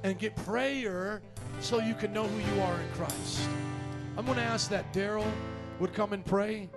and 0.03 0.17
get 0.19 0.35
prayer 0.35 1.21
so 1.61 1.79
you 1.79 1.95
can 1.95 2.13
know 2.13 2.25
who 2.25 2.55
you 2.55 2.61
are 2.61 2.75
in 2.75 2.87
Christ. 2.93 3.41
I'm 4.15 4.25
going 4.25 4.37
to 4.37 4.43
ask 4.43 4.69
that 4.69 4.93
Daryl 4.93 5.25
would 5.79 5.93
come 5.93 6.13
and 6.13 6.23
pray. 6.23 6.69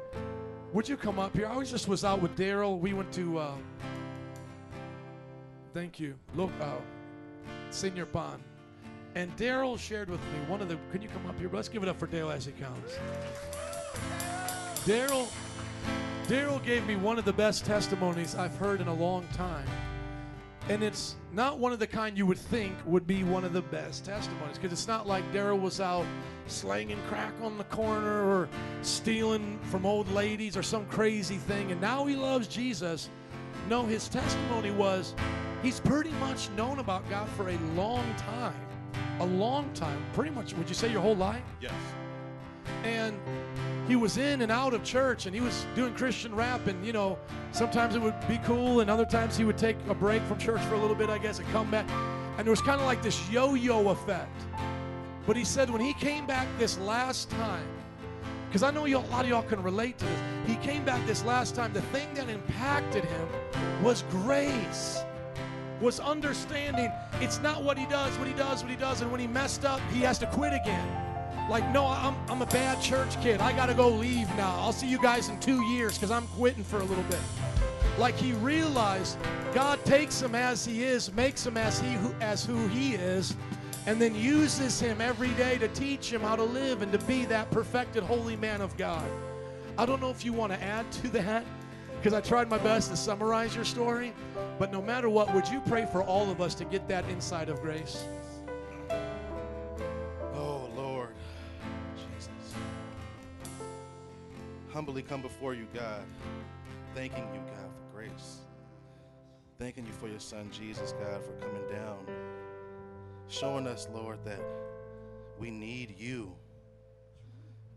Would 0.72 0.88
you 0.88 0.96
come 0.96 1.18
up 1.18 1.36
here? 1.36 1.46
I 1.46 1.56
was 1.56 1.70
just 1.70 1.88
was 1.88 2.04
out 2.04 2.22
with 2.22 2.34
Daryl. 2.36 2.78
We 2.78 2.94
went 2.94 3.12
to, 3.12 3.38
uh, 3.38 3.54
thank 5.74 6.00
you, 6.00 6.14
look, 6.34 6.50
uh, 6.60 6.70
Senior 7.70 8.06
Pond. 8.06 8.42
And 9.14 9.36
Daryl 9.36 9.78
shared 9.78 10.08
with 10.08 10.20
me 10.20 10.38
one 10.48 10.62
of 10.62 10.68
the, 10.68 10.78
can 10.90 11.02
you 11.02 11.08
come 11.08 11.26
up 11.26 11.38
here? 11.38 11.50
Let's 11.52 11.68
give 11.68 11.82
it 11.82 11.88
up 11.90 11.98
for 11.98 12.06
Daryl 12.06 12.32
as 12.34 12.46
he 12.46 12.52
comes. 12.52 12.98
Daryl, 14.86 15.28
Daryl 16.26 16.62
gave 16.64 16.86
me 16.86 16.96
one 16.96 17.18
of 17.18 17.24
the 17.24 17.32
best 17.32 17.64
testimonies 17.66 18.34
I've 18.34 18.56
heard 18.56 18.80
in 18.80 18.88
a 18.88 18.94
long 18.94 19.26
time. 19.34 19.66
And 20.68 20.82
it's 20.82 21.16
not 21.32 21.58
one 21.58 21.72
of 21.72 21.80
the 21.80 21.86
kind 21.88 22.16
you 22.16 22.24
would 22.26 22.38
think 22.38 22.76
would 22.86 23.06
be 23.06 23.24
one 23.24 23.44
of 23.44 23.52
the 23.52 23.62
best 23.62 24.04
testimonies 24.04 24.56
because 24.56 24.72
it's 24.72 24.86
not 24.86 25.08
like 25.08 25.24
Daryl 25.32 25.60
was 25.60 25.80
out 25.80 26.06
slanging 26.46 26.98
crack 27.08 27.32
on 27.42 27.58
the 27.58 27.64
corner 27.64 28.24
or 28.24 28.48
stealing 28.82 29.58
from 29.64 29.84
old 29.84 30.10
ladies 30.12 30.56
or 30.56 30.62
some 30.62 30.86
crazy 30.86 31.36
thing 31.36 31.72
and 31.72 31.80
now 31.80 32.04
he 32.06 32.14
loves 32.14 32.46
Jesus. 32.46 33.08
No, 33.68 33.84
his 33.84 34.08
testimony 34.08 34.70
was 34.70 35.14
he's 35.62 35.80
pretty 35.80 36.12
much 36.12 36.48
known 36.50 36.78
about 36.78 37.08
God 37.10 37.28
for 37.30 37.48
a 37.48 37.58
long 37.74 38.14
time. 38.16 38.54
A 39.18 39.26
long 39.26 39.68
time. 39.74 40.00
Pretty 40.12 40.30
much, 40.30 40.54
would 40.54 40.68
you 40.68 40.74
say 40.76 40.90
your 40.90 41.02
whole 41.02 41.16
life? 41.16 41.42
Yes. 41.60 41.72
and 42.84 43.16
he 43.92 43.96
was 43.96 44.16
in 44.16 44.40
and 44.40 44.50
out 44.50 44.72
of 44.72 44.82
church 44.82 45.26
and 45.26 45.34
he 45.34 45.42
was 45.42 45.66
doing 45.74 45.92
christian 45.92 46.34
rap 46.34 46.66
and 46.66 46.82
you 46.82 46.94
know 46.94 47.18
sometimes 47.50 47.94
it 47.94 48.00
would 48.00 48.14
be 48.26 48.40
cool 48.42 48.80
and 48.80 48.88
other 48.88 49.04
times 49.04 49.36
he 49.36 49.44
would 49.44 49.58
take 49.58 49.76
a 49.90 49.94
break 49.94 50.22
from 50.22 50.38
church 50.38 50.62
for 50.62 50.76
a 50.76 50.80
little 50.80 50.96
bit 50.96 51.10
i 51.10 51.18
guess 51.18 51.38
and 51.38 51.48
come 51.50 51.70
back 51.70 51.86
and 52.38 52.46
there 52.46 52.50
was 52.50 52.62
kind 52.62 52.80
of 52.80 52.86
like 52.86 53.02
this 53.02 53.28
yo-yo 53.28 53.90
effect 53.90 54.46
but 55.26 55.36
he 55.36 55.44
said 55.44 55.68
when 55.68 55.82
he 55.82 55.92
came 55.92 56.24
back 56.24 56.48
this 56.58 56.78
last 56.78 57.28
time 57.28 57.68
because 58.48 58.62
i 58.62 58.70
know 58.70 58.86
a 58.86 58.96
lot 59.10 59.24
of 59.24 59.28
y'all 59.28 59.42
can 59.42 59.62
relate 59.62 59.98
to 59.98 60.06
this 60.06 60.20
he 60.46 60.56
came 60.66 60.82
back 60.86 61.06
this 61.06 61.22
last 61.26 61.54
time 61.54 61.70
the 61.74 61.82
thing 61.92 62.08
that 62.14 62.30
impacted 62.30 63.04
him 63.04 63.28
was 63.82 64.04
grace 64.08 65.02
was 65.82 66.00
understanding 66.00 66.90
it's 67.20 67.40
not 67.40 67.62
what 67.64 67.76
he 67.76 67.84
does, 67.86 68.16
what 68.16 68.28
he 68.28 68.34
does, 68.34 68.62
what 68.62 68.70
he 68.70 68.76
does, 68.76 69.00
and 69.00 69.10
when 69.10 69.18
he 69.18 69.26
messed 69.26 69.64
up, 69.64 69.80
he 69.92 69.98
has 70.02 70.16
to 70.20 70.26
quit 70.26 70.52
again. 70.52 71.11
Like, 71.50 71.68
no, 71.70 71.86
I'm, 71.86 72.14
I'm 72.28 72.40
a 72.40 72.46
bad 72.46 72.80
church 72.80 73.20
kid. 73.20 73.40
I 73.40 73.52
got 73.52 73.66
to 73.66 73.74
go 73.74 73.88
leave 73.88 74.28
now. 74.36 74.54
I'll 74.60 74.72
see 74.72 74.88
you 74.88 75.00
guys 75.02 75.28
in 75.28 75.38
two 75.40 75.62
years 75.64 75.94
because 75.94 76.10
I'm 76.10 76.26
quitting 76.28 76.64
for 76.64 76.78
a 76.78 76.84
little 76.84 77.04
bit. 77.04 77.20
Like 77.98 78.16
he 78.16 78.32
realized 78.32 79.18
God 79.52 79.84
takes 79.84 80.20
him 80.20 80.34
as 80.34 80.64
he 80.64 80.82
is, 80.82 81.12
makes 81.12 81.46
him 81.46 81.56
as 81.56 81.78
he 81.78 81.92
who, 81.92 82.14
as 82.20 82.44
who 82.44 82.66
he 82.68 82.94
is, 82.94 83.36
and 83.86 84.00
then 84.00 84.14
uses 84.14 84.80
him 84.80 85.00
every 85.00 85.30
day 85.30 85.58
to 85.58 85.68
teach 85.68 86.10
him 86.10 86.22
how 86.22 86.36
to 86.36 86.42
live 86.42 86.82
and 86.82 86.90
to 86.92 86.98
be 87.00 87.24
that 87.26 87.50
perfected 87.50 88.02
holy 88.02 88.36
man 88.36 88.60
of 88.60 88.76
God. 88.76 89.04
I 89.76 89.84
don't 89.84 90.00
know 90.00 90.10
if 90.10 90.24
you 90.24 90.32
want 90.32 90.52
to 90.52 90.62
add 90.62 90.90
to 90.92 91.08
that 91.08 91.44
because 91.96 92.14
I 92.14 92.20
tried 92.20 92.48
my 92.48 92.58
best 92.58 92.90
to 92.90 92.96
summarize 92.96 93.54
your 93.54 93.64
story, 93.64 94.12
but 94.58 94.72
no 94.72 94.80
matter 94.80 95.08
what, 95.08 95.32
would 95.34 95.48
you 95.48 95.60
pray 95.66 95.86
for 95.86 96.02
all 96.02 96.30
of 96.30 96.40
us 96.40 96.54
to 96.56 96.64
get 96.64 96.88
that 96.88 97.08
insight 97.08 97.48
of 97.48 97.60
grace? 97.60 98.04
Humbly 104.72 105.02
come 105.02 105.20
before 105.20 105.52
you, 105.52 105.66
God, 105.74 106.02
thanking 106.94 107.28
you, 107.34 107.40
God, 107.40 107.70
for 107.76 107.94
grace. 107.94 108.38
Thanking 109.58 109.84
you 109.84 109.92
for 109.92 110.08
your 110.08 110.18
son, 110.18 110.50
Jesus, 110.50 110.92
God, 110.92 111.22
for 111.22 111.32
coming 111.44 111.62
down. 111.70 111.98
Showing 113.28 113.66
us, 113.66 113.86
Lord, 113.92 114.24
that 114.24 114.40
we 115.38 115.50
need 115.50 115.94
you. 115.98 116.32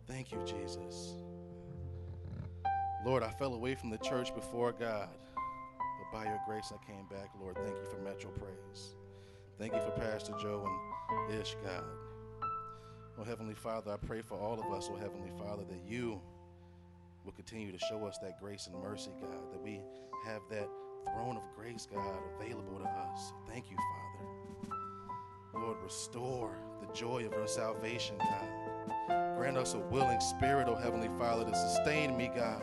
Thank 0.07 0.31
you, 0.31 0.39
Jesus. 0.45 1.15
Lord, 3.05 3.23
I 3.23 3.29
fell 3.29 3.53
away 3.53 3.75
from 3.75 3.89
the 3.89 3.97
church 3.97 4.33
before 4.33 4.71
God, 4.71 5.09
but 5.75 6.17
by 6.17 6.23
your 6.23 6.39
grace 6.47 6.71
I 6.73 6.85
came 6.89 7.05
back, 7.09 7.29
Lord. 7.41 7.57
Thank 7.57 7.75
you 7.75 7.85
for 7.89 7.97
Metro 7.97 8.31
Praise. 8.31 8.95
Thank 9.59 9.73
you 9.73 9.81
for 9.81 9.91
Pastor 9.91 10.33
Joe 10.41 10.65
and 11.09 11.41
Ish, 11.41 11.57
God. 11.61 11.83
Oh, 13.19 13.23
Heavenly 13.25 13.53
Father, 13.53 13.91
I 13.91 13.97
pray 13.97 14.21
for 14.21 14.35
all 14.37 14.53
of 14.53 14.71
us, 14.71 14.89
oh, 14.91 14.95
Heavenly 14.95 15.31
Father, 15.37 15.63
that 15.69 15.81
you 15.85 16.21
will 17.25 17.33
continue 17.33 17.71
to 17.71 17.79
show 17.79 18.05
us 18.05 18.17
that 18.19 18.39
grace 18.39 18.67
and 18.71 18.81
mercy, 18.81 19.11
God, 19.19 19.51
that 19.51 19.61
we 19.61 19.81
have 20.25 20.41
that 20.51 20.69
throne 21.13 21.37
of 21.37 21.43
grace, 21.55 21.87
God, 21.91 22.13
available 22.39 22.77
to 22.79 22.85
us. 22.85 23.33
Thank 23.47 23.65
you, 23.71 23.77
Father. 23.77 25.65
Lord, 25.65 25.77
restore 25.83 26.51
the 26.81 26.93
joy 26.93 27.25
of 27.25 27.33
our 27.33 27.47
salvation, 27.47 28.15
God. 28.19 29.37
Grant 29.37 29.57
us 29.57 29.73
a 29.73 29.79
willing 29.79 30.19
spirit, 30.19 30.67
oh 30.69 30.75
Heavenly 30.75 31.09
Father, 31.17 31.45
to 31.45 31.55
sustain 31.55 32.15
me, 32.15 32.29
God. 32.35 32.61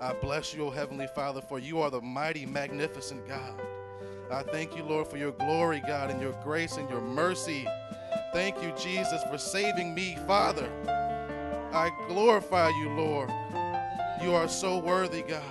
I 0.00 0.14
bless 0.14 0.54
you, 0.54 0.64
oh 0.64 0.70
Heavenly 0.70 1.08
Father, 1.14 1.42
for 1.42 1.58
you 1.58 1.80
are 1.80 1.90
the 1.90 2.00
mighty, 2.00 2.46
magnificent 2.46 3.26
God. 3.28 3.60
I 4.30 4.42
thank 4.42 4.76
you, 4.76 4.82
Lord, 4.82 5.06
for 5.06 5.18
your 5.18 5.32
glory, 5.32 5.82
God, 5.86 6.10
and 6.10 6.20
your 6.20 6.32
grace 6.42 6.76
and 6.76 6.88
your 6.88 7.00
mercy. 7.00 7.66
Thank 8.32 8.60
you, 8.62 8.72
Jesus, 8.76 9.22
for 9.30 9.38
saving 9.38 9.94
me, 9.94 10.16
Father. 10.26 10.68
I 11.72 11.90
glorify 12.08 12.70
you, 12.70 12.90
Lord. 12.90 13.30
You 14.22 14.34
are 14.34 14.48
so 14.48 14.78
worthy, 14.78 15.22
God. 15.22 15.42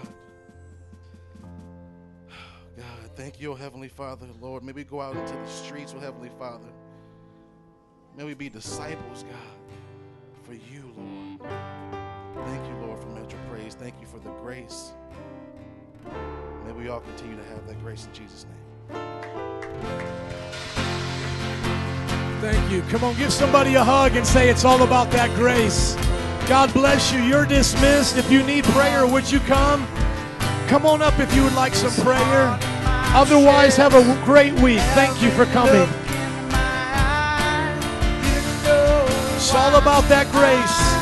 God, 2.77 3.11
thank 3.15 3.39
you, 3.39 3.51
oh 3.51 3.55
Heavenly 3.55 3.87
Father, 3.87 4.27
Lord. 4.41 4.63
May 4.63 4.71
we 4.71 4.83
go 4.83 5.01
out 5.01 5.15
into 5.15 5.33
the 5.33 5.47
streets, 5.47 5.93
oh 5.95 5.99
Heavenly 5.99 6.31
Father. 6.39 6.67
May 8.17 8.23
we 8.23 8.33
be 8.33 8.49
disciples, 8.49 9.23
God, 9.23 10.43
for 10.43 10.53
you, 10.53 10.93
Lord. 10.97 11.41
Thank 12.45 12.67
you, 12.67 12.75
Lord, 12.85 12.99
for 12.99 13.07
Metro 13.07 13.39
Praise. 13.49 13.75
Thank 13.75 13.95
you 14.01 14.07
for 14.07 14.19
the 14.19 14.31
grace. 14.41 14.93
May 16.65 16.71
we 16.71 16.89
all 16.89 17.01
continue 17.01 17.35
to 17.35 17.43
have 17.45 17.67
that 17.67 17.79
grace 17.81 18.05
in 18.05 18.13
Jesus' 18.13 18.45
name. 18.45 19.01
Thank 22.41 22.71
you. 22.71 22.81
Come 22.83 23.03
on, 23.03 23.15
give 23.15 23.33
somebody 23.33 23.75
a 23.75 23.83
hug 23.83 24.15
and 24.15 24.25
say 24.25 24.49
it's 24.49 24.65
all 24.65 24.83
about 24.83 25.11
that 25.11 25.33
grace. 25.35 25.95
God 26.47 26.71
bless 26.73 27.11
you. 27.11 27.21
You're 27.21 27.45
dismissed. 27.45 28.17
If 28.17 28.31
you 28.31 28.43
need 28.43 28.65
prayer, 28.65 29.07
would 29.07 29.31
you 29.31 29.39
come? 29.39 29.87
Come 30.67 30.85
on 30.85 31.01
up 31.01 31.19
if 31.19 31.33
you 31.35 31.43
would 31.43 31.55
like 31.55 31.73
some 31.73 31.91
prayer. 32.03 32.57
Otherwise, 33.15 33.75
have 33.77 33.95
a 33.95 34.25
great 34.25 34.53
week. 34.59 34.79
Thank 34.93 35.21
you 35.23 35.31
for 35.31 35.45
coming. 35.45 35.89
It's 39.35 39.53
all 39.53 39.75
about 39.75 40.03
that 40.09 40.31
grace. 40.31 40.94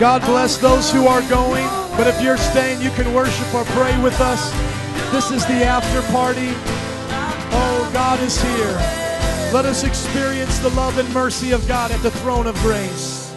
God 0.00 0.22
bless 0.22 0.56
those 0.56 0.90
who 0.90 1.06
are 1.06 1.20
going. 1.28 1.66
But 1.94 2.06
if 2.06 2.22
you're 2.22 2.38
staying, 2.38 2.80
you 2.80 2.88
can 2.92 3.12
worship 3.12 3.54
or 3.54 3.64
pray 3.64 4.00
with 4.02 4.18
us. 4.18 4.50
This 5.12 5.30
is 5.30 5.44
the 5.44 5.62
after 5.62 6.00
party. 6.10 6.54
Oh, 7.52 7.90
God 7.92 8.18
is 8.20 8.40
here. 8.40 8.72
Let 9.52 9.66
us 9.66 9.84
experience 9.84 10.58
the 10.60 10.70
love 10.70 10.96
and 10.96 11.12
mercy 11.12 11.50
of 11.52 11.68
God 11.68 11.90
at 11.90 12.02
the 12.02 12.10
throne 12.12 12.46
of 12.46 12.54
grace. 12.60 13.30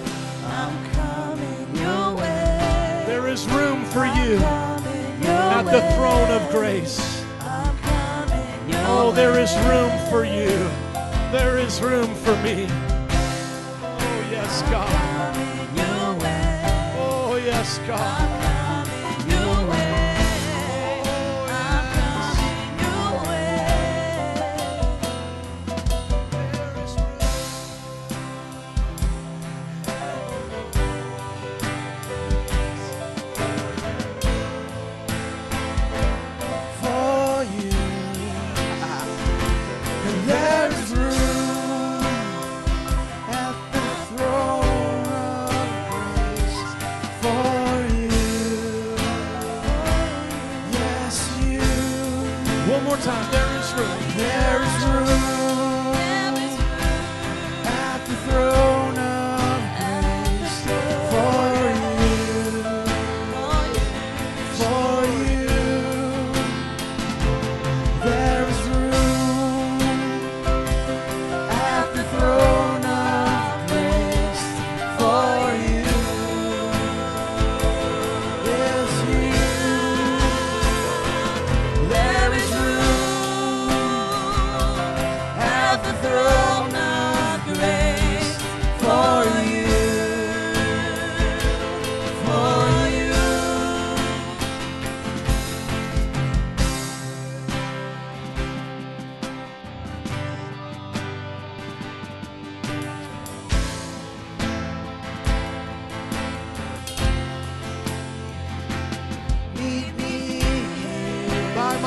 Your 1.73 2.15
way. 2.15 3.03
There 3.07 3.27
is 3.27 3.45
room 3.49 3.83
for 3.83 4.05
you 4.05 4.37
at 4.37 5.63
the 5.63 5.81
throne 5.95 6.31
of 6.31 6.49
grace. 6.49 7.25
Oh, 8.85 9.11
there 9.13 9.37
is 9.37 9.53
room 9.67 9.91
for 10.09 10.23
you. 10.23 10.69
There 11.33 11.57
is 11.57 11.81
room 11.81 12.15
for 12.15 12.41
me. 12.41 12.67
Oh, 12.69 14.27
yes, 14.31 14.61
God. 14.71 15.12
God. 17.79 18.52